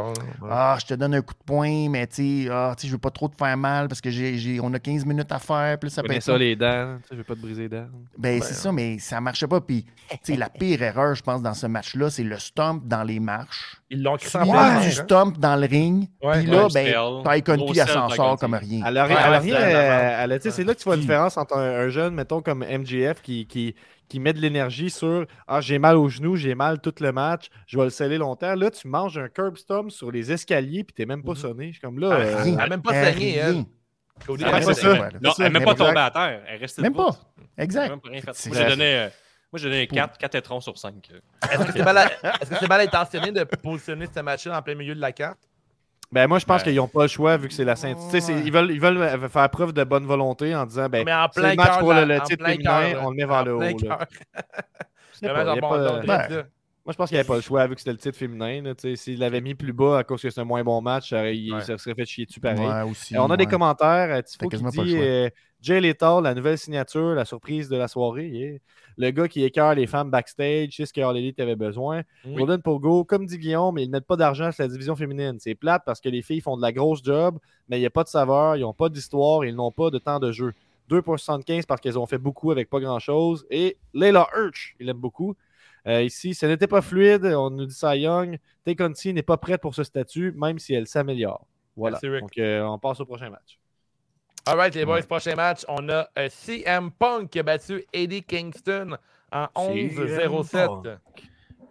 Ouais. 0.43 0.49
Ah, 0.51 0.77
je 0.81 0.87
te 0.87 0.95
donne 0.95 1.15
un 1.15 1.21
coup 1.23 1.35
de 1.35 1.45
poing, 1.45 1.89
mais 1.91 2.07
tu 2.07 2.45
sais, 2.45 2.49
ah, 2.51 2.75
sais, 2.79 2.87
je 2.89 2.93
veux 2.93 2.99
pas 2.99 3.11
trop 3.11 3.29
te 3.29 3.37
faire 3.37 3.57
mal 3.57 3.87
parce 3.89 4.01
que 4.01 4.11
j'ai, 4.11 4.39
j'ai- 4.39 4.59
on 4.61 4.73
a 4.75 4.79
15 4.79 5.05
minutes 5.05 5.31
à 5.33 5.39
faire. 5.39 5.79
Puis 5.79 5.89
là, 5.91 5.95
ça 5.95 6.03
peut 6.03 6.09
être 6.17 6.23
ça, 6.23 6.39
les 6.39 6.57
dents. 6.57 6.99
Je 7.11 7.17
veux 7.17 7.25
pas 7.25 7.35
te 7.35 7.41
briser 7.41 7.63
les 7.63 7.69
dents. 7.69 7.87
Ben, 8.17 8.41
c'est 8.43 8.55
ça, 8.55 8.73
mais 8.73 8.99
ça 8.99 9.21
marchait 9.21 9.47
pas. 9.47 9.61
Puis, 9.61 9.85
tu 10.11 10.17
sais, 10.23 10.37
la 10.37 10.49
pire 10.49 10.83
erreur, 10.83 11.15
je 11.15 11.23
pense, 11.23 11.43
dans 11.43 11.55
ce 11.55 11.67
match-là, 11.67 12.09
c'est 12.11 12.25
le 12.25 12.39
stomp 12.39 12.83
dans 12.87 13.03
les 13.05 13.21
marches. 13.21 13.77
Ils 13.89 14.03
l'ont 14.03 14.15
en 14.15 14.81
du 14.81 14.91
stomp 14.91 15.39
dans 15.39 15.55
le 15.57 15.67
ring. 15.67 16.09
Ouais. 16.21 16.41
Puis 16.43 16.47
là, 16.51 16.65
Ouais, 16.67 16.69
ben, 16.75 17.23
Stell. 17.25 17.35
Ty 17.37 17.43
Conti, 17.43 17.59
Gros 17.65 17.75
elle 17.75 17.89
s'en 17.89 18.09
sort 18.09 18.37
comme 18.37 18.55
rien. 18.55 18.83
Elle 18.87 18.97
a 18.99 19.05
rien. 19.05 20.41
C'est 20.41 20.65
là 20.65 20.75
que 20.75 20.79
tu 20.79 20.85
vois 20.85 20.97
la 20.97 21.01
différence 21.03 21.37
entre 21.37 21.57
un, 21.57 21.81
un 21.81 21.89
jeune, 21.89 22.15
mettons, 22.15 22.43
comme 22.43 22.65
MGF 22.65 23.23
qui, 23.23 23.47
qui, 23.47 23.75
qui 24.09 24.19
met 24.21 24.33
de 24.33 24.41
l'énergie 24.41 24.91
sur 24.91 25.27
Ah, 25.47 25.61
j'ai 25.61 25.79
mal 25.79 25.97
au 25.97 26.09
genou, 26.09 26.35
j'ai 26.37 26.55
mal 26.55 26.81
tout 26.81 26.95
le 27.01 27.13
match, 27.13 27.49
je 27.67 27.79
vais 27.79 27.85
le 27.85 27.91
sceller 27.91 28.19
longtemps. 28.19 28.55
Là, 28.55 28.71
tu 28.71 28.89
manges 28.89 29.19
un 29.19 29.29
curb 29.29 29.57
stomp 29.57 29.91
sur 29.91 30.11
les 30.11 30.33
escaliers, 30.33 30.83
puis 30.85 30.95
t'es 30.95 31.07
même 31.07 31.23
pas 31.23 31.35
sonné. 31.35 31.69
Je 31.69 31.73
suis 31.73 31.81
comme 31.81 31.99
là. 31.99 32.09
Ah, 32.13 32.17
euh. 32.21 32.45
Elle 32.45 32.61
a 32.61 32.69
même 32.69 32.83
pas 32.83 32.93
saigné, 32.93 33.37
elle. 33.37 33.65
Cody, 34.27 34.45
Elle 34.45 34.51
n'est 35.45 35.51
même 35.51 35.65
pas 35.65 35.75
tombée 35.75 36.01
à 36.01 36.11
terre. 36.11 36.41
Elle 36.49 36.55
est 36.55 36.59
restée 36.59 36.83
Même 36.83 36.95
pas. 36.95 37.11
Exact. 37.59 37.91
même 37.91 38.01
pas 38.01 38.09
rien 38.09 38.21
fait. 38.23 38.31
C'est- 38.35 38.51
Moi, 38.51 38.59
j'ai 38.63 38.69
donné, 38.69 38.95
euh, 38.97 39.09
moi, 39.57 39.63
j'ai 39.63 39.71
donné 39.71 39.87
4, 39.87 40.19
4 40.19 40.35
étrons 40.35 40.61
sur 40.61 40.77
5. 40.77 40.95
Est-ce 41.51 41.65
que 41.65 41.73
c'est 41.73 41.83
mal, 41.83 42.09
que 42.11 42.83
intentionné 42.83 43.33
de 43.33 43.45
positionner 43.45 44.07
ce 44.15 44.21
match-là 44.21 44.59
en 44.59 44.63
plein 44.63 44.75
milieu 44.75 44.95
de 44.95 45.01
la 45.01 45.13
carte? 45.13 45.39
Ben, 46.13 46.27
moi, 46.29 46.39
je 46.39 46.45
pense 46.45 46.63
qu'ils 46.63 46.77
n'ont 46.77 46.87
pas 46.89 47.03
le 47.03 47.09
choix 47.09 47.37
vu 47.39 47.49
que 47.49 47.55
c'est 47.55 47.65
la 47.65 47.75
ceinture. 47.75 48.05
Tu 48.05 48.11
sais, 48.11 48.21
c'est- 48.21 48.41
ils 48.41 48.53
veulent, 48.53 48.71
ils 48.71 48.81
veulent 48.81 48.99
euh, 48.99 49.29
faire 49.29 49.49
preuve 49.51 49.73
de 49.73 49.83
bonne 49.83 50.05
volonté 50.05 50.55
en 50.55 50.65
disant 50.67 50.89
ben, 50.89 51.05
Mais 51.05 51.13
en 51.15 51.27
c'est 51.33 51.41
plein 51.41 51.51
le 51.51 51.57
match 51.57 51.67
cœur 51.69 51.79
pour 51.81 51.89
de 51.89 51.95
le, 52.01 52.05
la- 52.05 52.15
le 52.17 52.21
en 52.21 52.25
titre 52.25 52.45
plein 52.45 52.53
féminin, 52.53 52.91
cœur, 52.93 53.03
on 53.05 53.11
le 53.11 53.17
met 53.17 53.25
vers 53.25 53.45
le 53.45 53.55
haut. 53.57 53.79
là. 53.89 53.99
pas, 55.61 56.01
Ben. 56.29 56.47
Moi, 56.87 56.93
je 56.93 56.97
pense 56.97 57.09
qu'il 57.09 57.17
n'y 57.17 57.21
avait 57.21 57.27
pas 57.27 57.35
le 57.35 57.41
choix 57.43 57.67
vu 57.67 57.75
que 57.75 57.81
c'était 57.81 57.91
le 57.93 57.99
titre 57.99 58.17
féminin. 58.17 58.63
S'il 58.95 59.19
l'avait 59.19 59.41
mis 59.41 59.55
plus 59.57 59.73
bas 59.73 59.99
à 59.99 60.05
cause 60.05 60.23
que 60.23 60.31
c'est 60.31 60.41
un 60.41 60.45
moins 60.45 60.63
bon 60.63 60.81
match, 60.81 61.11
il, 61.13 61.53
Ouais. 61.53 61.61
ça 61.61 61.77
serait 61.79 61.95
fait 61.97 62.05
chier 62.07 62.27
dessus 62.27 62.39
pareil. 62.41 62.61
Ouais, 62.61 62.89
aussi, 62.89 63.17
Euh, 63.17 63.23
on 63.23 63.31
a 63.31 63.37
des 63.37 63.47
commentaires. 63.47 64.15
euh, 64.17 64.23
Tifo 64.23 64.49
qui 64.49 64.57
dit 64.57 64.97
euh, 64.97 65.29
Jay 65.61 65.81
Lethal, 65.81 66.23
la 66.23 66.33
nouvelle 66.33 66.57
signature, 66.57 67.15
la 67.17 67.25
surprise 67.25 67.69
de 67.69 67.77
la 67.77 67.89
soirée. 67.89 68.29
yeah. 68.29 68.59
Le 68.99 69.11
gars 69.11 69.27
qui 69.29 69.43
écœure 69.45 69.75
les 69.75 69.87
femmes 69.87 70.11
backstage, 70.11 70.71
c'est 70.77 70.87
ce 70.87 70.93
que 70.93 71.01
All 71.03 71.17
Elite 71.19 71.39
avait 71.41 71.57
besoin. 71.57 72.03
Oui. 72.25 72.35
Golden 72.37 72.63
Pogo, 72.63 73.05
comme 73.05 73.27
dit 73.27 73.37
Guillaume, 73.37 73.75
mais 73.75 73.83
ils 73.83 73.89
ne 73.89 73.93
mettent 73.93 74.07
pas 74.07 74.17
d'argent 74.17 74.51
sur 74.53 74.63
la 74.63 74.69
division 74.69 74.95
féminine. 74.97 75.37
C'est 75.41 75.55
plate 75.57 75.83
parce 75.85 76.01
que 76.01 76.09
les 76.09 76.23
filles 76.23 76.41
font 76.41 76.57
de 76.57 76.63
la 76.63 76.73
grosse 76.73 77.03
job, 77.05 77.39
mais 77.69 77.77
il 77.79 77.81
n'y 77.81 77.87
a 77.87 77.91
pas 77.91 78.05
de 78.05 78.09
saveur, 78.09 78.57
ils 78.57 78.61
n'ont 78.63 78.73
pas 78.73 78.89
d'histoire, 78.89 79.45
ils 79.45 79.55
n'ont 79.55 79.73
pas 79.73 79.91
de 79.91 79.99
temps 79.99 80.19
de 80.21 80.31
jeu. 80.33 80.53
2 80.89 81.03
pour 81.03 81.19
75 81.19 81.67
parce 81.67 81.81
qu'elles 81.81 81.99
ont 81.99 82.07
fait 82.07 82.17
beaucoup 82.17 82.53
avec 82.53 82.71
pas 82.71 82.79
grand-chose. 82.79 83.45
Et 83.51 83.77
Layla 83.93 84.29
Hirsch, 84.37 84.77
il 84.79 84.89
aime 84.89 84.97
beaucoup. 84.99 85.35
Euh, 85.87 86.03
ici, 86.03 86.35
ce 86.35 86.47
n'était 86.47 86.67
pas 86.67 86.83
fluide, 86.83 87.25
on 87.27 87.51
nous 87.51 87.67
dit 87.67 87.75
ça 87.75 87.91
à 87.91 87.97
Young. 87.97 88.39
Tay 88.65 88.75
Conti 88.75 89.13
n'est 89.13 89.23
pas 89.23 89.37
prête 89.37 89.61
pour 89.61 89.75
ce 89.75 89.85
statut, 89.85 90.33
même 90.33 90.59
si 90.59 90.75
elle 90.75 90.87
s'améliore. 90.87 91.47
Voilà. 91.77 91.95
Merci, 92.03 92.09
Rick. 92.09 92.21
Donc, 92.23 92.39
euh, 92.39 92.63
on 92.63 92.79
passe 92.79 93.01
au 93.01 93.07
prochain 93.07 93.31
match. 93.31 93.59
Alright, 94.47 94.75
les 94.75 94.85
boys, 94.85 95.03
prochain 95.03 95.35
match, 95.35 95.65
on 95.69 95.89
a 95.89 96.09
euh, 96.19 96.29
CM 96.29 96.91
Punk 96.93 97.31
qui 97.31 97.41
a 97.41 97.43
battu 97.43 97.85
Eddie 97.93 98.23
Kingston 98.23 98.97
en 99.33 99.47
11-07. 99.57 100.99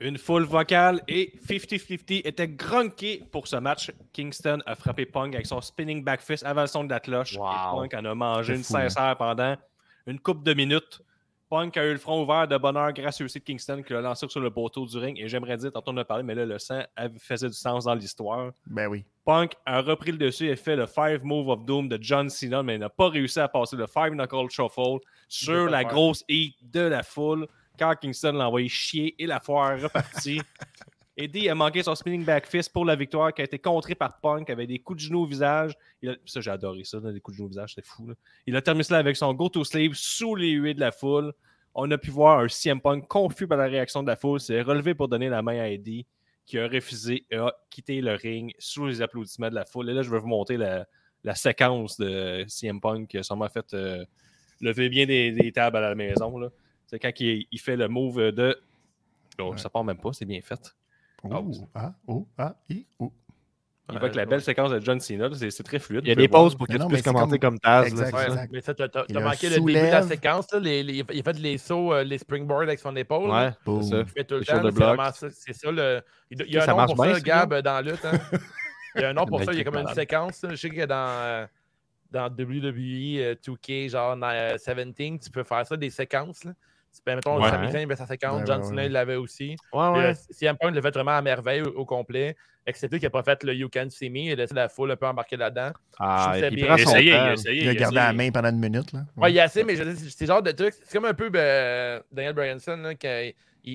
Une 0.02 0.18
foule 0.18 0.44
vocale 0.44 1.02
et 1.08 1.34
50-50 1.48 2.28
était 2.28 2.50
grunky 2.50 3.24
pour 3.32 3.48
ce 3.48 3.56
match. 3.56 3.92
Kingston 4.12 4.60
a 4.66 4.76
frappé 4.76 5.06
Punk 5.06 5.36
avec 5.36 5.46
son 5.46 5.62
spinning 5.62 6.04
back 6.04 6.22
fist 6.22 6.44
avant 6.44 6.62
le 6.62 6.68
son 6.68 6.84
de 6.84 6.90
la 6.90 7.00
cloche. 7.00 7.38
Wow. 7.38 7.84
Et 7.86 7.90
Punk 7.90 7.94
en 7.94 8.06
a 8.06 8.14
mangé 8.16 8.56
une 8.56 8.64
fou, 8.64 8.76
hein. 8.76 8.90
sincère 8.90 9.16
pendant 9.18 9.56
une 10.06 10.20
coupe 10.20 10.44
de 10.44 10.54
minutes. 10.54 11.02
Punk 11.56 11.78
a 11.78 11.86
eu 11.86 11.94
le 11.94 11.98
front 11.98 12.22
ouvert 12.22 12.50
de 12.50 12.58
bonheur 12.58 12.92
grâce 12.92 13.22
aussi 13.22 13.40
de 13.40 13.44
Kingston 13.46 13.82
qui 13.82 13.94
l'a 13.94 14.02
lancé 14.02 14.28
sur 14.28 14.42
le 14.42 14.52
poteau 14.52 14.86
du 14.86 14.98
ring. 14.98 15.18
Et 15.18 15.30
j'aimerais 15.30 15.56
dire, 15.56 15.72
tantôt 15.72 15.92
on 15.92 15.98
a 15.98 16.04
parlé, 16.04 16.22
mais 16.22 16.36
là, 16.36 16.46
le 16.46 16.60
sang 16.60 16.82
faisait 17.18 17.48
du 17.48 17.54
sens 17.54 17.86
dans 17.86 17.94
l'histoire. 17.94 18.52
Ben 18.68 18.88
oui. 18.88 19.06
Punk 19.24 19.54
a 19.66 19.80
repris 19.80 20.12
le 20.12 20.18
dessus 20.18 20.50
et 20.50 20.58
fait 20.58 20.76
le 20.76 20.86
Five 20.86 21.24
Move 21.24 21.48
of 21.48 21.64
Doom 21.64 21.88
de 21.88 21.98
John 22.02 22.30
Cena, 22.30 22.62
mais 22.62 22.76
il 22.76 22.80
n'a 22.80 22.90
pas 22.90 23.08
réussi 23.08 23.40
à 23.40 23.48
passer 23.48 23.78
le 23.78 23.88
Five 23.88 24.12
Knuckle 24.12 24.50
Shuffle 24.50 25.00
sur 25.30 25.70
la 25.70 25.80
faire. 25.80 25.88
grosse 25.92 26.26
hit 26.28 26.58
de 26.62 26.82
la 26.82 27.04
foule. 27.04 27.48
Quand 27.80 27.96
Kingston 27.96 28.34
l'a 28.34 28.48
envoyé 28.48 28.68
chier 28.68 29.16
et 29.18 29.26
la 29.26 29.40
foire 29.40 29.72
est 29.72 29.84
repartie. 29.84 30.42
Eddie 31.18 31.48
a 31.50 31.56
manqué 31.56 31.82
son 31.82 31.96
spinning 31.96 32.26
back 32.26 32.46
fist 32.46 32.74
pour 32.74 32.84
la 32.84 32.96
victoire 32.96 33.34
qui 33.34 33.42
a 33.42 33.46
été 33.46 33.58
contré 33.58 33.96
par 33.96 34.20
Punk 34.20 34.50
avec 34.50 34.68
des 34.68 34.80
coups 34.80 35.02
de 35.02 35.08
genoux 35.08 35.22
au 35.22 35.26
visage. 35.26 35.74
Il 36.02 36.10
a- 36.10 36.16
Ça, 36.26 36.42
j'ai 36.42 36.52
adoré 36.52 36.84
ça, 36.84 37.00
là, 37.00 37.12
des 37.14 37.22
coups 37.22 37.36
de 37.36 37.38
genoux 37.38 37.46
au 37.46 37.50
visage, 37.50 37.74
c'était 37.74 37.88
fou. 37.88 38.08
là. 38.08 38.16
Il 38.46 38.56
a 38.56 38.62
terminé 38.62 38.84
cela 38.84 39.00
avec 39.00 39.16
son 39.16 39.34
go-to 39.34 39.64
sleeve 39.64 39.94
sous 39.94 40.36
les 40.36 40.52
huées 40.52 40.74
de 40.74 40.82
la 40.82 40.92
foule. 40.92 41.34
On 41.74 41.90
a 41.92 41.98
pu 41.98 42.10
voir 42.12 42.40
un 42.40 42.48
CM 42.50 42.82
Punk 42.82 43.08
confus 43.08 43.48
par 43.48 43.58
la 43.58 43.66
réaction 43.66 44.02
de 44.04 44.08
la 44.08 44.16
foule, 44.16 44.40
s'est 44.40 44.62
relevé 44.62 44.94
pour 44.94 45.08
donner 45.08 45.30
la 45.30 45.42
main 45.42 45.60
à 45.60 45.68
Eddie, 45.70 46.06
qui 46.46 46.60
a 46.60 46.68
refusé 46.68 47.26
et 47.32 47.36
a 47.38 47.54
quitté 47.70 48.02
le 48.02 48.14
ring 48.16 48.54
sous 48.60 48.86
les 48.88 49.02
applaudissements 49.02 49.50
de 49.50 49.56
la 49.56 49.66
foule. 49.66 49.90
Et 49.90 49.94
là, 49.94 50.02
je 50.02 50.10
vais 50.10 50.20
vous 50.20 50.28
montrer 50.28 50.58
la, 50.58 50.86
la 51.24 51.36
séquence 51.36 51.98
de 51.98 52.44
CM 52.48 52.80
Punk 52.82 53.08
qui 53.10 53.18
a 53.18 53.24
sûrement 53.24 53.50
fait 53.50 53.74
euh, 53.74 54.06
lever 54.62 54.90
bien 54.90 55.06
des, 55.06 55.32
des 55.32 55.52
tables 55.52 55.78
à 55.78 55.82
la 55.82 55.96
maison. 55.96 56.52
C'est 56.88 57.00
quand 57.00 57.12
il, 57.20 57.48
il 57.52 57.60
fait 57.60 57.76
le 57.78 57.88
move 57.88 58.32
de. 58.32 58.58
Oh, 59.40 59.52
Ouais. 59.52 59.58
Ça 59.58 59.70
part 59.70 59.84
même 59.84 59.98
pas, 59.98 60.12
c'est 60.14 60.26
bien 60.26 60.40
fait. 60.42 60.76
Ah, 61.32 61.40
Oh, 61.42 61.52
ah, 61.74 61.94
oh, 62.08 62.28
ah, 62.38 62.56
i, 62.70 62.86
oh. 63.00 63.12
Il 63.92 64.00
voit 64.00 64.10
que 64.10 64.18
la 64.18 64.26
belle 64.26 64.42
séquence 64.42 64.72
de 64.72 64.80
John 64.80 65.00
Cena, 65.00 65.30
c'est 65.32 65.62
très 65.64 65.78
fluide. 65.78 66.02
Il 66.06 66.10
y 66.10 66.12
a 66.12 66.16
des 66.16 66.28
pauses 66.28 66.54
voir. 66.54 66.58
pour 66.58 66.68
que 66.68 66.74
Mais 66.74 66.80
tu 66.80 66.88
puisses 66.88 67.02
commenter 67.04 67.38
comme- 67.38 67.60
comme 67.60 67.60
Taz. 67.60 67.94
Mais 68.52 68.62
ça, 68.62 68.74
t'as 68.74 68.88
manqué 69.20 69.48
le 69.50 69.56
début 69.58 69.74
de 69.74 69.78
la 69.78 70.02
séquence. 70.02 70.52
là, 70.52 70.60
les- 70.60 70.82
les- 70.82 71.06
il 71.14 71.20
a 71.20 71.24
fait 71.24 71.38
les 71.38 71.58
sauts, 71.60 71.94
euh, 71.94 72.04
les 72.04 72.18
springboards 72.18 72.64
avec 72.64 72.80
son 72.80 72.96
épaule. 72.96 73.30
Ouais, 73.30 73.52
ça. 73.84 73.98
Il 74.00 74.06
fait 74.08 74.24
tout 74.24 74.36
le 74.36 74.44
C'est 74.44 75.54
ça. 75.54 75.72
Le. 75.72 76.02
Il 76.32 76.42
il 76.48 76.54
y 76.54 76.58
a 76.58 76.64
un 76.64 76.66
nom 76.76 76.86
pour 76.88 77.04
bien, 77.06 77.14
ça, 77.14 77.20
Gab, 77.22 77.54
dans 77.62 77.74
la 77.74 77.82
lutte. 77.84 78.06
hein. 78.06 78.20
Il 78.96 79.02
y 79.02 79.04
a 79.06 79.10
un 79.10 79.14
nom 79.14 79.26
pour 79.28 79.44
ça. 79.44 79.52
Il 79.52 79.60
y 79.60 79.62
a 79.62 79.64
comme 79.64 79.78
une 79.78 79.88
séquence. 79.94 80.44
Je 80.50 80.56
sais 80.56 80.70
que 80.72 80.86
dans, 80.86 80.96
euh, 80.96 81.46
dans 82.10 82.28
WWE 82.30 83.20
euh, 83.20 83.36
2K, 83.36 83.90
genre 83.90 84.18
euh, 84.24 84.58
17, 84.58 85.20
tu 85.22 85.30
peux 85.30 85.44
faire 85.44 85.64
ça, 85.68 85.78
des 85.78 85.92
séquences. 85.92 86.44
Là. 86.44 86.54
Tu 86.96 87.02
peux, 87.04 87.14
mettons, 87.14 87.42
Ouais. 87.42 87.50
Sami 87.50 87.72
Zayn, 87.72 87.88
il 87.90 87.98
sa 87.98 88.06
séquence. 88.08 88.40
Ouais, 88.40 88.46
John 88.48 88.62
ouais, 88.62 88.68
Cena, 88.68 88.82
ouais. 88.82 88.86
il 88.88 88.92
l'avait 88.94 89.16
aussi. 89.16 89.56
Ouais, 89.74 89.90
ouais. 89.90 90.06
euh, 90.06 90.14
CM 90.32 90.56
Punk 90.58 90.74
l'a 90.74 90.82
fait 90.82 90.92
vraiment 90.94 91.12
à 91.18 91.22
merveille 91.22 91.62
au, 91.62 91.70
au 91.80 91.86
complet. 91.86 92.36
Excepté 92.68 92.98
qu'il 92.98 93.06
n'a 93.06 93.10
pas 93.12 93.22
fait 93.22 93.44
le 93.44 93.54
You 93.54 93.70
Can 93.72 93.90
See 93.90 94.10
Me. 94.10 94.20
Il 94.20 94.32
a 94.32 94.36
laissé 94.36 94.54
la 94.56 94.70
foule 94.70 94.92
un 94.92 94.96
peu 94.96 95.06
embarquer 95.06 95.36
là-dedans. 95.38 95.72
Ah, 96.00 96.32
je 96.34 96.38
et 96.38 96.42
sais 96.42 96.48
puis 96.48 96.56
il 96.62 96.66
bien. 96.66 96.68
prend 96.68 96.78
Il 96.78 96.82
a 96.82 96.86
son 96.86 96.92
essayé, 96.96 97.10
il 97.12 97.16
a 97.16 97.34
essayé. 97.34 97.64
Il 97.72 97.76
gardé 97.78 97.96
la 97.96 98.14
main 98.14 98.32
pendant 98.32 98.50
une 98.50 98.60
minute. 98.60 98.92
Là. 98.94 99.02
Ouais, 99.18 99.32
il 99.32 99.36
y 99.36 99.40
a 99.40 99.44
assez, 99.44 99.64
mais 99.64 99.76
c'est 99.76 100.26
genre 100.26 100.42
de 100.42 100.52
truc. 100.52 100.74
C'est 100.84 100.94
comme 100.98 101.06
un 101.06 101.14
peu 101.14 101.30
ben, 101.30 102.02
Daniel 102.12 102.34
Bryanson, 102.34 102.78
là, 102.78 102.94
il, 103.04 103.34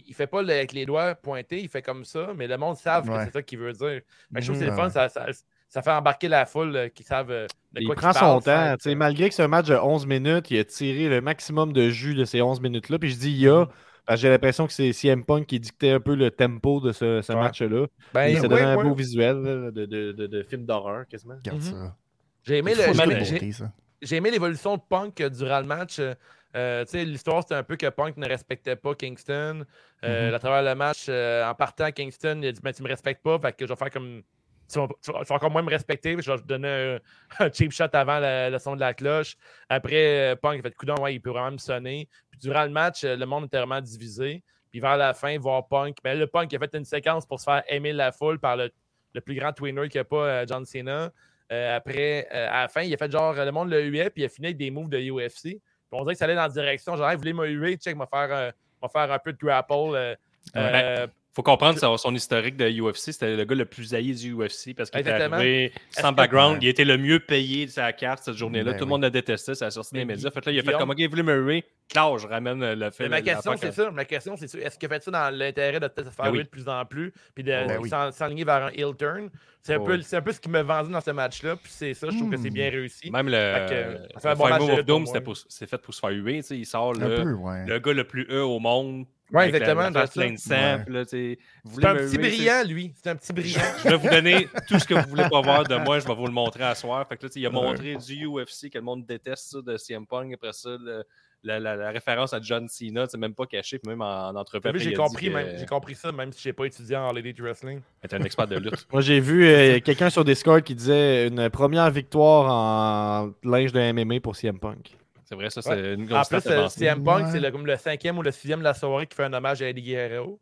il 0.09 0.15
fait 0.15 0.27
pas 0.27 0.43
le- 0.43 0.51
avec 0.53 0.73
les 0.73 0.87
doigts 0.87 1.15
pointés, 1.15 1.61
il 1.61 1.69
fait 1.69 1.83
comme 1.83 2.05
ça, 2.05 2.29
mais 2.37 2.47
le 2.49 2.57
monde 2.57 2.77
savent 2.77 3.09
que 3.09 3.25
c'est 3.27 3.33
ça 3.33 3.43
qu'il 3.43 3.59
veut 3.59 3.73
dire. 3.73 4.01
Je 4.35 4.41
trouve 4.45 4.55
que 4.59 4.65
c'est 4.65 4.71
le 4.71 4.77
fun, 4.77 4.89
ça, 4.91 5.09
ça, 5.09 5.27
ça 5.71 5.81
fait 5.83 5.91
embarquer 5.93 6.29
la 6.29 6.45
foule 6.45 6.77
euh, 6.77 6.89
qui 6.89 7.03
savent 7.03 7.31
euh, 7.31 7.47
de 7.73 7.81
Il 7.81 7.87
quoi 7.87 7.95
prend 7.95 8.11
qu'ils 8.11 8.19
son 8.19 8.41
parlent, 8.41 8.43
temps. 8.43 8.71
fait 8.73 8.77
tu 8.77 8.83
sais, 8.83 8.93
que- 8.93 8.99
Malgré 8.99 9.29
que 9.31 9.35
c'est 9.35 9.43
un 9.43 9.49
match 9.49 9.67
de 9.69 9.75
11 9.77 10.05
minutes, 10.07 10.51
il 10.51 10.59
a 10.59 10.65
tiré 10.65 11.09
le 11.09 11.21
maximum 11.23 11.73
de 11.73 11.89
jus 11.89 12.15
de 12.15 12.25
ces 12.27 12.43
11 12.43 12.61
minutes-là. 12.61 12.99
Puis 12.99 13.11
je 13.11 13.19
dis 13.19 13.31
il 13.31 13.39
y 13.39 13.49
a, 13.49 13.67
que 14.09 14.17
j'ai 14.17 14.29
l'impression 14.29 14.67
que 14.67 14.73
c'est 14.73 14.93
CM 14.93 15.25
Punk 15.25 15.47
qui 15.47 15.59
dictait 15.61 15.93
un 15.93 16.01
peu 16.01 16.15
le 16.17 16.31
tempo 16.31 16.81
de 16.81 16.91
ce, 16.93 17.23
ce 17.23 17.33
Ouais. 17.33 17.39
match-là. 17.41 17.87
Ben, 18.13 18.27
il 18.27 18.41
ouais, 18.41 18.49
donné 18.49 18.63
un 18.63 18.83
beau 18.83 18.95
visuel 18.95 19.37
là, 19.37 19.71
de, 19.71 19.87
de, 19.87 20.13
de, 20.13 20.27
de 20.27 20.43
film 20.43 20.67
d'horreur 20.67 21.07
quasiment. 21.09 21.37
Regarde 21.37 21.59
Mhm. 21.59 21.65
ça. 21.71 21.97
J'ai 22.43 22.57
aimé 22.59 22.73
j'ai- 22.75 23.53
ça. 23.53 24.17
aimé 24.17 24.31
l'évolution 24.31 24.77
de 24.77 24.83
Punk 24.89 25.21
euh, 25.21 25.29
durant 25.31 25.61
le 25.61 25.67
match. 25.67 25.99
Euh, 26.01 26.15
euh, 26.57 26.85
tu 26.85 26.91
sais, 26.93 27.05
L'histoire, 27.05 27.43
c'était 27.43 27.55
un 27.55 27.63
peu 27.63 27.77
que 27.77 27.87
Punk 27.91 28.17
ne 28.17 28.27
respectait 28.27 28.75
pas 28.75 28.95
Kingston. 28.97 29.65
Euh, 30.03 30.29
Mhm. 30.31 30.35
À 30.35 30.39
travers 30.41 30.63
le 30.63 30.75
match, 30.75 31.07
euh, 31.09 31.49
en 31.49 31.55
partant, 31.55 31.93
Kingston, 31.93 32.41
il 32.43 32.49
a 32.49 32.53
dit 32.53 32.61
ben, 32.61 32.73
Tu 32.73 32.83
me 32.83 32.89
respectes 32.89 33.23
pas, 33.23 33.39
fait 33.39 33.53
que 33.53 33.65
je 33.67 33.73
vais 33.73 33.77
faire 33.77 33.91
comme. 33.91 34.23
Tu 34.71 34.79
vas, 34.79 35.25
tu 35.25 35.33
encore 35.33 35.51
moins 35.51 35.63
me 35.63 35.71
respecter. 35.71 36.17
Je 36.21 36.31
vais 36.33 36.39
donner 36.43 37.01
un, 37.39 37.45
un 37.47 37.53
cheap 37.53 37.73
shot 37.73 37.85
avant 37.93 38.21
le, 38.21 38.51
le 38.51 38.59
son 38.59 38.75
de 38.75 38.81
la 38.81 38.95
cloche. 38.95 39.37
Après, 39.69 40.33
euh, 40.33 40.37
Punk 40.37 40.57
il 40.57 40.63
fait 40.63 40.75
coup 40.75 40.87
ouais, 41.01 41.15
il 41.15 41.21
peut 41.21 41.31
vraiment 41.31 41.53
me 41.53 41.59
sonner. 41.59 42.09
Puis 42.31 42.41
durant 42.41 42.65
le 42.65 42.71
match, 42.71 43.05
euh, 43.05 43.17
le 43.17 43.27
monde 43.27 43.45
était 43.47 43.59
vraiment 43.59 43.81
divisé. 43.81 44.43
Puis 44.71 44.81
vers 44.81 44.97
la 44.97 45.15
fin, 45.15 45.37
voir 45.39 45.67
Punk. 45.69 45.97
Mais 46.05 46.15
le 46.15 46.27
Punk 46.27 46.53
il 46.53 46.57
a 46.57 46.59
fait 46.61 46.75
une 46.77 46.85
séquence 46.85 47.27
pour 47.27 47.41
se 47.41 47.45
faire 47.45 47.63
aimer 47.69 47.93
la 47.93 48.13
foule 48.13 48.39
par 48.39 48.57
le, 48.57 48.71
le 49.15 49.21
plus 49.21 49.35
grand 49.35 49.53
twinner 49.53 49.89
qu'il 49.89 49.99
n'y 49.99 50.03
a 50.03 50.05
pas, 50.05 50.25
euh, 50.27 50.45
John 50.49 50.65
Cena. 50.65 51.11
Euh, 51.53 51.77
après, 51.77 52.29
euh, 52.33 52.49
à 52.49 52.63
la 52.63 52.69
fin, 52.69 52.83
il 52.83 52.95
a 52.95 52.97
fait 52.97 53.11
genre 53.11 53.35
le 53.35 53.51
monde 53.51 53.71
le 53.71 53.83
huait, 53.83 54.11
puis 54.11 54.23
il 54.23 54.27
a 54.27 54.29
fini 54.29 54.49
avec 54.49 54.57
des 54.57 54.71
moves 54.71 54.89
de 54.89 54.99
UFC. 54.99 55.43
Puis 55.43 55.61
on 55.91 56.03
dirait 56.03 56.15
que 56.15 56.19
ça 56.19 56.27
allait 56.27 56.37
dans 56.37 56.43
la 56.43 56.49
direction. 56.49 56.97
Genre, 56.97 57.09
Hey, 57.09 57.17
vous 57.17 57.21
voulez 57.23 57.33
me 57.33 57.49
huer, 57.49 57.77
check, 57.77 57.97
m'a 57.97 58.07
faire, 58.07 58.29
euh, 58.31 58.89
faire 58.93 59.11
un 59.11 59.19
peu 59.19 59.33
de 59.33 59.39
grapple. 59.39 60.17
euh, 60.57 61.07
Faut 61.41 61.45
comprendre 61.45 61.79
son, 61.79 61.97
son 61.97 62.15
historique 62.15 62.55
de 62.59 62.69
UFC. 62.69 63.13
C'était 63.13 63.35
le 63.35 63.45
gars 63.47 63.55
le 63.55 63.65
plus 63.65 63.95
haï 63.95 64.13
du 64.13 64.35
UFC 64.35 64.75
parce 64.77 64.91
qu'il 64.91 65.01
était 65.01 65.11
arrivé 65.11 65.73
sans 65.91 66.11
que- 66.11 66.17
background. 66.17 66.59
Il 66.63 66.69
était 66.69 66.85
le 66.85 66.99
mieux 66.99 67.19
payé 67.19 67.65
de 67.65 67.71
sa 67.71 67.95
carte 67.95 68.23
cette 68.25 68.35
journée-là. 68.35 68.73
Ben 68.73 68.79
Tout 68.79 68.81
le 68.81 68.85
oui. 68.85 68.91
monde 68.91 69.05
le 69.05 69.11
détestait. 69.11 69.55
Ça 69.55 69.65
a 69.67 69.71
sorti 69.71 69.95
des 69.95 70.05
médias. 70.05 70.31
Fait 70.31 70.43
que 70.43 70.51
là, 70.51 70.53
il 70.53 70.59
a 70.59 70.63
fait 70.63 70.73
comme 70.77 70.91
OK, 70.91 70.99
me 70.99 71.35
huer? 71.41 71.65
Claire, 71.89 72.19
je 72.19 72.27
ramène 72.27 72.75
le 72.75 72.91
fait. 72.91 73.05
Mais 73.05 73.09
ma 73.09 73.23
question, 73.23 73.53
c'est 73.57 73.69
que- 73.71 73.75
ça. 73.75 73.91
Ma 73.91 74.05
question, 74.05 74.37
c'est 74.37 74.49
ça. 74.49 74.59
Est-ce 74.59 74.79
qu'il 74.79 74.87
a 74.87 74.95
fait 74.95 75.03
ça 75.03 75.11
dans 75.11 75.35
l'intérêt 75.35 75.81
de 75.81 75.87
se 75.97 76.03
faire 76.11 76.25
Ben 76.27 76.31
oui. 76.31 76.37
huer 76.39 76.45
de 76.45 76.49
plus 76.51 76.69
en 76.69 76.85
plus, 76.85 77.15
puis 77.35 77.43
de 77.43 77.49
Ben 77.53 77.79
oui. 77.81 77.89
s'en- 77.89 78.13
s'enligner 78.13 78.45
vers 78.45 78.65
un 78.67 78.71
heel 78.73 78.95
turn? 78.99 79.31
C'est 79.63 79.75
un, 79.75 79.79
Oh 79.81 79.85
peu, 79.85 79.99
un 80.13 80.21
peu 80.23 80.33
ce 80.33 80.41
qui 80.41 80.49
m'a 80.51 80.63
vendu 80.63 80.93
dans 80.93 81.01
ce 81.01 81.11
match-là, 81.11 81.57
puis 81.57 81.73
c'est 81.75 81.95
ça, 81.95 82.09
je 82.11 82.17
trouve 82.19 82.31
que 82.31 82.37
c'est 82.37 82.51
Hmm. 82.51 82.55
bien 82.55 82.71
réussi. 82.71 83.11
Même 83.11 83.29
le, 83.29 83.69
que, 83.69 84.39
match 84.39 84.61
Move 84.61 84.71
of 84.71 84.85
Doom, 84.85 85.07
c'est 85.07 85.67
fait 85.67 85.79
pour 85.81 85.95
se 85.95 86.01
faire 86.01 86.11
huer. 86.11 86.37
tu 86.37 86.43
sais, 86.43 86.59
Il 86.59 86.67
sort 86.67 86.93
le 86.93 87.79
gars 87.79 87.93
le 87.95 88.05
plus 88.05 88.27
E 88.31 88.43
au 88.45 88.59
monde. 88.59 89.07
La- 89.33 89.47
exactement, 89.47 89.83
La, 89.83 89.91
de. 89.91 90.51
Ouais. 90.51 91.05
sais, 91.07 91.39
vous 91.65 91.81
C'est 91.81 91.87
un 91.87 91.95
petit 91.95 92.19
brillant, 92.19 92.63
lui. 92.67 92.93
C'est 93.03 93.11
un 93.11 93.17
petit 93.17 93.33
brillant. 93.33 93.61
Je 93.85 93.89
vais 93.91 93.97
vous 93.97 94.09
donner 94.09 94.49
tout 94.69 94.79
ce 94.79 94.85
que 94.87 94.95
vous 94.95 95.09
voulez 95.09 95.29
pas 95.31 95.41
voir 95.41 95.65
de 95.65 95.77
moi, 95.77 95.99
je 96.01 96.07
vais 96.07 96.15
vous 96.15 96.27
le 96.27 96.33
montrer 96.33 96.65
à 96.65 96.75
soir. 96.75 97.07
Fait 97.09 97.17
que 97.17 97.27
là, 97.27 97.33
il 97.35 97.47
a 97.47 97.51
montré 97.51 97.97
du 97.97 98.27
UFC 98.27 98.71
que 98.71 98.79
le 98.79 98.85
monde 98.85 99.05
déteste 99.07 99.51
ça 99.53 99.59
de 99.63 99.77
CM 99.77 100.07
Punk. 100.07 100.33
Après 100.35 100.53
ça, 100.53 100.71
le- 100.81 101.05
la, 101.43 101.59
la- 101.59 101.75
la 101.75 101.91
référence 101.91 102.35
à 102.35 102.41
John 102.43 102.69
Cena, 102.69 103.07
c'est 103.09 103.17
même 103.17 103.35
pas 103.35 103.47
caché, 103.47 103.79
puis 103.79 103.89
même 103.89 104.03
en, 104.03 104.29
en 104.29 104.37
entrevue. 104.37 104.61
T'as 104.63 104.73
vu, 104.73 104.77
après, 104.79 104.91
J'ai 104.91 104.95
compris, 104.95 105.31
que- 105.31 105.59
j'ai 105.59 105.65
compris 105.67 105.95
ça, 105.95 106.13
même 106.13 106.33
si 106.33 106.43
j'ai 106.43 106.53
pas 106.53 106.67
étudié 106.67 106.97
en 106.97 107.13
Lady 107.13 107.33
Wrestling. 107.41 107.81
était 108.05 108.17
un 108.17 108.23
expert 108.25 108.47
de 108.47 108.57
lutte. 108.59 108.87
Moi, 108.93 109.01
j'ai 109.01 109.21
vu 109.21 109.47
euh, 109.47 109.81
quelqu'un 109.81 110.11
sur 110.11 110.23
Discord 110.23 110.63
qui 110.63 110.75
disait 110.75 111.29
une 111.29 111.49
première 111.49 111.91
victoire 111.91 112.53
en 112.53 113.31
linge 113.43 113.73
de 113.73 113.81
MMA 113.93 114.21
pour 114.21 114.37
CM 114.37 114.59
Punk. 114.59 114.97
C'est 115.31 115.37
vrai, 115.37 115.49
ça, 115.49 115.63
c'est 115.63 115.71
Ouais. 115.71 115.95
une 115.95 116.03
En 116.03 116.07
grosse 116.17 116.29
plus, 116.29 116.41
stat 116.41 116.51
euh. 116.51 116.69
CM 116.69 117.05
Punk, 117.05 117.25
Ouais. 117.27 117.31
c'est 117.31 117.39
le- 117.41 117.51
comme 117.53 117.65
le 117.65 117.77
cinquième 117.77 118.19
ou 118.19 118.23
le 118.23 118.33
sixième 118.33 118.59
de 118.59 118.65
la 118.65 118.75
soirée 118.75 119.07
qui 119.07 119.15
fait 119.15 119.23
un 119.25 119.33
hommage 119.33 119.63
à 119.63 119.69
Eddie 119.69 119.83
Guerrero. 119.83 120.41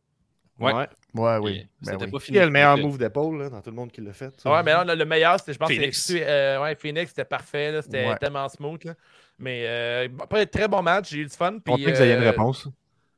Ouais. 0.59 0.72
Ouais, 1.14 1.36
oui. 1.41 1.66
Ben 1.82 1.93
C'était 1.93 2.05
oui. 2.07 2.11
pas 2.11 2.18
fini. 2.18 2.39
le 2.39 2.51
meilleur 2.51 2.76
Fait 2.76 2.82
move 2.82 2.99
d'épaule 2.99 3.39
là, 3.43 3.51
dans 3.51 3.61
tout 3.61 3.70
le 3.70 3.76
monde 3.76 3.93
qui 3.93 4.01
l'a 4.01 4.12
fait? 4.12 4.32
ça? 4.41 4.51
Ouais, 4.51 4.62
mais 4.64 4.74
non, 4.74 4.84
le, 4.84 4.95
le 4.95 5.05
meilleur, 5.05 5.39
c'était, 5.39 5.53
je 5.53 5.59
pense, 5.59 5.68
Phoenix. 5.70 6.03
c'est 6.07 6.24
euh, 6.26 6.61
ouais, 6.62 6.74
Phoenix, 6.74 7.11
c'était 7.11 7.24
parfait, 7.26 7.70
là, 7.70 7.82
c'était 7.82 8.07
Ouais. 8.09 8.16
tellement 8.16 8.49
smooth. 8.49 8.82
Là. 8.84 8.95
Mais 9.39 9.64
euh, 9.66 10.09
après, 10.20 10.47
très 10.47 10.66
bon 10.66 10.82
match, 10.82 11.11
j'ai 11.11 11.18
eu 11.18 11.26
du 11.26 11.30
fun. 11.36 11.51
Je 11.51 11.53
suis 11.53 11.61
Puis, 11.61 11.72
content 11.74 11.84
que 11.93 11.97
vous 11.97 12.03
ayez 12.03 12.14
une 12.14 12.22
euh, 12.22 12.30
réponse. 12.30 12.68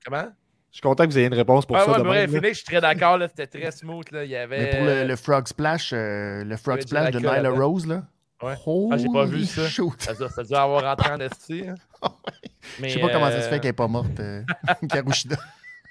Comment? 0.05 0.29
Je 0.71 0.77
suis 0.77 0.83
content 0.83 1.05
que 1.07 1.11
vous 1.13 1.19
ayez 1.19 1.27
une 1.29 1.35
réponse 1.35 1.65
pour 1.67 1.77
Ouais, 1.77 1.83
ça. 1.85 1.93
ouais, 1.93 1.99
de 1.99 2.03
mais 2.03 2.11
ouais, 2.11 2.27
là. 2.27 2.33
Phoenix, 2.33 2.49
je 2.51 2.55
suis 2.57 2.65
très 2.65 2.81
d'accord, 2.81 3.17
là, 3.17 3.27
c'était 3.29 3.47
très 3.47 3.71
smooth. 3.71 4.11
Là. 4.13 4.25
Il 4.25 4.31
y 4.31 4.37
avait. 4.37 4.59
Mais 4.59 4.71
pour 4.77 4.85
le, 4.85 5.05
le 5.05 5.17
Frog 5.17 5.47
Splash, 5.49 5.93
euh, 5.95 6.45
le 6.45 6.57
Frog 6.57 6.81
Splash 6.83 7.11
de 7.13 7.21
Nyla. 7.21 7.49
Rose, 7.51 7.87
là. 7.87 8.03
Ouais. 8.43 8.55
Ah, 8.91 8.97
j'ai 8.97 9.09
pas 9.13 9.25
vu 9.25 9.45
ça. 9.45 9.69
shoot. 9.69 10.01
Ça 10.01 10.15
doit, 10.15 10.29
ça 10.31 10.43
doit 10.43 10.63
avoir 10.63 10.83
rentré 10.85 11.13
en 11.13 11.21
esti. 11.21 11.65
hein. 11.69 11.75
Je 12.83 12.89
sais 12.89 12.99
pas 13.01 13.09
comment 13.11 13.31
ça 13.31 13.41
se 13.43 13.47
euh, 13.47 13.51
fait 13.51 13.61
qu'elle 13.61 13.71
est 13.71 13.73
pas 13.75 13.89
morte, 13.89 14.19
euh, 14.21 14.43
Karushida. 14.89 15.37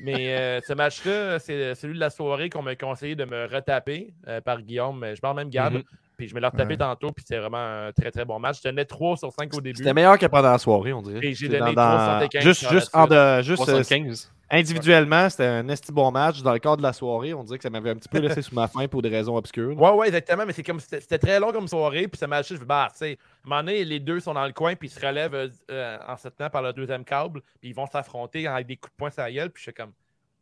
Mais 0.01 0.35
euh, 0.37 0.59
ce 0.65 0.73
match-là, 0.73 1.39
c'est 1.39 1.75
celui 1.75 1.95
de 1.95 1.99
la 1.99 2.09
soirée 2.09 2.49
qu'on 2.49 2.61
m'a 2.61 2.75
conseillé 2.75 3.15
de 3.15 3.25
me 3.25 3.45
retaper 3.53 4.13
euh, 4.27 4.39
par 4.41 4.61
Guillaume. 4.61 5.05
Je 5.13 5.19
parle 5.19 5.35
même 5.35 5.49
Gab. 5.49 5.73
Mhm. 5.73 5.83
Puis 6.19 6.27
je 6.27 6.35
me 6.35 6.41
l'ai 6.41 6.47
retapé 6.47 6.73
Ouais. 6.73 6.77
tantôt. 6.77 7.11
Puis 7.13 7.23
c'est 7.25 7.37
vraiment 7.37 7.87
un 7.87 7.91
très 7.93 8.11
très 8.11 8.25
bon 8.25 8.37
match. 8.39 8.57
Je 8.57 8.63
tenais 8.69 8.83
3 8.83 9.15
sur 9.15 9.31
5 9.31 9.53
au 9.55 9.61
début. 9.61 9.77
C'était 9.77 9.93
meilleur 9.93 10.17
que 10.17 10.25
pendant 10.25 10.51
la 10.51 10.57
soirée, 10.57 10.91
on 10.91 11.01
dirait. 11.01 11.25
Et 11.25 11.33
j'ai 11.33 11.47
donné 11.47 11.73
dans- 11.73 11.73
dans- 11.73 12.19
375 12.19 12.69
Juste, 12.69 12.89
en 12.93 13.07
de, 13.07 13.41
juste 13.41 13.61
euh, 13.61 13.65
75. 13.83 14.31
individuellement, 14.51 15.29
c'était 15.29 15.45
un 15.45 15.67
esti 15.69 15.91
bon 15.93 16.11
match. 16.11 16.41
Dans 16.41 16.51
le 16.51 16.59
cadre 16.59 16.77
de 16.77 16.83
la 16.83 16.91
soirée, 16.91 17.33
on 17.33 17.43
dirait 17.45 17.57
que 17.57 17.63
ça 17.63 17.69
m'avait 17.69 17.91
un 17.91 17.95
petit 17.95 18.09
peu 18.09 18.19
laissé 18.19 18.41
sous 18.41 18.53
ma 18.53 18.67
faim 18.67 18.87
pour 18.89 19.01
des 19.01 19.07
raisons 19.09 19.37
obscures. 19.37 19.79
Ouais, 19.79 19.91
ouais, 19.91 20.07
exactement. 20.07 20.45
Mais 20.45 20.51
c'est 20.53 20.63
comme 20.63 20.79
c'était 20.81 20.99
c'était 20.99 21.19
très 21.19 21.39
long 21.39 21.53
comme 21.53 21.67
soirée. 21.69 22.07
Puis 22.09 22.19
ce 22.19 22.25
match-là, 22.25 22.55
je 22.55 22.59
fais, 22.59 22.65
bah, 22.65 22.89
tu 22.91 22.97
sais, 22.97 23.11
à 23.11 23.47
un 23.47 23.49
moment 23.49 23.63
donné, 23.63 23.85
les 23.85 23.99
deux 24.01 24.19
sont 24.19 24.33
dans 24.33 24.45
le 24.45 24.51
coin. 24.53 24.75
Puis 24.75 24.89
ils 24.89 24.91
se 24.91 24.99
relèvent 25.05 25.33
euh, 25.35 25.47
euh, 25.71 25.97
en 26.05 26.17
se 26.17 26.27
tenant 26.27 26.49
par 26.49 26.61
le 26.61 26.73
deuxième 26.73 27.05
câble. 27.05 27.41
Puis 27.61 27.69
ils 27.69 27.75
vont 27.75 27.87
s'affronter 27.87 28.45
avec 28.45 28.67
des 28.67 28.75
coups 28.75 28.91
de 28.91 28.97
poing 28.97 29.09
sur 29.09 29.21
la 29.23 29.31
gueule. 29.31 29.49
Puis 29.51 29.61
je 29.61 29.71
suis 29.71 29.73
comme. 29.73 29.91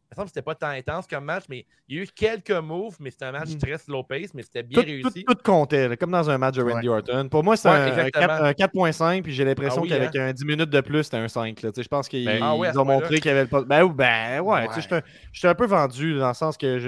Me 0.09 0.15
semble 0.15 0.25
que 0.27 0.29
c'était 0.29 0.41
pas 0.41 0.55
tant 0.55 0.67
intense 0.69 1.05
comme 1.05 1.25
match, 1.25 1.43
mais 1.49 1.65
il 1.89 1.97
y 1.97 1.99
a 1.99 2.03
eu 2.03 2.07
quelques 2.07 2.51
moves, 2.51 2.95
mais 3.01 3.11
c'était 3.11 3.25
un 3.25 3.33
match 3.33 3.49
Mm. 3.49 3.57
très 3.57 3.77
slow 3.77 4.03
pace, 4.03 4.33
mais 4.33 4.41
c'était 4.41 4.63
bien 4.63 4.81
Tout, 4.81 4.85
réussi. 4.85 5.25
tout 5.25 5.35
comptait, 5.43 5.89
là, 5.89 5.97
comme 5.97 6.11
dans 6.11 6.29
un 6.29 6.37
match 6.37 6.55
de 6.55 6.63
Randy 6.63 6.87
Orton. 6.87 7.27
Pour 7.29 7.43
moi, 7.43 7.57
c'est 7.57 7.67
Ouais, 7.67 7.75
un, 7.75 7.81
un 7.83 7.87
exactement. 7.87 8.27
4 8.27 8.41
un 8.43 8.53
4.5, 8.53 9.21
puis 9.23 9.33
j'ai 9.33 9.43
l'impression 9.43 9.81
Ah 9.81 9.83
oui, 9.83 9.89
qu'avec 9.89 10.15
un 10.15 10.31
10 10.31 10.45
minutes 10.45 10.69
de 10.69 10.79
plus, 10.79 11.03
c'était 11.03 11.17
un 11.17 11.27
5. 11.27 11.61
là. 11.61 11.71
Tu 11.71 11.75
sais, 11.75 11.83
Je 11.83 11.89
pense 11.89 12.07
qu'ils 12.07 12.25
Ben, 12.25 12.39
ah 12.41 12.55
ouais, 12.55 12.77
ont 12.77 12.85
montré 12.85 13.17
qu'il 13.17 13.25
y 13.25 13.29
avait 13.31 13.43
le... 13.43 13.65
Ben, 13.65 13.85
ben 13.87 14.39
ouais, 14.41 14.67
j'étais 14.77 14.95
un- 14.95 15.49
un 15.49 15.55
peu 15.55 15.65
vendu 15.65 16.17
dans 16.17 16.29
le 16.29 16.33
sens 16.33 16.55
que 16.57 16.79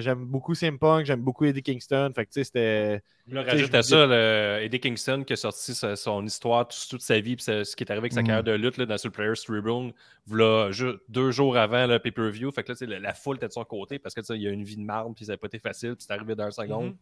j'aime 0.00 0.24
beaucoup 0.24 0.54
CM 0.56 0.76
Punk, 0.78 1.06
j'aime 1.06 1.20
beaucoup 1.20 1.44
Eddie 1.44 1.62
Kingston. 1.62 2.10
Fait 2.14 2.26
que 2.26 2.30
tu 2.32 2.40
sais, 2.40 2.44
c'était... 2.44 3.02
Sais, 3.30 3.40
rajoute 3.40 3.72
je 3.72 3.76
à 3.76 3.82
ça 3.82 4.06
le 4.06 4.58
Eddie 4.62 4.80
Kingston 4.80 5.24
qui 5.26 5.32
a 5.32 5.36
sorti 5.36 5.74
sa- 5.74 5.96
son 5.96 6.24
histoire 6.26 6.68
tout- 6.68 6.76
toute 6.90 7.00
sa 7.00 7.18
vie, 7.20 7.36
puis 7.36 7.44
ce 7.44 7.74
qui 7.74 7.82
est 7.82 7.90
arrivé 7.90 8.02
avec 8.02 8.12
sa 8.12 8.20
Mm. 8.22 8.26
carrière 8.26 8.44
de 8.44 8.52
lutte 8.52 8.76
là, 8.76 8.84
dans 8.84 8.96
le 9.02 9.10
Players 9.10 9.32
Tribune, 9.42 9.92
voilà, 10.26 10.70
deux 11.08 11.30
jours 11.30 11.56
avant 11.56 11.86
le 11.86 11.98
pay-per-view. 11.98 12.50
Fait 12.52 12.62
que 12.62 12.72
là, 12.72 12.78
la, 12.86 12.98
la 12.98 13.14
foule 13.14 13.36
était 13.36 13.48
de 13.48 13.52
son 13.52 13.64
côté 13.64 13.98
parce 13.98 14.14
que 14.14 14.20
il 14.34 14.42
y 14.42 14.46
a 14.46 14.50
une 14.50 14.64
vie 14.64 14.76
de 14.76 14.82
marde, 14.82 15.14
puis 15.16 15.24
ça 15.24 15.32
n'a 15.32 15.36
pas 15.38 15.46
été 15.46 15.58
facile, 15.58 15.96
puis 15.96 16.04
c'est 16.06 16.12
arrivé 16.12 16.34
dans 16.34 16.44
un 16.44 16.50
seconde. 16.50 16.86
Mhm. 16.88 16.96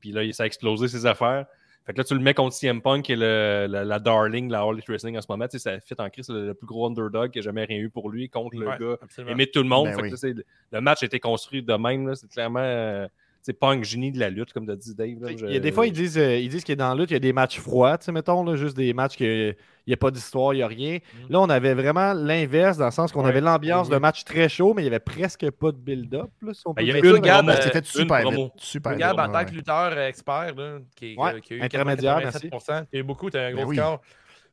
Puis 0.00 0.10
là, 0.12 0.24
il- 0.24 0.34
ça 0.34 0.42
a 0.42 0.46
explosé 0.46 0.88
ses 0.88 1.06
affaires. 1.06 1.46
Fait 1.86 1.92
que 1.94 1.98
là, 1.98 2.04
tu 2.04 2.12
le 2.14 2.20
mets 2.20 2.34
contre 2.34 2.54
CM 2.54 2.82
Punk, 2.82 3.04
qui 3.04 3.12
est 3.12 3.16
le, 3.16 3.66
la, 3.70 3.82
la 3.84 3.98
darling, 3.98 4.50
la 4.50 4.62
Elite 4.70 4.86
Wrestling 4.88 5.16
en 5.16 5.22
ce 5.22 5.26
moment. 5.28 5.46
Tu 5.48 5.58
sais, 5.58 5.70
ça 5.70 5.80
fit 5.80 5.94
en 5.98 6.10
crise, 6.10 6.26
c'est 6.26 6.32
le, 6.34 6.46
le 6.48 6.54
plus 6.54 6.66
gros 6.66 6.86
underdog 6.86 7.30
qui 7.30 7.38
a 7.38 7.42
jamais 7.42 7.64
rien 7.64 7.78
eu 7.78 7.88
pour 7.88 8.10
lui 8.10 8.28
contre 8.28 8.56
le 8.58 8.66
Ouais, 8.68 8.76
gars 8.78 8.96
absolument. 9.00 9.32
aimé 9.32 9.46
de 9.46 9.50
tout 9.52 9.62
le 9.62 9.68
monde. 9.68 9.86
Ben 9.86 9.94
Fait 9.94 10.10
que 10.10 10.26
là, 10.26 10.42
le 10.72 10.80
match 10.82 11.02
a 11.02 11.06
été 11.06 11.18
construit 11.20 11.62
de 11.62 11.72
même. 11.74 12.06
là. 12.08 12.14
C'est 12.14 12.28
clairement 12.28 12.60
euh, 12.62 13.08
tu 13.38 13.44
sais, 13.44 13.52
Punk, 13.52 13.84
génie 13.84 14.10
de 14.12 14.18
la 14.18 14.30
lutte, 14.30 14.52
comme 14.52 14.66
tu 14.66 14.76
dit 14.76 14.94
Dave. 14.94 15.20
là. 15.22 15.30
Il 15.30 15.52
y 15.52 15.56
a 15.56 15.60
des 15.60 15.72
fois, 15.72 15.86
ils 15.86 15.92
disent, 15.92 16.18
euh, 16.18 16.36
ils 16.38 16.48
disent 16.48 16.64
qu'il 16.64 16.72
est 16.72 16.76
dans 16.76 16.88
la 16.88 16.94
lutte, 16.94 17.10
il 17.10 17.14
y 17.14 17.16
a 17.16 17.20
des 17.20 17.32
matchs 17.32 17.60
froids, 17.60 17.96
mettons, 18.12 18.42
là, 18.44 18.56
juste 18.56 18.76
des 18.76 18.92
matchs 18.92 19.16
qu'il 19.16 19.56
n'y 19.86 19.92
a 19.94 19.96
pas 19.96 20.10
d'histoire, 20.10 20.52
il 20.54 20.58
n'y 20.58 20.62
a 20.62 20.66
rien. 20.66 20.94
Mhm. 20.94 21.30
Là, 21.30 21.40
on 21.40 21.48
avait 21.48 21.74
vraiment 21.74 22.12
l'inverse, 22.14 22.76
dans 22.78 22.86
le 22.86 22.90
sens 22.90 23.12
qu'on 23.12 23.22
Ouais, 23.22 23.28
avait 23.30 23.40
l'ambiance 23.40 23.86
oui. 23.86 23.92
d'un 23.92 24.00
match 24.00 24.24
très 24.24 24.48
chaud, 24.48 24.74
mais 24.74 24.82
il 24.82 24.86
n'y 24.86 24.90
avait 24.90 24.98
presque 25.00 25.48
pas 25.52 25.70
de 25.72 25.76
build-up. 25.76 26.28
si 26.52 26.62
Ben, 26.66 26.82
il 26.82 26.88
y 26.88 26.92
a 26.92 26.98
une 26.98 27.06
euh, 27.06 27.54
C'est 27.62 27.70
fait 27.72 27.78
une 27.78 27.84
super 27.84 28.30
vite. 28.30 28.52
Super 28.56 28.96
Gab, 28.96 29.10
vite, 29.16 29.20
en 29.28 29.32
tant 29.32 29.44
que 29.44 29.50
lutteur 29.52 29.92
euh, 29.96 30.08
expert, 30.08 30.54
là, 30.56 30.78
qui, 30.96 31.14
Ouais, 31.16 31.40
qui 31.40 31.54
a 31.54 31.56
eu 31.56 31.62
intermédiaire, 31.62 32.18
87%, 32.20 32.86
il 32.92 32.96
y 32.96 32.98
a 32.98 33.00
eu 33.00 33.02
beaucoup, 33.04 33.30
tu 33.30 33.36
as 33.38 33.46
un 33.46 33.50
Ben 33.54 33.56
gros 33.62 33.70
oui. 33.70 33.76
score. 33.76 34.00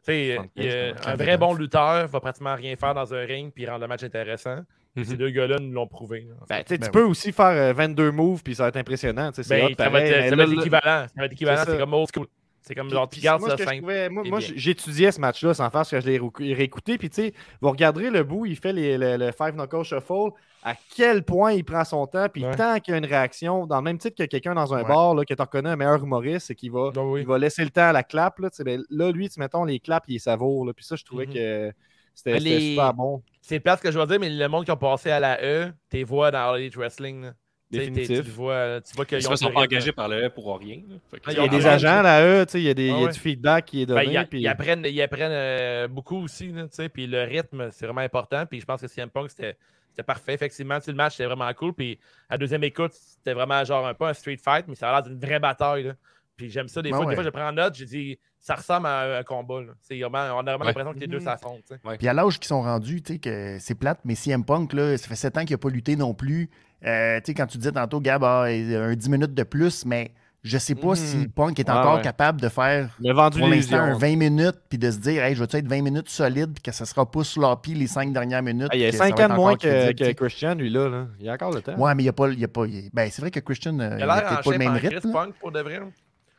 Tu 0.06 0.12
sais, 0.12 0.36
75, 0.36 0.52
il 0.56 0.64
y 0.64 0.68
a 0.70 0.72
un 0.86 0.88
75. 0.98 1.18
vrai 1.18 1.38
bon 1.38 1.54
lutteur 1.56 2.08
va 2.08 2.20
pratiquement 2.20 2.54
rien 2.56 2.76
faire 2.76 2.94
dans 2.94 3.12
un 3.14 3.22
ring 3.26 3.52
puis 3.52 3.66
rendre 3.66 3.82
le 3.82 3.88
match 3.88 4.04
intéressant. 4.04 4.60
Mhm. 4.96 5.04
Ces 5.04 5.18
deux 5.18 5.30
gars-là 5.30 5.58
nous 5.60 5.72
l'ont 5.74 5.88
prouvé. 5.88 6.22
là, 6.30 6.36
en 6.42 6.46
fait. 6.46 6.54
Ben, 6.54 6.64
tu 6.64 6.78
Ben 6.78 6.86
tu 6.86 6.92
peux 6.92 7.04
aussi 7.04 7.32
faire 7.32 7.48
euh, 7.48 7.74
22 7.74 8.12
moves, 8.12 8.42
puis 8.44 8.56
ça 8.56 8.64
va 8.64 8.70
être 8.70 8.78
impressionnant. 8.78 9.32
Ben, 9.50 9.66
hot, 9.66 9.74
ça 9.78 9.90
va 9.90 10.02
être, 10.02 10.10
mais 10.10 10.30
ça 10.30 10.36
là, 10.36 10.36
va 10.38 10.44
être 10.44 10.50
là- 10.56 10.62
équivalent. 10.62 10.82
Ça 11.08 11.14
va 11.18 11.26
être 11.26 11.32
équivalent, 11.34 11.64
C'est 11.66 11.78
comme 11.78 11.94
old 11.94 12.08
school. 12.14 12.28
C'est 12.62 12.74
comme 12.74 12.90
genre, 12.90 13.08
tu 13.08 13.18
Puis 13.18 13.22
gardes 13.22 13.42
moi, 13.42 13.50
ça 13.52 13.58
ce 13.58 13.58
que 13.58 13.64
je 13.64 13.70
simple. 13.70 13.82
trouvais- 13.82 14.10
moi, 14.10 14.24
c'est 14.24 14.30
moi, 14.32 14.40
bien. 14.40 14.48
j'étudiais 14.56 15.12
ce 15.12 15.20
match-là 15.22 15.54
sans 15.54 15.66
faire 15.66 15.72
parce 15.72 15.92
que 15.92 16.00
je 16.00 16.06
l'ai 16.08 16.18
réécou- 16.18 16.56
réécouté. 16.56 16.98
Puis, 16.98 17.10
tu 17.12 17.16
sais, 17.22 17.34
vous 17.62 17.70
regarderez 17.70 18.10
le 18.10 18.24
bout, 18.24 18.48
il 18.48 18.56
fait 18.56 18.74
les- 18.74 18.98
le, 18.98 19.18
le 19.18 19.32
Five 19.32 19.54
Knuckle 19.54 19.84
Shuffle, 19.84 20.32
à 20.64 20.74
quel 20.96 21.22
point 21.24 21.52
il 21.52 21.64
prend 21.64 21.84
son 21.84 22.08
temps. 22.08 22.28
Puis, 22.28 22.44
Ouais. 22.44 22.56
tant 22.56 22.80
qu'il 22.80 22.94
y 22.94 22.96
a 22.96 22.98
une 22.98 23.06
réaction, 23.06 23.68
dans 23.68 23.76
le 23.78 23.84
même 23.84 24.00
titre 24.00 24.16
que 24.18 24.24
quelqu'un 24.28 24.56
dans 24.56 24.74
un 24.74 24.82
Ouais. 24.82 24.88
bar, 24.88 25.14
là, 25.14 25.24
que 25.26 25.34
tu 25.36 25.40
reconnais 25.42 25.70
un 25.70 25.76
meilleur 25.76 26.02
humoriste, 26.04 26.48
c'est 26.48 26.56
qu'il 26.56 26.72
va, 26.72 26.90
Ah 26.96 27.02
oui. 27.04 27.20
il 27.22 27.28
va 27.28 27.38
laisser 27.38 27.64
le 27.64 27.70
temps 27.70 27.84
à 27.90 27.92
la 27.92 28.02
clap. 28.02 28.40
Là, 28.40 28.50
ben, 28.66 28.82
là 28.90 29.12
lui, 29.12 29.30
tu 29.30 29.40
mettons, 29.40 29.64
les 29.64 29.80
claps, 29.80 30.06
il 30.08 30.14
les 30.14 30.20
savoure. 30.20 30.68
Puis, 30.76 30.86
ça, 30.86 30.96
je 30.96 31.04
trouvais 31.04 31.28
Mhm. 31.28 31.34
que 31.36 31.72
c'était 32.16 32.32
Mais 32.32 32.40
c'était 32.40 32.50
les- 32.50 32.70
super 32.72 32.94
bon. 32.96 33.22
C'est 33.48 33.62
ce 33.64 33.82
que 33.82 33.92
je 33.92 34.00
veux 34.00 34.08
dire, 34.08 34.20
mais 34.20 34.30
le 34.32 34.48
monde 34.48 34.66
qui 34.66 34.72
a 34.72 34.76
passé 34.76 35.12
à 35.12 35.20
la 35.20 35.40
E, 35.44 35.72
t'es 35.90 36.04
vois 36.04 36.32
dans 36.32 36.50
All 36.50 36.60
Elite 36.60 36.76
Wrestling. 36.78 37.26
là. 37.26 37.34
Tu 37.72 37.78
Définitif. 37.78 38.24
Tu 38.26 38.32
vois, 38.32 38.82
tu 38.82 38.96
vois 38.96 39.06
qu'ils 39.06 39.20
Ils 39.20 39.28
ont 39.28 39.32
ne 39.32 39.36
sont 39.36 39.52
pas 39.52 39.62
engagés 39.62 39.92
par 39.92 40.08
le 40.08 40.26
E 40.26 40.30
pour 40.30 40.58
rien. 40.58 40.82
Ah, 41.14 41.32
Il 41.32 41.38
y 41.38 41.40
a 41.40 41.48
des 41.48 41.68
agents 41.68 42.02
là, 42.02 42.26
eux, 42.26 42.46
tu 42.46 42.54
sais, 42.54 42.62
il 42.62 42.64
y 42.64 42.70
a, 42.70 42.74
des, 42.74 42.88
il 42.88 43.00
y 43.00 43.06
a 43.06 43.08
du 43.08 43.20
feedback 43.20 43.66
qui 43.66 43.82
est 43.84 43.86
Ben, 43.86 44.04
donné. 44.04 44.28
ils, 44.34 44.48
apprennent, 44.48 44.84
ils 44.86 45.02
apprennent 45.02 45.32
euh, 45.32 45.88
beaucoup 45.88 46.24
aussi, 46.24 46.52
tu 46.76 46.90
puis 46.90 47.06
le 47.06 47.22
rythme, 47.24 47.70
c'est 47.72 47.86
vraiment 47.86 48.02
important. 48.02 48.46
Puis 48.48 48.62
je 48.62 48.66
pense 48.66 48.82
que 48.82 48.88
CM 48.88 49.10
Punk, 49.12 49.30
c'était 49.30 49.58
parfait. 50.06 50.34
Effectivement, 50.34 50.80
tu 50.80 50.86
sais, 50.86 50.92
le 50.92 50.98
match, 50.98 51.14
c'était 51.14 51.26
vraiment 51.26 51.52
cool. 51.54 51.74
Puis 51.74 52.00
à 52.30 52.38
deuxième 52.40 52.64
écoute, 52.64 52.94
c'était 52.94 53.34
vraiment 53.34 53.64
genre 53.64 53.86
un 53.86 53.94
peu 53.94 54.06
un 54.06 54.14
street 54.14 54.40
fight, 54.44 54.66
mais 54.68 54.76
ça 54.76 54.90
a 54.90 54.94
l'air 54.94 55.04
d'une 55.04 55.20
vraie 55.20 55.40
bataille. 55.40 55.94
Puis 56.38 56.50
j'aime 56.50 56.68
ça. 56.68 56.82
Des 56.82 56.90
Ah 56.92 56.98
fois, 56.98 57.06
ouais. 57.06 57.12
des 57.12 57.16
fois, 57.16 57.24
je 57.24 57.30
prends 57.30 57.48
en 57.48 57.52
note, 57.54 57.76
j'ai 57.76 57.86
dit, 57.86 58.20
ça 58.40 58.56
ressemble 58.56 58.88
à 58.88 59.20
un 59.20 59.24
combat. 59.24 59.62
là. 59.62 59.74
C'est 59.82 60.00
vraiment, 60.00 60.20
on 60.36 60.40
a 60.40 60.44
vraiment 60.44 60.60
Ouais. 60.60 60.66
l'impression 60.68 60.94
que 60.94 61.00
les 61.00 61.08
deux 61.08 61.18
Mhm. 61.20 61.24
s'affrontent. 61.24 61.62
tu 61.68 61.76
sais. 61.76 61.98
Puis 61.98 62.08
à 62.08 62.14
l'âge 62.14 62.40
qu'ils 62.40 62.48
sont 62.48 62.62
rendus, 62.62 63.02
tu 63.02 63.14
sais, 63.14 63.20
que 63.20 63.58
c'est 63.60 63.76
plate, 63.76 64.00
mais 64.04 64.16
CM 64.16 64.44
Punk, 64.44 64.74
là, 64.74 64.98
ça 64.98 65.08
fait 65.08 65.16
7 65.16 65.38
ans 65.38 65.42
qu'il 65.46 65.54
n'a 65.54 65.58
pas 65.58 65.70
lutté 65.70 65.96
non 65.96 66.14
plus. 66.14 66.50
Euh, 66.86 67.18
tu 67.20 67.28
sais, 67.28 67.34
quand 67.34 67.48
tu 67.48 67.58
disais 67.58 67.72
tantôt, 67.72 68.02
Gab, 68.02 68.24
ah, 68.24 68.52
il 68.52 68.76
a 68.76 68.84
un 68.84 68.96
10 68.96 69.10
minutes 69.10 69.34
de 69.34 69.44
plus, 69.44 69.86
mais 69.86 70.12
Je 70.48 70.60
sais 70.60 70.76
pas 70.76 70.94
si 70.94 71.28
Punk 71.28 71.60
est 71.60 71.68
Ouais, 71.68 71.76
encore 71.76 71.96
ouais. 71.96 72.02
capable 72.04 72.40
de 72.40 72.50
faire 72.50 72.96
Il 73.00 73.10
a 73.10 73.14
vendu 73.16 73.40
pour 73.40 73.48
l'instant 73.48 73.78
un 73.78 73.86
l'illusion. 73.94 73.98
20 73.98 74.16
minutes 74.16 74.60
puis 74.70 74.78
de 74.78 74.92
se 74.92 75.00
dire 75.00 75.24
hey, 75.24 75.34
je 75.34 75.44
vais 75.44 75.58
être 75.58 75.68
20 75.68 75.82
minutes 75.82 76.08
solide 76.08 76.54
puis 76.54 76.62
que 76.62 76.72
ça 76.72 76.86
sera 76.86 77.10
pas 77.10 77.24
sloppy 77.24 77.74
les 77.74 77.88
5 77.88 78.14
dernières 78.14 78.44
minutes. 78.44 78.68
Ah, 78.70 78.76
il 78.76 78.82
y 78.82 78.86
a 78.86 78.92
que 78.92 78.96
ça 78.96 79.06
5 79.06 79.18
va 79.18 79.26
ans 79.26 79.30
de 79.30 79.34
moins 79.34 79.56
que. 79.58 80.12
Christian, 80.14 80.54
lui, 80.54 80.70
là, 80.70 80.88
là. 80.88 81.08
Il 81.20 81.28
a 81.28 81.34
encore 81.34 81.52
le 81.52 81.64
temps. 81.64 81.76
Ouais, 81.80 81.96
mais 81.96 82.04
il 82.04 82.06
n'y 82.06 82.10
a 82.10 82.14
pas. 82.14 82.30
il 82.30 82.40
y 82.40 82.44
a 82.44 82.48
pas 82.48 82.68
il- 82.68 82.92
Ben, 82.94 83.10
c'est 83.12 83.24
vrai 83.24 83.32
que 83.32 83.40
Christian, 83.40 83.80
euh, 83.80 83.96
il 83.98 84.02
Il 84.02 84.06
n'a 84.06 84.14
a 84.14 84.20
l'air 84.22 84.26
en 84.28 84.30
peut-être 84.36 84.44
pas 84.46 84.52
le 84.52 84.58
même 84.60 84.74
rythme. 84.74 85.12
Punk 85.12 85.34
pour 85.40 85.52
de 85.52 85.60
vrai. 85.62 85.80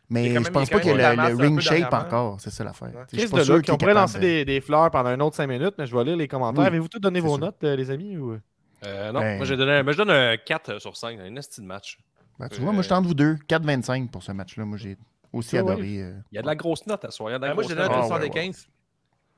Mais 0.09 0.33
je 0.35 0.51
pense 0.51 0.71
pas 0.71 0.81
qu'il 0.81 0.91
y 0.97 1.01
ait 1.01 1.17
le, 1.17 1.35
ring 1.37 1.61
shape 1.61 1.93
encore. 1.93 2.41
C'est 2.41 2.51
ça 2.51 2.63
l'affaire. 2.65 2.89
Ouais. 2.89 3.01
Je 3.13 3.17
Chris 3.17 3.27
suis 3.27 3.29
pas 3.37 3.45
sûr 3.45 3.63
pourrait 3.79 3.95
lancer 3.95 4.19
de- 4.19 4.23
des, 4.23 4.45
des 4.45 4.61
fleurs 4.61 4.91
pendant 4.91 5.11
un 5.11 5.21
autre 5.21 5.37
5 5.37 5.47
minutes, 5.49 5.75
mais 5.79 5.87
je 5.87 5.97
vais 5.97 6.05
lire 6.05 6.17
les 6.17 6.29
commentaires. 6.29 6.61
Oui. 6.61 6.67
Avez-vous 6.67 6.89
tous 6.89 7.01
donné 7.01 7.21
vos 7.21 7.31
sûr. 7.37 7.39
notes, 7.39 7.63
euh, 7.65 7.75
les 7.77 7.91
amis? 7.91 8.17
Ou... 8.17 8.39
Euh, 8.85 9.13
non, 9.13 9.21
Ben- 9.21 9.37
moi, 9.39 9.47
j'ai 9.47 9.57
donné, 9.57 9.73
un- 9.73 9.83
moi, 9.83 9.93
je 9.93 9.99
donne 9.99 10.11
un 10.11 10.37
4 10.37 10.79
sur 10.81 10.97
5 10.97 11.19
dans 11.19 11.25
un 11.25 11.35
esti 11.37 11.61
de 11.61 11.67
match. 11.67 11.99
Ben, 12.39 12.49
tu 12.49 12.61
vois, 12.61 12.73
moi, 12.73 12.83
je 12.83 12.89
tente 12.89 13.07
vous 13.07 13.15
deux. 13.15 13.37
4-25 13.49 14.11
pour 14.11 14.23
ce 14.23 14.31
match-là. 14.33 14.65
Moi, 14.65 14.79
j'ai 14.79 14.97
aussi 15.33 15.59
adoré. 15.59 16.03
euh, 16.03 16.13
Il 16.31 16.37
y 16.37 16.39
a 16.39 16.43
de 16.43 16.47
la 16.47 16.55
grosse 16.55 16.87
note 16.87 17.05
à 17.05 17.09
la 17.09 17.39
Ben, 17.39 17.55
moi, 17.55 17.65
j'ai 17.65 17.71
donné 17.71 17.83
un 17.83 17.85
Ah, 17.87 18.01
ouais, 18.03 18.09
375. 18.09 18.69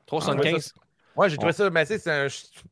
375. 0.07 0.75
Ouais, 1.17 1.31
j'ai 1.31 1.37
trouvé 1.37 1.53
ça, 1.53 1.71
mais 1.71 1.87
tu 1.87 1.95
sais, 1.95 1.99
c'est 1.99 2.11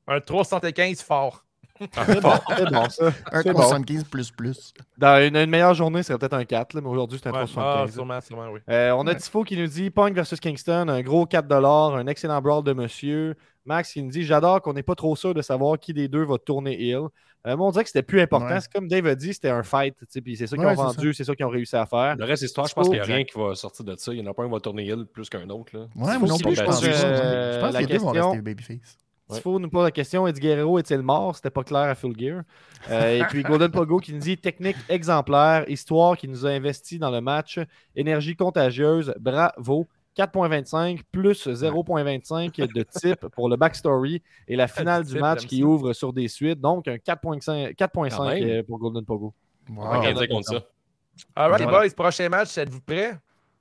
un, 0.08 0.14
un 0.16 0.20
375 0.20 1.00
fort. 1.02 1.44
C'est 1.78 2.20
bon, 2.20 2.32
c'est 2.56 2.70
bon, 2.70 2.88
ça. 2.88 3.12
Un 3.32 3.42
C'est 3.42 3.52
bon. 3.52 3.62
75 3.62 4.04
plus 4.04 4.30
plus. 4.30 4.72
Dans 4.98 5.22
une, 5.26 5.36
une 5.36 5.50
meilleure 5.50 5.74
journée, 5.74 6.02
c'est 6.02 6.16
peut-être 6.18 6.34
un 6.34 6.44
4, 6.44 6.74
là, 6.74 6.80
mais 6.80 6.88
aujourd'hui, 6.88 7.18
c'est 7.22 7.28
un 7.28 7.32
Ouais. 7.32 7.38
375. 7.44 7.88
Ah, 7.88 7.92
sûrement, 7.92 8.20
sûrement, 8.20 8.48
oui. 8.52 8.60
Euh, 8.70 8.92
on 8.92 9.06
a 9.06 9.10
Ouais. 9.12 9.16
Tifo 9.16 9.42
qui 9.44 9.56
nous 9.56 9.66
dit 9.66 9.90
Punk 9.90 10.14
versus 10.14 10.40
Kingston, 10.40 10.88
un 10.88 11.02
gros 11.02 11.26
4 11.26 11.52
un 11.52 12.06
excellent 12.06 12.40
brawl 12.40 12.64
de 12.64 12.72
monsieur. 12.72 13.34
Max 13.64 13.92
qui 13.92 14.02
nous 14.02 14.10
dit 14.10 14.22
J'adore 14.22 14.62
qu'on 14.62 14.72
n'est 14.74 14.84
pas 14.84 14.94
trop 14.94 15.16
sûr 15.16 15.34
de 15.34 15.42
savoir 15.42 15.78
qui 15.78 15.92
des 15.92 16.06
deux 16.08 16.24
va 16.24 16.38
tourner 16.38 16.80
heel. 16.80 17.08
Euh, 17.48 17.56
moi, 17.56 17.66
on 17.68 17.70
dirait 17.70 17.84
que 17.84 17.90
c'était 17.90 18.02
plus 18.02 18.20
important. 18.20 18.46
Ouais. 18.48 18.60
C'est 18.60 18.72
comme 18.72 18.88
Dave 18.88 19.06
a 19.06 19.14
dit, 19.14 19.32
c'était 19.34 19.50
un 19.50 19.62
fight. 19.62 19.94
Puis 20.24 20.36
c'est 20.36 20.46
ça 20.46 20.56
qu'ils 20.56 20.64
Ouais, 20.66 20.72
ont 20.72 20.74
vendu, 20.74 21.12
c'est 21.14 21.22
ça 21.24 21.34
qu'ils 21.34 21.46
ont 21.46 21.50
réussi 21.50 21.76
à 21.76 21.84
faire. 21.86 22.16
Le 22.16 22.24
reste 22.24 22.42
de 22.42 22.46
l'histoire, 22.46 22.66
je 22.66 22.74
pense 22.74 22.86
qu'il 22.88 22.94
n'y 22.94 23.00
a 23.00 23.04
rien 23.04 23.24
qui 23.24 23.38
va 23.38 23.54
sortir 23.54 23.84
de 23.84 23.94
ça. 23.96 24.12
Il 24.12 24.18
y 24.20 24.22
en 24.22 24.30
a 24.30 24.34
pas 24.34 24.42
un 24.42 24.46
qui 24.46 24.52
va 24.52 24.60
tourner 24.60 24.84
Hill 24.84 25.06
plus 25.12 25.28
qu'un 25.28 25.48
autre. 25.50 25.76
Là. 25.76 25.86
Ouais, 25.96 26.18
non 26.18 26.38
plus, 26.38 26.54
je 26.56 26.62
pense 26.62 26.80
que 26.80 26.86
Euh, 26.86 27.54
Je 27.54 27.60
pense 27.60 27.72
la 27.72 27.82
que 27.82 27.86
les 27.86 27.92
deux 27.92 27.98
vont 28.04 28.12
question- 28.12 28.30
rester 28.30 28.42
babyface. 28.42 28.98
Ouais. 29.28 29.36
Tifo 29.38 29.58
nous 29.58 29.68
pose 29.68 29.82
la 29.84 29.90
question 29.90 30.26
Eddie 30.26 30.40
Guerrero 30.40 30.78
est-il 30.78 31.02
mort? 31.02 31.34
C'était 31.34 31.50
pas 31.50 31.64
clair 31.64 31.82
à 31.82 31.94
Full 31.96 32.16
Gear. 32.18 32.42
Euh, 32.90 33.18
et 33.18 33.24
puis 33.24 33.42
Golden 33.42 33.70
Pogo 33.72 33.98
qui 33.98 34.12
nous 34.12 34.20
dit 34.20 34.36
Technique 34.38 34.76
exemplaire, 34.88 35.68
histoire 35.68 36.16
qui 36.16 36.28
nous 36.28 36.46
a 36.46 36.50
investi 36.50 36.98
dans 37.00 37.10
le 37.10 37.20
match, 37.20 37.58
énergie 37.96 38.36
contagieuse, 38.36 39.14
bravo. 39.18 39.86
4.25 40.16 41.00
plus 41.12 41.46
0.25 41.46 42.72
de 42.72 42.82
type 42.84 43.26
pour 43.34 43.50
le 43.50 43.56
backstory 43.56 44.22
et 44.48 44.56
la 44.56 44.66
finale 44.68 45.04
Du 45.04 45.18
match 45.18 45.44
qui 45.46 45.62
ouvre 45.62 45.92
sur 45.92 46.12
des 46.14 46.28
suites. 46.28 46.58
Donc 46.60 46.88
un 46.88 46.96
4.5 46.96 47.74
Quand 47.78 47.86
4.5 48.08 48.28
même. 48.40 48.48
euh, 48.48 48.62
pour 48.62 48.78
Golden 48.78 49.04
Pogo. 49.04 49.34
Wow. 49.68 49.76
On 49.78 49.88
va 49.90 50.00
rien 50.00 50.14
dire 50.14 50.28
contre 50.28 50.48
ça. 50.48 50.62
All 51.34 51.50
right, 51.50 51.60
les 51.60 51.64
Voilà. 51.66 51.86
boys, 51.88 51.94
prochain 51.94 52.28
match, 52.30 52.56
êtes-vous 52.56 52.80
prêts? 52.80 53.16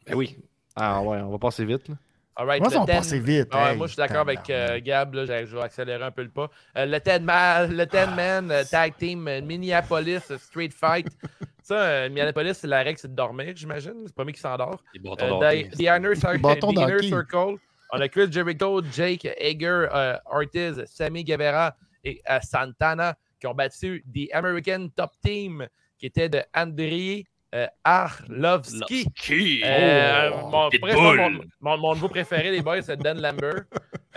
Ben 0.08 0.16
oui. 0.16 0.38
Ah 0.76 1.02
ouais, 1.02 1.18
on 1.22 1.30
va 1.32 1.38
passer 1.40 1.66
vite. 1.66 1.90
là. 1.90 1.96
All 2.38 2.46
right, 2.48 2.60
Moi, 2.60 2.70
le 2.70 2.74
ça 2.74 2.80
va 2.80 2.86
10 2.86 2.92
passer 2.92 3.20
vite. 3.20 3.48
Ah 3.52 3.72
hey, 3.72 3.78
moi, 3.78 3.88
je 3.88 3.94
suis 3.94 3.98
d'accord 3.98 4.22
avec 4.22 4.50
euh. 4.50 4.80
Gab. 4.84 5.14
Là, 5.14 5.26
je 5.46 5.56
vais 5.56 5.62
accélérer 5.62 6.04
un 6.04 6.12
peu 6.12 6.24
le 6.24 6.30
pas. 6.30 6.50
Euh, 6.78 6.86
le 6.86 7.00
10 7.00 7.24
man, 7.24 7.72
le 7.72 7.86
10 7.86 7.98
man 8.16 8.52
euh, 8.52 8.64
tag 8.70 8.94
team 8.98 9.28
euh, 9.28 9.42
Minneapolis 9.42 10.36
Street 10.38 10.70
Fight. 10.70 11.08
ça, 11.64 11.76
euh, 11.76 12.10
Minneapolis, 12.10 12.56
c'est 12.56 12.68
la 12.68 12.84
règle, 12.84 13.00
c'est 13.00 13.08
de 13.10 13.16
dormir, 13.16 13.54
j'imagine. 13.56 14.04
C'est 14.06 14.16
pas 14.16 14.24
moi 14.24 14.34
qui 14.34 14.42
s'endort. 14.42 14.84
Euh, 14.96 15.10
the, 15.10 15.78
the 15.78 15.82
Inner, 15.82 16.16
Cir- 16.16 16.40
Bâton 16.42 16.74
the 16.74 16.80
Inner 16.80 16.92
d'hockey. 16.98 17.08
Circle. 17.10 17.56
On 17.94 18.02
a 18.02 18.10
Chris 18.10 18.32
Jericho, 18.32 18.82
Jake 18.92 19.26
Hager, 19.40 19.88
euh, 19.94 20.18
Ortiz, 20.26 20.84
Sammy 20.88 21.24
Guevara 21.24 21.76
et 22.04 22.22
euh, 22.30 22.40
Santana 22.42 23.16
qui 23.40 23.48
ont 23.48 23.54
battu 23.54 24.04
The 24.14 24.34
American 24.34 24.90
Top 24.94 25.12
Team 25.24 25.68
qui 25.98 26.08
était 26.08 26.28
de 26.28 26.42
Andrei 26.54 27.24
euh, 27.56 27.68
Arlovski. 27.84 29.08
Euh, 29.64 30.30
Oh, 30.34 30.50
mon, 30.50 30.70
Pitbull. 30.70 30.92
bref, 30.92 31.18
mon, 31.18 31.32
mon, 31.62 31.78
mon 31.78 31.94
nouveau 31.96 32.10
préféré, 32.10 32.52
les 32.52 32.62
boys, 32.62 32.82
c'est 32.82 32.98
Dan 32.98 33.22
Lambert. 33.22 33.64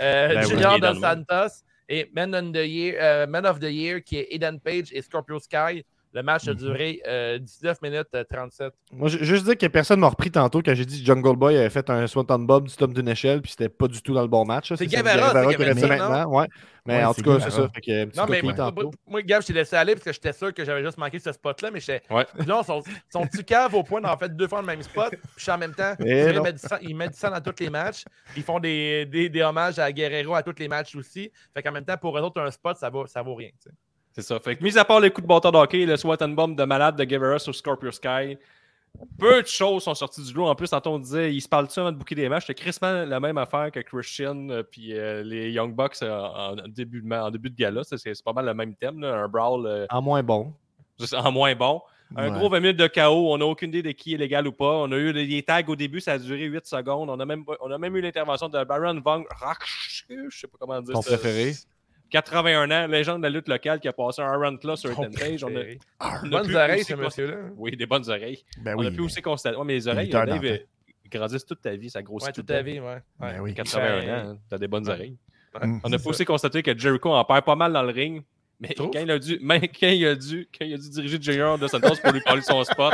Euh, 0.00 0.28
Ben 0.34 0.44
oui, 0.44 0.48
Junior 0.50 0.78
dans 0.80 0.94
Dos. 0.94 1.00
Santos 1.00 1.62
et 1.88 2.10
Man, 2.14 2.34
on 2.34 2.52
the 2.52 2.66
year, 2.66 2.96
euh, 3.00 3.26
Man 3.26 3.46
of 3.46 3.58
the 3.60 3.70
Year 3.70 4.02
qui 4.02 4.18
est 4.18 4.26
Eden 4.30 4.60
Page 4.60 4.88
et 4.92 5.00
Scorpio 5.02 5.38
Sky. 5.38 5.84
Le 6.18 6.24
match 6.24 6.48
a 6.48 6.50
Mhm. 6.50 6.56
duré 6.58 7.00
euh, 7.06 7.38
19 7.38 7.80
minutes 7.80 8.08
euh, 8.16 8.24
37. 8.28 8.72
Moi, 8.92 9.08
je- 9.08 9.22
juste 9.22 9.44
dire 9.44 9.56
que 9.56 9.66
personne 9.68 10.00
m'a 10.00 10.08
repris 10.08 10.32
tantôt 10.32 10.60
quand 10.62 10.74
j'ai 10.74 10.84
dit 10.84 11.00
que 11.00 11.06
Jungle 11.06 11.36
Boy 11.36 11.56
avait 11.56 11.70
fait 11.70 11.88
un 11.90 12.08
Swanton 12.08 12.40
Bob 12.40 12.66
du 12.66 12.74
top 12.74 12.92
d'une 12.92 13.06
échelle, 13.08 13.40
puis 13.40 13.52
c'était 13.52 13.68
pas 13.68 13.86
du 13.86 14.02
tout 14.02 14.14
dans 14.14 14.22
le 14.22 14.26
bon 14.26 14.44
match. 14.44 14.68
C'est 14.70 14.76
c'est 14.78 14.86
qui 14.88 14.96
aurait 15.00 15.74
dit 15.74 15.84
maintenant. 15.86 16.26
Ouais. 16.40 16.46
Mais 16.86 16.96
Ouais, 16.98 17.04
en 17.04 17.14
tout 17.14 17.22
cas, 17.22 17.38
c'est 17.40 17.50
ça. 17.50 17.68
Fait 17.72 17.80
que, 17.82 18.04
petit 18.06 18.18
Non, 18.18 18.24
mais 18.28 18.40
moi, 18.42 18.52
tantôt. 18.54 18.82
moi, 18.84 18.90
moi, 19.06 19.22
Gab, 19.22 19.42
je 19.42 19.46
t'ai 19.48 19.52
laissé 19.52 19.76
aller 19.76 19.92
parce 19.94 20.04
que 20.06 20.12
j'étais 20.12 20.32
sûr 20.32 20.52
que 20.54 20.64
j'avais 20.64 20.82
juste 20.82 20.96
manqué 20.98 21.18
ce 21.20 21.30
spot-là, 21.30 21.70
mais 21.70 21.78
j'étais. 21.80 22.02
Ouais. 22.12 22.26
Non, 22.48 22.62
son, 22.64 22.82
son 23.12 23.26
petit 23.26 23.44
cave 23.44 23.74
au 23.74 23.82
point 23.84 24.00
d'en 24.00 24.16
fait 24.16 24.34
deux 24.34 24.48
fois 24.48 24.60
le 24.60 24.66
même 24.66 24.82
spot. 24.82 25.10
Puis 25.10 25.20
je 25.36 25.42
suis 25.42 25.52
en 25.52 25.58
même 25.58 25.74
temps. 25.74 25.94
Eh 26.00 26.30
il, 26.30 26.40
met 26.42 26.52
du 26.52 26.58
sang, 26.58 26.76
il 26.82 26.96
met 26.96 27.08
du 27.08 27.16
sang 27.16 27.30
dans 27.30 27.40
tous 27.40 27.62
les 27.62 27.70
matchs. 27.70 28.04
Ils 28.36 28.42
font 28.42 28.58
des, 28.58 29.04
des, 29.06 29.28
des 29.28 29.42
hommages 29.42 29.78
à 29.78 29.92
Guerrero 29.92 30.34
à 30.34 30.42
tous 30.42 30.54
les 30.58 30.66
matchs 30.68 30.96
aussi. 30.96 31.30
Fait 31.54 31.62
qu'en 31.62 31.72
même 31.72 31.84
temps, 31.84 31.96
pour 31.98 32.18
eux 32.18 32.22
autres, 32.22 32.40
un 32.40 32.50
spot, 32.50 32.76
ça 32.76 32.88
vaut, 32.90 33.06
ça 33.06 33.22
vaut 33.22 33.34
rien. 33.36 33.50
C'est 34.18 34.22
ça. 34.34 34.40
Fait 34.40 34.56
que, 34.56 34.64
mis 34.64 34.76
à 34.76 34.84
part 34.84 34.98
les 34.98 35.10
coups 35.10 35.22
de 35.22 35.28
bâton 35.28 35.52
d'hockey, 35.52 35.86
le 35.86 35.96
SWAT 35.96 36.16
and 36.22 36.30
bomb 36.30 36.56
de 36.56 36.64
malade 36.64 36.96
de 36.96 37.04
Guevara 37.04 37.38
sur 37.38 37.54
Scorpio 37.54 37.92
Sky, 37.92 38.36
peu 39.16 39.42
de 39.42 39.46
choses 39.46 39.84
sont 39.84 39.94
sorties 39.94 40.24
du 40.24 40.32
lot. 40.32 40.46
En 40.48 40.56
plus, 40.56 40.70
tantôt 40.70 40.90
on 40.90 40.98
disait, 40.98 41.32
ils 41.32 41.40
se 41.40 41.48
parlent-tu 41.48 41.78
avant 41.78 41.92
de 41.92 41.96
booker 41.98 42.16
des 42.16 42.28
matchs? 42.28 42.46
C'était 42.48 42.60
crispement 42.60 43.04
la 43.04 43.20
même 43.20 43.38
affaire 43.38 43.70
que 43.70 43.78
Christian 43.78 44.48
euh, 44.50 44.64
puis 44.64 44.92
euh, 44.98 45.22
les 45.22 45.52
Young 45.52 45.72
Bucks 45.72 45.98
euh, 46.02 46.10
en, 46.18 46.56
début 46.66 47.00
de, 47.00 47.14
en 47.14 47.30
début 47.30 47.48
de 47.50 47.54
gala. 47.54 47.84
C'est, 47.84 47.96
c'est 47.98 48.24
pas 48.24 48.32
mal 48.32 48.46
le 48.46 48.54
même 48.54 48.74
thème, 48.74 48.98
là, 49.00 49.14
un 49.14 49.28
brawl 49.28 49.66
euh, 49.66 49.86
En 49.90 50.02
moins 50.02 50.24
bon. 50.24 50.52
juste 50.98 51.14
en 51.14 51.30
moins 51.30 51.54
bon. 51.54 51.80
Un 52.16 52.32
Ouais. 52.32 52.38
gros 52.38 52.48
20 52.48 52.58
minutes 52.60 52.76
de 52.78 52.86
chaos, 52.88 53.32
on 53.32 53.38
n'a 53.38 53.44
aucune 53.44 53.68
idée 53.68 53.82
de 53.84 53.92
qui 53.92 54.14
est 54.14 54.16
légal 54.16 54.48
ou 54.48 54.52
pas. 54.52 54.78
On 54.78 54.90
a 54.90 54.96
eu 54.96 55.12
des 55.12 55.42
tags 55.44 55.62
au 55.68 55.76
début, 55.76 56.00
ça 56.00 56.14
a 56.14 56.18
duré 56.18 56.44
8 56.46 56.66
secondes. 56.66 57.08
On 57.08 57.20
a 57.20 57.24
même, 57.24 57.44
on 57.60 57.70
a 57.70 57.78
même 57.78 57.94
eu 57.94 58.00
l'intervention 58.00 58.48
de 58.48 58.64
Baron 58.64 59.00
Von 59.00 59.24
Rasch, 59.30 60.06
je 60.08 60.36
sais 60.36 60.48
pas 60.48 60.56
comment 60.58 60.80
dire 60.80 60.94
Ton 60.94 61.02
ça. 61.02 61.16
préféré. 61.16 61.52
81 62.10 62.70
ans, 62.70 62.86
légende 62.86 63.18
de 63.18 63.22
la 63.24 63.30
lutte 63.30 63.48
locale 63.48 63.80
qui 63.80 63.88
a 63.88 63.92
passé 63.92 64.22
un 64.22 64.36
run 64.36 64.56
là 64.62 64.76
sur 64.76 64.90
Ethan 64.90 65.10
Page. 65.10 65.44
On 65.44 65.48
a, 65.48 65.50
préféré. 65.50 65.78
on 66.00 66.04
a 66.06 66.28
Bonnes 66.28 66.56
oreilles, 66.56 66.84
ce 66.84 66.94
monsieur-là. 66.94 67.36
Oui, 67.56 67.76
des 67.76 67.86
bonnes 67.86 68.08
oreilles. 68.08 68.44
Ben 68.62 68.74
on 68.76 68.82
a 68.82 68.88
oui. 68.88 68.94
pu 68.96 69.00
aussi 69.02 69.20
constater. 69.22 69.56
Ouais, 69.56 69.64
mais 69.64 69.74
les 69.74 69.88
oreilles, 69.88 70.08
Dave, 70.08 70.44
euh, 70.44 70.58
ils 71.04 71.10
grandissent 71.10 71.44
toute 71.46 71.60
ta 71.60 71.74
vie, 71.76 71.90
ça 71.90 72.02
grossit 72.02 72.34
toute 72.34 72.46
ta 72.46 72.62
vie, 72.62 72.80
ouais. 72.80 72.98
Ben 73.20 73.34
ouais. 73.34 73.40
oui. 73.40 73.54
81 73.54 74.00
Ben, 74.06 74.30
ans, 74.30 74.38
t'as 74.48 74.58
des 74.58 74.68
bonnes 74.68 74.86
Ouais. 74.86 74.94
oreilles. 74.94 75.16
On 75.84 75.92
a 75.92 75.98
pu 75.98 76.08
aussi 76.08 76.24
constater 76.24 76.62
que 76.62 76.76
Jericho 76.78 77.10
en 77.12 77.24
perd 77.24 77.44
pas 77.44 77.56
mal 77.56 77.72
dans 77.72 77.82
le 77.82 77.90
ring. 77.90 78.22
Mais 78.60 78.74
quand 78.74 78.90
il, 78.94 79.10
a 79.10 79.18
dû, 79.20 79.38
même 79.42 79.60
quand, 79.62 79.86
il 79.86 80.04
a 80.06 80.14
dû, 80.16 80.48
quand 80.58 80.64
il 80.64 80.74
a 80.74 80.78
dû 80.78 80.90
diriger 80.90 81.18
Junior 81.20 81.58
de 81.58 81.68
Santos 81.68 81.94
pour 82.02 82.12
lui 82.12 82.20
parler 82.20 82.40
de 82.40 82.44
son 82.46 82.64
spot, 82.64 82.92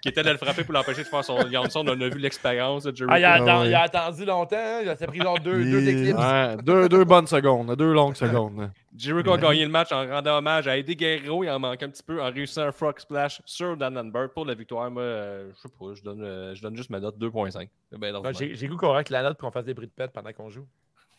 qui 0.00 0.08
était 0.08 0.22
de 0.22 0.30
le 0.30 0.36
frapper 0.36 0.62
pour 0.62 0.72
l'empêcher 0.72 1.02
de 1.02 1.08
faire 1.08 1.24
son 1.24 1.38
Johnson, 1.50 1.84
on 1.84 2.00
a 2.00 2.08
vu 2.08 2.18
l'expérience 2.20 2.84
de 2.84 2.94
Jericho. 2.94 3.12
Ah, 3.14 3.18
il 3.18 3.24
a, 3.24 3.32
Ah, 3.32 3.38
atten- 3.40 3.60
ouais. 3.62 3.68
il 3.70 3.74
a 3.74 3.82
attendu 3.82 4.24
longtemps. 4.24 4.56
hein. 4.56 4.80
Il 4.82 4.88
a 4.88 4.94
pris 4.94 5.18
genre 5.20 5.38
deux, 5.40 5.64
deux 5.64 5.88
éclipses. 5.88 6.14
Ouais, 6.18 6.56
deux, 6.62 6.88
deux 6.88 7.04
bonnes 7.04 7.26
secondes, 7.26 7.74
deux 7.74 7.92
longues 7.92 8.14
secondes. 8.14 8.70
Jericho 8.96 9.30
a 9.30 9.34
Ouais. 9.34 9.40
gagné 9.42 9.64
le 9.64 9.70
match 9.70 9.90
en 9.92 10.06
rendant 10.06 10.38
hommage 10.38 10.68
à 10.68 10.76
Eddie 10.76 10.94
Guerrero. 10.96 11.42
Il 11.44 11.50
en 11.50 11.58
manque 11.58 11.82
un 11.82 11.88
petit 11.90 12.02
peu 12.04 12.22
en 12.22 12.30
réussissant 12.30 12.62
un 12.62 12.72
frog 12.72 12.98
splash 13.00 13.42
sur 13.44 13.76
Dan 13.76 13.94
Lambert 13.94 14.30
pour 14.32 14.44
la 14.44 14.54
victoire. 14.54 14.90
Moi, 14.90 15.02
euh, 15.02 15.50
je 15.56 15.60
sais 15.60 15.68
pas, 15.76 15.86
je 15.94 16.02
donne, 16.02 16.22
euh, 16.22 16.54
je 16.54 16.62
donne 16.62 16.76
juste 16.76 16.90
ma 16.90 17.00
note 17.00 17.16
2.5. 17.18 17.68
C'est 17.90 17.98
bien 17.98 18.12
Ben. 18.20 18.32
J'ai 18.32 18.54
j'ai 18.54 18.68
goût 18.68 18.76
qu'on 18.76 18.92
règle 18.92 19.12
la 19.12 19.22
note 19.24 19.38
pour 19.38 19.48
qu'on 19.48 19.52
fasse 19.52 19.64
des 19.64 19.74
bruits 19.74 19.86
de 19.88 19.92
pète 19.92 20.12
pendant 20.12 20.32
qu'on 20.32 20.50
joue. 20.50 20.66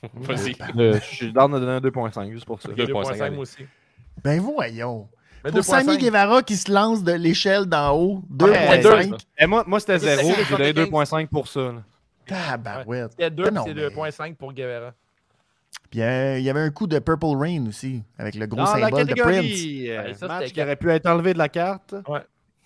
Vas-y. 0.14 0.56
Euh, 0.78 0.94
je 1.00 1.16
suis 1.16 1.32
dans 1.32 1.48
de 1.48 1.60
donner 1.60 1.74
un 1.74 1.80
2.5 1.80 2.32
juste 2.32 2.46
pour 2.46 2.62
ça. 2.62 2.70
2.5, 2.70 2.88
2.5 2.88 3.30
moi 3.32 3.42
aussi. 3.42 3.66
Ben 4.24 4.40
voyons. 4.40 5.08
Mais 5.44 5.52
Pour 5.52 5.64
Sammy 5.64 5.98
2.5. 5.98 6.00
Guevara 6.00 6.44
qui 6.44 6.56
se 6.56 6.72
lance 6.72 7.04
de 7.04 7.14
l'échelle 7.14 7.66
d'en 7.66 7.96
haut, 7.98 8.24
Ouais, 8.40 8.80
2.5. 8.82 9.20
Et 9.40 9.48
moi, 9.48 9.64
moi 9.66 9.80
c'était 9.80 9.98
C'est 10.00 10.18
0. 10.18 10.30
Je 10.30 10.34
75. 10.46 10.58
donné 10.58 10.74
2.5 10.74 11.28
pour 11.28 11.48
ça. 11.48 11.60
là. 11.62 11.84
Tabarouette. 12.28 13.12
C'était 13.12 13.32
2 13.32 13.44
Ben 13.50 13.62
c'est 13.66 13.74
mais- 13.74 13.82
2.5 13.90 14.36
pour 14.36 14.54
Guevara. 14.54 14.94
Puis 15.90 16.02
euh, 16.02 16.38
il 16.38 16.44
y 16.44 16.50
avait 16.50 16.60
un 16.62 16.70
coup 16.70 16.88
de 16.88 17.00
Purple 17.00 17.36
Rain 17.38 17.66
aussi, 17.68 18.04
avec 18.18 18.36
le 18.36 18.46
gros 18.46 18.58
Dans 18.58 18.64
la 18.76 18.86
symbole 18.86 19.06
de 19.08 19.14
Prince. 19.14 19.26
catégorie, 19.36 19.90
euh, 19.92 20.04
Ouais, 20.04 20.14
ça, 20.14 20.28
match 20.28 20.52
qui 20.54 20.62
aurait 20.62 20.76
pu 20.76 20.90
être 20.92 21.08
enlevé 21.08 21.34
de 21.34 21.38
la 21.38 21.50
carte. 21.50 21.96
Ouais. 22.08 22.20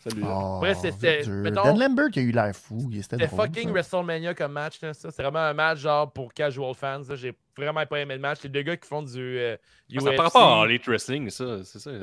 Celui-là. 0.08 0.28
Oh, 0.32 0.56
Après, 0.58 0.76
c'était- 0.76 1.24
Dan 1.24 1.80
Lambert 1.80 2.10
qui 2.12 2.20
a 2.20 2.22
eu 2.22 2.32
l'air 2.32 2.56
fou. 2.56 2.90
C'était 3.02 3.28
fucking 3.28 3.66
ça. 3.66 3.72
WrestleMania 3.72 4.34
comme 4.36 4.52
match. 4.52 4.80
là, 4.82 4.94
ça. 4.94 5.10
C'est 5.12 5.22
vraiment 5.24 5.40
un 5.40 5.54
match 5.54 5.80
genre 5.80 6.12
pour 6.12 6.34
casual 6.34 6.74
fans. 6.76 7.02
là. 7.10 7.16
J'ai 7.16 7.34
vraiment 7.58 7.86
pas 7.86 8.00
aimé 8.00 8.14
le 8.16 8.20
match. 8.20 8.44
Les 8.44 8.50
deux 8.50 8.62
gars 8.62 8.78
qui 8.78 8.88
font 8.88 9.02
du 9.02 9.20
euh, 9.40 9.56
Ça 9.90 10.10
UFC. 10.12 10.16
part 10.16 10.32
pas 10.32 10.46
en 10.46 10.66
late 10.66 10.86
wrestling, 10.88 11.30
ça. 11.30 11.64
C'est 11.64 11.80
ça. 11.80 11.92
Non, 11.92 12.00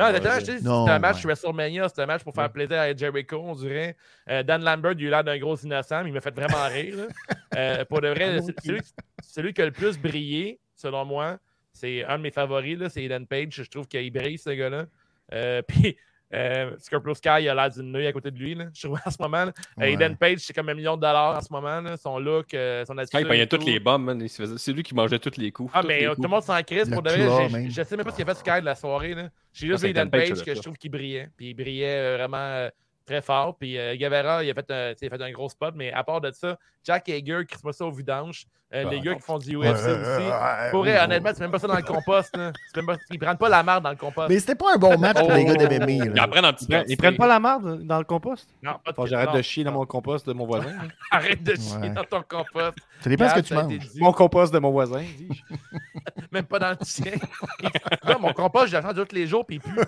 Non, 0.63 0.87
un 0.89 0.99
match 0.99 1.17
ouais. 1.19 1.23
WrestleMania, 1.27 1.89
c'était 1.89 2.03
un 2.03 2.07
match 2.07 2.25
pour 2.25 2.35
faire 2.35 2.51
plaisir 2.51 2.79
à 2.81 2.95
Jericho, 2.97 3.37
on 3.43 3.55
dirait. 3.55 3.97
Euh, 4.29 4.43
Dan 4.43 4.65
Lambert, 4.65 4.93
il 4.99 5.05
a 5.05 5.07
eu 5.09 5.11
l'air 5.11 5.25
d'un 5.25 5.39
gros 5.39 5.57
innocent, 5.57 6.03
mais 6.03 6.11
il 6.11 6.13
m'a 6.13 6.21
fait 6.21 6.35
vraiment 6.35 6.67
rire. 6.69 6.97
Euh, 7.55 7.85
pour 7.85 8.01
de 8.01 8.09
vrai, 8.09 8.39
Ah, 8.39 8.41
c'est- 8.43 8.55
celui, 8.67 8.81
celui 9.23 9.53
qui 9.53 9.61
a 9.61 9.67
le 9.67 9.73
plus 9.73 9.99
brillé, 9.99 10.59
selon 10.75 11.05
moi, 11.05 11.37
c'est 11.75 12.03
un 12.05 12.17
de 12.17 12.23
mes 12.23 12.31
favoris, 12.31 12.79
là, 12.79 12.89
c'est 12.89 13.05
Eden 13.05 13.27
Page. 13.27 13.49
Je 13.53 13.63
trouve 13.71 13.87
qu'il 13.87 14.11
brille, 14.11 14.39
ce 14.39 14.49
gars-là. 14.51 14.87
Euh, 15.35 15.61
Puis 15.69 15.97
euh, 16.35 16.71
Scorpio 16.79 17.15
Sky, 17.15 17.29
il 17.43 17.49
a 17.49 17.55
l'air 17.55 17.71
d'une 17.71 17.93
nuit 17.93 18.07
à 18.07 18.13
côté 18.13 18.31
de 18.31 18.39
lui, 18.39 18.55
là, 18.55 18.67
je 18.75 18.87
trouve, 18.87 18.99
en 19.05 19.11
ce 19.11 19.17
moment. 19.21 19.39
Euh, 19.47 19.53
Ouais. 19.77 19.93
Eden 19.93 20.17
Page, 20.17 20.39
c'est 20.39 20.53
comme 20.53 20.69
un 20.69 20.75
million 20.75 20.97
de 20.97 21.01
dollars 21.03 21.37
en 21.39 21.41
ce 21.41 21.53
moment. 21.53 21.81
là, 21.81 21.97
Son 21.97 22.19
look, 22.19 22.55
euh, 22.55 22.85
son 22.85 22.97
attitude. 22.99 23.21
il 23.21 23.27
pognait 23.27 23.43
et 23.43 23.47
toutes 23.47 23.61
tout. 23.61 23.67
les 23.67 23.81
bombes, 23.81 24.17
il 24.21 24.29
c'est 24.29 24.73
lui 24.73 24.83
qui 24.83 24.95
mangeait 24.95 25.19
tous 25.19 25.37
les 25.39 25.51
coups. 25.53 25.71
Ah, 25.75 25.83
mais 25.87 26.05
euh, 26.05 26.11
coups. 26.11 26.17
tout 26.17 26.23
le 26.23 26.29
monde 26.29 26.43
s'en 26.43 26.63
crisse 26.63 26.89
Le 26.89 26.93
pour 26.93 27.03
de. 27.03 27.11
Je 27.11 27.83
sais 27.83 27.97
même 27.97 28.05
pas 28.05 28.11
ce 28.13 28.17
qu'il 28.17 28.29
a 28.29 28.35
fait 28.35 28.41
Sky 28.41 28.61
de 28.61 28.65
la 28.67 28.75
soirée. 28.75 29.15
là. 29.15 29.29
J'ai 29.53 29.67
Ah, 29.67 29.71
juste 29.73 29.85
vu 29.85 29.91
Eden 29.91 30.11
Page, 30.11 30.43
que 30.45 30.55
je 30.55 30.61
trouve 30.61 30.77
qu'il 30.77 30.91
brillait. 30.91 31.29
Puis 31.37 31.51
il 31.51 31.55
brillait 31.55 32.17
vraiment 32.17 32.37
euh, 32.39 32.69
Très 33.07 33.21
fort. 33.23 33.57
Puis 33.59 33.79
euh, 33.79 33.97
Guevara, 33.97 34.45
il 34.45 34.51
a, 34.51 34.55
fait 34.55 34.71
un, 34.71 34.93
il 35.01 35.07
a 35.07 35.11
fait 35.17 35.23
un 35.23 35.31
gros 35.33 35.49
spot, 35.49 35.75
mais 35.77 35.93
à 35.93 36.05
part 36.05 36.21
de 36.21 36.31
ça, 36.31 36.57
Jack 36.85 37.09
Hager 37.09 37.45
qui 37.49 37.59
se 37.59 37.67
met 37.67 37.73
ça 37.73 37.85
au 37.85 37.91
vidange. 37.93 38.45
Euh, 38.75 38.89
les 38.89 39.01
gars 39.01 39.15
qui 39.15 39.21
font 39.21 39.37
du 39.37 39.55
UFC 39.55 39.59
Ouais, 39.61 39.69
aussi. 39.75 39.87
ouais, 40.27 40.71
Pour 40.71 40.81
vrai, 40.81 40.99
honnêtement, 41.05 41.29
c'est 41.35 41.41
même 41.41 41.51
pas 41.51 41.59
ça 41.59 41.67
dans 41.67 41.77
le 41.77 41.83
compost. 41.83 42.35
Là. 42.35 42.53
Même 42.75 42.87
pas- 42.87 42.97
Ils 43.11 43.19
prennent 43.19 43.37
pas 43.37 43.51
la 43.51 43.63
merde 43.63 43.85
dans 43.85 43.91
le 43.91 43.97
compost. 43.97 44.31
Mais 44.31 44.39
c'était 44.39 44.55
pas 44.55 44.73
un 44.75 44.79
bon 44.79 44.97
match 44.99 45.19
pour 45.19 45.31
les 45.31 45.45
gars 45.45 45.57
de 45.57 45.67
MMA. 45.67 45.91
Ils 46.07 46.19
en 46.19 46.27
prennent 46.27 46.45
un 46.47 46.55
petit 46.55 46.65
Ils 46.65 46.69
prennent- 46.71 46.85
peu. 46.87 46.91
Ils 46.93 46.97
prennent 46.97 47.17
pas 47.19 47.27
la 47.27 47.39
marde 47.39 47.83
dans 47.83 47.99
le 47.99 48.05
compost? 48.05 48.49
Non, 48.63 48.77
pas 48.83 48.93
de- 48.93 48.97
que 48.97 49.07
j'arrête 49.07 49.33
de 49.35 49.43
chier 49.43 49.63
dans 49.63 49.73
mon 49.73 49.85
compost 49.85 50.27
de 50.27 50.33
mon 50.33 50.47
voisin. 50.47 50.71
hein. 50.71 50.89
Arrête 51.11 51.43
de 51.43 51.55
chier 51.55 51.77
Ouais. 51.83 51.91
dans 51.91 52.05
ton 52.05 52.23
compost. 52.23 52.79
Ça 53.03 53.11
dépend 53.11 53.29
ce 53.29 53.35
que 53.35 53.41
tu 53.41 53.53
manges. 53.53 53.75
mon 53.97 54.13
compost 54.13 54.55
de 54.55 54.59
mon 54.59 54.71
voisin, 54.71 55.01
dis-je. 55.19 55.43
Même 56.33 56.45
pas 56.47 56.59
dans 56.59 56.71
le 56.71 56.77
tien. 56.79 57.13
non, 58.09 58.21
mon 58.21 58.33
compost, 58.33 58.69
je 58.69 58.77
le 58.79 59.05
tous 59.05 59.15
les 59.15 59.27
jours, 59.27 59.45
puis 59.45 59.57
il 59.57 59.61
pue. 59.61 59.79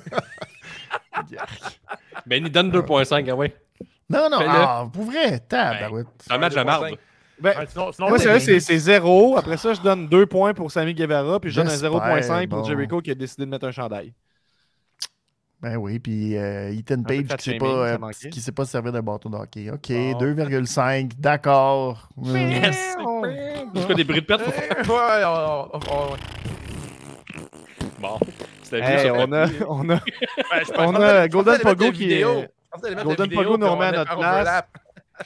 Ben, 2.26 2.44
il 2.46 2.50
donne 2.50 2.70
2.5, 2.70 3.28
ah 3.30 3.34
ouais. 3.34 3.54
Non, 4.08 4.28
non, 4.30 4.38
ah, 4.40 4.88
pour 4.92 5.04
vrai, 5.04 5.40
tabarouette. 5.40 6.06
C'est 6.20 6.32
un 6.32 6.38
match 6.38 6.54
de 6.54 6.62
marde. 6.62 6.96
Ben, 7.40 7.54
Ouais, 7.58 7.66
sinon, 7.68 7.90
sinon, 7.92 8.08
moi, 8.10 8.18
c'est 8.18 8.60
c'est 8.60 8.78
zéro. 8.78 9.36
Après 9.36 9.56
ça, 9.56 9.74
je 9.74 9.80
donne 9.80 10.08
deux 10.08 10.26
points 10.26 10.54
pour 10.54 10.70
Sammy 10.70 10.94
Guevara, 10.94 11.40
puis 11.40 11.50
je 11.50 11.56
donne 11.56 11.66
un 11.66 11.70
J'espère, 11.70 11.90
0.5 11.90 12.48
pour 12.48 12.60
bon. 12.60 12.64
Jericho 12.64 13.00
qui 13.00 13.10
a 13.10 13.14
décidé 13.14 13.44
de 13.44 13.50
mettre 13.50 13.66
un 13.66 13.72
chandail. 13.72 14.14
Ben 15.60 15.76
oui, 15.76 15.98
puis 15.98 16.36
euh, 16.36 16.70
Ethan 16.72 17.02
Page 17.02 17.26
qui 17.38 17.50
ça 17.58 17.64
euh, 17.66 17.96
sait 18.34 18.52
pas 18.52 18.64
se 18.66 18.70
servir 18.72 18.92
d'un 18.92 19.00
bâton 19.02 19.30
de 19.30 19.36
hockey. 19.36 19.70
OK, 19.70 19.88
Bon. 19.88 20.18
2,5, 20.20 21.12
d'accord. 21.18 22.08
Yes! 22.22 22.96
Je 23.74 23.80
fais 23.80 23.94
des 23.94 24.04
bruits 24.04 24.20
de 24.20 24.36
faut- 24.36 24.92
Ouais, 24.92 25.24
on- 25.24 25.70
on- 25.72 25.80
on- 25.90 26.16
Bon. 28.04 28.18
C'était 28.62 28.80
Hey, 28.82 28.98
juste 28.98 29.12
on 29.16 29.32
a, 29.32 29.46
on 29.68 29.88
a, 29.90 29.94
Ouais, 29.94 30.62
On 30.78 30.94
a 30.96 31.28
Golden 31.28 31.58
Pogo 31.60 31.90
qui 31.92 32.12
est- 32.12 32.22
Golden 33.02 33.30
Pogo 33.30 33.56
nous 33.56 33.70
remet 33.70 33.84
à 33.86 33.92
notre 33.92 34.16
place. 34.16 34.62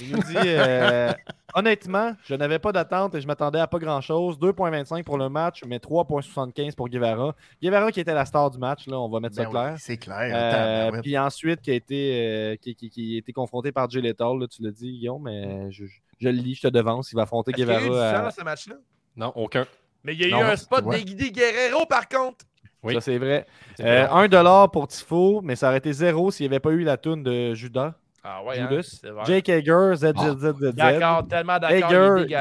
il 0.01 0.13
nous 0.13 0.23
dit 0.23 0.37
euh, 0.45 1.13
honnêtement, 1.55 2.13
je 2.25 2.35
n'avais 2.35 2.59
pas 2.59 2.73
d'attente 2.73 3.15
et 3.15 3.21
je 3.23 3.27
m'attendais 3.27 3.59
à 3.59 3.67
pas 3.67 3.79
grand 3.79 4.01
chose. 4.03 4.39
2.25 4.39 5.03
pour 5.03 5.17
le 5.17 5.29
match, 5.31 5.63
mais 5.67 5.79
3.75 5.79 6.75
pour 6.75 6.89
Guevara. 6.89 7.35
Guevara 7.63 7.91
qui 7.91 8.01
était 8.01 8.13
la 8.15 8.27
star 8.27 8.51
du 8.51 8.59
match, 8.59 8.87
là, 8.87 8.99
on 9.01 9.09
va 9.09 9.19
mettre 9.21 9.35
ben 9.37 9.43
ça 9.45 9.49
oui, 9.49 9.55
clair. 9.55 9.75
c'est 9.79 9.97
clair. 9.97 10.31
Euh, 10.35 10.51
tabarouette. 10.85 11.03
puis 11.03 11.17
ensuite, 11.19 11.63
qui 11.63 11.71
a 11.71 11.75
été, 11.75 12.21
euh, 12.23 12.57
qui, 12.57 12.75
qui- 12.75 12.91
qui 12.91 13.15
a 13.17 13.19
été 13.19 13.33
confronté 13.33 13.73
par 13.73 13.89
Jay 13.89 14.01
Lethal, 14.03 14.39
là, 14.39 14.47
tu 14.47 14.63
l'as 14.63 14.71
dit, 14.73 14.91
Guillaume, 14.93 15.23
mais 15.23 15.71
je, 15.71 15.87
je- 15.87 16.01
je 16.21 16.29
le 16.29 16.33
lis, 16.35 16.55
je 16.57 16.63
te 16.63 16.69
devance. 16.69 17.11
Il 17.13 17.17
va 17.17 17.23
affronter 17.23 17.53
Est-ce 17.53 17.57
qu'il 17.63 17.67
y 17.69 17.73
a 17.73 17.81
eu 17.81 17.83
du 17.85 17.89
Guevara. 17.89 18.21
sang 18.21 18.27
à- 18.27 18.31
ce 18.31 18.43
match-là? 18.43 18.75
Non, 19.17 19.33
aucun. 19.37 19.65
Mais 20.05 20.13
il 20.15 20.21
y 20.21 20.25
a 20.27 20.29
eu 20.29 20.43
un 20.43 20.55
spot 20.57 20.85
vois. 20.85 20.97
d'Eddie 20.97 21.33
Guerrero, 21.33 21.87
par 21.87 22.09
contre. 22.09 22.45
Oui. 22.83 22.95
Ça, 22.95 23.01
c'est 23.01 23.19
vrai. 23.19 23.45
Euh, 23.81 24.07
vrai. 24.07 24.25
1 24.25 24.29
dollar 24.29 24.71
pour 24.71 24.87
Tifo, 24.89 25.41
mais 25.43 25.57
ça 25.57 25.69
aurait 25.69 25.79
été 25.79 25.93
zéro 25.93 26.31
s'il 26.31 26.45
n'y 26.45 26.53
avait 26.55 26.61
pas 26.61 26.71
eu 26.71 26.83
la 26.85 26.97
toune 26.97 27.23
de 27.23 27.55
Judas. 27.55 27.95
Ah 28.23 28.43
ouais, 28.45 28.57
Judas. 28.57 29.01
hein. 29.05 29.23
Jake 29.27 29.49
Hager, 29.49 29.93
ZZZZ. 29.97 30.75
D'accord, 30.75 31.27
tellement 31.29 31.59
d'accord. 31.59 31.91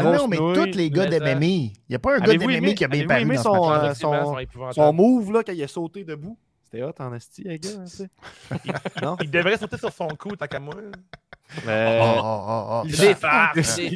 Non, 0.03 0.27
mais 0.27 0.37
tous 0.37 0.75
les 0.77 0.89
gars 0.89 1.05
de 1.05 1.11
ça- 1.13 1.19
MMA. 1.35 1.45
Il 1.45 1.71
n'y 1.89 1.95
a 1.95 1.99
pas 1.99 2.15
un 2.15 2.17
gars 2.19 2.25
Avez-vous 2.25 2.47
de 2.47 2.51
MMA 2.51 2.57
aimé- 2.57 2.75
qui 2.75 2.83
a 2.83 2.87
bien 2.87 3.05
paru 3.07 3.37
son, 3.37 3.71
euh, 3.71 3.93
son-. 3.93 4.35
Son 4.71 4.93
move, 4.93 5.31
là, 5.31 5.43
quand 5.45 5.53
il 5.53 5.63
a 5.63 5.67
sauté 5.67 6.03
debout, 6.03 6.37
c'était 6.69 6.83
hot 6.83 6.93
en 6.99 7.13
esti, 7.13 7.43
hein, 7.49 7.55
tu 7.61 7.69
sais. 7.87 8.09
non? 9.01 9.15
Il 9.21 9.31
devrait 9.31 9.57
sauter 9.57 9.77
sur 9.77 9.91
son 9.91 10.07
cou, 10.09 10.35
tant 10.35 10.47
qu'à 10.47 10.59
moi. 10.59 10.75
Euh, 11.65 11.99
Oh, 12.03 12.19
oh, 12.21 12.43
oh, 12.47 12.65
oh. 12.69 12.83
Il 12.85 12.93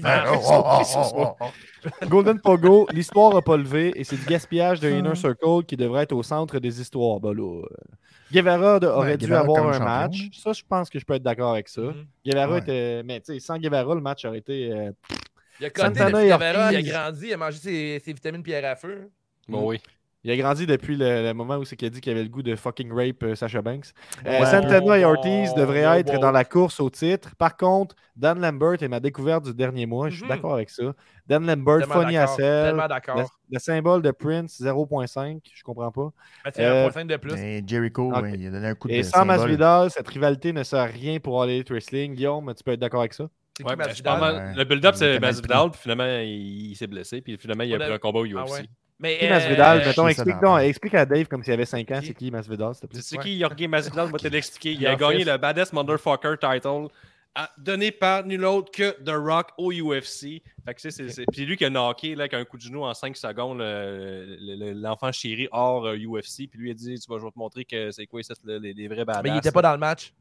Oh, 0.08 0.38
oh, 0.38 0.64
oh, 0.66 0.82
oh, 0.96 1.12
oh, 1.16 1.36
oh. 1.42 2.06
Golden 2.08 2.40
Pogo, 2.40 2.88
l'histoire 2.94 3.34
n'a 3.34 3.42
pas 3.42 3.58
levé 3.58 3.92
et 3.96 4.06
c'est 4.06 4.16
du 4.16 4.26
gaspillage 4.26 4.80
de 4.80 4.90
Hmm. 4.90 5.00
Inner 5.00 5.16
Circle 5.16 5.66
qui 5.68 5.76
devrait 5.76 6.04
être 6.04 6.14
au 6.14 6.24
centre 6.24 6.60
des 6.60 6.80
histoires. 6.80 7.20
Ben 7.20 7.34
là, 7.34 7.62
euh, 7.62 7.66
Guevara 8.32 8.80
de- 8.80 8.88
aurait 8.88 9.12
Ouais, 9.12 9.18
dû 9.18 9.26
Guevara 9.26 9.42
avoir 9.42 9.68
un 9.68 9.72
champion. 9.74 9.86
match. 9.86 10.30
Ça, 10.42 10.54
je 10.54 10.64
pense 10.68 10.90
que 10.90 10.98
je 10.98 11.04
peux 11.06 11.16
être 11.16 11.24
d'accord 11.24 11.52
avec 11.52 11.68
ça. 11.68 11.82
Mhm. 11.82 12.06
Guevara 12.26 12.54
Ouais. 12.54 12.60
était. 12.60 13.04
Mais 13.04 13.20
tu 13.20 13.34
sais, 13.34 13.40
sans 13.42 13.58
Guevara, 13.58 13.96
le 13.96 14.02
match 14.02 14.24
aurait 14.24 14.38
été. 14.38 14.72
euh, 14.72 14.92
Il 15.60 15.66
a 15.66 15.70
Santana 15.76 16.26
il 16.26 16.32
a 16.32 16.38
grandi, 16.82 17.28
il 17.28 17.34
a 17.34 17.38
mangé 17.38 17.58
ses, 17.58 18.00
ses 18.00 18.14
vitamines 18.14 18.44
pierre 18.44 18.64
à 18.72 18.76
feu. 18.78 19.10
Bon, 19.50 19.68
oui. 19.68 19.82
Il 20.24 20.30
a 20.32 20.38
grandi 20.38 20.68
depuis 20.68 20.96
le, 20.96 21.24
le 21.24 21.34
moment 21.34 21.58
où 21.58 21.66
c'est 21.66 21.76
qu'il 21.76 21.88
a 21.88 21.90
dit 21.90 22.00
qu'il 22.00 22.12
avait 22.12 22.22
le 22.22 22.30
goût 22.30 22.44
de 22.44 22.56
fucking 22.56 22.92
rape 22.94 23.24
euh, 23.24 23.34
Sasha 23.36 23.62
Banks. 23.62 23.88
Euh, 24.26 24.40
Ouais. 24.40 24.46
Santana 24.46 25.00
et 25.00 25.04
Ortiz 25.06 25.54
devraient 25.56 25.86
wow, 25.88 25.94
être 25.94 26.14
wow. 26.14 26.20
dans 26.20 26.32
la 26.32 26.46
course 26.46 26.80
au 26.80 26.90
titre. 26.92 27.36
Par 27.38 27.58
contre, 27.58 27.96
Dan 28.16 28.40
Lambert 28.40 28.84
est 28.84 28.88
ma 28.88 29.00
découverte 29.00 29.46
du 29.46 29.54
dernier 29.56 29.88
mois. 29.88 30.10
Je 30.10 30.16
suis 30.18 30.24
Mhm. 30.26 30.30
d'accord 30.30 30.54
avec 30.54 30.70
ça. 30.70 30.84
Dan 31.26 31.46
Lambert, 31.48 31.88
funny. 31.88 32.14
Tellement 32.38 32.84
Le, 32.84 32.88
d'accord. 32.88 33.32
le 33.50 33.60
symbole 33.60 34.02
de 34.04 34.12
Prince, 34.12 34.60
0.5. 34.62 35.42
Je 35.54 35.64
comprends 35.64 35.92
pas. 35.92 36.10
Mais 36.46 36.52
c'est 36.54 36.66
Euh, 36.66 37.04
de 37.04 37.18
plus. 37.18 37.34
Mais 37.34 37.64
Jericho, 37.66 38.12
Ok. 38.14 38.22
ouais, 38.22 38.34
il 38.36 38.48
a 38.48 38.52
donné 38.52 38.68
un 38.68 38.76
coup 38.76 38.88
de 38.90 38.94
Et 38.94 39.04
sans 39.04 39.20
symbole. 39.22 39.38
Masvidal, 39.38 39.90
cette 39.90 40.08
rivalité 40.08 40.54
ne 40.54 40.62
sert 40.64 40.80
à 40.80 40.86
rien 40.86 41.20
pour 41.20 41.42
aller 41.42 41.64
Wrestling. 41.68 42.14
Guillaume, 42.14 42.54
tu 42.56 42.64
peux 42.64 42.72
être 42.74 42.80
d'accord 42.80 43.00
avec 43.02 43.14
ça? 43.14 43.24
Ouais, 43.66 43.76
ben, 43.76 43.86
je 43.94 44.02
Ouais. 44.02 44.54
Le 44.56 44.64
build-up, 44.64 44.94
Il 44.96 44.98
c'est 44.98 45.20
Masvidal, 45.20 45.72
puis 45.72 45.80
finalement, 45.82 46.06
il, 46.06 46.72
il 46.72 46.76
s'est 46.76 46.88
blessé, 46.88 47.22
puis 47.22 47.38
finalement, 47.38 47.64
il 47.64 47.74
a 47.74 47.78
On 47.78 47.82
a- 47.82 47.86
pris 47.86 47.94
un 47.94 47.98
combat 48.00 48.20
au 48.20 48.26
UFC. 48.26 48.38
Ah 48.38 48.52
ouais. 48.52 48.66
Mais, 49.02 49.18
Qui 49.18 49.26
euh, 49.26 49.30
Masvidal? 49.30 49.82
je 49.84 49.88
Mettons, 49.89 50.08
explique, 50.08 50.39
donc, 50.41 50.60
explique 50.62 50.93
à 50.93 51.06
Dave 51.06 51.26
comme 51.28 51.43
s'il 51.43 51.54
avait 51.54 51.66
5 51.66 51.89
ans, 51.91 51.99
c'est 52.04 52.14
qui 52.14 52.30
Masvidal, 52.32 52.74
s'il 52.76 52.82
te 52.82 52.88
plaît? 52.88 53.02
C'est 53.02 53.18
qui 53.18 53.39
Jorge 53.39 53.68
Masvidal? 53.68 54.12
va 54.12 54.18
te 54.20 54.28
l'expliquer. 54.28 54.74
Il 54.74 54.86
a 54.88 54.95
gagné 54.95 55.24
le 55.26 55.38
Baddest 55.38 55.74
Motherfucker 55.74 56.36
title 56.39 56.88
donné 57.58 57.91
par 57.91 58.26
nul 58.26 58.43
autre 58.43 58.72
que 58.72 58.91
The 59.04 59.14
Rock 59.16 59.52
au 59.58 59.72
UFC. 59.72 60.41
Fait 60.66 60.74
que 60.76 60.82
c'est, 60.82 60.91
c'est, 60.91 61.08
c'est- 61.10 61.26
Puis 61.32 61.45
lui 61.45 61.56
qui 61.56 61.64
a 61.64 61.70
knocké 61.70 62.14
là, 62.14 62.24
avec 62.24 62.34
un 62.34 62.43
coup 62.43 62.58
de 62.58 62.62
genou 62.62 62.84
en 62.84 62.93
5 62.93 63.16
secondes 63.16 63.60
le- 63.60 64.36
le- 64.39 64.56
le- 64.58 64.74
l'enfant 64.74 65.12
chéri 65.14 65.47
hors 65.52 65.86
euh, 65.88 65.95
UFC. 65.95 66.47
Puis 66.49 66.60
lui 66.60 66.68
il 66.70 66.72
a 66.72 66.74
dit 66.74 66.99
Tu 66.99 67.10
vas 67.10 67.18
je 67.20 67.24
vais 67.24 67.32
te 67.32 67.39
montrer 67.39 67.64
que 67.64 67.89
c'est 67.91 68.06
quoi 68.06 68.22
ça, 68.22 68.34
les, 68.45 68.60
les, 68.60 68.74
les 68.74 68.88
vrais 68.89 69.06
badass. 69.06 69.24
mais 69.24 69.30
il 69.30 69.38
était 69.38 69.52
pas 69.52 69.62
dans 69.62 69.72
le 69.72 69.78
match. 69.78 70.12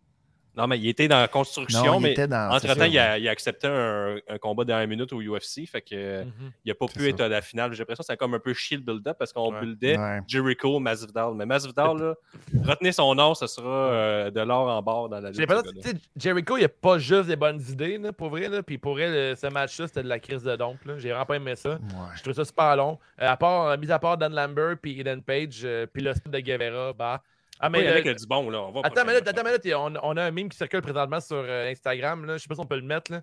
Non, 0.57 0.67
mais 0.67 0.79
il 0.79 0.89
était 0.89 1.07
dans 1.09 1.19
la 1.21 1.29
construction, 1.29 1.85
Non, 1.85 1.99
il 2.01 2.03
mais 2.03 2.21
entre-temps, 2.35 2.75
ça, 2.75 2.87
il, 2.89 2.99
a, 2.99 3.19
il 3.19 3.29
a 3.29 3.31
accepté 3.31 3.69
un, 3.69 4.17
un 4.29 4.39
combat 4.39 4.65
de 4.65 4.73
1 4.73 4.87
minute 4.87 5.13
au 5.13 5.21
UFC. 5.23 5.67
Fait 5.67 5.81
que 5.81 6.25
Mhm. 6.25 6.33
il 6.65 6.69
n'a 6.69 6.75
pas 6.75 6.87
pu 6.87 7.01
ça. 7.01 7.09
être 7.09 7.21
à 7.21 7.29
la 7.29 7.41
finale. 7.41 7.73
J'ai 7.73 7.79
l'impression 7.79 8.03
que 8.03 8.07
c'est 8.07 8.17
comme 8.17 8.35
un 8.35 8.39
peu 8.41 8.53
chier 8.53 8.77
le 8.77 8.83
build-up 8.83 9.17
parce 9.19 9.33
qu'on 9.33 9.53
Ouais. 9.53 9.61
buildait 9.61 9.97
Ouais. 9.97 10.21
Jericho, 10.27 10.79
Masvidal. 10.81 11.35
Mais 11.35 11.47
Masvidal, 11.47 11.97
là, 11.99 12.15
retenez 12.65 12.93
son 12.93 13.15
nom, 13.15 13.35
ce 13.35 13.47
sera 13.47 13.69
euh, 13.69 14.31
de 14.31 14.41
l'or 14.41 14.69
en 14.69 14.83
barre 14.83 15.09
dans 15.09 15.21
la 15.21 15.33
J'ai 15.33 15.47
lutte. 15.47 15.97
Jericho, 16.17 16.57
il 16.57 16.65
a 16.65 16.69
pas 16.69 16.99
juste 16.99 17.29
des 17.29 17.37
bonnes 17.37 17.61
idées, 17.69 17.99
là, 17.99 18.13
pour 18.13 18.31
vrai. 18.31 18.49
Là, 18.49 18.63
puis 18.63 18.77
pour 18.79 18.93
vrai, 18.95 19.09
le- 19.31 19.37
ce 19.37 19.47
match-là, 19.47 19.87
c'était 19.87 20.03
de 20.03 20.09
la 20.09 20.19
crise 20.19 20.43
de 20.43 20.57
dompe. 20.57 20.85
là. 20.85 20.99
J'ai 20.99 21.11
vraiment 21.11 21.27
pas 21.27 21.37
aimé 21.37 21.55
ça. 21.57 21.71
Ouais. 21.71 21.79
Je 22.17 22.23
trouve 22.23 22.35
ça 22.35 22.45
super 22.45 22.75
long. 22.77 22.99
Euh, 23.23 23.29
à 23.29 23.37
part, 23.37 23.79
mis 23.79 23.91
à 23.91 23.99
part 23.99 24.19
Dan 24.19 24.35
Lambert 24.35 24.77
puis 24.83 24.99
Eden 25.01 25.23
Page, 25.23 25.61
euh, 25.65 25.87
puis 25.87 26.03
le 26.03 26.13
spot 26.15 26.33
de 26.33 26.41
Guevara, 26.41 26.93
bah. 26.93 27.23
Ah, 27.63 27.69
Mais 27.71 27.81
il 27.81 27.85
y 27.85 27.89
en 27.89 27.93
a 27.93 27.95
euh, 27.97 28.01
qui 28.03 28.09
a 28.09 28.15
du 28.15 28.27
bon, 28.27 28.49
là. 28.51 28.61
On 28.63 28.71
va 28.73 28.81
Attends 28.85 29.05
minute, 29.05 29.29
attends 29.29 29.45
minute. 29.45 29.63
On, 29.77 29.95
on 30.03 30.17
a 30.17 30.25
un 30.25 30.31
meme 30.31 30.49
qui 30.49 30.57
circule 30.57 30.81
présentement 30.81 31.21
sur 31.21 31.37
euh, 31.37 31.71
Instagram. 31.71 32.25
Là. 32.25 32.37
Je 32.39 32.43
sais 32.43 32.49
pas 32.49 32.55
si 32.55 32.61
on 32.61 32.67
peut 32.67 32.77
le 32.77 32.83
mettre. 32.83 33.13
Là. 33.13 33.21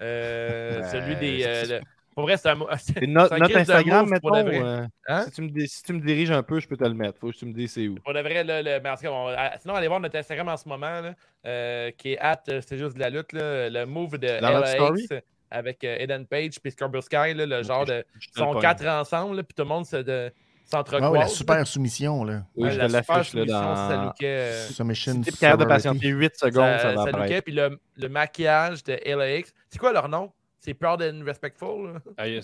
Euh, 0.00 0.82
celui 0.90 1.16
des. 1.16 1.44
euh, 1.46 1.78
le- 1.78 1.80
Pour 2.14 2.24
vrai, 2.24 2.36
c'est 2.36 2.48
un. 2.50 2.54
mo- 2.54 2.68
c'est 2.78 2.98
C'est 2.98 3.06
no- 3.06 3.26
c'est 3.26 3.34
un 3.34 3.38
notre 3.38 3.56
Instagram, 3.56 4.08
move 4.08 4.20
pour 4.20 4.30
de 4.32 4.42
mettons. 4.42 4.48
vrai. 4.60 4.80
euh, 4.82 4.86
Hein? 5.08 5.24
si, 5.24 5.30
tu 5.32 5.42
me 5.42 5.66
si 5.66 5.82
tu 5.82 5.92
me 5.92 6.00
diriges 6.00 6.30
un 6.30 6.42
peu, 6.42 6.60
je 6.60 6.68
peux 6.68 6.76
te 6.76 6.84
le 6.84 6.94
mettre. 6.94 7.18
Faut 7.18 7.30
que 7.30 7.36
tu 7.36 7.46
me 7.46 7.52
dises 7.52 7.72
c'est 7.72 7.88
où. 7.88 7.94
Pour 7.96 8.12
de 8.12 8.20
vrai, 8.20 8.44
là, 8.44 8.62
le, 8.62 8.80
mais 8.80 8.90
en 8.90 8.94
tout 8.96 9.02
cas, 9.02 9.10
on- 9.10 9.58
sinon, 9.60 9.74
allez 9.74 9.88
voir 9.88 10.00
notre 10.00 10.16
Instagram 10.18 10.48
en 10.48 10.56
ce 10.56 10.68
moment, 10.68 11.00
là, 11.00 11.14
euh, 11.46 11.90
qui 11.96 12.12
est 12.12 12.18
at, 12.18 12.42
c'est 12.46 12.78
juste 12.78 12.94
de 12.94 13.00
la 13.00 13.10
lutte, 13.10 13.32
là, 13.32 13.68
le 13.70 13.86
move 13.86 14.18
de 14.18 14.40
Dans? 14.40 14.50
LAX 14.60 15.06
avec 15.50 15.82
Eden 15.82 16.26
Page 16.26 16.60
puis 16.62 16.70
Scarborough 16.72 17.02
Sky, 17.02 17.32
là, 17.34 17.46
le 17.46 17.62
genre 17.62 17.86
de. 17.86 18.04
Ils 18.16 18.38
sont 18.38 18.54
quatre 18.60 18.86
ensemble, 18.86 19.42
puis 19.44 19.54
tout 19.54 19.62
le 19.62 19.68
monde 19.68 19.86
se, 19.86 19.96
de. 19.96 20.30
Ah 20.72 21.10
ouais, 21.10 21.18
la 21.20 21.26
super 21.28 21.66
soumission, 21.66 22.24
là. 22.24 22.42
Oui, 22.54 22.64
Ouais, 22.64 22.70
je 22.72 22.78
la 22.78 22.88
l'affiche 22.88 23.08
là, 23.16 23.24
soumission, 23.24 23.74
ça 23.74 23.96
dans. 23.96 24.04
lookait, 24.04 24.26
euh, 24.26 24.66
Submission. 24.68 25.14
Si 25.24 25.30
t'es 25.32 25.38
capable 25.38 25.62
de 25.64 25.68
patienter 25.68 26.08
8 26.08 26.36
secondes, 26.36 26.54
ça, 26.78 26.78
ça, 26.80 26.92
va 26.94 27.04
ça 27.04 27.10
lookait, 27.12 27.40
puis 27.42 27.54
le, 27.54 27.78
le 27.96 28.08
maquillage 28.08 28.84
de 28.84 28.98
LAX. 29.16 29.52
C'est 29.70 29.78
quoi 29.78 29.92
leur 29.92 30.08
nom? 30.08 30.30
C'est 30.60 30.74
Proud 30.74 31.00
and 31.00 31.24
Respectful? 31.24 31.92
là? 31.94 32.00
Ah, 32.18 32.24
Ben, 32.24 32.42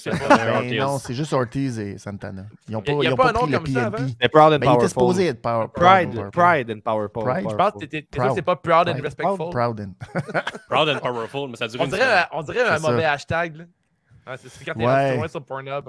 pas 0.78 0.84
non, 0.86 0.98
c'est 0.98 1.12
juste 1.14 1.32
Ortiz 1.32 1.78
et 1.80 1.98
Santana. 1.98 2.46
Ils 2.68 2.72
n'ont 2.72 2.78
Y 2.78 2.82
a- 2.82 2.84
pas, 2.84 2.92
y 2.92 3.06
a 3.06 3.10
ils 3.10 3.12
ont 3.12 3.16
pas 3.16 3.22
pas 3.24 3.28
un 3.30 3.32
nom 3.32 3.40
pris 3.40 3.50
le 3.50 3.58
comme 3.58 3.66
ça? 3.66 3.90
PNP. 3.90 4.12
C'est 4.22 4.28
Proud 4.28 4.44
and 4.44 4.48
Ben, 4.50 4.54
il 4.54 4.56
était 4.56 4.66
Powerful. 4.68 4.88
supposé 4.88 5.26
être 5.26 5.42
power, 5.42 5.66
Pride, 5.74 6.10
Powerful. 6.14 6.30
Pride 6.30 6.70
and 6.70 6.80
Powerful. 6.80 7.22
Pride. 7.24 7.46
Je 7.50 7.56
pense 7.56 7.72
que 7.72 8.34
c'est 8.36 8.42
pas 8.42 8.56
Proud 8.56 8.88
and. 8.88 9.02
Respectful. 9.02 9.50
Proud 9.50 9.80
and. 9.80 9.92
Proud 10.70 10.88
and 10.88 10.98
powerful, 11.00 11.50
mais 11.50 11.56
ça 11.56 11.66
dure 11.68 11.80
On 11.80 11.86
dirait, 11.86 12.24
on 12.32 12.42
dirait 12.42 12.62
un 12.62 12.78
ça. 12.78 12.90
mauvais 12.90 13.04
hashtag. 13.04 13.56
Là. 13.56 14.36
C'est 14.38 14.48
c'est 14.48 14.64
quand 14.64 14.74
t'es 14.74 15.16
loin 15.16 15.28
sur 15.28 15.44
Pornhub. 15.44 15.84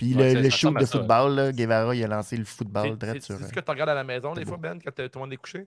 Puis 0.00 0.14
Ouais, 0.14 0.32
le, 0.34 0.40
le 0.40 0.48
shoot 0.50 0.74
de 0.78 0.86
football, 0.86 1.34
là, 1.34 1.52
Guevara, 1.52 1.94
il 1.94 2.02
a 2.02 2.06
lancé 2.06 2.34
le 2.34 2.46
football 2.46 2.88
C'est- 2.88 2.96
direct 3.06 3.20
C'est 3.20 3.26
sur. 3.34 3.36
c'est 3.42 3.48
ce 3.48 3.52
que 3.52 3.60
tu 3.60 3.70
regardes 3.70 3.90
à 3.90 3.94
la 3.94 4.02
maison 4.04 4.32
des 4.32 4.46
fois, 4.46 4.56
Ben, 4.56 4.78
quand 4.82 4.92
tout 4.94 5.02
le 5.14 5.20
monde 5.20 5.32
est 5.34 5.36
couché? 5.36 5.66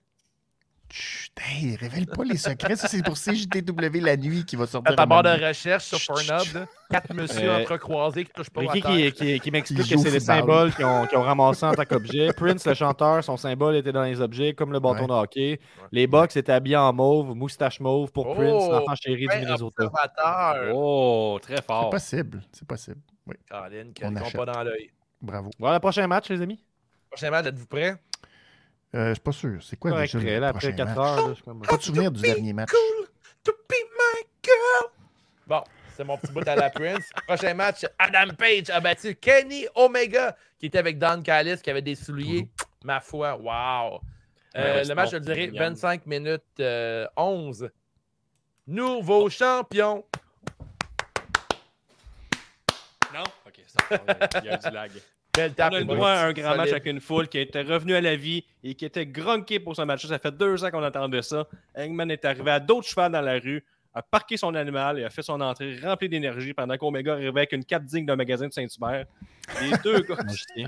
Chut, 0.90 1.32
hey, 1.40 1.76
révèle 1.76 2.06
pas 2.06 2.24
les 2.24 2.36
secrets. 2.36 2.76
Ça, 2.76 2.88
c'est 2.88 3.02
pour 3.04 3.16
CJTW 3.16 4.00
la 4.00 4.16
nuit 4.16 4.44
qui 4.44 4.54
va 4.56 4.66
sortir. 4.66 4.92
À 4.92 4.96
ta 4.96 5.06
barre 5.06 5.22
de 5.22 5.30
recherche 5.46 5.84
sur 5.84 5.98
Pornhub, 6.04 6.66
quatre 6.90 7.14
messieurs 7.14 7.48
Euh, 7.50 7.62
entrecroisés 7.62 8.24
qui 8.24 8.32
touchent 8.32 8.50
pas 8.50 8.60
Mais 8.62 8.68
à 8.68 8.72
qui, 8.72 8.80
qui, 8.82 9.12
qui, 9.12 9.40
qui 9.40 9.50
m'explique 9.52 9.82
Qui 9.84 9.94
que 9.94 10.00
c'est 10.00 10.10
les 10.10 10.20
symboles 10.20 10.74
qu'ils 10.74 10.84
ont, 10.84 11.06
qu'ils 11.06 11.16
ont 11.16 11.22
ramassés 11.22 11.64
en 11.66 11.72
tant 11.72 11.84
qu'objet. 11.84 12.32
Prince, 12.36 12.66
le 12.66 12.74
chanteur, 12.74 13.24
son 13.24 13.36
symbole 13.36 13.76
était 13.76 13.92
dans 13.92 14.02
les 14.02 14.20
objets, 14.20 14.52
comme 14.52 14.72
le 14.72 14.78
bâton 14.80 15.02
Ouais. 15.02 15.06
de 15.06 15.12
hockey. 15.12 15.60
Les 15.90 16.06
Bucks 16.06 16.36
étaient 16.36 16.52
habillés 16.52 16.76
en 16.76 16.92
mauve, 16.92 17.34
moustache 17.34 17.78
mauve 17.80 18.12
pour 18.12 18.26
Oh, 18.28 18.34
Prince, 18.34 18.68
l'enfant 18.68 18.94
chéri 18.96 19.26
du 19.26 19.36
Minnesota. 19.38 19.90
Oh, 20.74 21.38
très 21.40 21.56
C'est 21.56 21.64
fort. 21.64 21.90
possible. 21.90 22.42
C'est 22.52 22.66
possible. 22.68 23.00
Oui, 23.26 23.36
Caroline, 23.48 23.92
qui 23.92 24.04
ne 24.04 24.36
pas 24.36 24.44
dans 24.44 24.62
l'œil. 24.62 24.90
bravo. 25.20 25.50
Voilà 25.58 25.76
le 25.76 25.80
prochain 25.80 26.06
match, 26.06 26.28
les 26.28 26.40
amis. 26.42 26.62
Prochain 27.10 27.30
match, 27.30 27.46
êtes-vous 27.46 27.66
prêts? 27.66 27.96
Euh, 28.94 29.08
je 29.08 29.14
suis 29.14 29.22
pas 29.22 29.32
sûr. 29.32 29.62
C'est 29.62 29.76
quoi 29.76 29.92
déjà 30.00 30.18
le 30.18 30.38
là, 30.40 30.48
après 30.48 30.70
prochain 30.72 30.76
4 30.76 30.86
match? 30.88 30.98
heures, 30.98 31.16
là, 31.16 31.28
je 31.30 31.34
suis 31.34 31.42
comme. 31.44 31.62
Pas 31.62 31.76
de 31.76 31.82
souvenir 31.82 32.12
du 32.12 32.20
dernier 32.22 32.52
match. 32.52 32.70
To 33.44 33.52
be 33.52 33.72
my 33.72 34.22
girl. 34.42 34.90
Bon, 35.46 35.62
c'est 35.96 36.04
mon 36.04 36.16
petit 36.18 36.32
bout 36.32 36.46
à 36.48 36.54
la 36.56 36.70
Prince. 36.70 37.10
Prochain 37.26 37.54
match, 37.54 37.84
Adam 37.98 38.34
Page 38.38 38.70
a 38.70 38.80
battu 38.80 39.14
Kenny 39.16 39.66
Omega, 39.74 40.36
qui 40.58 40.66
était 40.66 40.78
avec 40.78 40.98
Don 40.98 41.22
Callis, 41.22 41.58
qui 41.62 41.70
avait 41.70 41.82
des 41.82 41.94
souliers. 41.94 42.48
Ma 42.84 43.00
foi, 43.00 43.36
wow. 43.36 44.00
Euh, 44.56 44.76
Ouais, 44.76 44.84
le 44.84 44.94
match 44.94 45.12
a 45.12 45.18
duré 45.20 45.48
Miam. 45.48 45.72
25 45.74 46.06
minutes 46.06 46.42
euh, 46.60 47.06
11. 47.16 47.68
Nouveau 48.68 49.28
champion. 49.28 50.04
Non? 53.12 53.22
Ok, 53.46 53.54
ça 53.56 53.62
Il 54.42 54.46
y 54.46 54.48
a 54.50 54.56
du 54.56 54.70
lag. 54.70 54.90
Belle 55.36 55.50
On 55.50 55.54
tape. 55.54 55.72
a 55.72 55.78
le 55.80 55.84
droit 55.84 56.10
à 56.10 56.26
un 56.26 56.32
grand 56.32 56.56
match 56.56 56.70
avec 56.70 56.86
une 56.86 57.00
foule 57.00 57.26
qui 57.28 57.38
était 57.38 57.62
revenue 57.62 57.94
à 57.96 58.00
la 58.00 58.14
vie 58.14 58.44
et 58.62 58.74
qui 58.74 58.84
était 58.84 59.04
grunquée 59.06 59.58
pour 59.58 59.74
ce 59.74 59.82
match. 59.82 60.06
Ça 60.06 60.18
fait 60.18 60.30
deux 60.30 60.64
ans 60.64 60.70
qu'on 60.70 60.82
attendait 60.82 61.22
ça. 61.22 61.46
Hangman 61.76 62.10
est 62.10 62.24
arrivé 62.24 62.52
à 62.52 62.60
d'autres 62.60 62.86
chevaux 62.86 63.08
dans 63.08 63.20
la 63.20 63.40
rue, 63.40 63.64
a 63.94 64.02
parqué 64.02 64.36
son 64.36 64.54
animal 64.54 65.00
et 65.00 65.04
a 65.04 65.10
fait 65.10 65.22
son 65.22 65.40
entrée 65.40 65.76
remplie 65.82 66.08
d'énergie 66.08 66.54
pendant 66.54 66.76
qu'Omega 66.76 67.14
arrivait 67.14 67.28
avec 67.40 67.52
une 67.52 67.64
cape 67.64 67.84
digne 67.84 68.06
d'un 68.06 68.16
magasin 68.16 68.46
de 68.46 68.52
Saint-Hubert. 68.52 69.06
Les 69.60 69.72
deux 69.82 70.00
gars. 70.08 70.16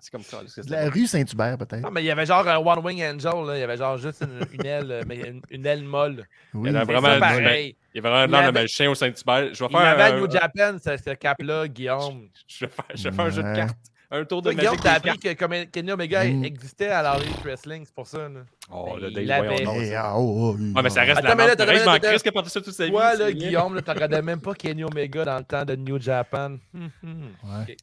C'est 0.00 0.10
comme 0.10 0.22
ça. 0.22 0.38
De 0.42 0.70
la 0.70 0.88
rue 0.90 1.06
Saint-Hubert, 1.06 1.58
peut-être. 1.58 1.82
Non, 1.82 1.90
mais 1.90 2.02
il 2.02 2.06
y 2.06 2.10
avait 2.10 2.26
genre 2.26 2.46
un 2.48 2.56
One 2.56 2.78
Wing 2.84 3.02
Angel, 3.04 3.46
là. 3.46 3.56
il 3.56 3.60
y 3.60 3.62
avait 3.62 3.76
genre 3.76 3.98
juste 3.98 4.22
une, 4.22 4.40
une 4.58 4.66
aile, 4.66 4.90
euh, 4.90 5.02
mais 5.06 5.16
une, 5.16 5.42
une 5.50 5.66
aile 5.66 5.82
molle. 5.84 6.24
Oui. 6.54 6.70
Il 6.70 6.72
y 6.74 6.76
en 6.76 6.80
a 6.80 6.84
C'est 6.86 6.92
vraiment 6.92 7.08
ça, 7.08 7.14
du- 7.14 7.20
pareil. 7.20 7.76
Il 7.94 7.96
y 7.96 8.00
avait 8.00 8.08
vraiment 8.08 8.38
Il 8.38 8.42
avait- 8.44 8.52
magicien 8.62 8.90
au 8.90 8.94
Saint-Hubert. 8.94 9.54
Je 9.54 9.62
vais 9.64 9.70
Il 9.70 9.76
avait 9.76 9.96
faire, 9.96 10.14
à 10.14 10.16
un, 10.16 10.20
New 10.20 10.30
Japan, 10.30 10.76
ce, 10.82 10.96
ce 10.96 11.10
cap-là, 11.14 11.68
Guillaume. 11.68 12.28
je 12.48 12.64
vais 12.64 12.70
faire, 12.70 12.84
je 12.94 13.08
vais 13.08 13.14
faire 13.14 13.24
un 13.26 13.30
jeu 13.30 13.42
de 13.42 13.48
Ouais. 13.48 13.56
cartes. 13.56 13.76
Un 14.12 14.24
tour 14.24 14.42
de 14.42 14.50
Guillaume, 14.52 14.76
t'as 14.82 14.94
appris 14.94 15.16
que 15.20 15.64
Kenny 15.66 15.92
Omega 15.92 16.24
Mm. 16.24 16.42
existait 16.44 16.88
à 16.88 17.00
la 17.00 17.16
Wrestling, 17.44 17.84
c'est 17.84 17.94
pour 17.94 18.08
ça. 18.08 18.18
Là. 18.28 18.40
Oh, 18.68 18.96
le 19.00 19.08
Il 19.08 19.24
Dave, 19.24 19.46
voyons 19.46 19.64
donc. 19.64 19.76
Eh, 19.84 19.94
ah, 19.94 20.14
oh, 20.16 20.56
oh, 20.56 20.56
Ouais, 20.58 20.82
mais 20.82 20.90
ça 20.90 21.02
reste 21.02 21.18
Attends, 21.18 21.36
la 21.36 21.46
Je 21.46 21.50
attends, 21.52 21.64
m'en 21.66 21.92
a 21.92 22.32
porté 22.32 22.48
ça 22.50 22.60
toute 22.60 22.74
sa 22.74 22.86
vie. 22.86 22.92
C'est 22.92 23.18
là. 23.18 23.32
Guillaume, 23.32 23.80
tu 23.80 23.88
regardais 23.88 24.20
même 24.20 24.40
pas 24.40 24.52
Kenny 24.54 24.82
Omega 24.82 25.24
dans 25.24 25.38
le 25.38 25.44
temps 25.44 25.64
de 25.64 25.76
New 25.76 26.00
Japan. 26.00 26.56
Ouais. 26.74 27.76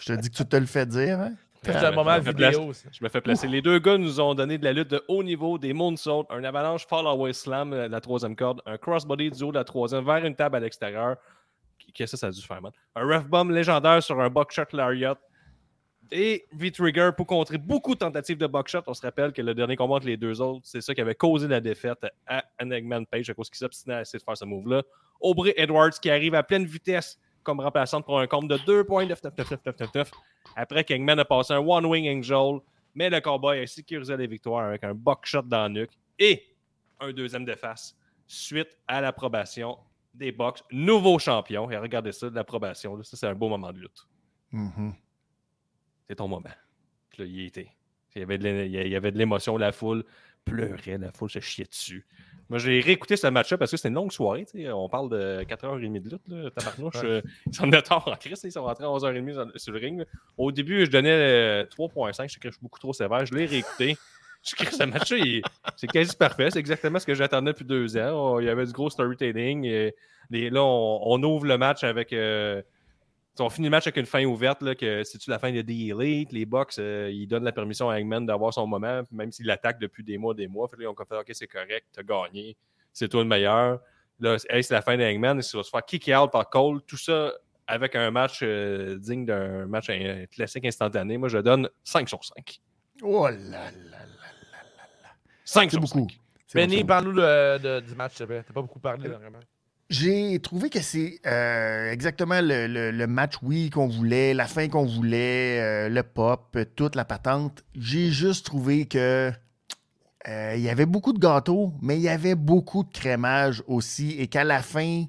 Je 0.00 0.06
te 0.06 0.20
dis 0.20 0.30
que 0.30 0.36
tu 0.36 0.44
te 0.46 0.56
le 0.56 0.66
fais 0.66 0.86
dire, 0.86 1.20
hein? 1.20 1.32
C'est 1.64 1.76
un 1.76 1.92
moment 1.92 2.14
je 2.14 2.18
me 2.18 2.24
fais 2.24 2.32
placer- 2.32 2.58
vidéo, 2.58 2.72
ça. 2.72 2.88
Je 2.90 3.04
me 3.04 3.08
fais 3.08 3.20
placer. 3.20 3.46
Les 3.46 3.62
deux 3.62 3.78
gars 3.78 3.96
nous 3.96 4.18
ont 4.20 4.34
donné 4.34 4.58
de 4.58 4.64
la 4.64 4.72
lutte 4.72 4.88
de 4.90 5.04
haut 5.06 5.22
niveau, 5.22 5.58
des 5.58 5.72
moonsaults, 5.72 6.26
un 6.30 6.42
avalanche 6.42 6.86
fall 6.88 7.06
away 7.06 7.32
slam 7.32 7.72
euh, 7.72 7.86
de 7.86 7.92
la 7.92 8.00
troisième 8.00 8.34
corde, 8.34 8.60
un 8.66 8.76
crossbody 8.78 9.30
du 9.30 9.44
haut 9.44 9.52
de 9.52 9.58
la 9.58 9.64
troisième 9.64 10.04
vers 10.04 10.24
une 10.24 10.34
table 10.34 10.56
à 10.56 10.60
l'extérieur. 10.60 11.16
Qu'est-ce 11.94 12.12
que 12.12 12.16
ça 12.16 12.26
a 12.28 12.30
dû 12.32 12.40
faire, 12.42 12.60
man? 12.60 12.72
Un 12.96 13.06
ref 13.06 13.28
bomb 13.28 13.50
légendaire 13.50 14.02
sur 14.02 14.20
un 14.20 14.28
buckshot 14.28 14.64
lariat. 14.72 15.16
Et 16.10 16.46
V-Trigger 16.52 17.10
pour 17.16 17.26
contrer 17.26 17.58
beaucoup 17.58 17.94
de 17.94 18.00
tentatives 18.00 18.36
de 18.38 18.46
buckshot. 18.46 18.82
On 18.86 18.92
se 18.94 19.00
rappelle 19.02 19.32
que 19.32 19.40
le 19.40 19.54
dernier 19.54 19.76
combat 19.76 19.94
entre 19.94 20.06
les 20.06 20.16
deux 20.16 20.40
autres, 20.42 20.60
c'est 20.64 20.80
ça 20.80 20.94
qui 20.94 21.00
avait 21.00 21.14
causé 21.14 21.46
la 21.48 21.60
défaite 21.60 22.04
à 22.26 22.44
Enigman 22.60 23.06
Page 23.06 23.30
à 23.30 23.34
cause 23.34 23.48
qu'il 23.48 23.58
s'obstinait 23.58 23.94
à 23.94 24.00
essayer 24.02 24.18
de 24.18 24.24
faire 24.24 24.36
ce 24.36 24.44
move-là. 24.44 24.82
Aubrey 25.20 25.54
Edwards 25.56 25.92
qui 26.02 26.10
arrive 26.10 26.34
à 26.34 26.42
pleine 26.42 26.64
vitesse 26.64 27.18
comme 27.42 27.60
remplaçante 27.60 28.04
pour 28.04 28.18
un 28.18 28.26
compte 28.26 28.48
de 28.48 28.56
2.99999 28.58 30.10
après 30.56 30.84
qu'Eggman 30.84 31.18
a 31.18 31.24
passé 31.24 31.54
un 31.54 31.58
One 31.58 31.86
Wing 31.86 32.08
Angel, 32.18 32.60
mais 32.94 33.10
le 33.10 33.20
cowboy 33.20 33.60
a 33.60 33.66
sécurisé 33.66 34.16
la 34.16 34.26
victoire 34.26 34.66
avec 34.66 34.84
un 34.84 34.94
buckshot 34.94 35.42
dans 35.42 35.62
la 35.62 35.68
nuque 35.68 35.92
et 36.18 36.54
un 37.00 37.12
deuxième 37.12 37.44
de 37.44 37.54
face 37.54 37.96
suite 38.26 38.78
à 38.86 39.00
l'approbation 39.00 39.78
des 40.14 40.32
Bucks. 40.32 40.62
Nouveau 40.70 41.18
champion. 41.18 41.70
Et 41.70 41.76
regardez 41.76 42.12
ça, 42.12 42.28
l'approbation. 42.30 43.02
Ça, 43.02 43.16
c'est 43.16 43.26
un 43.26 43.34
beau 43.34 43.48
moment 43.48 43.72
de 43.72 43.78
lutte. 43.78 44.06
Mhm. 44.52 44.94
C'est 46.08 46.16
ton 46.16 46.28
moment. 46.28 46.50
Puis 47.10 47.22
là, 47.22 47.28
il 47.28 47.40
y 47.40 47.46
était. 47.46 47.70
Il 48.14 48.20
y 48.20 48.94
avait 48.94 49.10
de 49.10 49.18
l'émotion, 49.18 49.56
la 49.56 49.72
foule 49.72 50.04
pleurait, 50.44 50.98
la 50.98 51.10
foule 51.12 51.30
se 51.30 51.40
chiait 51.40 51.64
dessus. 51.64 52.06
Moi, 52.52 52.58
j'ai 52.58 52.80
réécouté 52.80 53.16
ce 53.16 53.26
match-là 53.28 53.56
parce 53.56 53.70
que 53.70 53.78
c'était 53.78 53.88
une 53.88 53.94
longue 53.94 54.12
soirée. 54.12 54.44
On 54.74 54.86
parle 54.88 55.08
de 55.08 55.42
4h30 55.44 56.00
de 56.02 56.10
lutte. 56.10 56.28
Là. 56.28 56.50
Tabarnouche, 56.50 57.02
euh, 57.02 57.22
ils 57.46 57.54
sont 57.54 57.66
de 57.66 57.80
tard 57.80 58.06
en 58.06 58.14
crise. 58.16 58.42
Ils 58.44 58.52
sont 58.52 58.62
rentrés 58.62 58.84
à 58.84 58.88
11h30 58.88 59.58
sur- 59.58 59.72
le 59.72 59.78
ring. 59.78 60.00
là. 60.00 60.04
Au 60.36 60.52
début, 60.52 60.84
je 60.84 60.90
donnais 60.90 61.08
euh, 61.10 61.64
3.5. 61.64 62.28
Je 62.28 62.34
sais 62.34 62.38
que 62.40 62.48
je 62.50 62.52
suis 62.52 62.62
beaucoup 62.62 62.78
trop 62.78 62.92
sévère. 62.92 63.24
Je 63.24 63.34
l'ai 63.34 63.46
réécouté. 63.46 63.96
Je 64.44 64.54
crée 64.54 64.70
ce 64.70 64.84
match-là, 64.84 65.16
il- 65.18 65.42
c'est 65.76 65.86
quasi 65.86 66.14
parfait. 66.14 66.50
C'est 66.50 66.58
exactement 66.58 66.98
ce 66.98 67.06
que 67.06 67.14
j'attendais 67.14 67.52
depuis 67.52 67.64
deux 67.64 67.96
ans. 67.96 68.34
Oh, 68.34 68.40
il 68.40 68.44
y 68.46 68.48
avait 68.50 68.66
du 68.66 68.72
gros 68.72 68.90
storytelling. 68.90 69.64
Et, 69.64 69.94
les- 70.30 70.50
là, 70.50 70.62
on, 70.62 71.00
on 71.04 71.22
ouvre 71.22 71.46
le 71.46 71.56
match 71.56 71.84
avec. 71.84 72.12
euh, 72.12 72.60
on 73.38 73.48
finit 73.48 73.66
le 73.66 73.70
match 73.70 73.86
avec 73.86 73.96
une 73.96 74.06
fin 74.06 74.24
ouverte, 74.24 74.62
là, 74.62 74.74
que 74.74 75.04
c'est-tu 75.04 75.30
la 75.30 75.38
fin 75.38 75.50
de 75.52 75.62
The 75.62 75.70
Elite, 75.70 76.32
les 76.32 76.44
Bucks, 76.44 76.78
euh, 76.78 77.10
ils 77.12 77.26
donnent 77.26 77.44
la 77.44 77.52
permission 77.52 77.88
à 77.88 77.98
Hangman 77.98 78.26
d'avoir 78.26 78.52
son 78.52 78.66
moment, 78.66 79.02
même 79.10 79.32
s'il 79.32 79.46
l'attaque 79.46 79.78
depuis 79.80 80.04
des 80.04 80.18
mois, 80.18 80.34
des 80.34 80.48
mois. 80.48 80.68
Fait 80.68 80.76
que 80.76 80.82
là, 80.82 80.88
ils 80.88 80.92
ont 80.92 81.04
fait, 81.04 81.16
OK, 81.16 81.30
c'est 81.32 81.46
correct, 81.46 81.86
t'as 81.92 82.02
gagné, 82.02 82.56
c'est 82.92 83.08
toi 83.08 83.22
le 83.22 83.28
meilleur. 83.28 83.80
Là, 84.20 84.38
c'est 84.38 84.52
hey, 84.54 84.62
c'est 84.62 84.74
la 84.74 84.82
fin 84.82 84.96
de 84.96 85.02
Hangman, 85.02 85.40
il 85.40 85.56
va 85.56 85.62
se 85.62 85.70
faire 85.70 85.84
kick 85.84 86.10
out 86.14 86.30
par 86.30 86.48
Cole, 86.50 86.82
tout 86.82 86.98
ça 86.98 87.32
avec 87.66 87.94
un 87.96 88.10
match 88.10 88.40
euh, 88.42 88.98
digne 88.98 89.24
d'un 89.24 89.66
match 89.66 89.86
euh, 89.88 90.26
classique 90.26 90.66
instantané. 90.66 91.16
Moi, 91.16 91.28
je 91.28 91.38
donne 91.38 91.68
5 91.84 92.08
sur 92.08 92.22
5. 92.22 92.60
Oh 93.02 93.26
là 93.26 93.36
là 93.38 93.70
là. 93.90 93.98
5 95.44 95.64
C'est 95.64 95.70
sur 95.70 95.80
beaucoup. 95.80 96.08
5. 96.10 96.18
C'est 96.46 96.58
bon, 96.58 96.70
Benny, 96.70 96.84
parle-nous 96.84 97.12
du 97.80 97.94
match, 97.94 98.12
s'il 98.12 98.26
te 98.26 98.30
plaît. 98.30 98.42
T'as 98.46 98.52
pas 98.52 98.60
beaucoup 98.60 98.78
parlé, 98.78 99.08
là, 99.08 99.16
vraiment. 99.16 99.38
J'ai 99.92 100.38
trouvé 100.40 100.70
que 100.70 100.80
c'est 100.80 101.20
euh, 101.26 101.92
exactement 101.92 102.40
le, 102.40 102.66
le- 102.66 102.90
le 102.90 103.06
match, 103.06 103.34
oui, 103.42 103.68
qu'on 103.68 103.88
voulait, 103.88 104.32
la 104.32 104.46
fin 104.46 104.68
qu'on 104.68 104.86
voulait, 104.86 105.60
euh, 105.60 105.88
le 105.90 106.02
pop, 106.02 106.46
euh, 106.56 106.64
toute 106.76 106.96
la 106.96 107.04
patente. 107.04 107.62
J'ai 107.74 108.10
juste 108.10 108.46
trouvé 108.46 108.86
que 108.86 109.30
euh, 110.28 110.54
il 110.56 110.62
y 110.62 110.70
avait 110.70 110.86
beaucoup 110.86 111.12
de 111.12 111.18
gâteaux, 111.18 111.74
mais 111.82 111.96
il 111.96 112.02
y 112.02 112.08
avait 112.08 112.34
beaucoup 112.34 112.84
de 112.84 112.90
crémage 112.90 113.62
aussi, 113.66 114.12
et 114.18 114.28
qu'à 114.28 114.44
la 114.44 114.62
fin, 114.62 115.04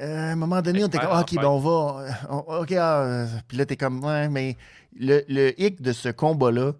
à 0.00 0.06
un 0.32 0.34
moment 0.36 0.60
donné, 0.60 0.82
on 0.82 0.88
était 0.88 0.98
comme, 0.98 1.08
Ah, 1.12 1.20
OK, 1.20 1.32
en 1.36 1.40
ben 1.42 1.48
on 1.48 1.58
va. 1.60 2.04
on- 2.30 2.62
OK, 2.62 2.72
ah, 2.72 3.26
puis 3.46 3.58
là, 3.58 3.64
t'es 3.66 3.76
comme, 3.76 4.02
ouais, 4.04 4.28
mais 4.28 4.56
le, 4.98 5.22
le 5.28 5.60
hic 5.62 5.82
de 5.82 5.92
ce 5.92 6.08
combat-là, 6.08 6.72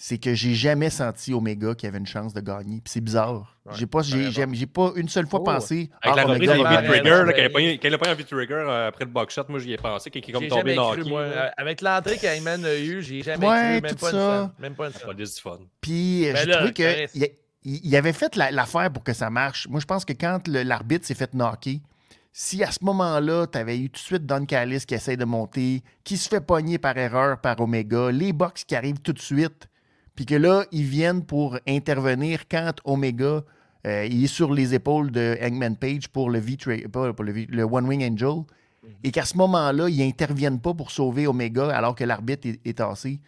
c'est 0.00 0.18
que 0.18 0.32
j'ai 0.32 0.54
jamais 0.54 0.90
senti 0.90 1.34
Omega 1.34 1.74
qui 1.74 1.84
avait 1.84 1.98
une 1.98 2.06
chance 2.06 2.32
de 2.32 2.40
gagner. 2.40 2.76
Puis 2.80 2.92
c'est 2.92 3.00
bizarre. 3.00 3.56
Ouais, 3.66 3.72
j'ai 3.76 3.86
pas, 3.86 4.02
j'ai, 4.02 4.30
j'ai, 4.30 4.46
j'ai 4.52 4.66
pas 4.66 4.92
une 4.94 5.08
seule 5.08 5.26
fois 5.26 5.40
Oh. 5.40 5.44
pensé. 5.44 5.90
Avec 6.00 6.16
la 6.16 6.22
ah, 6.22 6.26
reprise 6.26 6.48
Omega 6.50 6.62
quand 6.64 6.70
il 6.70 7.44
a 7.44 7.50
pogné 7.98 8.10
un 8.12 8.14
V-Trigger 8.14 8.54
euh, 8.54 8.88
après 8.88 9.04
le 9.06 9.10
buckshot, 9.10 9.42
moi, 9.48 9.58
j'y 9.58 9.72
ai 9.72 9.76
pensé, 9.76 10.08
qu'il 10.08 10.22
est 10.24 10.32
comme 10.32 10.46
tombé 10.46 10.76
dans 10.76 10.92
cru, 10.92 11.00
le 11.00 11.04
moi. 11.06 11.20
Euh, 11.22 11.48
Avec 11.56 11.80
l'entrée 11.82 12.16
qu'Hangman 12.16 12.64
a 12.64 12.76
eue, 12.76 13.02
j'ai 13.02 13.22
jamais 13.22 13.44
Ouais, 13.44 13.80
cru, 13.80 13.80
même 13.82 13.90
tout 13.90 13.96
pas, 13.96 14.10
une 14.12 14.16
ça. 14.18 14.40
scène, 14.40 14.50
même 14.60 14.74
pas 14.76 14.86
une 14.86 14.92
Pas 14.92 14.98
scène. 15.00 15.14
du 15.14 15.26
fun. 15.26 15.58
Puis 15.80 16.22
Ben 16.32 16.36
j'ai 16.36 16.46
là, 16.46 16.56
trouvé 16.58 16.72
qu'il 16.72 17.08
il, 17.64 17.80
il 17.84 17.96
avait 17.96 18.12
fait 18.12 18.36
la- 18.36 18.52
l'affaire 18.52 18.92
pour 18.92 19.02
que 19.02 19.12
ça 19.12 19.30
marche. 19.30 19.66
Moi, 19.68 19.80
je 19.80 19.84
pense 19.86 20.04
que 20.04 20.12
quand 20.12 20.46
le- 20.46 20.62
l'arbitre 20.62 21.04
s'est 21.04 21.14
fait 21.16 21.34
knocker, 21.34 21.80
si 22.32 22.62
à 22.62 22.70
ce 22.70 22.78
moment-là, 22.84 23.48
tu 23.48 23.58
avais 23.58 23.76
eu 23.76 23.90
tout 23.90 23.94
de 24.00 24.06
suite 24.06 24.26
Don 24.26 24.46
Callis 24.46 24.84
qui 24.86 24.94
essaie 24.94 25.16
de 25.16 25.24
monter, 25.24 25.82
qui 26.04 26.16
se 26.16 26.28
fait 26.28 26.40
pogner 26.40 26.78
par 26.78 26.96
erreur 26.96 27.40
par 27.40 27.58
Omega, 27.60 28.12
les 28.12 28.32
box 28.32 28.62
qui 28.62 28.76
arrivent 28.76 29.00
tout 29.00 29.12
de 29.12 29.18
suite, 29.18 29.66
puis 30.18 30.26
que 30.26 30.34
là, 30.34 30.64
ils 30.72 30.82
viennent 30.82 31.24
pour 31.24 31.60
intervenir 31.64 32.48
quand 32.50 32.72
Omega 32.82 33.44
euh, 33.86 34.04
il 34.04 34.24
est 34.24 34.26
sur 34.26 34.52
les 34.52 34.74
épaules 34.74 35.12
de 35.12 35.38
Hangman 35.40 35.76
Page 35.76 36.08
pour 36.08 36.28
le, 36.28 36.40
v 36.40 36.56
pour 36.90 37.04
le, 37.22 37.62
One 37.62 37.86
Wing 37.86 38.02
Angel, 38.02 38.42
et 39.04 39.12
qu'à 39.12 39.24
ce 39.24 39.36
moment-là, 39.36 39.88
ils 39.88 40.04
n'interviennent 40.04 40.58
pas 40.58 40.74
pour 40.74 40.90
sauver 40.90 41.28
Omega 41.28 41.68
alors 41.68 41.94
que 41.94 42.02
l'arbitre 42.02 42.48
est, 42.48 42.58
est 42.66 42.78
tassé 42.78 43.20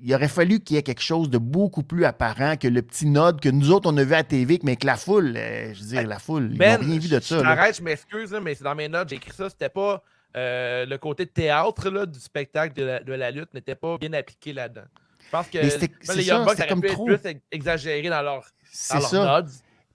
il 0.00 0.14
aurait 0.14 0.28
fallu 0.28 0.60
qu'il 0.60 0.76
y 0.76 0.78
ait 0.78 0.84
quelque 0.84 1.02
chose 1.02 1.28
de 1.28 1.38
beaucoup 1.38 1.82
plus 1.82 2.04
apparent 2.04 2.56
que 2.56 2.68
le 2.68 2.80
petit 2.80 3.06
nod 3.06 3.40
que 3.40 3.48
nous 3.48 3.72
autres, 3.72 3.90
on 3.92 3.96
a 3.96 4.04
vu 4.04 4.14
à 4.14 4.18
la 4.18 4.22
TV, 4.22 4.60
mais 4.62 4.76
que 4.76 4.86
la 4.86 4.96
foule, 4.96 5.34
euh, 5.36 5.74
je 5.74 5.80
veux 5.80 5.88
dire, 5.88 6.06
la 6.06 6.20
foule, 6.20 6.50
ils 6.52 6.58
Ben, 6.58 6.80
n'ont 6.80 6.86
rien 6.86 6.98
vu 7.00 7.08
de 7.08 7.18
ça. 7.18 7.42
t'arrête, 7.42 7.78
je 7.78 7.82
m'excuse, 7.82 8.32
mais 8.40 8.54
c'est 8.54 8.62
dans 8.62 8.76
mes 8.76 8.88
notes, 8.88 9.08
j'ai 9.08 9.16
écrit 9.16 9.32
ça. 9.32 9.50
C'était 9.50 9.70
pas 9.70 10.04
euh, 10.36 10.86
le 10.86 10.98
côté 10.98 11.26
théâtre 11.26 11.90
là, 11.90 12.06
du 12.06 12.20
spectacle 12.20 12.76
de 12.76 12.84
la, 12.84 13.00
de 13.00 13.12
la 13.12 13.32
lutte 13.32 13.52
n'était 13.54 13.74
pas 13.74 13.98
bien 13.98 14.12
appliqué 14.12 14.52
là-dedans. 14.52 14.86
Je 15.26 15.30
pense 15.30 15.46
que 15.48 15.58
Mais 15.58 15.62
ben, 15.68 15.88
c'est 16.02 16.14
les 16.16 16.22
ça, 16.22 16.34
Young 16.34 16.44
Bucks 16.44 16.50
c'était 16.50 16.62
auraient 16.62 16.68
comme 16.68 16.80
pu 16.80 16.86
être 16.88 16.92
trop. 16.94 17.04
plus 17.06 17.18
ex- 17.24 17.40
exagérés 17.50 18.08
dans 18.08 18.22
leur, 18.22 18.40
dans 18.40 18.42
C'est 18.72 18.94
leurs 18.98 19.08
ça. 19.08 19.24
nods. 19.42 19.48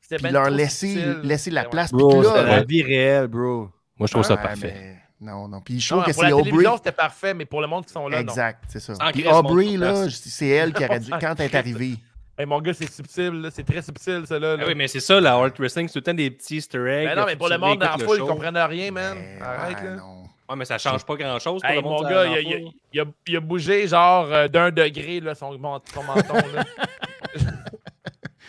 Puis 0.10 0.18
ben 0.24 0.34
leur 0.34 0.46
trop 0.48 0.54
laisser, 0.56 1.06
laisser 1.24 1.52
la 1.52 1.66
place. 1.66 1.92
Bro, 1.92 2.22
là, 2.24 2.42
la 2.44 2.64
vie 2.64 2.82
réelle, 2.84 3.28
bro. 3.28 3.70
Moi, 3.98 4.08
je 4.08 4.12
trouve 4.12 4.24
ça 4.24 4.38
parfait. 4.38 4.74
mais 5.22 5.32
Non, 5.32 5.48
non. 5.48 5.62
Puis 5.62 5.80
je 5.80 5.94
Non, 5.94 6.02
trouve 6.02 6.14
que 6.14 6.20
c'est 6.20 6.32
Aubrey. 6.32 6.66
c'était 6.78 6.92
parfait, 6.92 7.34
mais 7.34 7.46
pour 7.46 7.62
le 7.62 7.68
monde 7.68 7.86
qui 7.86 7.94
sont 7.94 8.08
là. 8.08 8.20
Exact, 8.22 8.64
c'est 8.70 8.80
ça. 8.80 8.94
Puis 9.14 9.28
Aubrey, 9.28 9.78
là, 9.78 10.08
c'est 10.10 10.48
elle 10.48 10.74
qui 10.74 10.84
aurait 10.84 11.00
dû, 11.00 11.12
quand 11.22 11.36
elle 11.40 11.46
est 11.46 11.56
arrivée. 11.56 11.96
Hey, 12.38 12.46
mon 12.46 12.62
gars, 12.62 12.74
c'est 12.74 12.90
subtil, 12.90 13.32
là, 13.42 13.50
c'est 13.52 13.66
très 13.66 13.82
subtil, 13.82 14.24
ça 14.26 14.40
là. 14.40 14.56
Ah 14.58 14.64
oui, 14.66 14.74
mais 14.74 14.88
c'est 14.88 15.02
ça, 15.02 15.20
la 15.20 15.34
Hard 15.34 15.52
Wrestling, 15.60 15.90
c'est 15.90 15.94
tout 15.96 16.00
le 16.00 16.04
temps 16.04 16.14
des 16.14 16.32
petits 16.32 16.56
easter 16.56 16.80
eggs. 16.90 17.10
Ben 17.10 17.16
non, 17.20 17.26
mais 17.26 17.36
pour 17.36 17.50
le 17.50 17.58
monde 17.58 17.80
dans 17.80 17.86
la 17.98 17.98
foule, 17.98 18.18
ils 18.18 18.22
comprennent 18.26 18.56
rien, 18.58 18.92
man. 18.92 19.18
Mais, 19.20 19.38
Arrête, 19.46 19.78
ouais, 19.80 19.84
là. 19.84 19.96
non. 19.98 20.24
Ouais, 20.50 20.56
mais 20.56 20.66
ça 20.66 20.78
change 20.80 21.06
pas 21.06 21.16
grand-chose 21.16 21.62
pour 21.62 21.70
Hey, 21.70 21.76
le 21.78 21.82
monde 21.84 22.04
mon 22.04 22.10
gars, 22.10 22.26
il 22.26 22.34
a, 22.34 22.40
il 22.42 22.54
a- 22.54 22.58
foule. 22.58 22.72
il 22.94 23.00
a- 23.02 23.06
il 23.28 23.36
a 23.36 23.40
bougé 23.40 23.88
genre 23.88 24.26
euh, 24.32 24.48
d'un 24.48 24.72
degré 24.72 25.20
là, 25.20 25.36
son, 25.36 25.56
mon- 25.60 25.80
son 25.94 26.04
menton. 26.04 26.34
Là. 26.56 26.64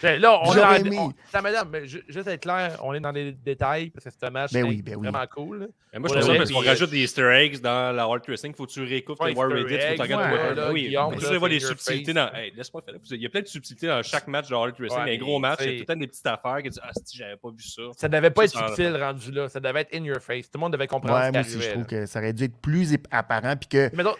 Ben, 0.02 0.20
Là, 0.20 0.40
on 0.42 0.54
est 0.54 0.80
aimé. 0.80 0.96
on- 0.98 1.12
ça, 1.30 1.42
madame, 1.42 1.68
mais 1.70 1.86
juste 1.86 2.26
être 2.26 2.40
clair, 2.40 2.78
on 2.82 2.94
est 2.94 3.00
dans 3.00 3.10
les 3.12 3.32
détails 3.32 3.90
parce 3.90 4.04
que 4.04 4.10
c'est 4.10 4.26
un 4.26 4.30
match 4.30 4.52
Ben 4.52 4.64
oui, 4.64 4.82
ben 4.82 4.96
oui. 4.96 5.08
vraiment 5.08 5.26
cool. 5.26 5.68
Mais 5.92 5.98
moi, 5.98 6.08
je 6.08 6.14
trouve 6.20 6.26
ça 6.32 6.36
parce 6.38 6.50
qu'on 6.52 6.60
puis, 6.60 6.68
rajoute 6.68 6.88
euh, 6.88 6.92
des 6.92 7.02
Easter 7.02 7.28
eggs 7.32 7.60
dans 7.60 7.94
la 7.94 8.04
Hard 8.04 8.22
Wrestling. 8.28 8.54
Faut 8.54 8.64
que 8.66 8.70
tu 8.70 8.82
réécoutes 8.84 9.18
les 9.26 9.34
War 9.34 9.48
Reddit, 9.48 9.74
faut 9.74 9.78
que 9.78 9.94
tu 9.96 10.02
regardes 10.02 10.22
ouais, 10.32 10.38
Twitter. 10.38 10.54
là, 10.60 10.70
Oui, 10.72 10.96
tu 11.18 11.26
vois 11.38 11.48
finger 11.48 11.60
subtilités 11.60 12.12
dans. 12.12 12.32
Hey, 12.32 12.52
laisse-moi 12.56 12.82
faire. 12.82 12.94
Il 13.10 13.22
y 13.22 13.26
a 13.26 13.28
plein 13.28 13.40
de 13.42 13.46
subtilités 13.46 13.86
dans 13.88 14.02
chaque 14.02 14.28
match 14.28 14.48
de 14.48 14.54
Hard 14.54 14.74
Wrestling. 14.78 15.04
Ouais, 15.04 15.14
un 15.14 15.18
gros 15.18 15.38
mais, 15.38 15.48
match, 15.48 15.58
il 15.62 15.66
y 15.66 15.68
a 15.68 15.72
tout 15.72 15.78
le 15.80 15.86
temps 15.94 15.96
des 16.00 16.06
petites 16.06 16.26
affaires 16.26 16.62
qui 16.62 16.68
disent 16.70 16.80
Ah, 16.82 16.90
si, 17.04 17.16
j'avais 17.18 17.36
pas 17.36 17.50
vu 17.50 17.62
ça. 17.62 17.82
Ça 17.96 18.08
devait 18.08 18.30
pas 18.30 18.46
Ça, 18.46 18.60
être 18.60 18.66
subtil 18.68 18.96
rendu 18.96 19.32
là. 19.32 19.48
Ça 19.48 19.60
devait 19.60 19.80
être 19.80 19.94
in 19.94 20.04
your 20.04 20.20
face. 20.20 20.44
Tout 20.50 20.58
le 20.58 20.60
monde 20.60 20.72
devait 20.72 20.86
comprendre 20.86 21.16
Ouais, 21.16 21.26
ce 21.26 21.30
qui 21.30 21.32
moi 21.34 21.40
aussi, 21.58 21.66
je 21.68 21.72
trouve 21.72 21.86
que 21.86 22.06
ça 22.06 22.18
aurait 22.20 22.32
dû 22.32 22.44
être 22.44 22.56
plus 22.60 22.94
apparent. 23.10 23.56
Puis 23.56 23.68
que 23.68 23.90
Mais 23.96 24.04
donc, 24.04 24.16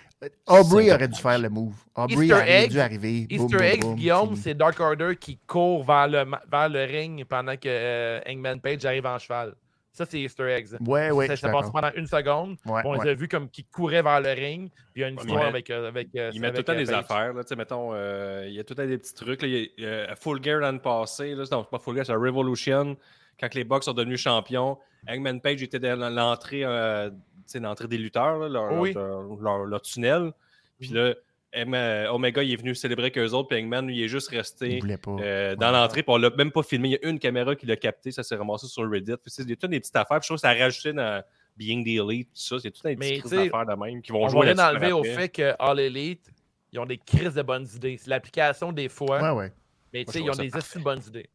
Aubrey 0.47 0.93
aurait 0.93 1.09
dû 1.09 1.19
faire 1.21 1.39
le 1.39 1.49
move. 1.49 1.75
Aubrey 1.95 2.25
Easter 2.27 2.35
aurait 2.35 2.65
egg, 2.65 2.71
dû 2.71 2.81
arriver. 2.81 3.27
Easter 3.31 3.63
eggs, 3.63 3.85
Guillaume, 3.95 4.37
c'est 4.37 4.55
Dark 4.55 4.79
Order 4.81 5.17
qui 5.19 5.39
court 5.47 5.85
vers 5.85 6.09
le, 6.09 6.25
ma- 6.25 6.43
vers 6.51 6.69
le 6.69 6.85
ring 6.85 7.25
pendant 7.25 7.57
que 7.57 7.69
euh, 7.69 8.21
Hangman 8.29 8.61
Page 8.61 8.85
arrive 8.85 9.07
en 9.07 9.19
cheval. 9.19 9.55
Ça, 9.93 10.07
c'est 10.07 10.21
Easter 10.21 10.45
eggs. 10.51 10.69
Ouais, 10.87 11.11
ouais, 11.11 11.27
ça 11.27 11.37
ça 11.37 11.49
passe 11.49 11.71
pendant 11.71 11.91
une 11.97 12.07
seconde. 12.07 12.57
Ouais, 12.65 12.83
on 12.85 12.95
les 12.95 13.11
a 13.11 13.15
vus 13.15 13.27
comme 13.29 13.49
qui 13.51 13.65
couraient 13.65 14.03
vers 14.03 14.21
le 14.21 14.31
ring. 14.31 14.71
Puis 14.93 14.97
il 14.97 15.01
y 15.01 15.05
a 15.05 15.09
une 15.09 15.17
histoire 15.17 15.43
mais- 15.43 15.49
avec. 15.49 15.71
euh, 15.71 15.89
avec 15.89 16.09
euh, 16.15 16.31
Ils 16.33 16.41
mettent 16.41 16.55
tout 16.55 16.63
le 16.71 16.75
avec, 16.75 16.87
temps 16.87 16.93
euh, 16.93 16.97
des 16.97 17.05
affaires. 17.13 17.33
Là, 17.35 17.43
mettons, 17.57 17.91
euh, 17.95 18.45
il 18.47 18.55
y 18.55 18.61
a 18.61 18.65
tout 18.65 18.75
le 18.77 18.83
temps 18.85 18.89
des 18.89 18.99
petits 18.99 19.15
trucs. 19.15 19.43
Là, 19.43 19.49
il 19.49 19.71
y 19.79 19.87
a, 19.87 20.15
Full 20.17 20.43
Gear 20.45 20.61
l'an 20.61 20.79
passé. 20.79 21.35
Là, 21.35 21.45
non, 21.51 21.65
c'est 21.65 21.71
pas 21.71 21.79
Full 21.79 21.97
Gear, 21.97 22.07
c'est 22.07 22.13
Revolution. 22.15 22.97
Quand 23.39 23.53
les 23.55 23.65
Bucks 23.65 23.85
sont 23.85 23.95
devenus 23.95 24.21
champions, 24.21 24.79
Hangman 25.09 25.41
Page 25.41 25.63
était 25.63 25.79
dans 25.81 25.97
l'entrée, 26.11 26.63
euh, 26.63 27.11
l'entrée 27.59 27.89
des 27.89 27.99
lutteurs, 27.99 28.39
là, 28.39 28.49
leur, 28.49 28.73
Oui. 28.79 28.93
leur, 28.93 29.23
leur- 29.41 29.65
leur 29.65 29.83
tunnel. 29.83 30.33
Puis 30.79 30.91
là, 30.91 31.15
M- 31.53 31.75
euh, 31.75 32.13
Omega 32.13 32.45
il 32.45 32.53
est 32.53 32.57
venu 32.57 32.77
célébrer 32.77 33.11
qu'eux 33.11 33.31
autres, 33.31 33.49
puis 33.49 33.59
Hangman, 33.61 33.85
lui, 33.85 33.97
il 33.99 34.05
est 34.05 34.09
juste 34.09 34.29
resté 34.29 34.79
euh, 35.09 35.57
dans 35.57 35.73
l'entrée, 35.73 36.05
puis 36.05 36.13
on 36.13 36.17
l'a 36.17 36.31
même 36.31 36.53
pas 36.53 36.63
filmé. 36.63 36.91
Il 36.91 36.93
y 36.93 37.05
a 37.05 37.09
une 37.09 37.19
caméra 37.19 37.57
qui 37.57 37.67
l'a 37.67 37.75
capté, 37.77 38.13
ça 38.13 38.23
s'est 38.23 38.37
ramassé 38.37 38.69
sur 38.69 38.89
Reddit. 38.89 39.15
Puis, 39.21 39.33
c'est- 39.33 39.43
Il 39.43 39.51
y 39.51 39.53
a 39.55 39.57
toutes 39.57 39.71
des 39.71 39.81
petites 39.81 39.97
affaires, 39.97 40.21
puis 40.21 40.27
je 40.27 40.29
trouve 40.29 40.37
que 40.37 40.43
ça 40.43 40.51
a 40.51 40.55
rajouté 40.55 40.93
dans 40.93 41.21
Being 41.57 41.83
the 41.83 41.89
Elite, 42.09 42.29
tout 42.29 42.41
ça. 42.41 42.57
Il 42.59 42.65
y 42.65 42.69
a 42.69 42.71
tout 42.71 42.81
un 42.85 42.91
Mais, 42.91 42.95
petit 42.97 43.15
tu 43.15 43.21
crise 43.23 43.31
sais, 43.31 43.37
d'affaires 43.49 43.67
de 43.67 43.85
même 43.85 44.01
qui 44.01 44.13
vont 44.13 44.21
On 44.21 44.27
va 44.27 44.29
jouer 44.29 44.41
rien 44.47 44.55
là-dessus 44.55 44.77
enlever 44.77 44.93
au 44.93 45.03
fait 45.03 45.29
que 45.29 45.53
All 45.59 45.81
Elite, 45.81 46.31
ils 46.73 46.79
ont 46.79 46.87
des 46.87 46.99
crises 46.99 47.35
de 47.35 47.43
bonnes 47.43 47.67
idées. 47.75 47.97
C'est 47.99 48.11
l'application 48.11 48.71
des 48.71 48.89
fois, 48.89 49.21
Ouais, 49.21 49.31
ouais. 49.37 49.53
mais 49.93 50.05
tu 50.05 50.13
sais, 50.13 50.21
ils 50.21 50.31
ont 50.31 50.35
des 50.35 50.55
assez 50.55 50.79
bonnes 50.79 51.03
idées. 51.09 51.29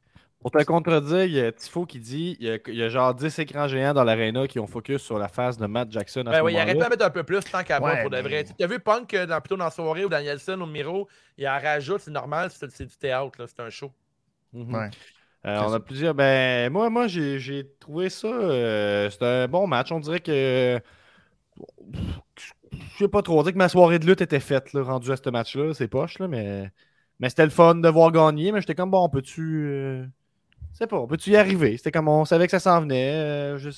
Pour 0.46 0.52
te 0.52 0.64
contredire, 0.64 1.24
il 1.24 1.32
y 1.32 1.40
a 1.42 1.52
Tifo 1.52 1.88
qui 1.88 2.00
dit 2.00 2.38
il 2.40 2.46
y 2.46 2.52
a, 2.52 2.60
il 2.68 2.76
y 2.76 2.84
a 2.84 2.88
genre 2.90 3.16
10 3.16 3.40
écrans 3.40 3.68
géants 3.68 3.96
dans 3.96 4.04
l'aréna 4.04 4.48
qui 4.48 4.60
ont 4.60 4.68
focus 4.68 5.02
sur 5.02 5.18
la 5.18 5.28
face 5.28 5.58
de 5.58 5.66
Matt 5.66 5.92
Jackson 5.92 6.20
à 6.22 6.24
Ben 6.26 6.38
ce 6.38 6.44
oui, 6.44 6.54
il 6.54 6.60
pu 6.60 6.66
moment-là. 6.68 6.86
en 6.86 6.90
mettre 6.92 7.06
un 7.06 7.10
peu 7.10 7.24
plus 7.24 7.40
tant 7.40 7.64
qu'à 7.64 7.80
moi 7.80 7.94
Ouais, 7.94 8.02
pour 8.02 8.12
de 8.12 8.18
mais- 8.18 8.22
vrai. 8.22 8.44
Tu 8.44 8.64
as 8.64 8.68
vu 8.68 8.80
Punk 8.80 9.12
euh, 9.16 9.26
dans, 9.26 9.42
plutôt 9.42 9.58
dans 9.58 9.66
la 9.66 9.72
soirée 9.72 10.06
ou 10.06 10.10
Danielson 10.10 10.62
au 10.62 10.68
Miro, 10.68 11.08
il 11.40 11.48
en 11.48 11.60
rajoute, 11.60 12.02
c'est 12.02 12.12
normal, 12.12 12.52
c'est 12.52 12.70
c'est 12.70 12.86
du 12.86 12.96
théâtre, 12.96 13.32
là, 13.40 13.46
c'est 13.48 13.60
un 13.60 13.72
show. 13.72 13.92
Mhm. 14.54 14.72
Ouais. 14.76 14.90
Euh, 15.48 15.60
on 15.66 15.74
a 15.74 15.80
plusieurs. 15.80 16.14
Ben, 16.14 16.72
moi, 16.72 16.92
moi 16.92 17.08
j'ai 17.08 17.40
j'ai 17.40 17.68
trouvé 17.80 18.10
ça. 18.12 18.28
euh, 18.28 19.10
C'était 19.10 19.26
un 19.26 19.48
bon 19.48 19.66
match. 19.66 19.92
On 19.92 20.00
dirait 20.00 20.20
que. 20.20 20.80
Je 22.72 22.98
sais 23.00 23.08
pas 23.08 23.22
trop. 23.22 23.40
On 23.40 23.42
dirait 23.42 23.54
que 23.54 23.58
ma 23.58 23.70
soirée 23.70 24.00
de 24.00 24.06
lutte 24.06 24.22
était 24.22 24.40
faite, 24.40 24.74
là, 24.74 24.84
rendue 24.84 25.12
à 25.12 25.16
ce 25.18 25.30
match-là. 25.30 25.74
C'est 25.74 25.88
poche, 25.88 26.20
là, 26.20 26.28
mais. 26.28 26.70
Mais 27.20 27.30
c'était 27.30 27.46
le 27.46 27.52
fun 27.52 27.76
de 27.76 27.90
voir 27.90 28.12
gagner. 28.12 28.52
Mais 28.52 28.60
j'étais 28.62 28.76
comme, 28.76 28.92
bon, 28.92 29.08
peux-tu. 29.10 29.42
euh, 29.70 30.04
Je 30.04 30.10
sais 30.78 30.88
pas, 30.88 31.06
peut 31.08 31.18
tu 31.18 31.32
y 31.32 31.38
arriver? 31.38 31.78
C'était 31.78 31.92
comme 31.92 32.08
on 32.08 32.26
savait 32.26 32.46
que 32.46 32.52
ça 32.52 32.60
s'en 32.60 32.82
venait. 32.82 33.14
Euh, 33.14 33.58
je 33.58 33.70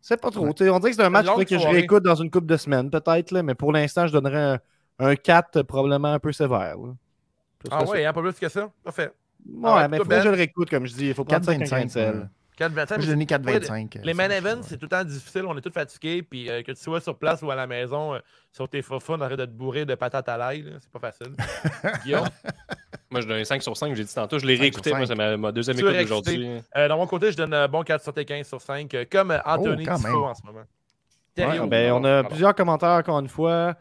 sais 0.00 0.16
pas 0.16 0.30
trop. 0.30 0.46
On 0.46 0.52
dirait 0.52 0.78
que 0.78 0.92
c'est 0.92 1.02
un 1.02 1.10
match 1.10 1.26
que 1.26 1.58
je 1.58 1.66
réécoute 1.66 2.02
dans 2.02 2.14
une 2.14 2.30
coupe 2.30 2.46
de 2.46 2.56
semaines, 2.56 2.90
peut-être, 2.90 3.32
mais 3.42 3.54
pour 3.54 3.72
l'instant, 3.72 4.06
je 4.06 4.12
donnerais 4.12 4.58
un, 4.98 5.06
un, 5.10 5.16
4 5.16 5.56
euh, 5.56 5.64
probablement 5.64 6.12
un 6.12 6.18
peu 6.18 6.32
sévère. 6.32 6.76
Ah 7.70 7.84
ouais, 7.84 8.04
a 8.04 8.12
pas 8.12 8.22
plus 8.22 8.38
que 8.38 8.48
ça? 8.48 8.70
Parfait. 8.84 9.10
Ouais, 9.48 9.70
ah 9.72 9.88
mais 9.88 9.98
faut 9.98 10.04
que 10.04 10.20
je 10.20 10.28
le 10.28 10.34
réécoute, 10.34 10.70
comme 10.70 10.86
je 10.86 10.94
dis. 10.94 11.06
Il 11.08 11.14
faut 11.14 11.24
4-5-5. 11.24 12.28
4,25. 12.58 12.66
sel. 12.66 12.66
ouais. 12.66 12.66
4 12.66 12.72
25, 12.72 12.90
Moi, 12.90 12.98
mais 12.98 13.02
j'ai 13.04 13.10
donné 13.10 13.26
c'est- 13.28 13.68
4,25. 13.68 14.00
Les 14.04 14.14
main 14.14 14.30
events, 14.30 14.62
c'est 14.62 14.76
tout 14.76 14.86
le 14.86 14.88
temps 14.90 15.04
difficile. 15.04 15.42
On 15.46 15.56
est 15.56 15.60
tous 15.60 15.72
fatigués. 15.72 16.22
Puis 16.22 16.48
euh, 16.50 16.62
que 16.62 16.72
tu 16.72 16.80
sois 16.82 17.00
sur 17.00 17.16
place 17.16 17.42
ou 17.42 17.50
à 17.50 17.54
la 17.54 17.66
maison, 17.66 18.14
euh, 18.14 18.18
sur 18.52 18.68
tes 18.68 18.82
faux 18.82 18.98
on 19.08 19.20
arrête 19.20 19.38
de 19.38 19.44
te 19.44 19.50
bourrer 19.50 19.84
de 19.84 19.94
patates 19.94 20.28
à 20.28 20.36
l'ail. 20.36 20.64
C'est 20.80 20.90
pas 20.90 20.98
facile. 21.10 21.34
Guillaume, 22.04 22.26
Moi, 23.10 23.20
je 23.20 23.26
donne 23.28 23.38
un 23.40 23.44
5 23.44 23.62
sur 23.62 23.76
5, 23.76 23.94
j'ai 23.94 24.04
dit 24.04 24.14
tantôt. 24.14 24.38
Je 24.38 24.46
l'ai 24.46 24.56
5 24.56 24.60
réécouté, 24.62 24.90
moi, 24.90 25.00
5. 25.00 25.06
c'est 25.08 25.14
ma, 25.14 25.36
ma 25.36 25.52
deuxième 25.52 25.78
écoute 25.78 25.92
d'aujourd'hui. 25.96 26.48
euh, 26.76 26.88
de 26.88 26.94
mon 26.94 27.06
côté, 27.06 27.30
je 27.32 27.36
donne 27.36 27.54
un 27.54 27.68
bon 27.68 27.82
4 27.82 28.02
sur 28.02 28.12
tes 28.12 28.24
15 28.24 28.46
sur 28.46 28.60
5, 28.60 28.92
euh, 28.94 29.04
comme 29.10 29.30
euh, 29.30 29.38
Anthony 29.44 29.86
Oh, 29.90 29.94
Tifo 29.96 30.24
en 30.24 30.34
ce 30.34 30.42
moment. 30.44 30.60
Ouais, 31.38 31.66
ben, 31.68 31.92
on 31.92 32.02
a 32.04 32.14
pardon. 32.22 32.28
plusieurs 32.30 32.54
commentaires 32.54 32.88
encore 32.90 33.20
une 33.20 33.28
fois. 33.28 33.74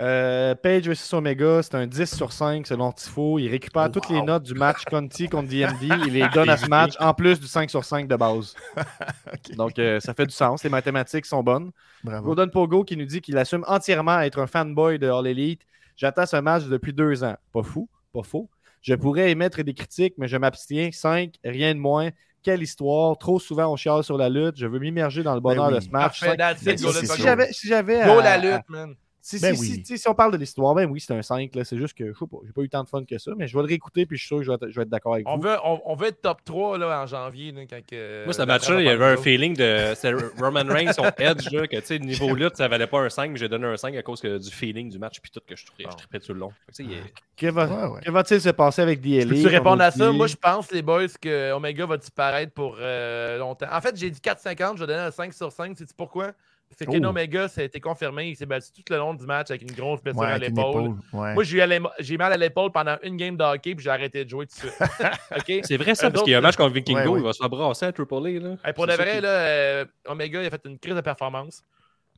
Euh, 0.00 0.54
Page 0.54 0.88
vs 0.88 1.12
Omega, 1.12 1.62
c'est 1.62 1.74
un 1.74 1.86
10 1.86 2.14
sur 2.16 2.32
5 2.32 2.66
selon 2.66 2.90
Tifo. 2.90 3.38
Il 3.38 3.48
récupère 3.48 3.84
Oh, 3.86 3.88
toutes 3.90 4.08
les 4.08 4.22
notes 4.22 4.44
du 4.44 4.54
match 4.54 4.84
Conti 4.86 5.28
contre 5.28 5.48
DMD. 5.48 5.82
Il 6.06 6.12
les 6.14 6.26
donne 6.30 6.48
à 6.48 6.56
ce 6.56 6.66
match 6.66 6.94
en 7.00 7.12
plus 7.12 7.38
du 7.38 7.46
5 7.46 7.68
sur 7.68 7.84
5 7.84 8.08
de 8.08 8.16
base. 8.16 8.54
Donc 9.56 9.78
euh, 9.78 10.00
ça 10.00 10.14
fait 10.14 10.26
du 10.26 10.34
sens. 10.34 10.64
Les 10.64 10.70
mathématiques 10.70 11.26
sont 11.26 11.42
bonnes. 11.42 11.70
Bravo. 12.02 12.28
Golden 12.28 12.50
Pogo 12.50 12.82
qui 12.84 12.96
nous 12.96 13.04
dit 13.04 13.20
qu'il 13.20 13.36
assume 13.36 13.64
entièrement 13.68 14.20
être 14.20 14.38
un 14.40 14.46
fanboy 14.46 14.98
de 14.98 15.08
All 15.10 15.26
Elite. 15.26 15.62
J'attends 15.96 16.24
ce 16.26 16.36
match 16.36 16.64
depuis 16.64 16.94
deux 16.94 17.22
ans. 17.22 17.36
Pas 17.52 17.62
fou, 17.62 17.88
pas 18.14 18.22
faux. 18.22 18.48
Je 18.80 18.94
pourrais 18.94 19.30
émettre 19.30 19.62
des 19.62 19.74
critiques, 19.74 20.14
mais 20.16 20.28
je 20.28 20.38
m'abstiens. 20.38 20.88
5, 20.90 21.34
rien 21.44 21.74
de 21.74 21.78
moins. 21.80 22.08
Quelle 22.42 22.62
histoire. 22.62 23.18
Trop 23.18 23.38
souvent, 23.38 23.70
on 23.70 23.76
chiale 23.76 24.02
sur 24.02 24.16
la 24.16 24.30
lutte. 24.30 24.56
Je 24.56 24.66
veux 24.66 24.78
m'immerger 24.78 25.22
dans 25.22 25.34
le 25.34 25.40
bonheur 25.40 25.68
Ben 25.68 25.74
de 25.76 25.80
ce 25.80 25.90
match. 25.90 26.20
Parfait, 26.24 26.74
Cinq- 26.76 26.78
si 26.78 27.22
j'avais 27.22 27.52
si 27.52 27.68
j'avais 27.68 28.00
à- 28.00 28.06
la 28.22 28.32
à- 28.32 28.38
lutte, 28.38 28.68
man. 28.70 28.94
Si, 29.22 29.38
Ben 29.40 29.54
si, 29.54 29.60
oui. 29.60 29.66
si, 29.66 29.84
si, 29.84 29.98
si 29.98 30.08
on 30.08 30.14
parle 30.14 30.32
de 30.32 30.36
l'histoire, 30.38 30.74
ben 30.74 30.88
oui, 30.90 31.00
c'est 31.00 31.12
un 31.14 31.22
5. 31.22 31.54
là. 31.54 31.64
C'est 31.64 31.76
juste 31.78 31.94
que 31.96 32.12
je 32.12 32.18
sais 32.18 32.26
pas, 32.26 32.36
j'ai 32.46 32.52
pas 32.52 32.62
eu 32.62 32.68
tant 32.68 32.82
de 32.84 32.88
fun 32.88 33.04
que 33.04 33.18
ça, 33.18 33.32
mais 33.36 33.46
je 33.46 33.56
vais 33.56 33.62
le 33.62 33.68
réécouter 33.68 34.06
puis 34.06 34.16
je 34.16 34.22
suis 34.22 34.28
sûr 34.28 34.38
que 34.38 34.44
je 34.44 34.50
vais 34.50 34.54
être, 34.56 34.68
je 34.70 34.80
d'accord 34.82 35.14
avec 35.14 35.28
On 35.28 35.36
vous. 35.36 35.42
veut, 35.42 35.56
on, 35.64 35.80
on 35.84 35.94
veut 35.94 36.08
être 36.08 36.20
top 36.22 36.38
3 36.44 36.78
là, 36.78 37.02
en 37.02 37.06
janvier. 37.06 37.52
Là, 37.52 37.62
quand 37.68 37.80
que, 37.86 38.24
Moi, 38.24 38.32
ce 38.32 38.42
match-là, 38.42 38.80
il 38.80 38.82
y 38.82 38.86
va 38.86 38.92
avait 38.92 39.04
un 39.04 39.16
feeling 39.16 39.54
de. 39.56 40.40
Roman 40.42 40.64
Reigns, 40.72 40.92
son 40.92 41.04
edge, 41.18 41.50
là, 41.52 41.66
que 41.66 41.76
tu 41.76 41.86
sais, 41.86 41.98
niveau 41.98 42.34
lutte, 42.34 42.56
ça 42.56 42.68
valait 42.68 42.86
pas 42.86 43.00
un 43.00 43.08
5, 43.10 43.30
mais 43.30 43.36
j'ai 43.38 43.48
donné 43.48 43.66
un 43.66 43.76
5 43.76 43.94
à 43.96 44.02
cause 44.02 44.20
que, 44.20 44.38
du 44.38 44.50
feeling 44.50 44.88
du 44.90 44.98
match, 44.98 45.20
puis 45.20 45.30
tout 45.30 45.40
que 45.46 45.54
je 45.56 45.66
trouvais, 45.66 45.84
je 45.90 45.96
trippais 45.96 46.20
tout 46.20 46.32
le 46.32 46.40
long. 46.40 46.50
Fait 46.50 46.72
que, 46.72 46.76
tu 46.76 46.84
sais, 46.84 46.90
il 46.90 46.92
est- 46.98 47.12
Que 47.36 47.46
va- 47.52 47.66
Ouais, 47.66 47.94
ouais. 47.94 48.00
que 48.02 48.10
va-t-il 48.10 48.40
se 48.40 48.50
passer 48.50 48.82
avec 48.82 49.00
DLA? 49.00 49.26
Peux-tu 49.26 49.46
répondre 49.46 49.82
à 49.82 49.90
ça? 49.90 50.10
Moi, 50.12 50.26
je 50.26 50.36
pense, 50.36 50.70
les 50.72 50.82
boys, 50.82 51.06
que 51.20 51.52
Omega 51.52 51.86
va 51.86 51.96
disparaître 51.96 52.52
pour 52.52 52.76
euh, 52.80 53.38
longtemps. 53.38 53.66
En 53.72 53.80
fait, 53.80 53.96
j'ai 53.96 54.10
dit 54.10 54.20
4,50, 54.20 54.76
je 54.76 54.80
vais 54.80 54.86
donner 54.86 55.00
un 55.00 55.10
5 55.10 55.32
sur 55.32 55.50
5. 55.52 55.76
Sais-tu 55.78 55.94
pourquoi? 55.96 56.32
C'est 56.78 56.86
que 56.86 56.92
Oh. 56.92 57.08
Omega, 57.08 57.48
ça 57.48 57.60
a 57.60 57.64
été 57.64 57.80
confirmé. 57.80 58.28
Il 58.28 58.36
s'est 58.36 58.46
battu 58.46 58.70
tout 58.72 58.82
le 58.90 58.96
long 58.96 59.12
du 59.12 59.26
match 59.26 59.50
avec 59.50 59.62
une 59.62 59.72
grosse 59.72 60.00
blessure 60.02 60.20
Ouais, 60.22 60.28
à 60.28 60.38
l'épaule. 60.38 60.94
Ouais. 61.12 61.34
Moi, 61.34 61.42
j'ai 61.44 62.14
eu 62.14 62.16
mal 62.18 62.32
à 62.32 62.36
l'épaule 62.36 62.70
pendant 62.72 62.96
une 63.02 63.16
game 63.16 63.36
de 63.36 63.42
hockey, 63.44 63.74
puis 63.74 63.84
j'ai 63.84 63.90
arrêté 63.90 64.24
de 64.24 64.30
jouer 64.30 64.46
tout 64.46 64.66
de 64.66 64.70
suite. 64.70 64.74
C'est 65.66 65.76
vrai, 65.76 65.94
ça, 65.94 66.08
Eux 66.08 66.12
parce 66.12 66.22
qu'il 66.22 66.32
y 66.32 66.34
a 66.34 66.38
un 66.38 66.40
autres, 66.40 66.48
match 66.48 66.56
contre 66.56 66.72
Vikingo, 66.74 66.98
Ouais, 67.00 67.08
ouais. 67.08 67.20
il 67.20 67.24
va 67.24 67.32
se 67.32 67.38
faire 67.38 67.48
brasser 67.50 67.86
à 67.86 67.92
Triple 67.92 68.14
A. 68.14 68.18
Là. 68.40 68.56
Hey, 68.64 68.72
pour 68.72 68.86
de 68.86 68.92
vrai, 68.92 69.16
qui- 69.16 69.20
là, 69.20 69.28
euh, 69.28 69.84
Omega 70.06 70.42
il 70.42 70.46
a 70.46 70.50
fait 70.50 70.62
une 70.64 70.78
crise 70.78 70.94
de 70.94 71.00
performance. 71.00 71.62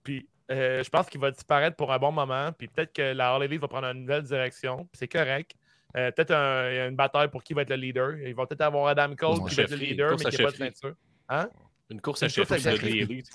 Puis 0.05 0.29
euh, 0.51 0.83
je 0.83 0.91
pense 0.91 1.09
qu'il 1.09 1.20
va 1.20 1.31
disparaître 1.31 1.77
pour 1.77 1.93
un 1.93 1.99
bon 1.99 2.12
moment. 2.12 2.51
Puis 2.57 2.69
peut-être 2.69 2.93
que 2.93 3.15
la 3.15 3.29
Harley 3.31 3.57
va 3.57 3.69
prendre 3.69 3.87
une 3.89 4.01
nouvelle 4.01 4.23
direction. 4.23 4.87
C'est 4.93 5.09
correct. 5.09 5.53
Euh, 5.97 6.11
peut-être 6.11 6.33
un- 6.33 6.89
une 6.89 6.97
bataille 6.97 7.29
pour 7.29 7.43
qui 7.43 7.55
va 7.55 7.62
être 7.62 7.70
le 7.70 7.77
leader. 7.77 8.16
Ils 8.19 8.35
vont 8.35 8.47
peut-être 8.47 8.61
avoir 8.62 8.87
Adam 8.89 9.15
Cole 9.16 9.49
qui 9.49 9.55
va 9.55 9.62
être 9.65 9.70
le 9.70 9.77
leader, 9.77 10.11
mais 10.19 10.31
qui 10.31 10.37
n'a 10.39 10.45
pas 10.45 10.51
de 10.51 10.57
ceinture. 10.57 10.95
Hein? 11.29 11.49
Une 11.91 12.01
course 12.01 12.23
à 12.23 12.29
chef. 12.29 12.49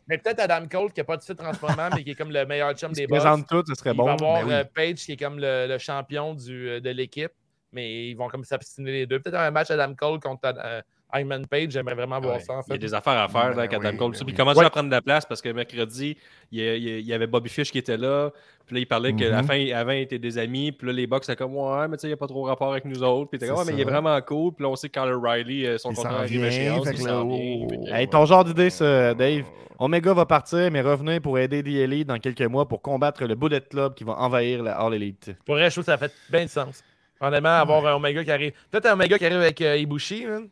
Mais 0.08 0.18
peut-être 0.18 0.40
Adam 0.40 0.68
Cole 0.68 0.92
qui 0.92 1.00
n'a 1.00 1.04
pas 1.04 1.18
de 1.18 1.22
titre 1.22 1.44
en 1.46 1.54
ce 1.54 1.62
moment, 1.62 1.90
mais 1.94 2.04
qui 2.04 2.12
est 2.12 2.16
comme 2.16 2.32
le 2.32 2.46
meilleur 2.46 2.74
chum 2.74 2.92
Il 2.92 2.96
des 2.96 3.08
boss. 3.08 3.20
présente 3.20 3.48
tout, 3.48 3.64
ce 3.68 3.76
serait 3.76 3.92
Il 3.92 3.98
bon. 3.98 4.06
va 4.06 4.14
avoir 4.14 4.42
ben 4.42 4.48
oui. 4.48 4.54
euh, 4.54 4.64
Page 4.74 4.96
qui 5.06 5.12
est 5.12 5.18
comme 5.18 5.40
le, 5.40 5.68
le 5.68 5.78
champion 5.78 6.34
du, 6.34 6.70
euh, 6.70 6.80
de 6.80 6.90
l'équipe, 6.90 7.32
mais 7.72 8.10
ils 8.10 8.16
vont 8.16 8.28
comme 8.30 8.44
s'abstiner 8.44 8.92
les 8.92 9.06
deux. 9.06 9.20
Peut-être 9.20 9.38
un 9.38 9.52
match 9.52 9.70
Adam 9.70 9.94
Cole 9.94 10.20
contre 10.20 10.42
euh, 10.58 10.82
Hangman 11.14 11.46
Page, 11.48 11.72
j'aimerais 11.72 11.96
vraiment 11.96 12.20
voir 12.20 12.36
Ouais. 12.36 12.42
ça 12.42 12.54
en 12.54 12.62
Il 12.62 12.70
y 12.70 12.72
a 12.72 12.74
fait. 12.74 12.78
des 12.80 12.94
affaires 12.94 13.14
à 13.18 13.28
faire 13.30 13.50
là, 13.50 13.54
Ben 13.54 13.60
avec 13.60 13.74
Adam 13.74 13.90
oui, 13.92 13.98
Cole. 13.98 14.12
ben 14.12 14.18
oui. 14.20 14.26
il 14.28 14.34
commençait 14.36 14.60
Ouais. 14.60 14.66
à 14.66 14.70
prendre 14.70 14.90
de 14.90 14.96
la 14.96 15.02
place? 15.02 15.26
Parce 15.26 15.42
que 15.42 15.50
mercredi, 15.50 16.18
il 16.52 16.60
y, 16.60 16.64
il 16.64 17.00
il 17.00 17.14
avait 17.14 17.28
Bobby 17.28 17.50
Fish 17.50 17.72
qui 17.72 17.78
était 17.78 17.98
là. 17.98 18.32
Puis 18.66 18.76
là, 18.76 18.80
il 18.82 18.86
parlait 18.86 19.14
que 19.14 19.24
la 19.24 19.42
Mhm. 19.42 19.48
fin, 19.48 19.72
avant, 19.74 19.92
ils 19.94 20.02
étaient 20.02 20.20
des 20.20 20.38
amis. 20.38 20.74
Puis 20.74 20.86
là, 20.88 20.94
les 20.94 21.08
Bucks, 21.08 21.24
c'était 21.24 21.38
comme, 21.38 21.56
ouais, 21.56 21.88
mais 21.88 21.96
tu 21.96 22.02
sais, 22.02 22.08
il 22.08 22.10
n'y 22.10 22.14
a 22.14 22.18
pas 22.18 22.28
trop 22.28 22.44
rapport 22.44 22.72
avec 22.72 22.84
nous 22.84 23.02
autres. 23.02 23.30
Puis 23.30 23.40
t'es 23.40 23.48
comme, 23.48 23.58
ouais, 23.58 23.64
mais 23.66 23.74
il 23.74 23.80
est 23.80 23.86
vraiment 23.86 24.20
cool. 24.22 24.54
Puis 24.54 24.64
là, 24.64 24.70
on 24.70 24.76
sait 24.76 24.90
que 24.90 25.00
Kyle 25.00 25.12
O'Reilly, 25.14 25.66
euh, 25.66 25.78
son 25.78 25.92
Il 25.92 25.96
contrat 25.96 26.20
arrive 26.20 26.44
à 26.44 26.48
échéance. 26.48 26.86
fait 26.90 26.96
Il 26.98 27.06
là, 27.06 27.24
oh. 27.24 27.68
Fait 27.70 28.02
Hey, 28.02 28.08
ton 28.10 28.26
genre 28.26 28.44
d'idée, 28.44 28.70
ça, 28.70 29.14
Dave. 29.14 29.46
Omega 29.80 30.12
va 30.14 30.26
partir, 30.26 30.72
mais 30.72 30.82
revenir 30.82 31.22
pour 31.22 31.38
aider 31.38 31.62
DLA 31.64 32.04
dans 32.04 32.18
quelques 32.18 32.42
mois 32.42 32.68
pour 32.68 32.82
combattre 32.82 33.24
le 33.26 33.36
Bullet 33.36 33.62
Club 33.62 33.94
qui 33.94 34.04
va 34.04 34.14
envahir 34.14 34.64
la 34.64 34.74
All 34.80 34.94
Elite. 34.96 35.32
Pour 35.46 35.56
vrai, 35.56 35.66
je 35.70 35.76
trouve 35.76 35.86
que 35.86 35.92
ça 35.92 35.98
fait 36.00 36.12
bien 36.32 36.46
de 36.46 36.50
sens. 36.50 36.84
Honnêtement, 37.22 37.50
avoir 37.50 37.86
un 37.86 37.94
Omega 37.96 38.24
qui 38.24 38.32
arrive. 38.32 38.52
Peut-être 38.72 38.88
un 38.88 38.94
Omega 38.94 39.18
qui 39.18 39.26
arrive 39.26 39.38
avec 39.40 39.62
euh, 39.62 39.78
Ibushi, 39.78 40.26
man. 40.26 40.48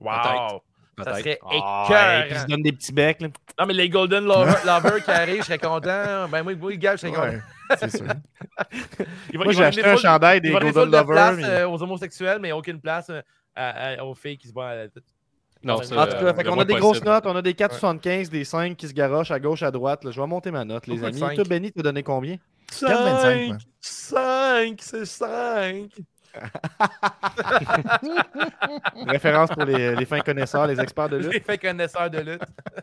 Wow! 0.00 0.62
Ça 1.02 1.16
serait 1.18 1.38
Ah, 1.42 1.84
écœurant. 1.86 2.10
hey, 2.10 2.22
puis 2.24 2.34
il 2.34 2.40
se 2.40 2.46
donne 2.46 2.62
des 2.62 2.72
petits 2.72 2.92
becs. 2.92 3.20
là. 3.22 3.28
Non, 3.58 3.66
mais 3.66 3.72
les 3.72 3.88
Golden 3.88 4.24
Lover, 4.24 4.52
Lover 4.66 5.00
qui 5.02 5.10
arrivent, 5.10 5.38
je 5.40 5.46
serais 5.46 5.58
content. 5.58 6.28
Ben, 6.30 6.42
moi, 6.42 6.52
le 6.52 6.76
gars, 6.76 6.96
je 6.96 7.00
serais 7.00 7.12
content. 7.12 7.22
Ouais, 7.28 7.76
c'est 7.78 7.96
sûr. 7.96 8.06
Il 9.32 9.38
va- 9.38 9.44
Moi, 9.44 9.52
j'ai 9.54 9.64
acheté 9.64 9.82
un 9.84 9.92
full- 9.96 10.02
chandail 10.02 10.38
Il 10.38 10.42
des 10.42 10.50
Golden 10.50 10.72
place 10.72 10.84
Lovers. 11.06 11.32
mais- 11.36 11.44
euh, 11.44 11.68
aux 11.68 11.82
homosexuels, 11.82 12.38
mais 12.40 12.52
aucune 12.52 12.80
place 12.80 13.08
euh, 13.08 13.22
à- 13.56 14.04
aux 14.04 14.14
filles 14.14 14.36
qui 14.36 14.48
se 14.48 14.52
voient 14.52 14.68
à 14.68 14.74
la 14.74 14.88
tête. 14.88 15.04
Non, 15.62 15.74
En 15.74 15.80
tout 15.80 15.88
cas, 15.90 15.94
euh, 16.06 16.32
vraiment 16.32 16.60
a 16.60 16.64
des 16.64 16.74
grosses 16.74 17.02
notes. 17.04 17.24
On 17.26 17.36
a 17.36 17.42
des 17.42 17.54
4,75, 17.54 18.28
des 18.30 18.44
5 18.44 18.76
qui 18.76 18.88
se 18.88 18.92
garochent 18.94 19.30
à 19.30 19.38
gauche, 19.40 19.62
à 19.62 19.70
droite. 19.70 20.04
là. 20.04 20.10
Je 20.10 20.20
vais 20.20 20.26
monter 20.26 20.50
ma 20.50 20.64
note, 20.66 20.86
les 20.86 21.02
amis. 21.04 21.18
cinq? 21.18 21.34
Toi, 21.34 21.44
Benny, 21.44 21.70
t'as 21.72 21.82
donné 21.82 22.02
combien? 22.02 22.36
4,25, 22.72 23.46
moi. 23.48 23.56
5, 23.80 24.78
c'est 24.82 25.04
5. 25.06 25.90
Référence 29.06 29.50
pour 29.50 29.64
les, 29.64 29.94
les 29.96 30.04
fins 30.04 30.20
connaisseurs, 30.20 30.66
les 30.66 30.80
experts 30.80 31.08
de 31.08 31.16
lutte. 31.18 31.32
J'ai 31.32 31.40
fait 31.40 31.58
connaisseur 31.58 32.10
de 32.10 32.18
lutte. 32.18 32.42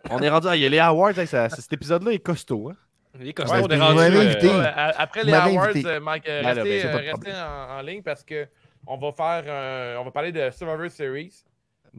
On 0.10 0.20
est 0.22 0.30
rendu 0.30 0.48
à 0.48 0.56
il 0.56 0.62
y 0.64 0.66
a 0.66 0.70
les 0.70 0.80
awards. 0.80 1.18
hey, 1.18 1.28
ça- 1.28 1.50
cet 1.50 1.72
épisode-là 1.74 2.12
est 2.12 2.20
costaud. 2.20 2.70
Hein? 2.72 2.76
Les 3.20 3.28
Ouais, 3.28 3.34
costumes, 3.34 3.62
on 3.64 3.68
est 3.70 3.80
rendu. 3.80 4.00
euh, 4.00 4.92
après 4.98 5.24
les 5.24 5.34
awards, 5.34 5.64
invité. 5.70 5.88
euh, 5.90 6.00
Mike, 6.00 6.28
euh, 6.30 6.44
Ben 6.44 6.54
là, 6.54 6.64
restez, 6.64 6.84
ben, 6.84 6.98
restez 6.98 7.32
en, 7.34 7.78
en 7.78 7.82
ligne 7.82 8.04
parce 8.04 8.24
que 8.24 8.48
on 8.86 8.98
va 8.98 9.12
faire, 9.12 9.98
on 10.00 10.04
va 10.04 10.12
parler 10.12 10.32
de 10.32 10.50
Survivor 10.52 10.90
Series. 10.92 11.34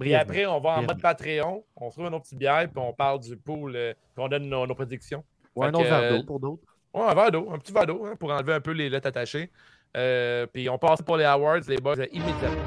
Et 0.00 0.14
après, 0.14 0.46
on 0.46 0.60
va 0.60 0.70
en 0.70 0.82
mode 0.82 1.00
Patreon. 1.02 1.64
On 1.76 1.90
se 1.90 1.96
trouve 1.96 2.06
un 2.06 2.12
autre 2.12 2.24
petit 2.24 2.36
bière 2.36 2.68
puis 2.72 2.80
on 2.82 2.92
parle 2.92 3.18
du 3.20 3.36
pool, 3.36 3.72
euh, 3.74 3.92
puis 4.14 4.24
on 4.24 4.28
donne 4.28 4.48
nos, 4.48 4.64
nos 4.66 4.74
prédictions. 4.74 5.24
Ou 5.56 5.64
un 5.64 5.70
autre 5.74 5.82
verre 5.88 6.12
d'eau 6.18 6.22
pour 6.24 6.38
d'autres. 6.38 6.62
Ouais, 6.94 7.02
un 7.02 7.14
verre 7.14 7.32
d'eau, 7.32 7.50
un 7.52 7.58
petit 7.58 7.72
verre 7.72 7.86
d'eau 7.86 8.06
hein, 8.06 8.14
pour 8.18 8.30
enlever 8.30 8.54
un 8.54 8.60
peu 8.60 8.70
les 8.70 8.88
lettres 8.88 9.08
attachées. 9.08 9.50
Euh, 9.96 10.46
puis 10.46 10.68
on 10.68 10.78
passe 10.78 11.02
pour 11.02 11.16
les 11.16 11.24
awards, 11.24 11.60
les 11.66 11.78
boys, 11.78 11.96
immédiatement. 12.12 12.64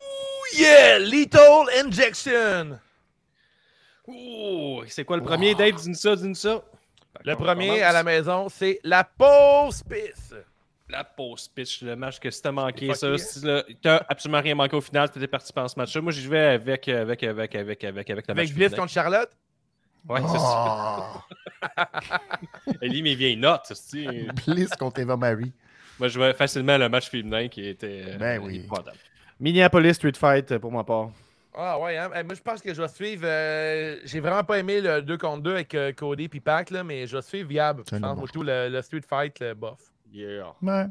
Ooh, 0.00 0.56
yeah! 0.56 0.98
Lethal 0.98 1.66
Injection! 1.84 2.78
Ouh, 4.06 4.82
c'est 4.86 5.04
quoi 5.04 5.16
le 5.16 5.22
premier, 5.22 5.54
Dave? 5.54 5.74
Dis-nous 5.74 5.94
ça, 5.94 6.14
dis-nous 6.14 6.34
ça. 6.34 6.62
Le 7.24 7.34
premier 7.34 7.68
commence. 7.68 7.82
à 7.82 7.92
la 7.92 8.02
maison, 8.04 8.48
c'est 8.48 8.78
la 8.84 9.02
pause 9.02 9.82
pisse. 9.82 10.34
La 10.88 11.02
pause 11.02 11.48
pitch, 11.48 11.82
le 11.82 11.96
match 11.96 12.20
que 12.20 12.30
si 12.30 12.40
t'as 12.40 12.52
manqué 12.52 12.94
ça, 12.94 13.18
si 13.18 13.42
t'as 13.82 14.04
absolument 14.08 14.40
rien 14.40 14.54
manqué 14.54 14.76
au 14.76 14.80
final, 14.80 15.10
t'étais 15.10 15.26
parti 15.26 15.52
pendant 15.52 15.66
ce 15.66 15.76
match-là. 15.78 16.00
Moi, 16.00 16.12
j'y 16.12 16.28
vais 16.28 16.38
avec, 16.38 16.86
euh, 16.88 17.02
avec, 17.02 17.22
avec, 17.24 17.54
avec, 17.56 17.82
avec, 17.84 18.10
avec 18.10 18.26
le 18.28 18.32
Avec 18.32 18.48
match 18.48 18.54
Bliss 18.54 18.74
contre 18.74 18.92
Charlotte? 18.92 19.30
Ouais, 20.08 20.20
c'est 20.30 20.38
ça. 20.38 21.12
Oh! 21.16 21.82
Elle 22.80 22.90
lit 22.92 23.02
mes 23.02 23.16
vieilles 23.16 23.36
notes, 23.36 23.72
c'est 23.74 24.28
Bliss 24.46 24.70
contre 24.78 25.00
Eva 25.00 25.16
Marie. 25.16 25.52
Moi, 25.98 26.06
je 26.08 26.20
vais 26.20 26.32
facilement 26.34 26.78
le 26.78 26.88
match 26.88 27.08
féminin 27.10 27.48
qui 27.48 27.66
était 27.66 28.04
euh, 28.06 28.18
Ben 28.18 28.40
oui. 28.40 28.68
Minneapolis 29.40 29.94
Street 29.94 30.12
Fight 30.16 30.52
euh, 30.52 30.58
pour 30.60 30.70
ma 30.70 30.84
part. 30.84 31.10
Ah 31.58 31.80
ouais, 31.80 31.96
hein? 31.96 32.10
Eh, 32.14 32.22
moi 32.22 32.34
je 32.34 32.42
pense 32.42 32.60
que 32.60 32.72
je 32.74 32.82
vais 32.82 32.88
suivre. 32.88 33.22
euh, 33.24 33.96
J'ai 34.04 34.20
vraiment 34.20 34.44
pas 34.44 34.58
aimé 34.58 34.80
le 34.82 35.00
2 35.00 35.16
contre 35.16 35.42
2 35.42 35.52
avec 35.54 35.74
euh, 35.74 35.90
Cody 35.92 36.28
et 36.32 36.40
Pac, 36.40 36.70
là, 36.70 36.84
mais 36.84 37.06
je 37.06 37.16
vais 37.16 37.22
suivre 37.22 37.48
viable. 37.48 37.82
Je 37.90 37.96
pense 37.96 38.18
surtout 38.18 38.42
le, 38.42 38.68
le 38.68 38.82
Street 38.82 39.00
Fight, 39.08 39.40
le 39.40 39.54
bof. 39.54 39.78
Yeah. 40.12 40.54
Ouais. 40.62 40.86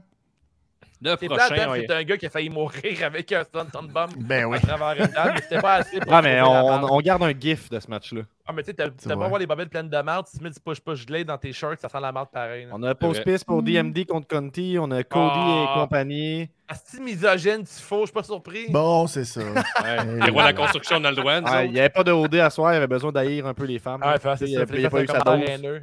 Le 1.01 1.15
C'est 1.19 1.27
prochain, 1.27 1.69
ouais. 1.71 1.85
c'est 1.87 1.93
un 1.93 2.03
gars 2.03 2.17
qui 2.17 2.25
a 2.25 2.29
failli 2.29 2.49
mourir 2.49 3.03
avec 3.03 3.31
un 3.31 3.43
Stunton 3.43 3.83
Bomb 3.83 4.07
Ben 4.17 4.45
oui. 4.45 4.57
à 4.57 4.59
travers 4.61 5.05
une 5.05 5.11
table, 5.13 5.31
mais 5.35 5.41
c'était 5.41 5.61
pas 5.61 5.73
assez 5.75 5.99
pour 5.99 6.13
Ah, 6.13 6.21
mais 6.21 6.41
on, 6.41 6.97
garde 7.01 7.21
un 7.21 7.33
gif 7.37 7.69
de 7.69 7.79
ce 7.79 7.89
match-là. 7.89 8.21
Ah, 8.47 8.53
mais 8.53 8.63
tu 8.63 8.67
sais, 8.67 8.73
t'as 8.73 9.13
vois. 9.13 9.25
avoir 9.25 9.39
les 9.39 9.45
bobettes 9.45 9.69
pleines 9.69 9.89
de 9.89 9.97
marde, 10.01 10.25
si 10.27 10.37
tu 10.37 10.43
mets 10.43 10.49
du 10.51 10.59
push-push 10.59 11.05
glade 11.05 11.27
dans 11.27 11.37
tes 11.37 11.51
shirts, 11.51 11.79
ça 11.81 11.89
sent 11.89 11.99
la 12.01 12.11
marde 12.11 12.29
pareil. 12.31 12.65
là. 12.65 12.71
On 12.73 12.81
a 12.83 12.95
Post 12.95 13.23
Piss 13.23 13.43
pour 13.43 13.61
DMD 13.61 14.05
contre 14.05 14.27
Conti. 14.27 14.77
On 14.79 14.89
a 14.91 15.03
Cody 15.03 15.31
Ah. 15.35 15.65
et 15.75 15.79
compagnie. 15.79 16.49
Asti 16.67 17.01
misogyne, 17.01 17.63
tu 17.65 17.81
faux, 17.83 18.01
je 18.01 18.05
suis 18.05 18.13
pas 18.13 18.23
surpris. 18.23 18.67
Bon, 18.69 19.05
c'est 19.05 19.25
ça. 19.25 19.41
Ouais. 19.83 20.05
Les 20.25 20.31
rois 20.31 20.43
de 20.43 20.47
la 20.47 20.53
construction, 20.53 20.97
on 20.99 21.03
a 21.03 21.09
le 21.11 21.17
droit. 21.17 21.39
il 21.65 21.71
n'y 21.71 21.79
avait 21.79 21.89
pas 21.89 22.03
de 22.03 22.11
OD 22.13 22.35
à 22.35 22.49
soir. 22.49 22.73
Il 22.73 22.77
avait 22.77 22.87
besoin 22.87 23.11
d'haïr 23.11 23.45
un 23.45 23.53
peu 23.53 23.65
les 23.65 23.79
femmes. 23.79 23.99
Ah, 24.01 24.13
ouais, 24.13 24.19
c'est 24.37 24.45
il 24.45 24.55
ça, 24.57 24.65
n'y 24.65 24.85
a, 24.85 24.89
pas 24.89 25.01
eu 25.03 25.07
sa 25.07 25.19
dose. 25.19 25.81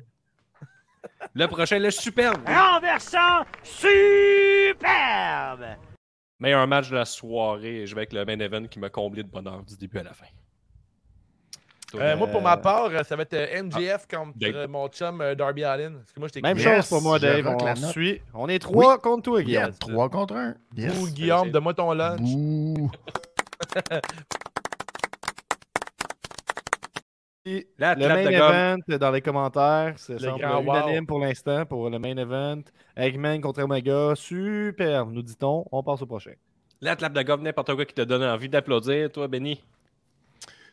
Le 1.35 1.47
prochain, 1.47 1.79
le 1.79 1.91
superbe. 1.91 2.43
renversant 2.47 3.45
superbe. 3.63 4.77
Meilleur 6.41 6.67
match 6.67 6.91
de 6.91 6.97
la 6.97 7.05
soirée. 7.05 7.87
Je 7.87 7.95
vais 7.95 8.01
avec 8.03 8.13
le 8.13 8.25
main 8.25 8.39
event 8.39 8.65
qui 8.67 8.79
m'a 8.79 8.91
comblé 8.91 9.23
de 9.23 9.29
bonheur 9.29 9.63
du 9.63 9.77
début 9.77 9.99
à 9.99 10.03
la 10.03 10.13
fin. 10.13 10.27
Euh, 11.95 12.17
moi, 12.17 12.27
pour 12.27 12.41
ma 12.41 12.57
part, 12.57 12.87
euh, 12.87 13.03
ça 13.03 13.17
va 13.17 13.23
être 13.23 13.35
euh, 13.35 13.63
MJF 13.65 14.09
contre 14.09 14.33
Dave. 14.39 14.57
euh, 14.57 14.67
mon 14.67 14.89
chum 14.89 15.23
Darby 15.37 15.63
Allin. 15.63 15.93
Parce 15.99 16.13
que 16.13 16.21
moi, 16.21 16.29
j'étais 16.29 16.41
Même 16.41 16.57
Yes, 16.57 16.77
chose 16.77 16.89
pour 16.89 17.03
moi, 17.03 17.19
Dave. 17.19 17.47
On 17.47 17.77
suit. 17.77 18.23
On 18.33 18.49
est 18.49 18.59
trois 18.59 18.99
contre 18.99 19.25
toi, 19.25 19.43
Guillaume. 19.43 19.67
Yes, 19.67 19.79
3 19.79 20.09
contre 20.09 20.35
1. 20.35 20.55
Yes. 20.75 20.99
Ouh, 20.99 21.11
Guillaume, 21.11 21.51
donne-moi 21.51 21.75
ton 21.75 21.93
lunch. 21.93 22.21
La 27.77 27.95
Le 27.95 28.09
main 28.09 28.25
de 28.25 28.31
gomme. 28.31 28.55
event 28.55 28.99
dans 28.99 29.11
les 29.11 29.21
commentaires, 29.21 29.95
c'est 29.97 30.17
grand 30.17 30.63
wow. 30.63 30.77
unanime 30.77 31.07
pour 31.07 31.19
l'instant 31.19 31.67
pour 31.67 31.91
le 31.91 31.99
main 31.99 32.17
event. 32.17 32.63
Eggman 32.97 33.41
contre 33.41 33.63
Omega, 33.65 34.13
super, 34.15 35.07
nous 35.07 35.23
dit-on. 35.23 35.65
On 35.73 35.83
passe 35.83 36.03
au 36.03 36.07
prochain. 36.07 36.35
La 36.81 36.95
clap 36.95 37.13
de 37.13 37.23
gomme, 37.23 37.43
n'importe 37.43 37.75
quoi 37.75 37.85
qui 37.85 37.95
te 37.95 38.03
donne 38.03 38.23
envie 38.23 38.49
d'applaudir, 38.49 39.11
toi, 39.11 39.27
Benny. 39.27 39.61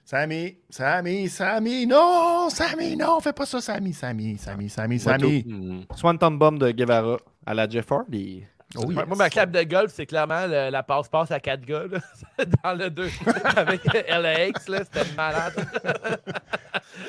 Sammy, 0.06 0.58
Sammy, 0.70 1.30
Sammy, 1.30 1.86
non, 1.86 2.50
Sammy, 2.50 2.96
non, 2.96 3.20
fais 3.20 3.34
pas 3.34 3.46
ça, 3.46 3.62
Sammy, 3.62 3.94
Sammy, 3.94 4.38
Sammy, 4.38 4.70
Sammy, 4.70 5.00
Sammy. 5.00 5.44
Hmm. 5.46 5.82
Swanton 5.96 6.32
Bomb 6.32 6.58
de 6.58 6.72
Guevara 6.72 7.18
à 7.46 7.54
la 7.54 7.70
Jeff 7.70 7.92
Hardy. 7.92 8.44
Oh, 8.78 8.92
yes. 8.92 9.06
Moi, 9.08 9.18
ma 9.18 9.30
clap 9.32 9.50
de 9.50 9.64
golf, 9.64 9.92
c'est 9.92 10.06
clairement 10.06 10.46
le- 10.46 10.70
la 10.70 10.84
passe-passe 10.84 11.32
à 11.32 11.40
4 11.40 11.62
gars 11.66 11.86
là, 11.90 12.46
dans 12.64 12.74
le 12.78 12.90
2 12.92 13.10
avec 13.56 13.84
LAX. 13.86 14.68
là, 14.70 14.80
C'était 14.84 15.12
malade. 15.16 15.54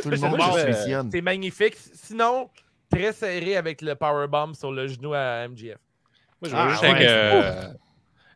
Tout 0.02 0.08
le 0.10 0.16
C'est 0.16 0.28
monde 0.28 0.40
euh. 0.56 1.02
C'est 1.12 1.20
magnifique. 1.20 1.74
Sinon, 1.94 2.48
très 2.90 3.12
serré 3.12 3.56
avec 3.56 3.82
le 3.82 3.94
powerbomb 3.94 4.54
sur 4.54 4.72
le 4.72 4.86
genou 4.86 5.12
à 5.12 5.46
MGF. 5.48 5.76
Moi, 6.40 6.44
je 6.44 6.48
vais 6.50 6.56
Ah, 6.56 6.68
juste 6.70 6.82
ouais. 6.82 6.88
avec 6.88 7.06
euh, 7.08 7.68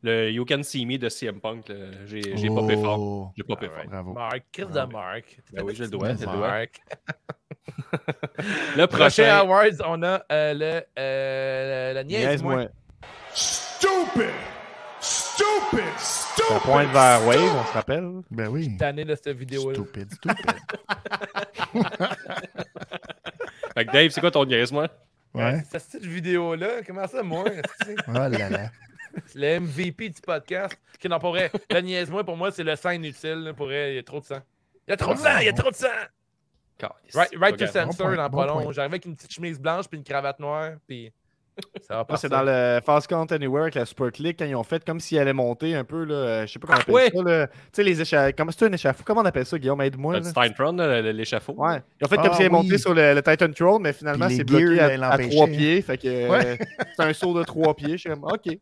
le 0.02 0.30
You 0.30 0.44
Can 0.44 0.62
See 0.62 0.84
Me 0.84 0.98
de 0.98 1.08
CM 1.08 1.40
Punk. 1.40 1.72
J'ai 2.04 2.36
j'ai 2.36 2.48
popé 2.48 2.76
fort. 2.76 3.00
Oh, 3.00 3.30
J'ai 3.34 3.42
popé 3.42 3.68
fort. 3.68 3.84
Bravo. 3.88 4.12
Marc, 4.12 4.42
Chris 4.52 4.66
de 4.66 4.72
Bravo. 4.72 4.92
Marc. 4.92 5.38
Ben 5.50 5.62
oui, 5.64 5.74
j'ai 5.74 5.84
le 5.84 5.90
droit, 5.90 6.08
j'ai 6.14 6.26
le. 6.26 6.32
Le 8.76 8.86
Prochain 8.86 9.24
prochain. 9.24 9.36
Awards, 9.38 9.80
on 9.86 10.02
a 10.02 10.22
euh, 10.30 10.54
le, 10.54 10.82
euh, 10.98 11.92
la 11.94 12.04
niaise-moi. 12.04 12.56
Niaise-moi. 12.56 12.68
Stupid! 13.34 14.30
Stupid! 15.00 15.98
Stupid! 15.98 16.52
Un 16.52 16.60
point 16.60 16.84
vers 16.84 17.26
Wave, 17.26 17.56
on 17.56 17.64
se 17.66 17.72
rappelle? 17.72 18.22
Ben 18.30 18.48
oui. 18.48 18.76
Tanné 18.76 19.04
de 19.04 19.14
cette 19.14 19.36
vidéo-là. 19.36 19.74
Stupide, 19.74 20.12
stupide. 20.14 20.36
Fait 23.74 23.86
que 23.86 23.92
Dave, 23.92 24.10
c'est 24.10 24.20
quoi 24.20 24.30
ton 24.30 24.44
niaise-moi? 24.44 24.88
Ouais. 25.34 25.62
Cette 25.70 25.84
petite 25.86 26.04
vidéo-là, 26.04 26.82
comment 26.86 27.08
ça, 27.08 27.22
moi? 27.24 27.44
Oh 28.08 28.12
là 28.12 28.28
là. 28.28 28.70
le 29.34 29.60
MVP 29.60 30.10
du 30.10 30.20
podcast. 30.20 30.78
Qui 31.00 31.08
n'en 31.08 31.18
pourrait. 31.18 31.50
Le 31.70 31.80
niaise-moi, 31.80 32.24
pour 32.24 32.36
moi, 32.36 32.52
c'est 32.52 32.62
le 32.62 32.76
sang 32.76 32.90
inutile. 32.90 33.42
là, 33.42 33.52
Pour 33.52 33.66
vrai, 33.66 33.92
il 33.92 33.96
y 33.96 33.98
a 33.98 34.02
trop 34.02 34.20
de 34.20 34.24
sang. 34.24 34.40
Il 34.86 34.90
y 34.90 34.94
a 34.94 34.96
trop 34.96 35.12
de 35.12 35.18
sang, 35.18 35.38
il 35.40 35.46
y 35.46 35.48
a 35.48 35.52
trop 35.52 35.70
de 35.70 35.76
sang. 35.76 35.88
Right, 37.14 37.30
right 37.36 37.56
to 37.56 37.66
censor 37.66 38.16
dans 38.16 38.28
bon 38.28 38.38
pas 38.38 38.46
long. 38.46 38.72
J'arrive 38.72 38.92
avec 38.92 39.04
une 39.04 39.16
petite 39.16 39.32
chemise 39.32 39.58
blanche 39.60 39.88
puis 39.88 39.98
une 39.98 40.04
cravate 40.04 40.38
noire. 40.38 40.72
Puis 40.86 41.12
ça 41.82 41.96
va 41.96 42.04
passer. 42.04 42.22
c'est 42.22 42.28
dans 42.28 42.42
le 42.42 42.80
Fast 42.84 43.06
Count 43.08 43.26
Anywhere 43.30 43.62
avec 43.62 43.74
la 43.76 43.84
Super 43.84 44.10
League 44.18 44.36
quand 44.38 44.44
ils 44.44 44.56
ont 44.56 44.64
fait 44.64 44.84
comme 44.84 45.00
s'ils 45.00 45.18
allaient 45.18 45.32
monter 45.32 45.74
un 45.74 45.84
peu. 45.84 46.04
Là, 46.04 46.46
je 46.46 46.52
sais 46.52 46.58
pas 46.58 46.66
comment 46.66 46.78
on 46.78 46.82
appelle 46.82 46.94
ouais. 46.94 47.10
ça. 47.14 47.22
là. 47.22 47.46
Tu 47.46 47.52
sais, 47.72 47.82
les 47.82 48.00
échafauds. 48.00 48.32
Comment 48.36 48.50
c'est 48.50 48.66
un 48.66 48.72
échafaud? 48.72 49.02
Comment 49.06 49.20
on 49.20 49.24
appelle 49.24 49.46
ça, 49.46 49.58
Guillaume? 49.58 49.80
Aide-moi. 49.82 50.16
Le. 50.18 50.22
Stein 50.24 50.50
Throne, 50.50 50.82
l'échafaud. 50.82 51.54
Ouais. 51.56 51.82
Ils 52.00 52.04
ont 52.06 52.08
fait 52.08 52.16
Ah, 52.18 52.22
comme 52.22 52.32
s'ils 52.34 52.46
allaient 52.46 52.54
oui. 52.54 52.62
monter 52.62 52.78
sur 52.78 52.94
le, 52.94 53.14
le 53.14 53.22
Titan 53.22 53.52
Throne, 53.52 53.82
mais 53.82 53.92
finalement, 53.92 54.28
c'est 54.28 54.44
bloqué 54.44 54.80
à, 54.80 55.18
trois 55.18 55.46
pieds. 55.46 55.82
Fait 55.82 55.98
que 55.98 56.08
euh, 56.08 56.28
Ouais. 56.30 56.58
c'est 56.96 57.02
un 57.04 57.12
saut 57.12 57.38
de 57.38 57.44
trois 57.44 57.74
pieds. 57.74 57.92
Je 57.92 57.96
suis 57.98 58.10
comme, 58.10 58.24
OK. 58.24 58.58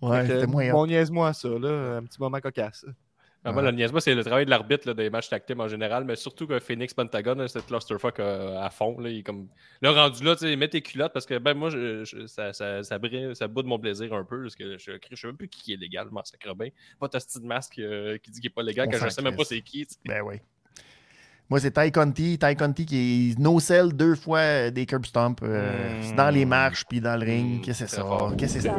Ouais, 0.00 0.26
c'était 0.26 0.46
moyen. 0.46 0.72
Bon, 0.72 0.86
niaise-moi 0.86 1.32
ça, 1.32 1.48
là. 1.48 1.96
Un 1.98 2.02
petit 2.04 2.20
moment 2.20 2.38
cocasse. 2.40 2.84
Ah, 3.48 3.52
moi, 3.52 3.62
le 3.62 3.70
niaise-moi, 3.72 4.00
c'est 4.00 4.14
le 4.14 4.22
travail 4.24 4.44
de 4.44 4.50
l'arbitre 4.50 4.86
là, 4.86 4.94
des 4.94 5.10
matchs 5.10 5.28
tag 5.28 5.44
team 5.46 5.60
en 5.60 5.68
général, 5.68 6.04
mais 6.04 6.16
surtout 6.16 6.46
que 6.46 6.58
Phoenix 6.60 6.94
Pentagon, 6.94 7.44
c'est 7.48 7.64
clusterfuck 7.66 8.20
euh, 8.20 8.60
à 8.60 8.70
fond. 8.70 8.98
Là, 9.00 9.08
il 9.10 9.18
est 9.18 9.22
comme... 9.22 9.48
là, 9.82 9.92
rendu 9.92 10.22
là, 10.24 10.34
tu 10.36 10.46
sais, 10.46 10.56
mets 10.56 10.68
tes 10.68 10.82
culottes 10.82 11.12
parce 11.12 11.26
que 11.26 11.38
ben, 11.38 11.54
moi, 11.54 11.70
je, 11.70 12.04
je- 12.04 12.26
ça, 12.26 12.52
ça, 12.52 12.82
ça, 12.82 12.98
brille- 12.98 13.34
ça 13.34 13.48
boude 13.48 13.66
mon 13.66 13.78
plaisir 13.78 14.12
un 14.14 14.24
peu 14.24 14.42
parce 14.42 14.54
que 14.56 14.76
je, 14.78 14.92
je 15.10 15.16
sais 15.16 15.26
même 15.26 15.36
plus 15.36 15.48
qui 15.48 15.72
est 15.72 15.76
légal, 15.76 16.06
je 16.08 16.14
m'en 16.14 16.24
sacre 16.24 16.54
bien. 16.54 16.68
Pas 17.00 17.08
ta 17.08 17.18
petite 17.18 17.42
masque 17.42 17.78
euh, 17.78 18.18
qui 18.18 18.30
dit 18.30 18.40
qu'il 18.40 18.48
n'est 18.50 18.54
pas 18.54 18.62
légal 18.62 18.86
On 18.88 18.90
quand 18.90 18.98
je 18.98 19.02
s'en 19.04 19.10
sais 19.10 19.22
même 19.22 19.36
pas 19.36 19.44
c'est 19.44 19.60
qui. 19.62 19.86
Ben 20.06 20.22
oui. 20.22 20.36
Moi, 21.50 21.60
c'est 21.60 21.70
Ty 21.70 21.90
Conti. 21.90 22.38
Ty 22.38 22.54
Conti 22.56 22.84
qui 22.84 23.30
est 23.32 23.38
no-sell 23.38 23.94
deux 23.94 24.14
fois 24.16 24.70
des 24.70 24.84
curb 24.84 25.06
stomp 25.06 25.40
euh, 25.42 26.02
Mm. 26.12 26.16
dans 26.16 26.28
les 26.28 26.44
marches 26.44 26.84
puis 26.86 27.00
dans 27.00 27.16
le 27.18 27.24
ring. 27.24 27.64
Qu'est-ce 27.64 27.84
que 27.84 27.88
c'est 27.88 27.96
ça? 27.96 28.04
Qu'est-ce 28.36 28.54
que 28.56 28.60
c'est 28.60 28.68
ça? 28.68 28.74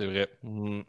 C'est 0.00 0.06
vrai. 0.06 0.28
Mm. 0.42 0.80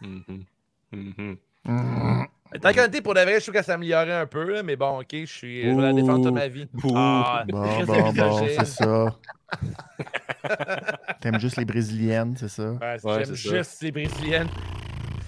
Mhm. 0.00 0.44
Mhm. 0.92 1.36
Mm. 1.66 2.24
Tant 2.62 2.72
qu'en 2.72 2.84
été, 2.86 3.02
pour 3.02 3.12
de 3.12 3.20
vrai, 3.20 3.34
je 3.34 3.40
trouve 3.42 3.52
qu'elle 3.52 3.62
s'améliorait 3.64 4.10
un 4.14 4.24
peu. 4.26 4.54
là, 4.54 4.62
mais 4.62 4.74
bon, 4.74 5.00
ok, 5.00 5.06
je 5.12 5.24
suis. 5.26 5.62
Je 5.64 5.68
vais 5.68 5.82
la 5.82 5.92
défendre 5.92 6.24
toute 6.24 6.32
ma 6.34 6.48
vie. 6.48 6.66
Ouh. 6.82 6.92
Ah, 6.96 7.44
Bon, 7.46 7.84
bon, 7.84 8.12
bon, 8.14 8.48
c'est 8.48 8.64
ça. 8.64 9.16
T'aimes 11.20 11.38
juste 11.38 11.58
les 11.58 11.66
brésiliennes, 11.66 12.36
c'est 12.38 12.48
ça? 12.48 12.70
Ouais, 12.70 12.96
c'est- 12.98 13.06
Ouais, 13.06 13.14
J'aime 13.16 13.36
c'est 13.36 13.48
ça. 13.48 13.56
juste 13.58 13.82
les 13.82 13.92
brésiliennes. 13.92 14.48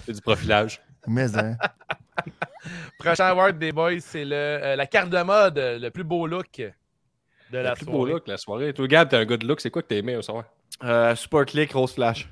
C'est 0.03 0.13
du 0.13 0.21
profilage. 0.21 0.81
Mais, 1.05 1.37
hein. 1.37 1.57
Prochain 2.97 3.25
award 3.25 3.59
des 3.59 3.71
boys, 3.71 3.99
c'est 3.99 4.25
le, 4.25 4.33
euh, 4.33 4.75
la 4.75 4.87
carte 4.87 5.11
de 5.11 5.21
mode, 5.21 5.59
le 5.59 5.89
plus 5.89 6.03
beau 6.03 6.25
look 6.25 6.57
de 6.57 7.57
la 7.59 7.69
Le 7.69 7.75
plus 7.75 7.85
beau 7.85 8.03
look 8.07 8.27
la 8.27 8.37
soirée. 8.37 8.73
Toi, 8.73 8.87
Gab, 8.87 9.09
t'as 9.09 9.19
un 9.19 9.25
good 9.25 9.43
look. 9.43 9.61
C'est 9.61 9.69
quoi 9.69 9.83
que 9.83 9.87
t'as 9.89 9.97
aimé 9.97 10.15
au 10.15 10.23
soir? 10.23 10.43
Euh, 10.83 11.15
Super 11.15 11.45
Click, 11.45 11.71
Rose 11.73 11.93
Flash. 11.93 12.27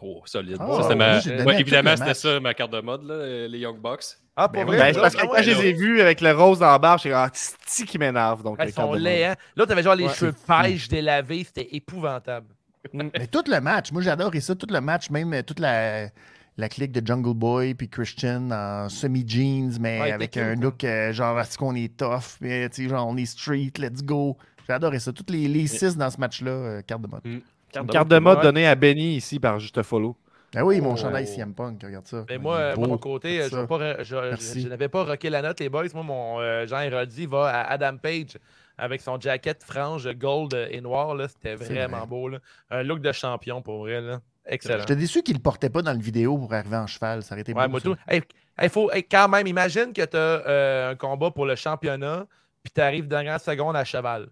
Oh, 0.00 0.22
solide. 0.26 0.56
Ça, 0.58 0.88
ouais, 0.88 0.94
ma- 0.94 1.18
ouais, 1.44 1.60
évidemment, 1.60 1.96
c'était 1.96 2.14
ça 2.14 2.38
ma 2.40 2.54
carte 2.54 2.72
de 2.72 2.80
mode, 2.80 3.04
là, 3.04 3.14
euh, 3.14 3.48
les 3.48 3.58
Young 3.58 3.80
Bucks. 3.80 4.04
Ah, 4.36 4.48
pour 4.48 4.64
Ben 4.64 4.66
vrai? 4.68 4.76
oui, 4.76 4.82
Ben, 4.84 4.94
c'est 4.94 5.00
parce 5.00 5.14
que 5.16 5.20
quand 5.22 5.32
ouais, 5.32 5.42
je 5.42 5.50
les 5.50 5.66
ai 5.66 5.72
vus 5.72 6.00
avec 6.00 6.20
le 6.20 6.30
rose 6.32 6.60
dans 6.60 6.70
la 6.70 6.78
barbe, 6.78 7.00
j'ai 7.02 7.08
dit, 7.08 7.14
ah, 7.14 7.30
c'est 7.32 7.84
qui 7.84 7.98
m'énerve. 7.98 8.42
Donc, 8.44 8.58
Ils 8.64 8.72
sont 8.72 8.92
laids, 8.94 9.24
hein? 9.24 9.34
L'autre 9.56 9.72
avait 9.72 9.82
genre 9.82 9.96
les 9.96 10.06
Ouais. 10.06 10.14
cheveux 10.14 10.32
pêche 10.46 10.88
délavés, 10.88 11.42
c'était 11.42 11.68
épouvantable. 11.74 12.46
Mais 12.92 13.26
tout 13.26 13.42
le 13.48 13.60
match, 13.60 13.90
moi 13.90 14.00
j'adore 14.02 14.30
ça, 14.40 14.54
tout 14.54 14.68
le 14.70 14.80
match, 14.80 15.10
même 15.10 15.34
euh, 15.34 15.42
toute 15.42 15.58
la, 15.58 16.08
la 16.56 16.68
clique 16.68 16.92
de 16.92 17.04
Jungle 17.04 17.34
Boy 17.34 17.74
puis 17.74 17.88
Christian 17.88 18.50
en 18.52 18.88
semi-jeans, 18.88 19.78
mais 19.80 20.00
Ouais, 20.00 20.12
avec 20.12 20.36
un 20.36 20.54
cute, 20.54 20.62
look 20.62 20.84
euh, 20.84 21.12
genre 21.12 21.38
est-ce 21.40 21.58
qu'on 21.58 21.74
est 21.74 21.96
tough, 21.96 22.38
mais 22.40 22.68
tu 22.70 22.84
sais, 22.84 22.88
genre 22.88 23.06
on 23.08 23.16
est 23.16 23.26
street, 23.26 23.72
let's 23.78 24.02
go. 24.04 24.36
J'ai 24.66 24.74
adoré 24.74 25.00
ça. 25.00 25.12
Toutes 25.12 25.30
les, 25.30 25.48
les 25.48 25.66
six 25.66 25.96
dans 25.96 26.08
ce 26.10 26.18
match-là, 26.18 26.50
euh, 26.50 26.82
carte 26.82 27.02
de 27.02 27.08
mode. 27.08 27.42
Une 27.76 27.86
carte 27.86 28.08
de 28.08 28.18
mode 28.18 28.40
donnée 28.42 28.66
à 28.66 28.74
Benny 28.74 29.16
ici 29.16 29.38
par 29.38 29.58
Juste 29.58 29.82
Follow. 29.82 30.16
Ah 30.56 30.64
oui, 30.64 30.80
mon 30.80 30.94
Oh. 30.94 30.96
chandail 30.96 31.26
CM 31.26 31.52
Punk, 31.52 31.82
regarde 31.84 32.06
ça. 32.06 32.24
Mais 32.28 32.36
Il 32.36 32.40
moi, 32.40 32.56
euh, 32.56 32.74
de 32.74 32.80
mon 32.80 32.96
côté, 32.96 33.42
euh, 33.42 33.48
je, 33.50 33.56
pas 33.66 34.68
n'avais 34.70 34.88
pas 34.88 35.04
rocké 35.04 35.28
la 35.28 35.42
note, 35.42 35.60
les 35.60 35.68
boys. 35.68 35.84
Moi, 35.92 36.02
mon 36.02 36.40
euh, 36.40 36.66
Jean 36.66 36.80
Héroldi 36.80 37.26
va 37.26 37.48
à 37.48 37.70
Adam 37.72 37.98
Page 37.98 38.38
avec 38.78 39.02
son 39.02 39.20
jacket 39.20 39.62
frange 39.62 40.08
gold 40.14 40.54
et 40.70 40.80
noir. 40.80 41.14
là. 41.14 41.28
C'était 41.28 41.54
vraiment 41.56 41.98
vrai. 41.98 42.06
beau. 42.06 42.28
Là. 42.30 42.38
Un 42.70 42.82
look 42.82 43.00
de 43.00 43.12
champion 43.12 43.60
pour 43.60 43.80
vrai. 43.80 44.00
Là. 44.00 44.20
Excellent. 44.46 44.80
J'étais 44.80 44.96
déçu 44.96 45.22
qu'il 45.22 45.34
le 45.36 45.42
portait 45.42 45.68
pas 45.68 45.82
dans 45.82 45.92
le 45.92 45.98
vidéo 46.00 46.38
pour 46.38 46.54
arriver 46.54 46.76
en 46.76 46.86
cheval. 46.86 47.22
Ça 47.22 47.34
aurait 47.34 47.42
été 47.42 47.52
Ouais, 47.52 47.64
beau, 47.64 47.72
moi, 47.72 47.80
ça. 47.80 47.84
tout. 47.90 47.96
Hey, 48.08 48.22
hey, 48.58 48.68
faut, 48.70 48.90
hey, 48.90 49.02
quand 49.04 49.28
même, 49.28 49.46
imagine 49.46 49.92
que 49.92 50.02
tu 50.06 50.16
as 50.16 50.88
un 50.88 50.94
combat 50.96 51.30
pour 51.30 51.44
le 51.44 51.56
championnat, 51.56 52.24
puis 52.62 52.72
tu 52.74 52.80
arrives 52.80 53.06
dernière 53.06 53.38
seconde 53.40 53.76
à 53.76 53.84
cheval. 53.84 54.28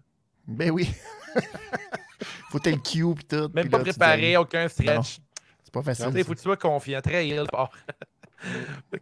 Ben 0.47 0.71
oui. 0.71 0.89
Faut 2.49 2.59
Q 2.59 3.13
puis 3.15 3.25
tout. 3.25 3.49
Même 3.53 3.69
pas 3.69 3.77
là, 3.79 3.83
tu 3.83 3.89
dis, 3.91 3.97
préparé, 3.97 4.37
aucun 4.37 4.67
stretch. 4.67 5.19
C'est 5.63 5.73
pas 5.73 5.81
facile. 5.83 6.07
Il 6.15 6.23
faut 6.23 6.31
que 6.33 6.37
tu 6.37 6.43
sois 6.43 6.57
confiant, 6.57 7.01
très 7.01 7.29
fort. 7.49 7.71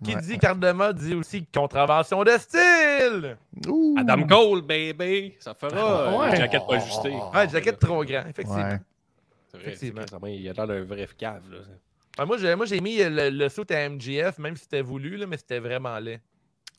Qui 0.03 0.15
Ouais, 0.15 0.21
dit 0.21 0.31
ouais. 0.31 0.37
carte 0.37 0.59
de 0.59 0.71
mode 0.71 0.97
dit 0.97 1.13
aussi 1.13 1.45
contravention 1.53 2.23
de 2.23 2.31
style. 2.37 3.37
Ouh. 3.67 3.95
Adam 3.99 4.25
Cole, 4.25 4.61
baby! 4.61 5.35
Ça 5.39 5.53
fera 5.53 6.07
Ah, 6.09 6.17
ouais. 6.17 6.29
une 6.29 6.35
jaquette 6.37 6.63
pas 6.65 6.75
ajustée. 6.75 7.13
Ouais, 7.33 7.49
jacket 7.49 7.77
trop 7.79 8.03
grand, 8.05 8.25
effectivement. 8.29 8.63
Ouais. 8.63 8.79
C'est 9.51 9.57
vrai, 9.57 9.67
effectivement. 9.73 10.27
Il 10.27 10.49
a 10.49 10.53
l'air 10.53 10.67
d'un 10.67 10.83
vrai 10.85 11.07
cave. 11.17 11.43
Là. 11.51 11.57
Ouais, 12.17 12.25
moi, 12.25 12.37
j'ai, 12.37 12.55
moi, 12.55 12.65
j'ai 12.65 12.79
mis 12.79 12.97
le, 12.97 13.29
le 13.29 13.49
suit 13.49 13.65
à 13.71 13.89
MGF, 13.89 14.37
même 14.39 14.55
si 14.55 14.63
c'était 14.63 14.81
voulu, 14.81 15.17
là, 15.17 15.27
mais 15.27 15.35
c'était 15.37 15.59
vraiment 15.59 15.99
laid. 15.99 16.21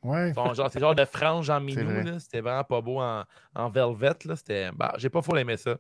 Ouais. 0.03 0.33
Genre, 0.35 0.71
c'est 0.73 0.81
genre 0.81 0.95
de 0.95 1.05
frange 1.05 1.51
en 1.51 1.61
minou. 1.61 1.85
vrai. 1.85 2.05
là, 2.05 2.19
C'était 2.19 2.41
vraiment 2.41 2.65
pas 2.65 2.81
beau 2.81 3.01
en, 3.01 3.23
en 3.55 3.69
velvet. 3.69 4.15
Là, 4.25 4.35
c'était, 4.35 4.71
bah, 4.75 4.95
j'ai 4.97 5.11
pas 5.11 5.21
full 5.21 5.39
aimé 5.39 5.59
ça. 5.59 5.77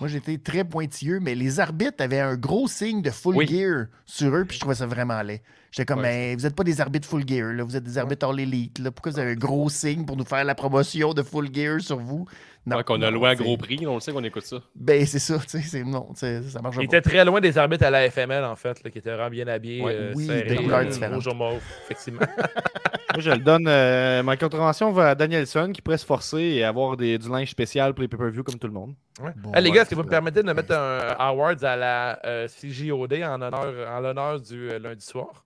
Moi, 0.00 0.08
j'étais 0.08 0.38
très 0.38 0.64
pointilleux, 0.64 1.20
mais 1.20 1.34
les 1.34 1.60
arbitres 1.60 2.02
avaient 2.02 2.20
un 2.20 2.36
gros 2.36 2.66
signe 2.66 3.02
de 3.02 3.10
full 3.10 3.36
Oui. 3.36 3.46
gear 3.46 3.86
sur 4.06 4.34
eux, 4.34 4.44
puis 4.46 4.54
je 4.56 4.60
trouvais 4.60 4.74
ça 4.74 4.86
vraiment 4.86 5.20
laid. 5.22 5.42
J'étais 5.70 5.84
comme, 5.86 6.00
Ouais. 6.00 6.32
Ben, 6.34 6.38
vous 6.38 6.44
n'êtes 6.44 6.54
pas 6.54 6.64
des 6.64 6.80
arbitres 6.80 7.06
full 7.08 7.26
gear, 7.28 7.52
là. 7.52 7.62
vous 7.64 7.76
êtes 7.76 7.84
des 7.84 7.98
arbitres 7.98 8.26
all 8.26 8.40
elite. 8.40 8.78
Là. 8.78 8.90
Pourquoi 8.90 9.12
vous 9.12 9.18
avez 9.18 9.32
un 9.32 9.36
gros 9.36 9.68
signe 9.68 10.04
pour 10.06 10.16
nous 10.16 10.24
faire 10.24 10.44
la 10.44 10.54
promotion 10.54 11.12
de 11.14 11.22
full 11.22 11.48
gear 11.54 11.80
sur 11.80 11.98
vous? 11.98 12.26
Non, 12.64 12.76
Ouais, 12.76 12.84
qu'on 12.84 13.02
a 13.02 13.10
loué 13.10 13.28
à 13.28 13.34
gros 13.34 13.56
prix, 13.56 13.84
on 13.88 13.94
le 13.94 14.00
sait 14.00 14.12
qu'on 14.12 14.22
écoute 14.22 14.44
ça. 14.44 14.58
Ben, 14.76 15.04
c'est 15.04 15.18
ça, 15.18 15.36
tu 15.40 15.48
sais, 15.48 15.62
c'est- 15.62 15.82
non, 15.82 16.08
ça 16.14 16.28
marche 16.62 16.76
Il 16.80 16.88
pas. 16.88 16.96
était 16.96 17.00
très 17.00 17.24
loin 17.24 17.40
des 17.40 17.58
arbitres 17.58 17.84
à 17.84 17.90
la 17.90 18.08
FML, 18.08 18.44
en 18.44 18.54
fait, 18.54 18.84
là, 18.84 18.90
qui 18.90 18.98
étaient 18.98 19.10
vraiment 19.12 19.30
bien 19.30 19.48
habillés. 19.48 19.82
Ouais. 19.82 19.92
euh, 19.96 20.12
Oui, 20.14 20.26
serrés, 20.26 20.54
de 20.54 20.60
couleurs 20.62 20.78
euh, 20.78 20.84
différentes. 20.84 21.14
rouge 21.16 21.26
au 21.26 21.34
mauve, 21.34 21.60
effectivement. 21.84 22.20
Moi, 23.14 23.20
je 23.20 23.30
le 23.30 23.38
donne. 23.38 23.66
euh, 23.66 24.22
ma 24.22 24.36
contravention 24.36 24.92
va 24.92 25.10
à 25.10 25.14
Danielson 25.16 25.70
qui 25.74 25.82
pourrait 25.82 25.98
se 25.98 26.06
forcer 26.06 26.38
et 26.40 26.64
avoir 26.64 26.96
des, 26.96 27.18
du 27.18 27.28
linge 27.28 27.50
spécial 27.50 27.92
pour 27.94 28.02
les 28.02 28.08
pay-per-view 28.08 28.44
comme 28.44 28.58
tout 28.58 28.68
le 28.68 28.72
monde. 28.72 28.94
Ouais. 29.20 29.32
Bon, 29.36 29.52
Hey, 29.52 29.62
les 29.64 29.68
ouais, 29.70 29.76
gars, 29.76 29.82
est-ce 29.82 29.90
que 29.90 29.94
vous 29.96 30.04
me 30.04 30.08
permettez 30.08 30.42
de 30.42 30.52
mettre 30.52 30.72
un 30.72 30.98
awards 31.18 31.62
à 31.64 31.76
la 31.76 32.20
euh, 32.24 32.46
CJOD 32.48 33.14
en 33.24 33.42
honneur, 33.42 33.74
en 33.90 34.00
l'honneur 34.00 34.40
du 34.40 34.70
euh, 34.70 34.78
lundi 34.78 35.04
soir? 35.04 35.44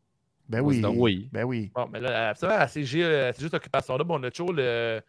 Ben 0.48 0.60
oui. 0.60 0.80
oui. 0.94 1.28
Ben 1.32 1.44
oui. 1.44 1.72
Bon, 1.74 1.88
mais 1.92 1.98
là, 1.98 2.28
absolument, 2.28 2.58
à 2.60 2.66
CJ, 2.68 2.96
euh, 2.98 3.32
c'est 3.34 3.40
juste 3.42 3.54
occupation 3.54 3.96
là, 3.96 4.04
on 4.06 4.22
a 4.22 4.30
toujours 4.30 4.52
le, 4.52 5.00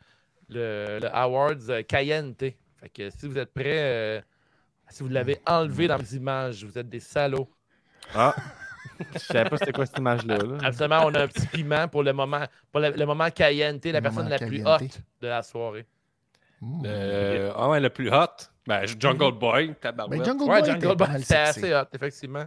le, 0.49 0.99
le 1.01 1.15
Awards 1.15 1.69
euh, 1.69 1.81
Cayenne. 1.83 2.33
Fait 2.37 2.55
que 2.93 3.09
si 3.09 3.27
vous 3.27 3.37
êtes 3.37 3.53
prêts, 3.53 3.63
euh, 4.17 4.21
si 4.89 5.03
vous 5.03 5.09
l'avez 5.09 5.39
enlevé 5.45 5.87
dans 5.87 5.97
les 5.97 6.15
images, 6.15 6.63
vous 6.63 6.77
êtes 6.77 6.89
des 6.89 6.99
salauds. 6.99 7.49
Ah! 8.13 8.35
Je 9.13 9.19
savais 9.19 9.49
pas 9.49 9.57
c'était 9.57 9.73
quoi 9.73 9.85
cette 9.85 9.97
image-là. 9.97 10.37
là. 10.37 10.57
Absolument, 10.63 11.01
on 11.05 11.13
a 11.13 11.23
un 11.23 11.27
petit 11.27 11.45
piment 11.47 11.87
pour 11.87 12.03
le 12.03 12.13
moment, 12.13 12.45
pour 12.71 12.79
le, 12.79 12.91
le 12.91 13.05
moment 13.05 13.29
Cayenne, 13.29 13.79
la 13.83 13.91
Le 13.91 14.01
personne 14.01 14.29
la 14.29 14.39
plus 14.39 14.65
haute 14.65 14.99
de 15.21 15.27
la 15.27 15.43
soirée. 15.43 15.85
Mmh. 16.61 16.83
Euh, 16.85 17.51
ah 17.55 17.69
ouais, 17.69 17.79
le 17.79 17.89
plus 17.89 18.09
hot. 18.09 18.25
Ben, 18.65 18.85
Jungle 18.99 19.33
Boy, 19.37 19.67
Ben, 19.67 19.75
tabarouette. 19.75 20.25
Jungle 20.25 20.43
Ouais, 20.43 20.61
Boy 20.61 20.65
Jungle 20.71 20.95
Boy, 20.95 21.07
sexy. 21.23 21.33
assez 21.33 21.73
hot, 21.75 21.85
effectivement. 21.93 22.45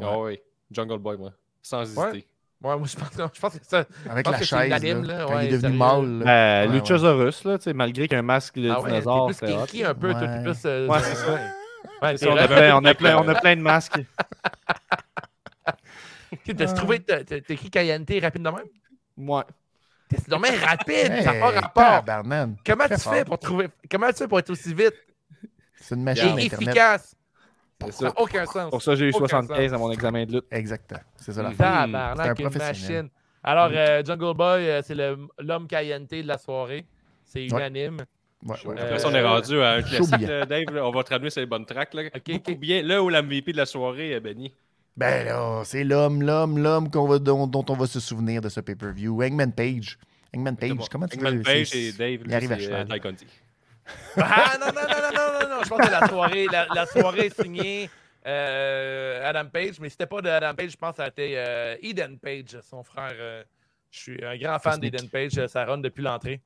Ah 0.00 0.18
oui, 0.18 0.40
Jungle 0.70 0.98
Boy, 0.98 1.16
moi. 1.16 1.32
Sans 1.62 1.82
hésiter. 1.82 2.00
Ouais. 2.00 2.26
Ouais, 2.64 2.76
moi, 2.78 2.86
je 2.86 2.96
pense, 2.96 3.08
que- 3.10 3.22
je 3.34 3.40
pense 3.40 3.58
que 3.58 3.66
ça. 3.66 3.84
Avec 4.08 4.26
la 4.26 4.38
chaise, 4.38 4.70
là, 4.70 4.78
là, 4.78 5.24
quand 5.28 5.34
ouais, 5.36 5.46
il 5.46 5.54
est 5.54 5.58
devenu 5.58 5.76
mâle. 5.76 6.22
Ben, 6.24 6.70
Ouais, 6.70 6.78
Luchasaurus, 6.78 7.44
là, 7.44 7.58
tu 7.58 7.64
sais, 7.64 7.72
malgré 7.74 8.08
qu'un 8.08 8.22
masque 8.22 8.54
de 8.58 8.70
Ah 8.70 8.80
ouais, 8.80 8.84
t'es 8.84 9.00
dinosaure, 9.00 9.26
plus 9.26 9.34
c'est 9.34 9.52
hot. 9.52 9.66
kinky 9.66 9.84
un 9.84 9.94
peu, 9.94 10.14
t'es 10.14 10.20
Ouais. 10.20 10.42
plus. 10.42 10.56
euh, 10.64 10.86
Ouais, 10.88 10.98
c'est 11.02 11.14
ça. 11.14 11.32
Ouais, 12.02 12.12
t'es 12.12 12.16
ça, 12.24 12.30
on, 12.30 12.36
a 12.36 12.48
plein, 12.48 12.76
on, 12.76 12.84
a 12.86 12.94
plein, 12.94 13.18
on 13.18 13.28
a 13.28 13.34
plein 13.34 13.56
de 13.56 13.60
masques. 13.60 14.00
T'as 16.56 16.66
trouvé, 16.72 17.00
t'as 17.00 17.22
t'as 17.22 17.36
écrit 17.48 17.70
Cayenne 17.70 18.04
rapide 18.20 18.42
de 18.42 18.48
même? 18.50 18.64
Ouais. 19.16 19.42
C'est 20.10 20.28
dommage 20.28 20.58
rapide, 20.62 21.06
ça 21.22 21.32
n'a 21.32 21.34
Hey, 21.34 21.40
pas 21.40 21.50
rapport. 21.60 22.04
Comment 22.66 22.88
tu 22.88 22.98
fort. 22.98 23.12
fais 23.14 23.24
pour 23.24 23.38
trouver. 23.38 23.68
Comment 23.90 24.08
tu 24.08 24.14
fais 24.16 24.28
pour 24.28 24.38
être 24.38 24.50
aussi 24.50 24.74
vite? 24.74 24.94
C'est 25.76 25.94
une 25.94 26.02
machine 26.02 26.38
et 26.38 26.46
efficace? 26.46 27.14
Ça 27.92 28.04
n'a 28.06 28.12
aucun 28.20 28.46
sens. 28.46 28.70
Pour 28.70 28.82
ça, 28.82 28.94
j'ai 28.94 29.06
eu 29.06 29.10
Aucun 29.10 29.18
75 29.28 29.70
sens. 29.70 29.72
à 29.72 29.78
mon 29.78 29.90
examen 29.92 30.24
de 30.26 30.32
lutte. 30.34 30.44
Exact. 30.50 30.94
C'est 31.16 31.32
ça 31.32 31.42
la. 31.42 31.50
Tabarnak, 31.50 32.16
C'est 32.16 32.22
un 32.22 32.34
une 32.34 32.50
professionnel. 32.50 33.02
machine. 33.04 33.10
Alors, 33.42 33.70
euh, 33.72 34.02
Jungle 34.04 34.34
Boy, 34.36 34.68
euh, 34.68 34.80
c'est 34.82 34.94
l'homme 34.94 35.66
Cayenne 35.68 36.06
de 36.10 36.22
la 36.26 36.38
soirée. 36.38 36.86
C'est 37.24 37.44
unanime. 37.46 37.98
Ouais, 38.44 38.54
ouais. 38.66 38.74
Euh, 38.78 38.82
Après 38.84 38.98
ça, 38.98 39.08
on 39.08 39.14
est 39.14 39.22
rendu 39.22 39.60
à 39.60 39.70
un 39.72 39.82
classique, 39.82 40.20
là, 40.20 40.44
Dave. 40.46 40.70
là. 40.72 40.86
on 40.86 40.90
va 40.90 41.02
ramener 41.08 41.30
sur 41.30 41.40
les 41.40 41.46
bonnes 41.46 41.64
tracks. 41.66 41.94
Là. 41.94 42.02
Bien. 42.58 42.82
Là 42.82 43.02
où 43.02 43.08
la 43.08 43.22
MVP 43.22 43.52
de 43.52 43.56
la 43.58 43.66
soirée 43.66 44.10
est 44.12 44.20
Benny. 44.20 44.52
Ben 44.96 45.26
là, 45.26 45.62
c'est 45.64 45.82
l'homme, 45.82 46.22
l'homme, 46.22 46.58
l'homme 46.58 46.90
qu'on 46.90 47.08
va, 47.08 47.18
dont, 47.18 47.46
dont 47.46 47.64
on 47.68 47.74
va 47.74 47.86
se 47.86 47.98
souvenir 48.00 48.40
de 48.40 48.48
ce 48.48 48.60
pay-per-view. 48.60 49.22
Hangman 49.22 49.52
Page. 49.52 49.98
Hangman 50.36 50.56
Page, 50.56 50.88
comment 50.90 51.06
tu 51.08 51.16
Eggman 51.16 51.36
veux... 51.38 51.42
Page 51.42 51.66
c'est- 51.66 51.78
et 51.82 51.92
Dave. 51.92 52.20
Il 52.26 52.34
arrive 52.34 52.52
à 52.52 52.58
cheval. 52.58 52.86
Ah 54.16 54.56
non, 54.60 54.66
non, 54.66 54.72
non, 54.74 54.88
non, 54.88 55.10
non, 55.14 55.40
non, 55.48 55.56
non. 55.56 55.62
Je 55.64 55.68
pense 55.68 55.80
que 55.86 55.90
la 55.90 56.08
soirée, 56.08 56.46
la, 56.50 56.66
la 56.74 56.86
soirée 56.86 57.30
signée 57.30 57.90
euh, 58.26 59.28
Adam 59.28 59.48
Page, 59.52 59.80
mais 59.80 59.88
c'était 59.88 60.06
pas 60.06 60.22
de 60.22 60.28
Adam 60.28 60.54
Page, 60.54 60.70
je 60.70 60.76
pense 60.76 60.90
que 60.92 60.96
ça 60.96 61.04
a 61.04 61.08
été 61.08 61.34
euh, 61.36 61.76
Eden 61.82 62.18
Page, 62.18 62.58
son 62.62 62.82
frère. 62.82 63.12
euh, 63.18 63.42
je 63.90 63.98
suis 64.00 64.24
un 64.24 64.36
grand 64.36 64.58
fan 64.58 64.80
d'Eden 64.80 65.08
Page, 65.08 65.46
ça 65.46 65.64
run 65.64 65.78
depuis 65.78 66.02
l'entrée. 66.02 66.40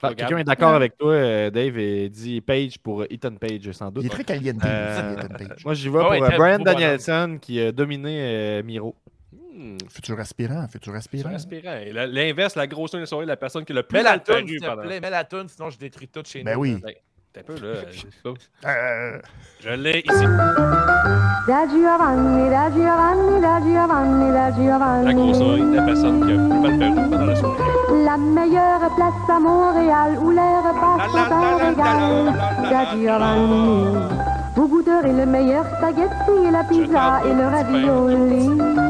Ah. 0.00 0.14
Quelqu'un 0.14 0.38
est 0.38 0.44
d'accord 0.44 0.74
avec 0.74 0.96
toi, 0.96 1.50
Dave, 1.50 1.76
et 1.76 2.08
dit 2.08 2.40
Page 2.40 2.78
pour 2.78 3.04
Ethan 3.10 3.34
Page, 3.34 3.72
sans 3.72 3.90
doute. 3.90 4.04
Il 4.04 4.06
est 4.06 4.10
très 4.10 4.22
caliente, 4.24 4.58
Euh, 4.64 5.16
Ethan 5.16 5.34
Page. 5.34 5.64
Moi, 5.64 5.74
j'y 5.74 5.88
vais 5.88 5.98
Ah 5.98 6.02
pour 6.02 6.10
ouais, 6.12 6.36
Brian. 6.38 6.58
Danielson 6.60 7.38
qui 7.42 7.60
a 7.60 7.72
dominé 7.72 8.20
euh, 8.22 8.62
Miro. 8.62 8.94
Hmm, 9.58 9.76
Futur 9.90 10.20
aspirant, 10.20 10.68
futur 10.68 10.94
aspirant. 10.94 11.30
Et 11.84 11.92
la- 11.92 12.06
L'inverse, 12.06 12.54
la 12.54 12.68
grosse 12.68 12.92
de 12.92 12.98
la 12.98 13.06
soirée, 13.06 13.26
la 13.26 13.36
personne 13.36 13.64
qui 13.64 13.72
a 13.72 13.74
le 13.74 13.82
plus 13.82 13.96
Mets 13.98 14.04
la 14.04 14.18
paru 14.20 14.46
s'il 14.46 14.60
te 14.60 14.80
plaît, 14.86 15.00
mets 15.00 15.10
la 15.10 15.24
toune, 15.24 15.48
sinon 15.48 15.68
je 15.70 15.78
détruis 15.78 16.06
tout 16.06 16.22
chez 16.24 16.44
Ben 16.44 16.54
nous. 16.54 16.60
oui. 16.60 16.80
T'es 17.32 17.40
un 17.40 17.42
peu 17.42 17.54
là. 17.54 17.80
je 17.90 17.98
sais 18.00 18.06
pas. 18.22 18.68
Euh, 18.70 19.18
Je 19.60 19.70
l'ai 19.70 19.98
ici. 19.98 20.24
Da 21.48 21.66
Giovanni, 21.66 22.50
da 22.50 22.70
Giovanni, 22.70 23.40
da 23.40 23.60
Giovanni, 23.60 24.32
da 24.32 24.48
La 24.48 24.52
Giovanni. 24.52 25.14
grosse 25.14 25.40
oreille 25.40 25.62
de 25.70 25.74
la 25.76 25.82
personne 25.82 26.20
qui 26.24 26.32
a 26.32 26.36
plus 26.36 26.60
mal 26.60 26.78
paru 26.78 27.10
pendant 27.10 27.26
la 27.26 27.36
soirée. 27.36 28.04
La 28.04 28.16
meilleure 28.16 28.94
place 28.94 29.28
à 29.28 29.40
Montréal 29.40 30.18
où 30.22 30.30
les 30.30 30.38
repas 30.38 31.08
sont 31.10 31.32
un 31.34 31.56
régal. 31.56 32.70
Da 32.70 32.94
Giovanni. 32.94 34.14
Vous 34.54 34.68
goûterez 34.68 35.12
le 35.12 35.26
meilleur 35.26 35.64
spaghetti 35.76 36.46
et 36.46 36.50
la 36.50 36.64
pizza 36.64 37.20
et 37.24 37.34
le 37.34 37.46
ravioli. 37.46 38.87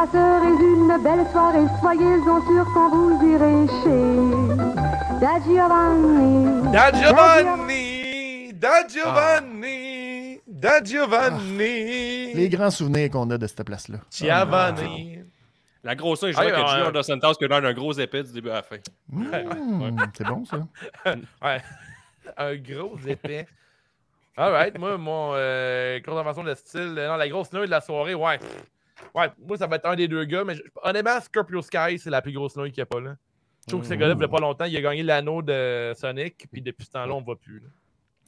Passerez 0.00 0.46
une 0.48 1.02
belle 1.02 1.26
soirée, 1.30 1.66
soyez-en 1.78 2.40
sûrs 2.46 2.66
quand 2.72 2.88
vous 2.88 3.20
irez 3.22 3.66
chez 3.82 5.20
Da 5.20 5.38
Giovanni. 5.44 6.72
Da 6.72 6.90
Giovanni! 6.90 8.52
Da 8.54 8.86
Giovanni! 8.88 10.40
Da 10.46 10.82
Giovanni! 10.82 12.32
les 12.32 12.48
grands 12.48 12.70
souvenirs 12.70 13.10
qu'on 13.10 13.28
a 13.28 13.36
de 13.36 13.46
cette 13.46 13.62
place-là. 13.62 13.98
Giovanni! 14.10 15.18
La 15.84 15.94
grosse 15.94 16.22
oreille, 16.22 16.32
je 16.34 16.38
Ah, 16.40 16.42
vois 16.44 16.50
que 16.52 16.56
ouais, 16.62 16.68
Junior 16.70 16.86
ouais. 16.86 16.92
Dos 16.94 17.02
Santos 17.02 17.34
qui 17.34 17.44
a 17.44 17.48
l'air 17.48 17.60
d'un 17.60 17.74
gros 17.74 17.92
épée 17.92 18.22
du 18.22 18.32
début 18.32 18.48
à 18.48 18.54
la 18.54 18.62
fin. 18.62 18.76
Mmh, 19.10 19.96
C'est 20.16 20.24
bon, 20.26 20.44
ça. 20.46 20.66
Ouais. 21.42 21.60
Un 22.38 22.56
gros 22.56 22.96
épais. 23.06 23.46
Alright, 24.34 24.78
moi, 24.78 24.96
mon 24.96 25.32
euh, 25.34 26.00
contravention 26.00 26.42
de 26.42 26.54
style, 26.54 26.94
euh, 26.96 27.08
non, 27.08 27.16
la 27.16 27.28
grosse 27.28 27.52
nouille 27.52 27.66
de 27.66 27.70
la 27.70 27.82
soirée, 27.82 28.14
ouais. 28.14 28.38
Ouais, 29.14 29.28
moi, 29.46 29.56
ça 29.56 29.66
va 29.66 29.76
être 29.76 29.86
un 29.86 29.96
des 29.96 30.08
deux 30.08 30.24
gars, 30.24 30.44
mais 30.44 30.54
je- 30.54 30.62
honnêtement, 30.82 31.20
Scorpio 31.20 31.62
Sky, 31.62 31.98
c'est 31.98 32.10
la 32.10 32.22
plus 32.22 32.32
grosse 32.32 32.56
nouille 32.56 32.70
qu'il 32.72 32.80
n'y 32.80 32.82
a 32.82 32.86
pas 32.86 33.00
là. 33.00 33.16
Je 33.66 33.72
trouve 33.72 33.82
que 33.82 33.88
ce 33.88 33.94
gars-là, 33.94 34.14
il 34.14 34.18
n'y 34.18 34.24
a 34.24 34.28
pas 34.28 34.38
longtemps, 34.40 34.64
il 34.64 34.76
a 34.76 34.80
gagné 34.80 35.02
l'anneau 35.02 35.42
de 35.42 35.92
Sonic, 35.96 36.46
puis 36.50 36.62
depuis 36.62 36.86
ce 36.86 36.92
temps-là, 36.92 37.12
on 37.14 37.20
ne 37.20 37.24
voit 37.24 37.36
plus. 37.38 37.60
là. 37.60 37.66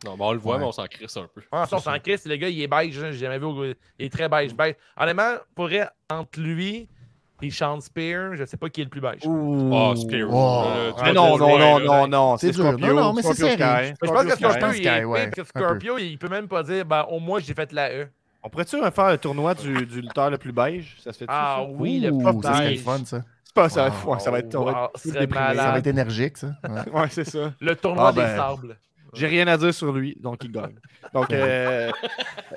Non, 0.05 0.17
mais 0.17 0.25
on 0.25 0.33
le 0.33 0.39
voit, 0.39 0.55
Ouais. 0.55 0.61
mais 0.61 0.67
on 0.67 0.73
s'en 0.73 0.87
crisse 0.87 1.17
un 1.17 1.29
peu. 1.33 1.41
Ah, 1.53 1.65
on 1.71 1.79
s'en 1.79 1.99
crisse, 2.01 2.27
le 2.27 2.35
gars, 2.37 2.49
il 2.49 2.61
est 2.61 2.67
beige. 2.67 2.99
hein, 2.99 3.13
J'ai 3.13 3.19
jamais 3.19 3.39
vu. 3.39 3.45
au- 3.45 3.65
Il 3.65 3.75
est 4.01 4.13
très 4.13 4.29
beige. 4.29 4.53
beige. 4.55 4.75
Honnêtement, 4.97 5.35
pour 5.55 5.67
vrai, 5.67 5.89
entre 6.11 6.41
lui 6.41 6.89
et 7.41 7.51
Sean 7.51 7.81
Spear, 7.81 8.35
je 8.35 8.45
sais 8.45 8.57
pas 8.57 8.69
qui 8.69 8.81
est 8.81 8.85
le 8.85 8.91
plus 8.91 9.01
beige. 9.01 9.21
Oh, 9.25 9.95
Spear. 9.97 10.29
Oh. 10.31 10.65
Euh, 10.67 11.13
non, 11.13 11.39
non, 11.39 11.59
non, 11.59 11.81
non, 11.81 12.07
non, 12.09 12.37
C'est 12.37 12.51
dur. 12.51 12.65
Scorpio. 12.65 12.87
Non, 12.89 12.95
non, 12.95 13.13
mais 13.15 13.23
c'est. 13.23 13.57
Mais 13.57 13.93
je 14.03 14.07
pense 14.11 14.25
que 14.25 14.37
Scorpio 14.37 14.73
Sky. 14.73 14.81
il 14.83 14.87
est 14.89 15.05
ouais, 15.05 15.31
que. 15.31 15.45
Scorpio, 15.45 15.99
il 15.99 16.19
peut 16.19 16.29
même 16.29 16.49
pas 16.49 16.63
dire, 16.65 16.85
ben, 16.85 17.07
au 17.09 17.21
moins, 17.21 17.39
j'ai 17.41 17.55
fait 17.55 17.73
la 17.73 17.93
E. 17.93 18.09
On 18.43 18.49
pourrait-tu 18.51 18.77
faire 18.93 19.11
le 19.11 19.19
tournoi 19.19 19.55
du, 19.55 19.87
du 19.87 20.01
lutteur 20.01 20.31
le 20.31 20.39
plus 20.39 20.53
beige? 20.53 20.97
Ça 21.03 21.13
se 21.13 21.19
fait 21.19 21.25
Ah 21.29 21.63
oui, 21.69 22.01
le 22.01 22.11
Ouh, 22.11 22.23
pop 22.23 22.43
ça 22.43 22.55
serait 22.55 22.69
beige. 22.71 22.81
fun, 22.83 23.05
ça. 23.05 23.23
C'est 23.45 23.55
pas 23.55 23.69
ça, 23.69 23.89
Wow. 24.05 24.15
ouais, 24.15 24.21
ça 24.21 24.31
va 24.31 24.39
être, 24.41 24.57
va. 24.57 24.91
Ça 24.97 25.71
va 25.73 25.79
être 25.79 25.87
énergique, 25.87 26.39
ça. 26.39 26.49
Ouais. 26.69 26.93
Ouais, 26.93 27.07
c'est 27.11 27.25
ça. 27.29 27.53
Le 27.61 27.77
tournoi 27.77 28.09
Ah, 28.09 28.13
des 28.13 28.21
ben. 28.23 28.37
sables. 28.37 28.79
J'ai 29.15 29.27
rien 29.27 29.47
à 29.47 29.59
dire 29.59 29.75
sur 29.75 29.93
lui, 29.93 30.17
donc 30.19 30.43
il 30.43 30.51
gagne. 30.51 30.75
Donc, 31.13 31.31
euh, 31.35 31.91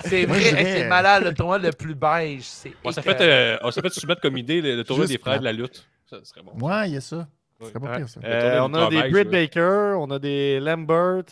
C'est 0.06 0.26
vrai, 0.26 0.40
c'est 0.40 0.88
malade, 0.88 1.26
le 1.26 1.34
tournoi 1.34 1.57
le 1.57 1.72
plus 1.72 1.94
beige. 1.95 2.44
C'est 2.44 2.72
On 2.84 2.91
s'est 2.94 3.02
fait, 3.02 3.18
euh, 3.20 3.57
on 3.62 3.72
s'est 3.72 3.82
fait 3.82 3.90
soumettre 3.90 4.22
comme 4.22 4.38
idée 4.38 4.62
le, 4.62 4.78
le 4.78 4.84
tournoi 4.86 5.03
Juste 5.06 5.18
des 5.18 5.22
frères 5.22 5.40
de 5.40 5.44
la 5.44 5.52
lutte. 5.52 5.86
Ça 6.10 6.18
serait 6.24 6.41
bon. 6.41 6.53
Ouais, 6.66 6.88
il 6.90 6.94
y 6.94 6.98
a 6.98 7.02
ça. 7.02 7.28
Ce 7.62 7.68
serait 7.70 7.80
pas 7.80 7.98
pire, 7.98 8.07
ça. 8.07 8.22
euh, 8.24 8.60
on 8.62 8.74
a 8.74 8.88
des 8.90 9.02
beige, 9.02 9.12
Britt. 9.12 9.30
Baker, 9.30 9.95
on 9.99 10.10
a 10.12 10.18
des 10.20 10.60
Lambert, 10.62 11.24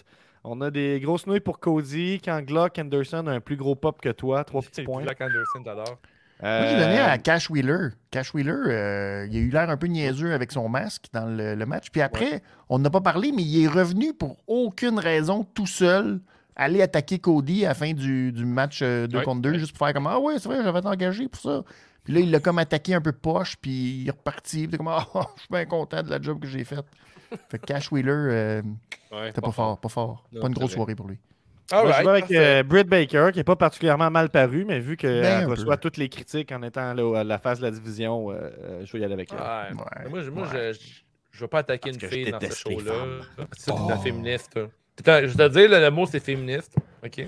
on 0.44 0.62
a 0.62 0.72
des 0.72 1.00
grosses 1.00 1.28
nouilles 1.28 1.40
pour 1.40 1.60
Cody. 1.60 2.20
Quand 2.24 2.42
Glock 2.42 2.78
Anderson 2.80 3.28
a 3.28 3.32
un 3.32 3.40
plus 3.40 3.56
gros 3.56 3.76
pop 3.76 4.02
que 4.02 4.10
toi, 4.10 4.44
trois 4.44 4.62
petits 4.64 4.84
points. 4.84 5.04
Black 5.04 5.22
Anderson, 5.22 5.64
t'adores. 5.64 5.98
Moi, 6.42 6.68
j'ai 6.68 6.76
donné 6.76 7.00
Euh, 7.00 7.08
à 7.10 7.18
Cash 7.20 7.50
Wheeler. 7.50 7.90
Cash 8.12 8.34
Wheeler, 8.34 8.52
euh, 8.68 9.28
il 9.32 9.38
a 9.38 9.40
eu 9.40 9.50
l'air 9.50 9.70
un 9.70 9.78
peu 9.78 9.88
niaiseux 9.88 10.34
avec 10.34 10.52
son 10.52 10.68
masque 10.68 11.06
dans 11.14 11.26
le, 11.26 11.56
le 11.56 11.66
match. 11.66 11.90
Puis 11.90 12.02
après, 12.02 12.42
on 12.68 12.80
n'a 12.80 12.90
pas 12.90 13.00
parlé, 13.00 13.32
mais 13.34 13.44
il 13.44 13.64
est 13.64 13.68
revenu 13.68 14.14
pour 14.14 14.38
aucune 14.48 15.00
raison 15.00 15.46
tout 15.54 15.68
seul 15.68 16.20
aller 16.56 16.82
attaquer 16.82 17.18
Cody 17.20 17.66
à 17.66 17.70
la 17.70 17.74
fin 17.76 17.94
du, 17.94 18.32
du 18.34 18.46
match 18.46 18.82
2 18.84 19.08
Ouais, 19.14 19.24
contre 19.24 19.42
2, 19.42 19.52
ouais. 19.52 19.60
juste 19.60 19.72
pour 19.78 19.88
faire 19.88 19.94
comme 19.94 20.08
Ah 20.08 20.20
ouais, 20.20 20.38
c'est 20.38 20.50
vrai, 20.50 20.62
j'avais 20.64 20.80
été 20.80 20.88
engagé 20.88 21.28
pour 21.30 21.42
ça. 21.42 21.64
Puis 22.04 22.14
là, 22.14 22.20
il 22.20 22.30
l'a 22.32 22.40
comme 22.42 22.60
attaqué 22.60 22.94
un 22.94 23.00
peu 23.02 23.14
poche, 23.14 23.56
puis 23.62 24.02
il 24.02 24.08
est 24.08 24.12
reparti. 24.12 24.68
Puis 24.68 24.78
comme 24.78 24.88
Ah, 24.92 25.08
je 25.38 25.40
suis 25.42 25.50
bien 25.50 25.66
content 25.66 26.04
de 26.04 26.10
la 26.10 26.22
job 26.22 26.40
que 26.42 26.48
j'ai 26.48 26.66
faite. 26.66 26.86
Fait 27.50 27.60
que 27.60 27.66
Cash 27.66 27.92
Wheeler, 27.92 28.12
euh, 28.12 28.62
Ouais, 29.12 29.28
c'était 29.28 29.42
pas 29.42 29.52
fort, 29.52 29.80
pas 29.80 29.90
fort. 29.90 30.26
Non, 30.32 30.42
pas 30.42 30.48
une 30.48 30.54
grosse 30.54 30.72
vrai. 30.72 30.76
soirée 30.76 30.96
pour 30.96 31.08
lui. 31.08 31.20
Moi, 31.72 31.92
je 31.92 32.04
vais 32.04 32.10
avec 32.10 32.32
euh, 32.32 32.62
Britt 32.64 32.88
Baker, 32.88 33.30
qui 33.32 33.40
n'est 33.40 33.44
pas 33.44 33.56
particulièrement 33.56 34.12
mal 34.12 34.30
paru, 34.30 34.66
mais 34.68 34.80
vu 34.80 34.98
qu'elle 34.98 35.22
Ben, 35.22 35.48
reçoit 35.48 35.78
peu. 35.78 35.82
toutes 35.82 35.98
les 35.98 36.10
critiques 36.10 36.52
en 36.52 36.62
étant 36.62 36.94
là, 36.94 37.20
à 37.20 37.24
la 37.24 37.38
face 37.40 37.60
de 37.60 37.64
la 37.66 37.72
division, 37.72 38.32
euh, 38.32 38.36
euh, 38.36 38.86
je 38.86 38.92
vais 38.94 39.00
y 39.00 39.04
aller 39.06 39.14
avec 39.14 39.32
elle. 39.32 39.40
Ouais. 39.40 39.82
Ouais. 40.04 40.10
Moi, 40.10 40.22
je, 40.24 40.30
moi 40.30 40.48
Ouais. 40.52 40.74
je, 40.74 40.80
je, 41.32 41.40
veux 41.40 41.48
pas 41.48 41.60
attaquer 41.60 41.92
Parce 41.92 42.04
une 42.04 42.10
fille 42.10 42.32
dans 42.32 42.40
ce 42.40 42.56
show-là. 42.56 42.94
C'est 43.58 43.72
Oh. 43.72 43.88
la 43.90 43.98
féministe. 43.98 44.52
Je 44.56 45.02
vais 45.12 45.26
te 45.26 45.48
dire, 45.54 45.70
le, 45.70 45.80
le 45.80 45.90
mot 45.90 46.06
c'est 46.06 46.20
féministe. 46.20 46.76
OK? 47.04 47.22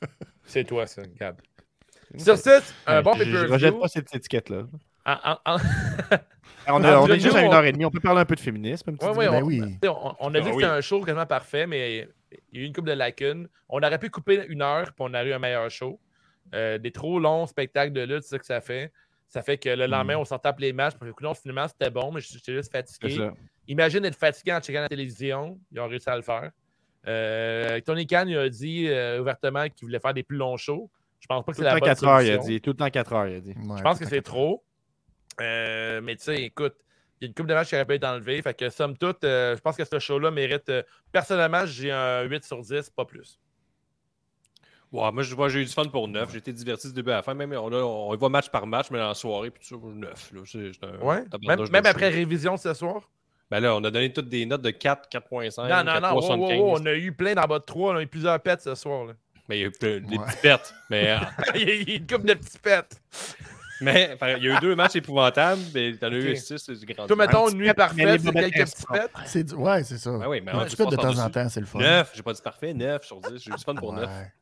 c'est 0.44 0.64
toi, 0.64 0.86
ça, 0.86 1.02
Gab. 1.18 1.36
Sur 2.16 2.38
ce, 2.38 2.60
un 2.86 2.96
Ouais, 2.96 3.02
bon 3.02 3.12
je- 3.14 3.24
Je 3.24 3.46
rejette 3.46 3.78
pas 3.78 3.88
cette 3.88 4.14
étiquette-là. 4.14 4.62
En- 5.06 5.16
en- 5.44 5.54
en- 5.54 5.58
On, 6.68 6.82
a- 6.84 6.98
on 7.00 7.06
est 7.08 7.18
juste 7.20 7.34
à 7.36 7.42
une 7.42 7.48
on- 7.48 7.52
heure 7.52 7.64
et 7.64 7.72
demie. 7.72 7.84
On 7.84 7.90
peut 7.90 8.00
parler 8.00 8.20
un 8.20 8.24
peu 8.24 8.34
de 8.34 8.40
féminisme. 8.40 8.90
un 8.90 8.94
petit 8.94 9.06
Ouais, 9.06 9.16
ouais. 9.16 9.28
Ben 9.28 9.42
on, 9.42 9.46
oui. 9.46 9.62
on- 9.84 10.14
on 10.20 10.34
a 10.34 10.38
Ah 10.38 10.40
dit 10.40 10.50
que 10.50 10.54
oui. 10.56 10.62
c'était 10.62 10.72
un 10.74 10.80
show 10.80 11.00
quasiment 11.00 11.26
parfait, 11.26 11.66
mais 11.66 12.08
il 12.52 12.58
y 12.58 12.60
a 12.60 12.62
eu 12.62 12.66
une 12.66 12.72
couple 12.72 12.88
de 12.88 12.94
lacunes. 12.94 13.48
On 13.68 13.78
aurait 13.82 13.98
pu 13.98 14.10
couper 14.10 14.44
une 14.48 14.62
heure, 14.62 14.86
puis 14.86 14.94
on 15.00 15.08
aurait 15.14 15.26
eu 15.28 15.32
un 15.32 15.38
meilleur 15.38 15.70
show. 15.70 15.98
Euh, 16.54 16.78
des 16.78 16.90
trop 16.90 17.18
longs 17.20 17.46
spectacles 17.46 17.92
de 17.92 18.00
lutte, 18.02 18.22
c'est 18.22 18.30
ça 18.30 18.38
que 18.38 18.46
ça 18.46 18.60
fait. 18.60 18.92
Ça 19.28 19.42
fait 19.42 19.58
que 19.58 19.68
le 19.68 19.86
lendemain, 19.86 20.16
on 20.16 20.24
s'en 20.24 20.38
tape 20.38 20.58
les 20.58 20.72
matchs. 20.72 20.94
Parce 20.98 21.12
que 21.12 21.22
non, 21.24 21.34
finalement, 21.34 21.68
c'était 21.68 21.90
bon, 21.90 22.10
mais 22.12 22.20
j'étais 22.20 22.52
juste 22.52 22.72
fatigué. 22.72 23.30
Imagine 23.68 24.04
être 24.04 24.16
fatigué 24.18 24.52
en 24.52 24.60
checkant 24.60 24.80
la 24.80 24.88
télévision. 24.88 25.56
Ils 25.70 25.78
ont 25.80 25.86
réussi 25.86 26.10
à 26.10 26.16
le 26.16 26.22
faire. 26.22 26.50
Euh, 27.06 27.80
Tony 27.80 28.06
Khan 28.06 28.24
il 28.26 28.36
a 28.36 28.48
dit 28.48 28.86
euh, 28.88 29.20
ouvertement 29.20 29.64
qu'il 29.68 29.86
voulait 29.86 30.00
faire 30.00 30.12
des 30.12 30.22
plus 30.22 30.36
longs 30.36 30.56
shows. 30.56 30.90
Je 31.20 31.26
pense 31.26 31.44
pas 31.44 31.52
que 31.52 31.58
c'est 31.58 31.64
la 31.64 31.72
bonne 31.72 31.80
4 31.80 32.04
heures, 32.06 32.22
il 32.22 32.30
a 32.32 32.38
dit. 32.38 32.60
Tout 32.60 32.70
le 32.70 32.76
temps 32.76 32.90
4 32.90 33.12
heures, 33.12 33.28
il 33.28 33.36
a 33.36 33.40
dit. 33.40 33.50
Ouais, 33.56 33.78
Je 33.78 33.82
pense 33.82 33.98
que 33.98 34.06
c'est 34.06 34.22
trop. 34.22 34.62
Euh, 35.40 36.00
mais 36.02 36.16
tu 36.16 36.24
sais, 36.24 36.42
écoute, 36.42 36.74
il 37.20 37.24
y 37.24 37.26
a 37.26 37.28
une 37.28 37.34
coupe 37.34 37.46
de 37.46 37.54
matchs 37.54 37.68
qui 37.70 37.74
aurait 37.74 37.84
pu 37.86 37.94
être 37.94 38.04
enlevée. 38.04 38.40
Fait 38.42 38.54
que 38.54 38.68
somme 38.70 38.96
toute, 38.96 39.24
euh, 39.24 39.56
je 39.56 39.60
pense 39.60 39.76
que 39.76 39.84
ce 39.84 39.98
show-là 39.98 40.30
mérite. 40.30 40.68
euh, 40.68 40.82
personnellement, 41.12 41.64
j'ai 41.66 41.90
un 41.90 42.22
8 42.22 42.44
sur 42.44 42.60
10, 42.60 42.90
pas 42.90 43.04
plus. 43.04 43.38
Ouais, 44.92 45.12
moi, 45.12 45.22
je 45.22 45.34
vois, 45.36 45.48
j'ai 45.48 45.60
eu 45.60 45.64
du 45.64 45.70
fun 45.72 45.84
pour 45.84 46.08
9. 46.08 46.32
J'ai 46.32 46.38
été 46.38 46.52
diverti 46.52 46.88
du 46.88 46.94
début 46.94 47.12
à 47.12 47.16
la 47.16 47.22
fin. 47.22 47.32
Même, 47.34 47.52
on, 47.52 47.72
a- 47.72 47.76
on 47.82 48.12
y 48.14 48.18
va 48.18 48.28
match 48.28 48.48
par 48.48 48.66
match, 48.66 48.90
mais 48.90 48.98
dans 48.98 49.08
la 49.08 49.14
soirée, 49.14 49.50
puis 49.50 49.62
tout 49.66 49.80
ça, 49.80 49.86
9. 49.86 50.32
Là, 50.32 50.40
c'est, 50.46 50.72
c'est 50.72 50.84
un 50.84 50.98
Ouais. 50.98 51.24
tabarnouche 51.30 51.70
Même, 51.70 51.84
show. 51.84 51.90
après 51.90 52.08
révision 52.08 52.56
ce 52.56 52.74
soir? 52.74 53.08
Ben 53.50 53.60
là, 53.60 53.74
on 53.76 53.84
a 53.84 53.90
donné 53.90 54.12
toutes 54.12 54.28
des 54.28 54.46
notes 54.46 54.62
de 54.62 54.70
4, 54.70 55.08
4.5, 55.08 55.68
non, 55.68 55.84
non, 55.84 56.00
non. 56.00 56.14
wow, 56.16 56.20
wow, 56.22 56.48
4.75. 56.48 56.58
wow, 56.58 56.78
on 56.80 56.86
a 56.86 56.94
eu 56.94 57.12
plein 57.12 57.34
d'en 57.34 57.44
bas 57.46 57.58
de 57.60 57.64
3. 57.64 57.92
On 57.92 57.96
a 57.96 58.02
eu 58.02 58.06
plusieurs 58.06 58.40
pets 58.40 58.60
ce 58.62 58.74
soir. 58.74 59.04
là. 59.06 59.12
Mais 59.48 59.58
il 59.58 59.60
y 59.60 59.64
a 59.64 59.66
eu 59.68 59.70
plein- 59.72 60.00
des 60.00 60.16
Ouais. 60.18 60.24
petits 60.26 60.36
pets. 60.42 60.74
Mais, 60.90 61.10
euh, 61.12 61.16
il 61.56 61.68
y 61.68 61.70
a 61.70 61.74
eu 61.74 61.82
une 61.98 62.06
coupe 62.06 62.24
de 62.26 62.34
petits 62.34 62.58
pets. 62.58 63.00
Mais 63.80 64.16
il 64.38 64.44
y 64.44 64.50
a 64.50 64.56
eu 64.56 64.60
deux 64.60 64.74
matchs 64.76 64.96
épouvantables, 64.96 65.60
mais 65.74 65.92
t'en 65.96 66.08
as 66.08 66.10
eu. 66.16 66.36
6, 66.36 66.56
c'est 66.58 66.72
du 66.74 66.86
grand. 66.86 67.06
Toi, 67.06 67.16
mettons, 67.16 67.48
une 67.48 67.58
nuit 67.58 67.72
parfaite, 67.74 68.20
c'est 68.22 68.32
quelques. 68.32 68.68
C'est 69.26 69.44
du- 69.44 69.54
Ouais, 69.54 69.82
c'est 69.84 69.98
ça. 69.98 70.10
Ben 70.18 70.28
oui, 70.28 70.40
mais 70.44 70.52
ouais, 70.54 70.66
tu 70.66 70.76
de 70.76 70.84
temps 70.96 71.18
en 71.18 71.30
temps, 71.30 71.48
c'est 71.48 71.60
le 71.60 71.66
fun. 71.66 71.78
9, 71.78 72.12
j'ai 72.14 72.22
pas 72.22 72.32
dit 72.32 72.42
parfait, 72.42 72.74
9 72.74 73.04
sur 73.04 73.20
10. 73.20 73.42
J'ai 73.42 73.50
eu 73.50 73.54
du 73.54 73.64
fun 73.64 73.74
pour 73.74 73.92
9. 73.92 74.04
Ouais. 74.06 74.32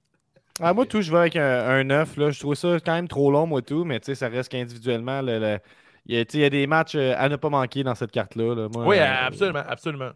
Ah, 0.60 0.72
moi, 0.74 0.86
tout, 0.86 1.00
je 1.02 1.12
vais 1.12 1.18
avec 1.18 1.36
un, 1.36 1.68
un 1.68 1.84
9. 1.84 2.16
Là. 2.16 2.30
Je 2.30 2.40
trouve 2.40 2.54
ça 2.56 2.78
quand 2.84 2.94
même 2.94 3.06
trop 3.08 3.30
long, 3.30 3.46
moi, 3.46 3.62
tout. 3.62 3.84
Mais 3.84 4.00
tu 4.00 4.06
sais, 4.06 4.14
ça 4.16 4.28
reste 4.28 4.50
qu'individuellement, 4.50 5.22
le, 5.22 5.38
le- 5.38 5.58
il, 6.06 6.16
y 6.16 6.18
a, 6.20 6.24
tu 6.24 6.32
sais, 6.32 6.38
il 6.38 6.40
y 6.40 6.44
a 6.44 6.50
des 6.50 6.66
matchs 6.66 6.94
euh, 6.96 7.14
à 7.16 7.28
ne 7.28 7.36
pas 7.36 7.48
manquer 7.48 7.84
dans 7.84 7.94
cette 7.94 8.10
carte-là. 8.10 8.54
là. 8.54 8.68
Oui, 8.74 8.98
euh, 8.98 9.06
absolument, 9.26 9.62
absolument. 9.68 10.10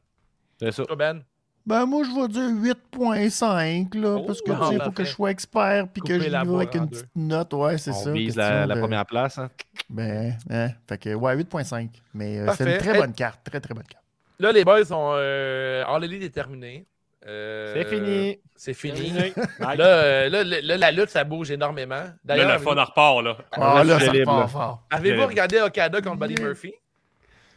C'est 0.59 0.73
ça. 0.73 0.85
Toi, 0.85 0.97
Ben, 0.97 1.23
Ben, 1.65 1.87
moi, 1.87 2.03
je 2.05 2.11
vais 2.21 2.29
dire 2.29 2.75
8.5, 3.01 3.95
là, 3.95 4.17
Oh, 4.19 4.25
parce 4.27 4.41
que, 4.43 4.51
ah, 4.51 4.57
tu 4.57 4.65
sais, 4.67 4.71
il 4.71 4.73
faut 4.73 4.79
parfait. 4.79 4.93
que 4.95 5.05
je 5.05 5.11
sois 5.11 5.31
expert, 5.31 5.87
puis 5.93 6.03
que 6.03 6.19
je 6.19 6.29
vais 6.29 6.35
avec 6.37 6.75
en 6.75 6.79
une 6.79 6.87
deux. 6.87 6.99
petite 6.99 7.11
note. 7.17 7.53
Ouais, 7.55 7.79
c'est 7.79 7.91
On 7.91 7.95
ça. 7.95 8.11
vise 8.13 8.35
question 8.35 8.43
la, 8.43 8.67
la 8.67 8.75
de- 8.75 8.81
première 8.81 9.07
place. 9.07 9.39
hein. 9.39 9.49
Ben, 9.89 10.37
hein, 10.51 10.69
fait 10.89 10.99
que, 10.99 11.15
ouais, 11.15 11.37
8.5. 11.37 11.91
Mais 12.15 12.39
euh, 12.41 12.53
c'est 12.57 12.65
une 12.71 12.79
très 12.79 12.95
Hey. 12.95 13.01
bonne 13.01 13.13
carte, 13.15 13.41
très, 13.45 13.61
très 13.61 13.75
bonne 13.75 13.85
carte. 13.85 14.03
là, 14.41 14.51
les 14.53 14.65
boys 14.65 14.85
sont. 14.85 15.13
Euh, 15.15 15.85
All 15.87 16.03
Elite 16.05 16.25
est 16.25 16.31
terminé. 16.31 16.85
Euh, 17.29 17.73
C'est 17.75 17.85
fini. 17.85 18.41
C'est 18.57 18.75
fini. 18.75 19.13
Là, 19.61 19.77
euh, 19.87 20.29
là, 20.29 20.43
là, 20.43 20.61
là, 20.61 20.77
la 20.77 20.91
lutte, 20.91 21.11
ça 21.11 21.23
bouge 21.23 21.53
énormément. 21.53 22.03
Là, 22.25 22.55
le 22.55 22.59
fun 22.59 22.77
en 22.77 22.85
repart, 22.85 23.23
là. 23.23 23.37
Ah, 23.53 23.85
là, 23.85 24.01
ça 24.01 24.11
repart 24.11 24.41
là. 24.41 24.47
fort. 24.49 24.83
avez-vous 24.91 25.27
regardé 25.29 25.61
Okada 25.61 26.01
contre 26.03 26.17
Buddy 26.19 26.43
Murphy? 26.43 26.73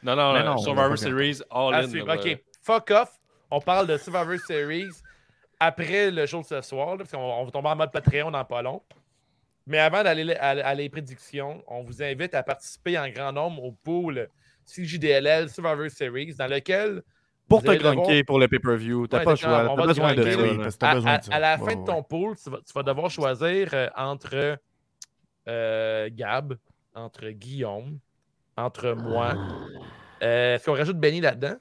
Non, 0.03 0.15
non, 0.15 0.35
euh, 0.35 0.43
non, 0.43 0.57
Survivor 0.57 0.91
on 0.91 0.95
Series, 0.95 1.39
all 1.49 1.73
À 1.73 1.79
in. 1.79 2.15
OK, 2.15 2.39
fuck 2.61 2.91
off. 2.91 3.09
On 3.55 3.61
parle 3.61 3.87
de 3.87 3.95
Survivor 3.95 4.37
Series 4.37 4.91
après 5.61 6.11
le 6.11 6.25
show 6.25 6.41
de 6.41 6.45
ce 6.45 6.59
soir, 6.59 6.89
là, 6.91 6.97
parce 6.97 7.11
qu'on 7.11 7.19
on 7.19 7.45
va 7.45 7.51
tomber 7.51 7.69
en 7.69 7.75
mode 7.77 7.89
Patreon 7.89 8.29
dans 8.29 8.43
pas 8.43 8.61
long. 8.61 8.81
Mais 9.65 9.79
avant 9.79 10.03
d'aller 10.03 10.35
à, 10.35 10.49
à 10.49 10.73
les 10.73 10.89
prédictions, 10.89 11.63
on 11.65 11.81
vous 11.81 12.03
invite 12.03 12.33
à 12.33 12.43
participer 12.43 12.99
en 12.99 13.07
grand 13.07 13.31
nombre 13.31 13.63
au 13.63 13.71
pool 13.71 14.27
CJDLL 14.65 15.47
Survivor 15.49 15.89
Series, 15.89 16.33
dans 16.35 16.47
lequel, 16.47 17.01
Pour 17.47 17.63
te 17.63 17.71
grunker 17.71 18.25
pour 18.25 18.39
le 18.39 18.49
pay-per-view. 18.49 19.07
T'as 19.07 19.19
Ouais, 19.19 19.23
pas 19.23 19.31
le 19.31 19.35
choix. 19.37 19.71
on 19.71 19.75
T'as 19.77 19.81
va 19.81 19.87
besoin 19.87 20.13
de 20.15 20.35
oui, 20.35 20.57
parce 20.57 20.75
que 20.75 20.85
à, 20.85 20.93
besoin 20.93 21.13
à- 21.13 21.17
de 21.19 21.23
ça. 21.23 21.33
à 21.35 21.39
la 21.39 21.55
Ouais, 21.57 21.65
fin 21.65 21.75
de 21.79 21.85
ton 21.85 22.03
pool, 22.03 22.35
tu 22.35 22.49
vas, 22.49 22.57
tu 22.57 22.73
vas 22.73 22.83
devoir 22.83 23.09
choisir 23.09 23.69
euh, 23.73 23.87
entre 23.95 24.57
euh, 25.47 26.09
Gab, 26.11 26.57
entre 26.93 27.29
Guillaume, 27.29 27.99
entre 28.57 28.91
moi. 28.91 29.37
Euh, 30.23 30.55
Est-ce 30.55 30.65
qu'on 30.65 30.73
rajoute 30.73 30.97
Benny 30.99 31.21
là-dedans? 31.21 31.55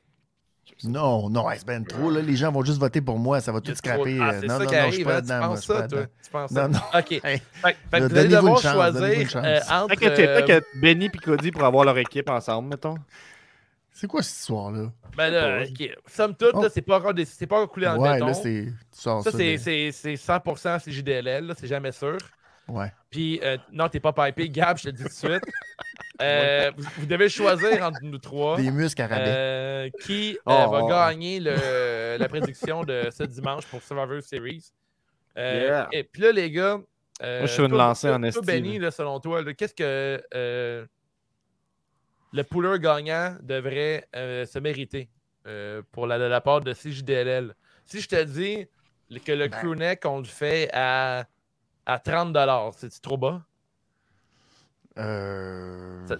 Non, 0.84 1.30
non, 1.30 1.46
c'est 1.56 1.66
ben 1.66 1.84
trop, 1.84 2.10
là. 2.10 2.20
Les 2.20 2.36
gens 2.36 2.50
vont 2.52 2.64
juste 2.64 2.78
voter 2.78 3.00
pour 3.00 3.18
moi, 3.18 3.40
ça 3.40 3.52
va 3.52 3.60
tout 3.60 3.72
trop- 3.72 3.76
scraper. 3.76 4.18
Ah, 4.20 4.30
euh, 4.32 4.40
non, 4.42 4.58
ça 4.58 4.58
non, 4.58 4.64
non, 4.64 4.90
je 4.90 4.94
suis 4.94 5.04
pas 5.04 5.16
hein? 5.18 5.22
Tu 5.22 5.28
moi, 5.28 5.40
penses 5.48 5.64
ça, 5.64 5.88
toi? 5.88 6.02
Tu 6.24 6.30
penses 6.30 6.50
ça? 6.50 6.68
Non, 6.68 6.74
non. 6.74 6.98
OK. 6.98 7.08
Fait, 7.08 7.20
Hey, 7.24 7.42
fait 7.62 8.00
que 8.00 8.04
vous 8.08 8.18
allez 8.18 8.28
devoir 8.28 8.60
chance, 8.60 8.72
choisir 8.72 9.36
euh, 9.36 9.60
entre... 9.70 9.88
T'inquiète 9.88 10.18
euh, 10.18 10.42
que 10.60 10.64
Benny 10.80 11.06
et 11.06 11.10
Cody 11.10 11.50
pour 11.50 11.64
avoir 11.64 11.84
leur 11.84 11.96
équipe 11.98 12.28
ensemble, 12.28 12.68
mettons. 12.68 12.96
C'est 13.92 14.06
quoi 14.08 14.22
cette 14.22 14.38
histoire-là? 14.40 14.90
ben 15.16 15.30
là, 15.30 15.58
pas. 15.58 15.64
OK. 15.70 15.90
Somme 16.08 16.34
toute, 16.34 16.54
là, 16.54 16.62
Oh. 16.64 16.68
c'est 16.72 16.82
pas 16.82 16.98
encore 16.98 17.14
des- 17.14 17.24
c'est 17.24 17.46
pas 17.46 17.56
encore 17.58 17.70
coulé 17.70 17.86
dans 17.86 17.96
Ouais, 17.96 18.14
béton. 18.14 18.26
là, 18.26 18.34
c'est. 18.34 18.66
Ça, 18.90 19.20
ça. 19.22 19.30
c'est 19.30 19.56
c'est- 19.58 19.92
c'est 19.92 20.16
100% 20.16 20.78
CJDLL, 20.80 21.46
là, 21.46 21.54
c'est 21.56 21.68
jamais 21.68 21.92
sûr. 21.92 22.18
Ouais. 22.66 22.92
Puis, 23.10 23.38
euh, 23.44 23.56
non, 23.72 23.88
t'es 23.88 24.00
pas 24.00 24.12
pipé. 24.12 24.48
Gab, 24.48 24.76
je 24.78 24.82
te 24.84 24.88
le 24.88 24.92
dis 24.94 25.02
tout 25.04 25.08
de 25.08 25.14
suite. 25.14 25.44
Euh, 26.22 26.70
vous, 26.76 26.88
vous 26.98 27.06
devez 27.06 27.28
choisir 27.28 27.82
entre 27.84 27.98
nous 28.02 28.18
trois 28.18 28.56
Des 28.56 28.70
muscles 28.70 29.04
euh, 29.10 29.88
qui 30.04 30.38
euh, 30.48 30.64
Oh. 30.66 30.70
va 30.70 30.82
gagner 30.88 31.40
le- 31.40 32.16
la 32.18 32.28
prédiction 32.28 32.84
de 32.84 33.08
ce 33.10 33.24
dimanche 33.24 33.66
pour 33.66 33.82
Survivor 33.82 34.22
Series. 34.22 34.70
Euh, 35.36 35.64
Yeah. 35.66 35.88
Et 35.90 36.04
puis 36.04 36.22
là, 36.22 36.30
les 36.32 36.50
gars. 36.52 36.78
euh, 37.22 37.38
Moi, 37.40 37.46
je 37.48 37.52
suis 37.52 37.62
une 37.62 37.68
toi- 37.70 37.78
lancée 37.78 38.06
toi- 38.06 38.16
en 38.16 38.20
toi, 38.20 38.28
esti, 38.28 38.40
Benny, 38.46 38.78
là, 38.78 38.90
selon 38.92 39.18
toi, 39.18 39.42
qu'est-ce 39.54 39.74
que 39.74 40.22
euh, 40.34 40.86
le 42.32 42.42
pouleur 42.44 42.78
gagnant 42.78 43.36
devrait 43.42 44.06
euh, 44.14 44.46
se 44.46 44.58
mériter 44.60 45.08
euh, 45.46 45.82
pour 45.92 46.06
la, 46.06 46.18
de 46.18 46.24
la 46.24 46.40
part 46.40 46.60
de 46.60 46.72
CJDLL? 46.72 47.54
Si 47.84 48.00
je 48.00 48.08
te 48.08 48.22
dis 48.22 48.66
que 49.24 49.32
le 49.32 49.48
Ben. 49.48 49.58
crewneck, 49.58 50.04
on 50.06 50.18
le 50.18 50.24
fait 50.24 50.70
à, 50.72 51.24
à 51.86 51.98
30 51.98 52.32
c'est-tu 52.76 53.00
trop 53.00 53.16
bas? 53.16 53.42
Euh... 54.98 56.06
Ça- 56.06 56.16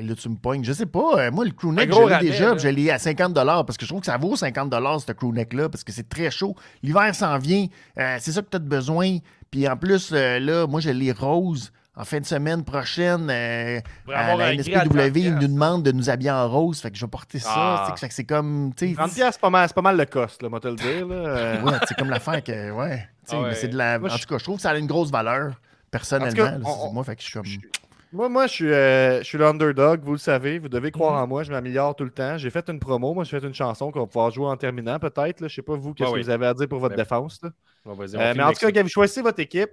là, 0.00 0.14
tu 0.14 0.28
me 0.30 0.36
pognes. 0.36 0.64
Je 0.64 0.72
sais 0.72 0.86
pas. 0.86 1.18
euh, 1.18 1.30
moi, 1.30 1.44
le 1.44 1.50
crewneck, 1.50 1.92
je 1.92 2.00
l'ai 2.24 2.30
déjà. 2.30 2.56
Je 2.56 2.68
l'ai 2.68 2.90
à 2.90 2.98
50 2.98 3.34
parce 3.34 3.76
que 3.76 3.84
je 3.84 3.90
trouve 3.90 4.00
que 4.00 4.06
ça 4.06 4.16
vaut 4.16 4.34
50 4.34 4.72
ce 5.06 5.12
crewneck-là, 5.12 5.68
parce 5.68 5.84
que 5.84 5.92
c'est 5.92 6.08
très 6.08 6.30
chaud. 6.30 6.54
L'hiver 6.82 7.14
s'en 7.14 7.38
vient. 7.38 7.66
euh, 7.98 8.16
c'est 8.20 8.32
ça 8.32 8.42
que 8.42 8.48
tu 8.50 8.56
as 8.56 8.60
besoin. 8.60 9.18
Puis 9.50 9.68
en 9.68 9.76
plus, 9.76 10.10
euh, 10.12 10.38
là, 10.40 10.66
moi, 10.66 10.80
je 10.80 10.90
l'ai 10.90 11.12
rose. 11.12 11.72
En 11.98 12.04
fin 12.04 12.20
de 12.20 12.26
semaine 12.26 12.62
prochaine, 12.62 13.28
euh, 13.30 13.80
à 14.14 14.36
la 14.36 14.46
un 14.48 14.52
NSPW, 14.52 15.16
ils 15.18 15.34
nous 15.34 15.48
demandent 15.48 15.82
de 15.82 15.92
nous 15.92 16.10
habiller 16.10 16.30
en 16.30 16.46
rose. 16.46 16.78
Fait 16.80 16.90
que 16.90 16.96
je 16.98 17.04
vais 17.06 17.10
porter 17.10 17.38
ça. 17.38 17.50
Ah. 17.54 17.94
c'est 18.10 18.24
comme. 18.24 18.72
tu 18.76 18.88
sais, 18.90 18.94
30 18.94 19.14
piastres, 19.14 19.32
c'est 19.34 19.40
pas 19.40 19.48
mal, 19.48 19.66
c'est 19.68 19.74
pas 19.74 19.80
mal 19.80 19.96
le 19.96 20.04
cost, 20.04 20.42
là, 20.42 20.50
moi 20.50 20.60
te 20.60 20.68
le 20.68 20.74
dire. 20.76 21.06
Là. 21.06 21.60
Ouais, 21.64 21.72
c'est 21.88 21.96
comme 21.96 22.10
l'affaire 22.10 22.44
que. 22.44 22.70
Ouais. 22.70 23.08
Ah 23.30 23.40
ouais. 23.40 23.48
mais 23.48 23.54
c'est 23.54 23.68
de 23.68 23.76
la. 23.78 23.98
Moi, 23.98 24.10
en 24.10 24.16
je- 24.16 24.22
tout 24.22 24.28
cas, 24.28 24.36
je 24.38 24.44
trouve 24.44 24.56
que 24.56 24.62
ça 24.62 24.70
a 24.72 24.76
une 24.76 24.86
grosse 24.86 25.10
valeur, 25.10 25.54
personnellement. 25.90 26.34
Cas, 26.34 26.58
on- 26.66 26.92
moi, 26.92 27.02
fait 27.02 27.16
que 27.16 27.22
je 27.22 27.26
suis 27.28 27.32
comme. 27.32 27.46
Moi, 28.12 28.28
moi 28.28 28.46
je, 28.46 28.52
suis, 28.52 28.72
euh, 28.72 29.18
je 29.18 29.24
suis 29.24 29.36
le 29.38 29.46
underdog, 29.46 30.02
vous 30.02 30.12
le 30.12 30.18
savez. 30.18 30.58
Vous 30.58 30.68
devez 30.68 30.90
croire 30.90 31.14
Mhm. 31.14 31.22
en 31.22 31.26
moi, 31.26 31.42
je 31.42 31.50
m'améliore 31.52 31.94
tout 31.96 32.04
le 32.04 32.10
temps. 32.10 32.38
J'ai 32.38 32.50
fait 32.50 32.68
une 32.70 32.78
promo, 32.78 33.12
moi, 33.14 33.24
j'ai 33.24 33.38
fait 33.40 33.46
une 33.46 33.54
chanson 33.54 33.90
qu'on 33.90 34.00
va 34.00 34.06
pouvoir 34.06 34.30
jouer 34.30 34.46
en 34.46 34.56
terminant, 34.56 34.98
peut-être. 34.98 35.48
Je 35.48 35.54
sais 35.54 35.62
pas, 35.62 35.74
vous, 35.76 35.92
qu'est-ce 35.92 36.10
Ah 36.10 36.12
que 36.12 36.18
vous 36.18 36.30
avez 36.30 36.46
à 36.46 36.54
dire 36.54 36.68
pour 36.68 36.78
votre 36.78 36.94
Ben, 36.94 37.02
défense. 37.02 37.40
là. 37.42 37.50
Bon, 37.84 37.96
Euh, 38.00 38.34
mais 38.36 38.42
en 38.42 38.52
tout 38.52 38.66
cas, 38.70 38.82
vous 38.82 38.88
choisissez 38.88 39.22
votre 39.22 39.40
équipe, 39.40 39.70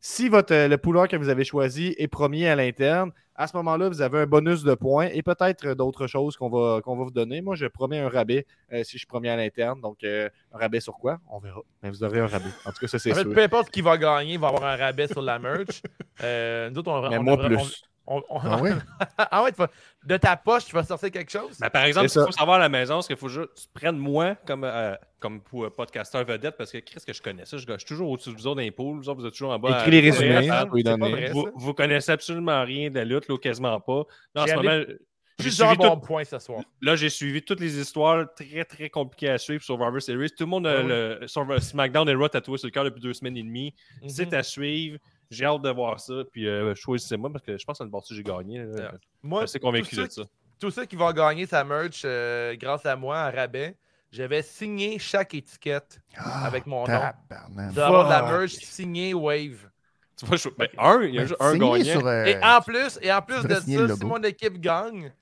si 0.00 0.28
votre, 0.28 0.52
euh, 0.54 0.68
le 0.68 0.78
pouleur 0.78 1.08
que 1.08 1.16
vous 1.16 1.28
avez 1.28 1.44
choisi 1.44 1.94
est 1.98 2.08
premier 2.08 2.48
à 2.48 2.56
l'interne, 2.56 3.10
à 3.34 3.46
ce 3.46 3.56
moment-là, 3.58 3.88
vous 3.90 4.00
avez 4.00 4.20
un 4.20 4.26
bonus 4.26 4.62
de 4.62 4.74
points 4.74 5.08
et 5.12 5.22
peut-être 5.22 5.66
euh, 5.66 5.74
d'autres 5.74 6.06
choses 6.06 6.36
qu'on 6.36 6.48
va, 6.48 6.80
qu'on 6.80 6.96
va 6.96 7.04
vous 7.04 7.10
donner. 7.10 7.42
Moi, 7.42 7.54
je 7.54 7.66
promets 7.66 7.98
un 7.98 8.08
rabais 8.08 8.46
euh, 8.72 8.82
si 8.82 8.92
je 8.92 8.98
suis 8.98 9.06
premier 9.06 9.28
à 9.28 9.36
l'interne. 9.36 9.80
Donc, 9.80 10.02
euh, 10.04 10.30
un 10.54 10.58
rabais 10.58 10.80
sur 10.80 10.94
quoi? 10.94 11.18
On 11.30 11.38
verra. 11.38 11.60
Mais 11.82 11.90
vous 11.90 12.02
aurez 12.02 12.20
un 12.20 12.26
rabais. 12.26 12.48
En 12.64 12.70
tout 12.72 12.78
cas, 12.80 12.86
ça, 12.86 12.98
c'est 12.98 13.12
fait, 13.12 13.22
sûr. 13.22 13.32
peu 13.34 13.42
importe 13.42 13.70
qui 13.70 13.82
va 13.82 13.98
gagner, 13.98 14.34
il 14.34 14.38
va 14.40 14.48
avoir 14.48 14.64
un 14.64 14.76
rabais 14.76 15.06
sur 15.08 15.20
la 15.20 15.38
merch. 15.38 15.82
Euh, 16.22 16.70
nous 16.70 16.78
autres, 16.78 16.90
on, 16.90 17.10
Mais 17.10 17.18
on 17.18 17.22
moi, 17.22 17.36
plus. 17.36 17.56
on- 17.56 17.62
on- 18.06 18.22
Ah 18.42 18.58
oui? 18.62 18.70
ah 19.18 19.42
ouais, 19.42 19.52
tu 19.52 19.58
vas- 19.58 19.70
de 20.04 20.16
ta 20.16 20.36
poche, 20.36 20.66
tu 20.66 20.72
vas 20.74 20.84
sortir 20.84 21.10
quelque 21.10 21.30
chose? 21.30 21.58
Ben, 21.58 21.70
par 21.70 21.84
exemple, 21.84 22.06
il 22.06 22.20
faut 22.24 22.30
savoir 22.32 22.56
à 22.56 22.60
la 22.60 22.68
maison, 22.68 23.00
c'est 23.02 23.08
qu'il 23.08 23.16
faut 23.16 23.28
juste 23.28 23.48
que 23.48 23.60
tu 23.60 23.66
prennes 23.74 23.96
moi 23.98 24.34
comme, 24.46 24.64
euh, 24.64 24.94
comme 25.18 25.40
pour 25.40 25.64
euh, 25.64 25.70
podcasteur 25.70 26.24
vedette 26.24 26.56
parce 26.56 26.70
que 26.70 26.78
qu'est-ce 26.78 27.04
que 27.06 27.12
je 27.12 27.20
connais 27.22 27.44
ça? 27.44 27.56
Je, 27.56 27.64
je 27.66 27.76
suis 27.78 27.86
toujours 27.86 28.10
au-dessus 28.10 28.30
de 28.30 28.34
vous 28.36 28.46
autres 28.46 28.56
dans 28.56 28.62
les 28.62 28.70
poules, 28.70 28.98
vous 28.98 29.08
autres, 29.08 29.20
vous 29.20 29.26
êtes 29.26 29.32
toujours 29.32 29.50
en 29.50 29.58
bas. 29.58 29.80
Écris 29.80 29.90
les 29.90 30.00
résumés, 30.00 30.48
à- 30.50 30.64
vrai. 30.64 31.30
Vous, 31.32 31.48
vous 31.54 31.74
connaissez 31.74 32.12
absolument 32.12 32.62
rien 32.64 32.90
de 32.90 32.94
la 32.94 33.04
lutte, 33.04 33.28
là, 33.28 33.36
quasiment 33.38 33.80
pas. 33.80 34.04
Là, 34.34 34.42
en 34.42 34.46
J'ai 34.46 34.52
ce 34.52 34.58
allé- 34.58 34.68
moment, 34.68 34.84
j'ai 34.88 34.96
Plusieurs 35.44 35.76
bons 35.76 35.96
tout- 35.96 36.00
points 36.06 36.24
ce 36.24 36.38
soir. 36.38 36.60
là, 36.80 36.96
j'ai 36.96 37.10
suivi 37.10 37.42
toutes 37.42 37.60
les 37.60 37.78
histoires 37.78 38.24
très, 38.34 38.64
très 38.64 38.88
compliquées 38.88 39.28
à 39.28 39.36
suivre 39.36 39.62
sur 39.62 39.76
Survivor 39.76 40.00
Series. 40.00 40.30
Tout 40.30 40.44
le 40.44 40.46
monde, 40.46 40.66
a 40.66 40.78
Ah 40.78 40.80
oui. 40.82 40.88
le, 40.88 41.20
sur 41.26 41.62
SmackDown 41.62 42.08
et 42.08 42.14
Raw 42.14 42.28
tatoué 42.28 42.56
sur 42.56 42.68
le 42.68 42.70
cœur 42.70 42.84
depuis 42.84 43.02
deux 43.02 43.12
semaines 43.12 43.36
et 43.36 43.42
demie. 43.42 43.74
Mhm. 44.02 44.08
C'est 44.08 44.32
à 44.32 44.42
suivre. 44.42 44.98
J'ai 45.30 45.44
hâte 45.44 45.62
de 45.62 45.70
voir 45.70 45.98
ça. 46.00 46.14
Puis 46.30 46.46
euh, 46.48 46.74
choisissez-moi 46.74 47.30
parce 47.32 47.44
que 47.44 47.56
je 47.58 47.64
pense 47.64 47.78
que 47.78 47.84
le 47.84 47.90
partie 47.90 48.14
j'ai 48.14 48.22
gagné. 48.22 48.58
là. 48.58 48.64
Ouais. 48.66 48.88
Je 49.22 49.28
Moi, 49.28 49.46
suis 49.46 49.58
convaincu 49.60 49.96
de 49.96 50.06
ça. 50.08 50.22
tous 50.60 50.70
ceux 50.70 50.84
qui 50.84 50.96
vont 50.96 51.10
gagner 51.12 51.46
sa 51.46 51.64
merch 51.64 52.02
euh, 52.04 52.54
grâce 52.56 52.86
à 52.86 52.94
moi 52.96 53.18
à 53.18 53.30
rabais, 53.30 53.76
je 54.12 54.22
vais 54.22 54.42
signer 54.42 54.98
chaque 54.98 55.34
étiquette 55.34 56.00
Ah, 56.16 56.46
avec 56.46 56.66
mon 56.66 56.80
nom. 56.80 56.86
tabarnak. 56.86 57.70
Tu 57.70 57.74
vas 57.76 57.86
avoir 57.86 58.04
de 58.06 58.10
la 58.10 58.22
merch 58.38 58.52
signée 58.52 59.12
Wave. 59.14 59.68
Tu 60.16 60.24
vois, 60.24 60.36
je- 60.36 60.48
ben, 60.56 60.68
un, 60.78 61.02
il 61.02 61.14
y 61.14 61.18
a 61.18 61.26
juste 61.26 61.36
un 61.40 61.52
Signé 61.52 61.78
gagnant. 61.78 61.98
sur, 62.00 62.06
euh, 62.06 62.24
Et 62.24 62.42
en 62.42 62.60
plus, 62.62 62.98
et 63.02 63.12
en 63.12 63.20
plus 63.20 63.42
de 63.42 63.54
ça, 63.54 63.60
si 63.60 64.04
mon 64.04 64.22
équipe 64.22 64.58
gagne, 64.60 65.12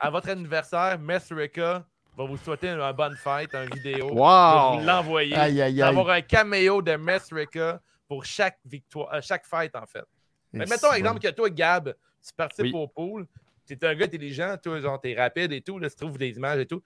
à 0.00 0.08
votre 0.08 0.30
anniversaire, 0.30 0.98
Mess 0.98 1.30
Rika 1.32 1.84
va 2.16 2.24
vous 2.24 2.38
souhaiter 2.38 2.68
une 2.68 2.92
bonne 2.92 3.16
fête, 3.16 3.54
une 3.54 3.68
vidéo. 3.74 4.08
Wow! 4.12 4.78
vous 4.78 4.86
l'envoyer. 4.86 5.34
Avoir 5.82 6.08
un 6.10 6.22
caméo 6.22 6.80
de 6.80 6.96
Mess 6.96 7.28
Rika 7.32 7.80
pour 8.08 8.24
chaque 8.24 8.58
victoire, 8.64 9.12
euh, 9.14 9.20
chaque 9.20 9.46
fête 9.46 9.76
en 9.76 9.86
fait. 9.86 10.04
Mais 10.52 10.64
mettons 10.64 10.90
c'est 10.90 10.98
exemple 10.98 11.20
que 11.20 11.28
toi, 11.28 11.50
Gab, 11.50 11.94
tu 12.26 12.32
participes 12.34 12.74
Oui. 12.74 12.80
au 12.80 12.88
pool, 12.88 13.26
tu 13.66 13.74
es 13.74 13.84
un 13.84 13.94
gars 13.94 14.06
intelligent, 14.06 14.56
toi, 14.62 14.80
genre, 14.80 14.98
t'es 15.00 15.14
rapide 15.14 15.52
et 15.52 15.60
tout, 15.60 15.78
là, 15.78 15.90
tu 15.90 15.96
trouves 15.96 16.16
des 16.18 16.30
images 16.30 16.60
et 16.60 16.66
tout. 16.66 16.82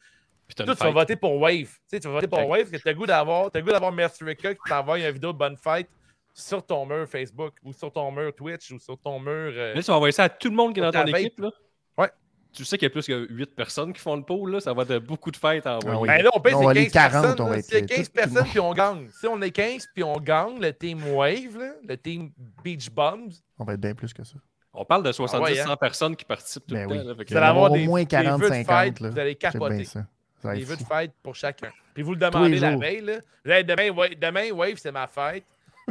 Toi, 0.56 0.74
tu 0.74 0.82
vas 0.84 0.90
voter 0.90 1.16
pour 1.16 1.40
Wave. 1.40 1.54
Tu 1.68 1.78
sais, 1.86 2.00
tu 2.00 2.08
vas 2.08 2.14
voter 2.14 2.26
pour. 2.28 2.46
Wave 2.46 2.68
parce 2.68 2.70
que 2.72 2.76
tu 2.78 2.88
as 2.88 2.92
le 2.92 2.98
goût 2.98 3.06
d'avoir, 3.06 3.50
t'as 3.50 3.60
le 3.60 3.64
goût 3.64 3.70
d'avoir 3.70 3.94
Rika 3.94 4.54
qui 4.54 4.60
t'envoie 4.68 4.98
une 4.98 5.10
vidéo 5.10 5.32
de 5.32 5.38
bonne 5.38 5.56
fête 5.56 5.88
sur 6.34 6.64
ton 6.66 6.84
mur 6.84 7.08
Facebook 7.08 7.54
ou 7.62 7.72
sur 7.72 7.90
ton 7.92 8.10
mur 8.10 8.34
Twitch 8.34 8.70
ou 8.72 8.78
sur 8.78 8.98
ton 8.98 9.18
mur. 9.20 9.52
euh, 9.54 9.74
Là, 9.74 9.80
tu 9.80 9.86
vas 9.86 9.94
envoyer 9.96 10.12
ça 10.12 10.24
à 10.24 10.28
tout 10.28 10.50
le 10.50 10.56
monde 10.56 10.74
qui 10.74 10.80
est 10.80 10.82
dans 10.82 10.90
ton 10.90 11.06
équipe. 11.06 11.38
Là. 11.40 11.50
Ouais. 11.96 12.10
Tu 12.52 12.64
sais 12.66 12.76
qu'il 12.76 12.86
y 12.86 12.90
a 12.90 12.90
plus 12.90 13.06
que 13.06 13.26
8 13.30 13.54
personnes 13.54 13.92
qui 13.94 14.00
font 14.00 14.14
le 14.16 14.22
pool. 14.22 14.52
Là. 14.52 14.60
Ça 14.60 14.74
va 14.74 14.82
être 14.82 14.98
beaucoup 14.98 15.30
de 15.30 15.36
fêtes 15.36 15.66
à 15.66 15.76
envoyer. 15.78 15.96
Ah 15.96 16.00
oui. 16.00 16.08
Ben 16.08 16.22
là, 16.22 16.30
on 16.34 16.40
paye 16.40 16.54
On 16.54 16.58
va 16.58 16.64
c'est 16.64 16.70
aller 16.80 16.84
15 16.90 16.92
40, 16.92 17.12
personnes. 17.22 17.40
on 17.40 17.44
va 17.48 17.52
là. 17.52 17.58
être 17.58 17.64
S'il 17.64 17.74
y 17.74 17.78
a 17.78 17.80
tout- 17.80 17.86
15 17.88 17.96
tout 17.96 18.12
le 18.14 18.20
personnes 18.22 18.48
puis 18.50 18.60
on 18.60 18.72
gagne. 18.74 19.08
Si 19.10 19.26
on 19.26 19.40
est 19.42 19.50
15 19.50 19.88
puis 19.94 20.04
on 20.04 20.16
gagne, 20.20 20.60
le 20.60 20.72
team 20.72 21.02
Wave, 21.14 21.56
là, 21.58 21.72
le 21.88 21.96
team 21.96 22.30
Beach 22.62 22.90
Bums, 22.90 23.30
On 23.58 23.64
va 23.64 23.72
être 23.74 23.80
bien 23.80 23.94
plus 23.94 24.12
que 24.12 24.22
ça. 24.24 24.34
On 24.74 24.84
parle 24.84 25.02
de 25.02 25.12
70-100 25.12 25.36
Ah 25.36 25.40
ouais, 25.42 25.60
hein? 25.60 25.76
personnes 25.76 26.16
qui 26.16 26.24
participent 26.24 26.66
tout 26.66 26.74
Ben 26.74 26.88
le 26.88 26.92
oui. 26.94 26.98
temps. 27.02 27.08
là. 27.08 27.14
Vous 27.14 27.36
allez 27.36 27.46
avoir 27.46 27.70
au 27.72 27.74
des- 27.76 27.86
moins 27.86 28.00
des 28.00 28.06
40, 28.06 28.40
vœux 28.40 28.48
de 28.50 28.54
50. 28.54 28.84
fête, 28.84 29.00
là. 29.00 29.08
vous 29.10 29.18
allez 29.18 29.34
capoter. 29.34 29.84
ça. 29.84 30.06
Ça 30.42 30.48
va 30.48 30.54
des 30.54 30.64
vœux 30.64 30.76
de 30.76 30.82
fête 30.82 31.12
pour 31.22 31.34
chacun. 31.34 31.68
Puis 31.94 32.02
vous 32.02 32.12
le 32.12 32.18
demandez 32.18 32.58
la 32.58 32.76
veille. 32.76 33.00
Là. 33.00 33.14
Vous 33.44 33.50
allez, 33.50 33.64
demain, 33.64 33.90
Wave, 33.90 34.14
demain, 34.20 34.50
Wave, 34.52 34.74
c'est 34.76 34.92
ma 34.92 35.06
fête. 35.06 35.44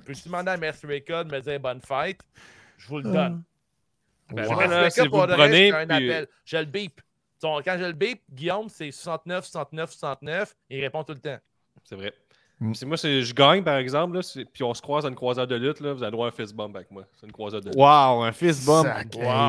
Peux-tu 0.06 0.24
demander 0.28 0.52
à 0.52 0.58
Master 0.58 0.90
Rika 0.90 1.24
de 1.24 1.32
me 1.32 1.40
dire 1.42 1.60
bonne 1.60 1.82
fête? 1.82 2.20
Je 2.78 2.88
vous 2.88 2.98
le 2.98 3.04
donne. 3.04 3.44
Ben 4.34 4.46
Wow. 4.48 4.54
voilà, 4.54 4.82
Master 4.82 5.04
si 5.04 5.10
vous 5.10 5.16
le 5.18 5.22
reste, 5.24 5.38
prenez, 5.38 5.68
j'ai 5.68 5.74
un 5.74 5.88
puis- 5.88 6.10
appel. 6.12 6.28
Je 6.46 6.58
le 6.58 6.66
bip. 6.66 7.02
Quand 7.42 7.62
je 7.66 7.86
le 7.86 7.94
bip, 7.94 8.22
Guillaume, 8.32 8.70
c'est 8.70 8.92
69, 8.92 9.46
69, 9.46 9.92
69. 9.92 10.56
Il 10.70 10.82
répond 10.82 11.04
tout 11.04 11.14
le 11.14 11.20
temps. 11.20 11.38
C'est 11.84 11.96
vrai. 11.96 12.14
Mm. 12.60 12.76
Si 12.76 12.86
moi, 12.86 12.96
c'est- 12.96 13.24
je 13.24 13.34
gagne, 13.34 13.64
par 13.64 13.78
exemple, 13.78 14.14
là, 14.18 14.22
c'est- 14.22 14.46
puis 14.46 14.64
on 14.64 14.72
se 14.76 14.82
croise 14.84 15.04
à 15.04 15.10
une 15.10 15.16
croisade 15.16 15.50
de 15.50 15.56
lutte, 15.56 15.80
là, 15.80 15.94
vous 15.94 16.04
avez 16.04 16.12
droit 16.12 16.28
à 16.28 16.30
un 16.30 16.32
fist 16.32 16.54
bump 16.56 16.76
avec 16.76 16.92
moi. 16.92 17.06
C'est 17.20 17.26
une 17.26 17.32
croisade 17.32 17.62
de 17.64 17.70
lutte. 17.70 17.76
Wow, 17.76 18.22
un 18.22 18.32
fist 18.32 18.64
bump. 18.68 18.86
Wow, 18.86 18.94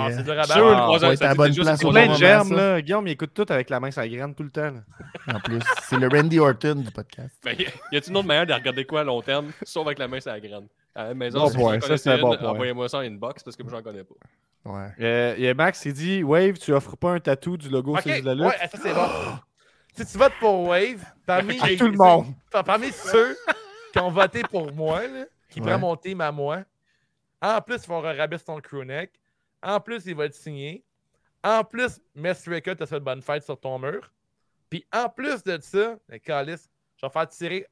c'est 0.09 0.22
de 0.22 0.24
Sûr, 0.24 0.34
rabat. 0.34 0.54
une 0.56 0.62
Wow. 0.62 0.84
croisade, 0.86 1.09
va 1.09 1.12
être 1.12 1.18
ça 1.18 1.30
à 1.30 1.34
bonne 1.34 1.54
place 1.54 1.82
une 1.82 1.88
au 1.88 1.90
Plein 1.90 2.00
de 2.00 2.06
croisade. 2.06 2.18
germes, 2.46 2.56
là. 2.56 2.80
Guillaume, 2.80 3.06
il 3.06 3.10
écoute 3.10 3.32
tout 3.34 3.44
avec 3.50 3.68
la 3.68 3.80
main 3.80 3.90
sur 3.90 4.00
la 4.00 4.09
graine 4.09 4.34
tout 4.34 4.42
le 4.44 4.50
temps. 4.50 4.70
là. 4.70 5.34
En 5.36 5.40
plus, 5.40 5.60
c'est 5.82 5.96
le 5.98 6.09
Randy 6.09 6.38
Orton 6.40 6.76
du 6.76 6.90
podcast. 6.90 7.36
Ben, 7.44 7.54
y 7.59 7.66
a-t-il 7.98 8.09
une 8.12 8.16
autre 8.16 8.26
manière 8.26 8.46
de 8.46 8.54
regarder 8.54 8.86
quoi 8.86 9.00
à 9.00 9.04
long 9.04 9.20
terme, 9.20 9.52
sauf 9.62 9.84
avec 9.84 9.98
la 9.98 10.09
main 10.09 10.18
sur 10.18 10.32
la 10.32 10.40
graine? 10.40 10.66
À 10.94 11.09
la 11.09 11.14
maison, 11.14 11.40
Bon 11.50 11.80
si 11.80 11.86
ça, 11.86 11.96
c'est 11.98 12.10
un 12.12 12.18
bon 12.18 12.32
une, 12.32 12.38
point. 12.38 12.48
Envoyez-moi 12.48 12.88
ça 12.88 12.96
en 12.98 13.00
inbox 13.02 13.42
parce 13.42 13.56
que 13.56 13.62
moi, 13.62 13.72
j'en 13.76 13.82
connais 13.82 14.04
pas. 14.04 14.14
Ouais. 14.64 14.89
Euh, 15.01 15.34
Il 15.39 15.44
y 15.44 15.48
a 15.48 15.55
Max 15.55 15.80
qui 15.80 15.93
dit 15.93 16.22
Wave, 16.22 16.55
tu 16.59 16.72
offres 16.72 16.97
pas 16.97 17.12
un 17.12 17.20
tatou 17.20 17.56
du 17.56 17.68
logo 17.68 17.94
Ok, 17.94 18.02
C'est 18.05 18.12
juste 18.14 18.24
la 18.24 18.34
lutte? 18.34 18.44
ouais, 18.44 18.68
ça 18.68 18.78
c'est 18.80 18.94
bon. 18.94 19.09
si 19.94 20.06
tu 20.06 20.18
votes 20.18 20.32
pour 20.39 20.68
Wave, 20.68 21.05
parmi 21.26 21.59
les- 21.60 21.76
tout 21.76 21.89
le 21.89 21.97
monde. 21.97 22.26
par- 22.51 22.64
Parmi 22.64 22.93
ceux 22.93 23.36
qui 23.93 23.98
ont 23.98 24.10
voté 24.10 24.43
pour 24.44 24.72
moi, 24.72 25.06
là, 25.06 25.24
qui 25.51 25.60
Ouais. 25.60 25.66
prend 25.70 25.78
mon 25.80 25.97
team 25.97 26.20
à 26.20 26.30
moi, 26.30 26.62
en 27.40 27.60
plus, 27.60 27.82
ils 27.82 27.89
vont 27.89 28.01
rabais 28.01 28.39
ton 28.39 28.60
crewneck. 28.60 29.10
En 29.62 29.80
plus, 29.80 30.06
il 30.06 30.14
va 30.14 30.26
être 30.26 30.34
signé. 30.34 30.84
En 31.43 31.64
plus, 31.64 32.01
Mess 32.14 32.47
Rika 32.47 32.74
t'a 32.76 32.86
fait 32.86 32.98
une 32.98 33.05
bonne 33.05 33.22
fête 33.22 33.43
sur 33.43 33.59
ton 33.59 33.78
mur. 33.80 34.12
Puis 34.70 34.86
en 34.93 35.09
plus 35.09 35.43
de 35.43 35.59
ça, 35.60 35.97
le 36.09 36.18
calice, 36.18 36.70
je 36.97 37.05
vais 37.05 37.10
faire 37.12 37.28
tirer 37.28 37.66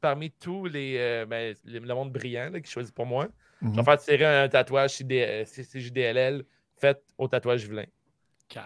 parmi 0.00 0.30
tous 0.32 0.66
les, 0.66 0.96
euh, 0.98 1.26
ben, 1.26 1.54
le 1.64 1.78
le 1.78 1.94
monde 1.94 2.12
brillant 2.12 2.50
là, 2.50 2.60
qui 2.60 2.70
choisit 2.70 2.92
pour 2.94 3.06
moi. 3.06 3.28
Je 3.62 3.66
vais 3.68 3.76
Mhm. 3.76 3.84
faire 3.84 3.98
tirer 3.98 4.24
un 4.44 4.48
tatouage 4.48 4.90
CD, 4.90 5.24
euh, 5.26 5.44
CJDLL 5.44 6.44
fait 6.80 7.00
au 7.16 7.26
tatouage 7.28 7.64
vilain. 7.68 7.84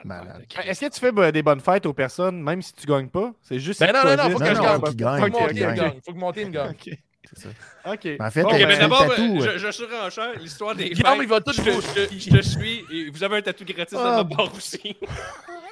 Malade. 0.04 0.44
Est-ce 0.64 0.80
que 0.80 0.90
tu 0.92 1.00
fais 1.00 1.10
bah, 1.10 1.32
des 1.32 1.42
bonnes 1.42 1.58
fêtes 1.60 1.86
aux 1.86 1.92
personnes, 1.92 2.40
même 2.40 2.62
si 2.62 2.72
tu 2.72 2.86
gagnes 2.86 3.08
pas? 3.08 3.32
C'est 3.42 3.58
juste 3.58 3.80
Ben 3.80 3.88
si 3.88 3.92
non, 3.94 4.04
non, 4.04 4.16
non, 4.16 4.30
faut 4.30 4.38
que 4.38 4.44
Non, 4.44 4.54
je 4.54 4.60
gagne. 4.62 4.78
faut 4.80 4.86
qu'il 4.86 4.96
gagne, 4.96 5.20
Faut 5.20 5.26
que 5.26 5.32
mon 5.32 5.38
faut 5.40 5.48
team 5.48 5.56
qu'il 5.56 5.74
gagne. 5.74 6.00
Faut 6.06 6.12
que 6.12 6.18
mon 6.18 6.32
team 6.32 6.50
gagne. 6.50 6.70
Ok. 6.86 6.90
C'est 7.34 7.38
ça. 7.44 7.48
Ok. 7.92 8.08
En 8.20 8.30
fait, 8.30 8.42
Ok, 8.44 8.56
tu 8.58 8.66
mais 8.66 8.78
d'abord, 8.78 9.08
tatou, 9.08 9.38
ben, 9.38 9.40
je, 9.40 9.58
je 9.58 9.70
surenchère 9.70 10.38
l'histoire 10.38 10.74
des 10.76 10.90
Guillaume, 10.90 11.18
il 11.22 11.28
va 11.28 11.40
tout 11.40 11.52
je, 11.52 11.62
je, 11.62 12.36
je 12.36 12.42
suis 12.42 12.84
et 12.92 13.10
vous 13.10 13.22
avez 13.24 13.38
un 13.38 13.42
tatou 13.42 13.64
gratis 13.64 13.96
Ah, 14.00 14.22
de 14.22 14.28
ma 14.28 14.36
part 14.36 14.54
aussi. 14.54 14.96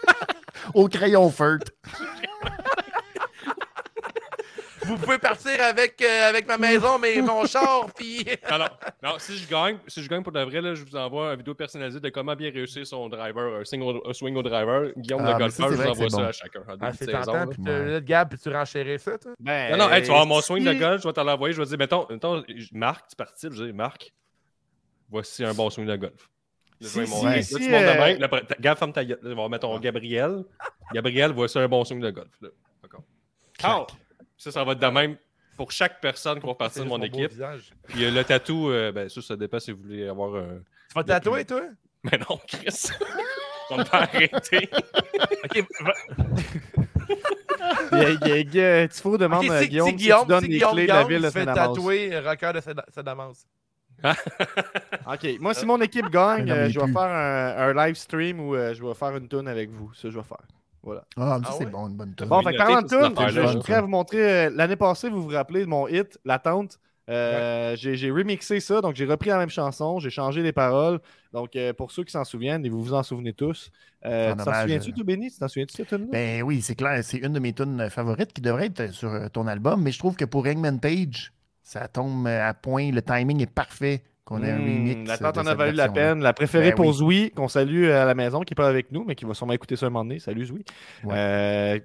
Au 0.74 0.88
crayon 0.88 1.30
furt. 1.30 1.70
Vous 4.85 4.97
pouvez 4.97 5.19
partir 5.19 5.52
avec, 5.62 6.01
euh, 6.02 6.28
avec 6.28 6.47
ma 6.48 6.57
maison, 6.59 6.98
mais 6.98 7.20
mon 7.20 7.44
char, 7.47 7.86
puis. 7.94 8.24
Non, 8.51 8.59
non, 8.59 8.66
non, 9.02 9.12
si 9.19 9.36
je 9.36 9.48
gagne, 9.48 9.78
si 9.86 10.02
je 10.02 10.09
gagne 10.09 10.23
pour 10.23 10.32
de 10.32 10.40
vrai, 10.43 10.61
là, 10.61 10.74
je 10.74 10.85
vous 10.85 10.97
envoie 10.97 11.32
une 11.32 11.39
vidéo 11.39 11.55
personnalisée 11.55 12.01
de 12.01 12.09
comment 12.09 12.35
bien 12.35 12.51
réussir 12.51 12.86
son 12.86 13.09
driver, 13.09 13.61
un, 13.61 13.65
single, 13.65 14.01
un 14.07 14.12
swing 14.12 14.36
au 14.36 14.43
driver. 14.43 14.90
Guillaume 14.97 15.20
Ah, 15.24 15.27
le 15.27 15.32
ça, 15.32 15.39
golfeur, 15.39 15.70
je 15.70 15.74
vous 15.74 15.89
envoie 15.89 16.11
ça 16.11 16.16
bon. 16.16 16.24
à 16.24 16.32
chacun. 16.32 16.61
en 16.61 16.77
Ah, 16.81 16.93
c'est 16.93 17.07
tentant. 17.07 17.47
Puis 17.48 17.62
Ouais. 17.62 18.01
Gab, 18.02 18.28
puis 18.31 18.39
tu 18.39 18.48
renchérir 18.48 18.98
ça, 19.01 19.19
toi? 19.19 19.32
Ben, 19.39 19.73
Non, 19.73 19.85
non, 19.86 19.93
hey, 19.93 20.02
tu 20.02 20.09
vas 20.09 20.15
avoir 20.15 20.27
mon 20.27 20.40
swing 20.40 20.65
de 20.65 20.73
golf, 20.74 21.02
je 21.02 21.07
vais 21.09 21.12
te 21.15 21.20
l'envoyer, 21.20 21.52
je 21.55 21.59
vais 21.61 21.65
te 21.65 21.69
dire, 21.70 21.78
mettons, 21.78 22.07
mettons, 22.11 22.43
Marc, 22.73 23.09
tu 23.09 23.16
participes, 23.16 23.52
je 23.52 23.65
dis, 23.65 23.73
Marc, 23.73 24.12
voici 25.11 25.44
un 25.44 25.55
bon 25.55 25.69
swing 25.70 25.86
de 25.86 25.97
golf. 25.97 26.28
Si- 26.81 26.98
vais 27.01 27.05
là, 27.05 27.43
si, 27.43 27.55
tu 27.57 27.69
montes 27.69 27.82
de 27.82 27.86
euh, 27.89 27.94
même, 28.07 28.19
là, 28.20 28.28
Gab, 28.59 28.78
ferme 28.78 28.93
ta 28.94 29.05
gueule. 29.05 29.19
On 29.23 29.35
va 29.43 29.48
mettre 29.51 29.69
ton 29.69 29.78
Gabriel. 29.78 30.44
Gabriel, 30.94 31.31
voici 31.32 31.59
un 31.59 31.69
bon 31.69 31.85
swing 31.85 32.01
de 32.01 32.11
golf. 32.11 32.31
D'accord. 32.82 33.02
Ah! 33.62 33.86
Ça, 34.40 34.50
ça 34.50 34.64
va 34.64 34.72
être 34.72 34.78
de 34.78 34.86
même 34.86 35.18
pour 35.58 35.70
chaque 35.70 36.00
personne 36.00 36.40
qui 36.40 36.46
va 36.46 36.54
partir 36.54 36.82
de 36.82 36.88
mon 36.88 37.02
équipe. 37.02 37.30
Puis 37.88 38.04
euh, 38.06 38.10
le 38.10 38.24
tatou, 38.24 38.70
euh, 38.70 38.90
ben, 38.90 39.06
ça, 39.10 39.20
ça 39.20 39.36
dépend 39.36 39.60
si 39.60 39.70
vous 39.70 39.82
voulez 39.82 40.08
avoir 40.08 40.34
un. 40.34 40.60
Tu 40.88 40.94
vas 40.94 41.04
tatouer, 41.04 41.44
toi? 41.44 41.60
Mais 42.02 42.18
non, 42.18 42.40
Chris. 42.48 42.86
On 43.70 43.76
va 43.76 43.84
pas 43.84 43.98
arrêter. 43.98 44.70
Ok, 45.44 45.64
va- 45.82 45.92
Tifo 48.88 49.18
demande 49.18 49.44
ok, 49.44 49.50
à 49.50 49.60
si, 49.60 49.68
Guillaume 49.68 49.88
si 49.90 49.94
Guillaume, 49.96 50.22
tu 50.22 50.28
donnes 50.28 50.40
si 50.40 50.48
les 50.48 50.54
Guillaume 50.54 50.72
clés 50.72 50.86
de 50.86 50.88
la 50.88 51.04
ville 51.04 51.22
de 51.22 51.30
Saint-Damas. 51.30 51.68
tatouer 51.68 52.18
rocker 52.20 52.52
de. 52.54 52.60
Ok, 55.06 55.38
moi, 55.38 55.52
si 55.52 55.66
mon 55.66 55.78
équipe 55.82 56.08
gagne, 56.08 56.50
euh, 56.50 56.54
mais 56.64 56.70
je 56.70 56.78
vais 56.80 56.86
plus. 56.86 56.94
faire 56.94 57.02
un, 57.02 57.56
un 57.58 57.74
live 57.86 57.96
stream 57.96 58.40
où 58.40 58.54
euh, 58.54 58.72
je 58.72 58.82
vais 58.82 58.94
faire 58.94 59.14
une 59.14 59.28
tune 59.28 59.46
avec 59.46 59.68
vous. 59.70 59.92
Ça, 59.92 60.08
je 60.08 60.16
vais 60.16 60.24
faire. 60.24 60.38
Voilà. 60.82 61.07
Ah, 61.16 61.40
Ah 61.43 61.57
c'est 61.57 61.66
ouais? 61.66 61.66
bon, 61.66 61.89
une 61.89 61.97
bonne 61.97 62.15
tune. 62.15 62.27
Bon, 62.28 62.43
fait 62.43 62.52
que 62.52 62.57
notez 62.57 62.57
parlant 62.57 62.82
de 62.82 62.86
toutes 62.89 62.90
ces 62.90 63.12
tune, 63.12 63.28
je, 63.28 63.47
je 63.47 63.57
voudrais 63.57 63.81
vous 63.81 63.89
montrer. 63.89 64.47
euh, 64.47 64.51
L'année 64.51 64.77
passée, 64.77 65.09
vous 65.11 65.23
vous 65.23 65.28
rappelez 65.28 65.61
de 65.62 65.66
mon 65.66 65.89
hit, 65.89 66.19
L'attente. 66.24 66.78
Euh, 67.09 67.74
j'ai- 67.77 67.97
J'ai 67.97 68.11
remixé 68.11 68.61
ça, 68.61 68.81
donc 68.81 68.94
j'ai 68.94 69.05
repris 69.07 69.31
la 69.31 69.39
même 69.39 69.51
chanson, 69.51 69.98
j'ai 69.98 70.11
changé 70.11 70.43
les 70.43 70.52
paroles. 70.52 71.01
Donc, 71.32 71.57
euh, 71.57 71.73
pour 71.73 71.90
ceux 71.90 72.05
qui 72.05 72.12
s'en 72.12 72.24
souviennent, 72.24 72.65
et 72.65 72.69
vous 72.69 72.82
vous 72.82 72.94
en 72.94 73.02
souvenez 73.02 73.32
tous, 73.32 73.70
euh, 74.05 74.32
En 74.32 74.36
tu 74.36 74.44
t'en 74.44 74.52
souviens-tu, 74.55 74.93
toi, 74.94 75.05
Benny? 75.05 75.31
Tu 75.31 75.39
t'en 75.39 75.48
souviens-tu 75.48 75.74
cette 75.74 75.89
tune-là? 75.89 76.12
Ben 76.12 76.43
oui, 76.43 76.61
c'est 76.62 76.74
clair, 76.74 77.05
c'est 77.05 77.19
une 77.19 77.32
de 77.32 77.39
mes 77.39 77.52
tunes 77.52 77.89
favorites 77.89 78.32
qui 78.32 78.40
devrait 78.40 78.66
être 78.66 78.93
sur 78.93 79.31
ton 79.31 79.47
album, 79.47 79.82
mais 79.82 79.93
je 79.93 79.98
trouve 79.98 80.16
que 80.16 80.24
pour 80.24 80.44
Hangman 80.47 80.81
Page, 80.81 81.32
ça 81.62 81.86
tombe 81.86 82.27
à 82.27 82.52
point, 82.55 82.90
le 82.90 83.01
timing 83.02 83.40
est 83.43 83.47
parfait 83.47 84.02
qu'on 84.31 84.43
ait 84.43 84.51
un 84.51 84.59
Hmm, 84.59 84.62
remix. 84.65 85.09
L'attente 85.09 85.35
de 85.35 85.40
en 85.40 85.47
a 85.47 85.55
valu 85.55 85.77
la 85.77 85.89
peine. 85.90 86.23
La 86.23 86.32
préférée 86.32 86.70
Ben 86.70 86.77
pour 86.77 86.86
oui. 86.86 86.94
Zoui, 86.94 87.31
qu'on 87.32 87.48
salue 87.48 87.90
à 87.90 88.05
la 88.07 88.15
maison, 88.15 88.40
qui 88.40 88.52
n'est 88.52 88.57
pas 88.57 88.69
avec 88.69 88.90
nous, 88.93 89.05
mais 89.05 89.15
qui 89.15 89.24
va 89.27 89.35
sûrement 89.35 89.52
écouter 89.52 89.77
ça 89.77 89.86
un 89.86 89.90
moment 89.90 90.05
donné. 90.05 90.19
Salut 90.20 90.47
Zoui. 90.47 90.65
Ouais. 91.05 91.15
Euh, 91.16 91.78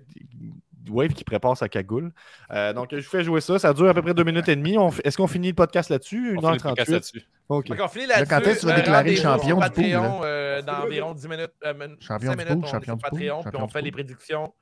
Wave 0.88 1.14
qui 1.14 1.24
prépare 1.24 1.58
sa 1.58 1.68
cagoule. 1.68 2.12
Euh, 2.52 2.72
donc, 2.72 2.90
je 2.92 2.98
vous 2.98 3.02
fais 3.02 3.24
jouer 3.24 3.42
ça. 3.42 3.58
Ça 3.58 3.74
dure 3.74 3.90
à 3.90 3.94
peu 3.96 4.04
près 4.04 4.14
deux 4.14 4.24
minutes 4.24 4.48
et 4.50 4.56
demie. 4.56 4.78
On 4.78 4.90
f- 4.90 5.02
Est-ce 5.04 5.18
qu'on 5.18 5.26
finit 5.26 5.48
le 5.48 5.56
podcast 5.56 5.90
là-dessus? 5.90 6.36
On 6.38 6.42
finit 6.42 6.54
le 6.54 6.58
1h38. 6.60 6.62
podcast 6.62 6.92
là-dessus. 6.92 7.24
OK. 7.50 7.68
Fait 7.70 7.76
qu'on 7.76 7.88
finit 7.88 8.06
Là, 8.06 8.20
là-dessus. 8.20 8.30
quand 8.30 8.42
est-ce 8.42 8.56
que 8.56 8.60
tu 8.60 8.66
vas 8.68 8.74
euh, 8.74 8.76
déclarer 8.76 9.16
champion 9.16 9.60
du 9.60 9.70
pool, 9.72 9.84
euh, 10.24 10.62
dans 10.62 10.84
environ 10.84 11.14
10 11.16 11.28
minutes. 11.28 11.52
euh, 11.66 11.74
men- 11.74 11.96
Champion 12.00 12.34
5 12.34 12.38
du 12.40 12.46
pool, 12.46 12.62
on 12.64 12.68
champion 12.68 12.98
Patreon, 12.98 13.18
puis 13.42 13.44
champion 13.46 13.64
on 13.64 13.66
du 13.66 13.72
fait 13.74 13.82
les 13.82 13.92
prédictions 13.92 14.54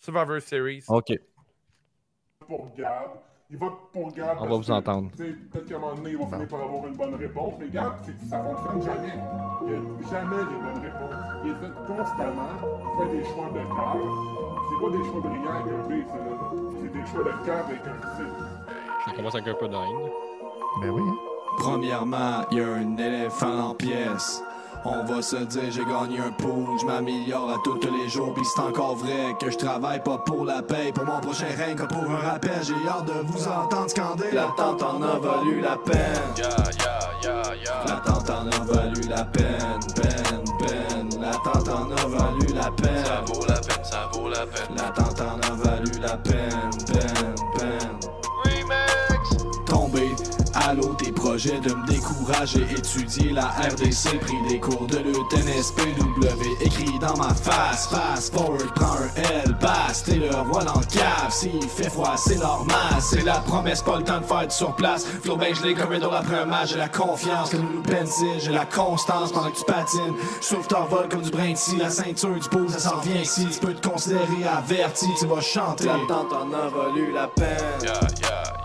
Survivor 0.00 0.38
Series. 0.42 0.84
OK. 0.88 1.12
pour 2.46 2.74
Gab. 2.76 3.12
Il 3.52 3.58
vote 3.58 3.72
pour 3.92 4.12
Gab. 4.12 4.36
On 4.40 4.46
va 4.46 4.54
vous 4.56 4.62
que, 4.62 4.70
entendre. 4.72 5.10
Peut-être 5.16 5.66
qu'à 5.66 5.76
un 5.76 5.78
moment 5.80 5.94
donné, 5.94 6.10
il 6.10 6.18
va 6.18 6.26
finir 6.26 6.46
par 6.48 6.60
avoir 6.62 6.86
une 6.86 6.94
bonne 6.96 7.14
réponse. 7.16 7.54
Mais 7.58 7.68
Gab, 7.68 7.94
c'est- 8.02 8.26
ça 8.28 8.42
fonctionne 8.44 8.82
jamais. 8.82 9.14
Il 9.66 9.72
y 9.72 9.74
a 9.74 10.10
jamais 10.10 10.36
les 10.36 10.58
bonnes 10.62 10.82
réponses. 10.82 11.16
Il 11.44 11.50
hésite 11.50 11.74
constamment. 11.86 12.54
Il 12.62 13.10
fait 13.10 13.16
des 13.18 13.24
choix 13.24 13.48
de 13.48 13.58
cœur. 13.58 13.96
C'est 14.68 14.80
pas 14.84 14.90
des 14.96 15.04
choix 15.04 15.20
brillants 15.20 15.60
avec 15.60 15.72
un 15.74 15.88
B. 15.88 15.92
C'est 16.80 16.92
des 16.92 17.06
choix 17.06 17.24
de 17.24 17.44
cœur 17.44 17.64
avec 17.66 17.80
un 17.80 18.16
C. 18.16 18.22
Ça 19.06 19.12
commence 19.16 19.34
avec 19.34 19.48
un 19.48 19.54
peu 19.54 19.68
d'haine. 19.68 20.10
Ben 20.82 20.90
oui. 20.90 21.02
hein. 21.04 21.14
Premièrement, 21.58 22.42
y 22.52 22.60
a 22.60 22.66
un 22.74 22.96
éléphant 22.96 23.70
en 23.70 23.74
pièces. 23.74 24.42
On 24.84 25.04
va 25.04 25.20
se 25.20 25.36
dire, 25.36 25.70
j'ai 25.70 25.84
gagné 25.84 26.20
un 26.20 26.32
pool, 26.32 26.64
je 26.80 26.86
m'améliore 26.86 27.50
à 27.50 27.56
tous 27.62 27.78
les 27.82 28.08
jours, 28.08 28.32
pis 28.32 28.40
c'est 28.44 28.62
encore 28.62 28.96
vrai 28.96 29.34
que 29.38 29.50
je 29.50 29.58
travaille 29.58 30.02
pas 30.02 30.16
pour 30.18 30.46
la 30.46 30.62
paye, 30.62 30.90
pour 30.92 31.04
mon 31.04 31.20
prochain 31.20 31.48
règne, 31.56 31.76
que 31.76 31.84
pour 31.84 32.02
un 32.02 32.16
rappel, 32.16 32.60
j'ai 32.62 32.88
hâte 32.88 33.04
de 33.04 33.26
vous 33.26 33.46
entendre 33.46 33.90
scander. 33.90 34.30
L'attente 34.32 34.82
en 34.82 35.02
a 35.02 35.18
valu 35.18 35.60
la 35.60 35.76
peine. 35.76 36.22
L'attente 37.86 38.30
en 38.30 38.46
a 38.46 38.64
valu 38.64 39.02
la 39.08 39.24
peine, 39.24 39.80
peine, 39.94 40.44
peine. 40.58 41.20
L'attente 41.20 41.68
en 41.68 41.90
a 41.90 42.06
valu 42.06 42.46
la 42.54 42.70
peine. 42.70 43.04
Ça 43.04 43.22
vaut 43.26 43.46
la 43.46 43.60
peine, 43.60 43.84
ça 43.84 44.10
vaut 44.12 44.28
la 44.28 44.46
peine. 44.46 44.76
L'attente 44.76 45.20
en 45.20 45.40
a 45.46 45.54
valu 45.56 46.00
la 46.00 46.16
peine, 46.16 46.70
peine, 46.86 47.34
peine. 47.58 48.00
Tomber 49.66 50.08
l'eau 50.74 50.94
tes 50.94 51.12
projets 51.12 51.60
de 51.60 51.74
me 51.74 51.86
décourager. 51.86 52.66
Étudier 52.76 53.32
la 53.32 53.46
RDC 53.46 54.18
pris 54.20 54.48
des 54.48 54.60
cours 54.60 54.86
de 54.86 54.98
lutte 54.98 55.32
NSPW 55.32 56.64
écrit 56.64 56.98
dans 57.00 57.16
ma 57.16 57.34
face. 57.34 57.88
Fast 57.88 58.34
forward 58.34 58.70
prends 58.74 58.96
un 58.96 59.22
L 59.44 59.56
passe 59.58 60.04
t'es 60.04 60.16
le 60.16 60.30
roi 60.30 60.64
dans 60.64 60.78
le 60.78 60.86
cave. 60.86 61.30
S'il 61.30 61.62
fait 61.68 61.90
froid 61.90 62.16
c'est 62.16 62.38
normal. 62.38 63.00
C'est 63.00 63.24
la 63.24 63.38
promesse 63.40 63.82
pas 63.82 63.98
le 63.98 64.04
temps 64.04 64.20
de 64.20 64.24
faire 64.24 64.50
sur 64.50 64.74
place 64.74 65.06
flow 65.22 65.36
ben 65.36 65.54
je 65.54 65.62
l'ai 65.62 65.74
comme 65.74 65.96
dans 65.98 66.10
l'après 66.10 66.40
un 66.40 66.46
match 66.46 66.70
j'ai 66.70 66.78
la 66.78 66.88
confiance 66.88 67.50
que 67.50 67.56
nous 67.56 67.82
pencil 67.82 68.38
j'ai 68.38 68.52
la 68.52 68.66
constance 68.66 69.32
pendant 69.32 69.50
que 69.50 69.58
tu 69.58 69.64
patines. 69.64 70.14
Sauf 70.40 70.68
t'envoles 70.68 71.08
comme 71.08 71.22
du 71.22 71.30
brin 71.30 71.52
de 71.52 71.78
la 71.82 71.90
ceinture 71.90 72.34
du 72.34 72.48
pot 72.48 72.68
ça 72.68 72.78
s'en 72.78 72.98
vient 73.00 73.20
ici. 73.20 73.46
Tu 73.50 73.58
peux 73.58 73.74
te 73.74 73.86
considérer 73.88 74.44
averti 74.56 75.06
tu 75.18 75.26
vas 75.26 75.40
chanter. 75.40 75.84
L'attente 75.86 76.32
en 76.32 76.52
a 76.52 76.68
valu 76.68 77.12
la 77.12 77.28
peine. 77.28 77.48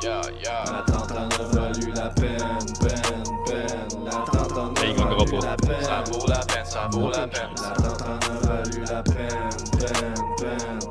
L'attente 0.04 1.12
en 1.12 1.44
a 1.44 1.44
valu 1.54 1.75
la 1.96 2.10
peine, 2.10 2.38
peine, 2.80 3.24
peine. 3.46 4.06
L'attente 4.06 4.52
en 4.58 4.74
a 4.74 4.94
valu 4.94 5.40
la 5.42 5.56
peine. 5.58 5.82
Ça 5.82 6.04
vaut 6.12 6.28
la 6.28 6.40
peine, 6.40 6.66
ça 6.66 6.90
vaut 6.92 7.10
la 7.10 7.28
peine. 7.28 7.50
L'attente 7.58 8.02
en 8.02 8.26
a 8.28 8.48
valu 8.48 8.84
la 8.86 9.04
peine, 9.04 9.50
peine, 9.78 10.26
peine. 10.38 10.90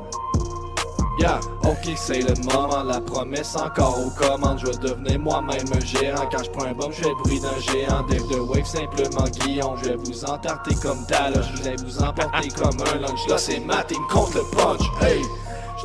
Yeah, 1.17 1.39
ok, 1.63 1.93
c'est 1.95 2.21
le 2.21 2.33
moment, 2.43 2.83
la 2.83 2.99
promesse 2.99 3.55
encore 3.55 3.97
aux 4.05 4.09
commandes. 4.11 4.59
Je 4.59 4.67
vais 4.67 4.77
devenir 4.77 5.19
moi-même 5.19 5.65
un 5.73 5.79
géant. 5.79 6.27
Quand 6.29 6.43
je 6.43 6.49
prends 6.51 6.65
un 6.65 6.73
bombe, 6.73 6.91
je 6.91 7.03
fais 7.03 7.09
le 7.09 7.15
bruit 7.23 7.39
d'un 7.39 7.57
géant. 7.59 8.03
Dave 8.03 8.27
de 8.27 8.39
Wave, 8.39 8.65
simplement 8.65 9.23
Guillaume. 9.39 9.77
Je 9.81 9.89
vais 9.89 9.95
vous 9.95 10.25
entarter 10.25 10.75
comme 10.75 11.05
Talos. 11.07 11.41
Je 11.55 11.63
vais 11.63 11.75
vous 11.77 12.03
emporter 12.03 12.49
comme 12.55 12.77
un 12.93 12.99
lunch. 12.99 13.27
Là, 13.29 13.37
c'est 13.37 13.59
Matt, 13.59 13.91
il 13.91 13.99
me 13.99 14.07
compte 14.07 14.35
le 14.35 14.43
punch. 14.51 14.81
Hey! 15.01 15.21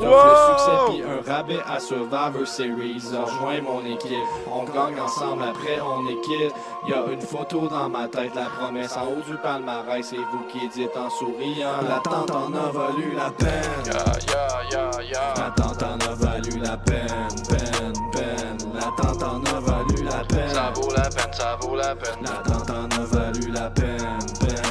T'offre 0.01 0.27
le 0.27 0.57
succès 0.57 0.77
puis 0.89 1.03
un 1.03 1.33
rabais 1.33 1.61
à 1.69 1.79
Survivor 1.79 2.47
Series. 2.47 3.03
Rejoins 3.13 3.61
mon 3.61 3.85
équipe. 3.85 4.17
On 4.51 4.65
gagne 4.65 4.99
ensemble, 5.01 5.43
après 5.43 5.79
on 5.81 6.09
est 6.09 6.21
quitte. 6.23 6.55
Y 6.89 6.93
a 6.93 7.05
une 7.13 7.21
photo 7.21 7.69
dans 7.69 7.89
ma 7.89 8.09
tête, 8.09 8.35
la 8.35 8.47
promesse 8.47 8.97
en 8.97 9.05
haut 9.05 9.23
du 9.31 9.37
palmarès. 9.37 10.07
C'est 10.07 10.17
vous 10.17 10.45
qui 10.51 10.67
dites 10.69 10.97
en 10.97 11.11
souriant. 11.11 11.83
L'attente 11.87 12.31
en 12.31 12.53
a 12.55 12.71
valu 12.73 13.13
la 13.15 13.31
peine. 13.31 13.85
L'attente 15.37 15.83
en 15.83 16.11
a 16.11 16.15
valu 16.15 16.59
la 16.59 16.77
peine, 16.79 17.29
peine, 17.49 17.93
peine. 18.13 18.59
L'attente 18.75 19.23
en 19.23 19.45
a 19.55 19.61
valu 19.61 20.03
la 20.05 20.25
peine. 20.25 20.49
Ça 20.49 20.73
vaut 20.75 20.91
la 20.95 21.09
peine, 21.11 21.33
ça 21.33 21.59
vaut 21.61 21.77
la 21.77 21.95
peine. 21.95 22.23
L'attente 22.23 22.71
en 22.71 22.89
a 23.01 23.05
valu 23.05 23.51
la 23.53 23.71
peine, 23.71 24.19
peine. 24.41 24.70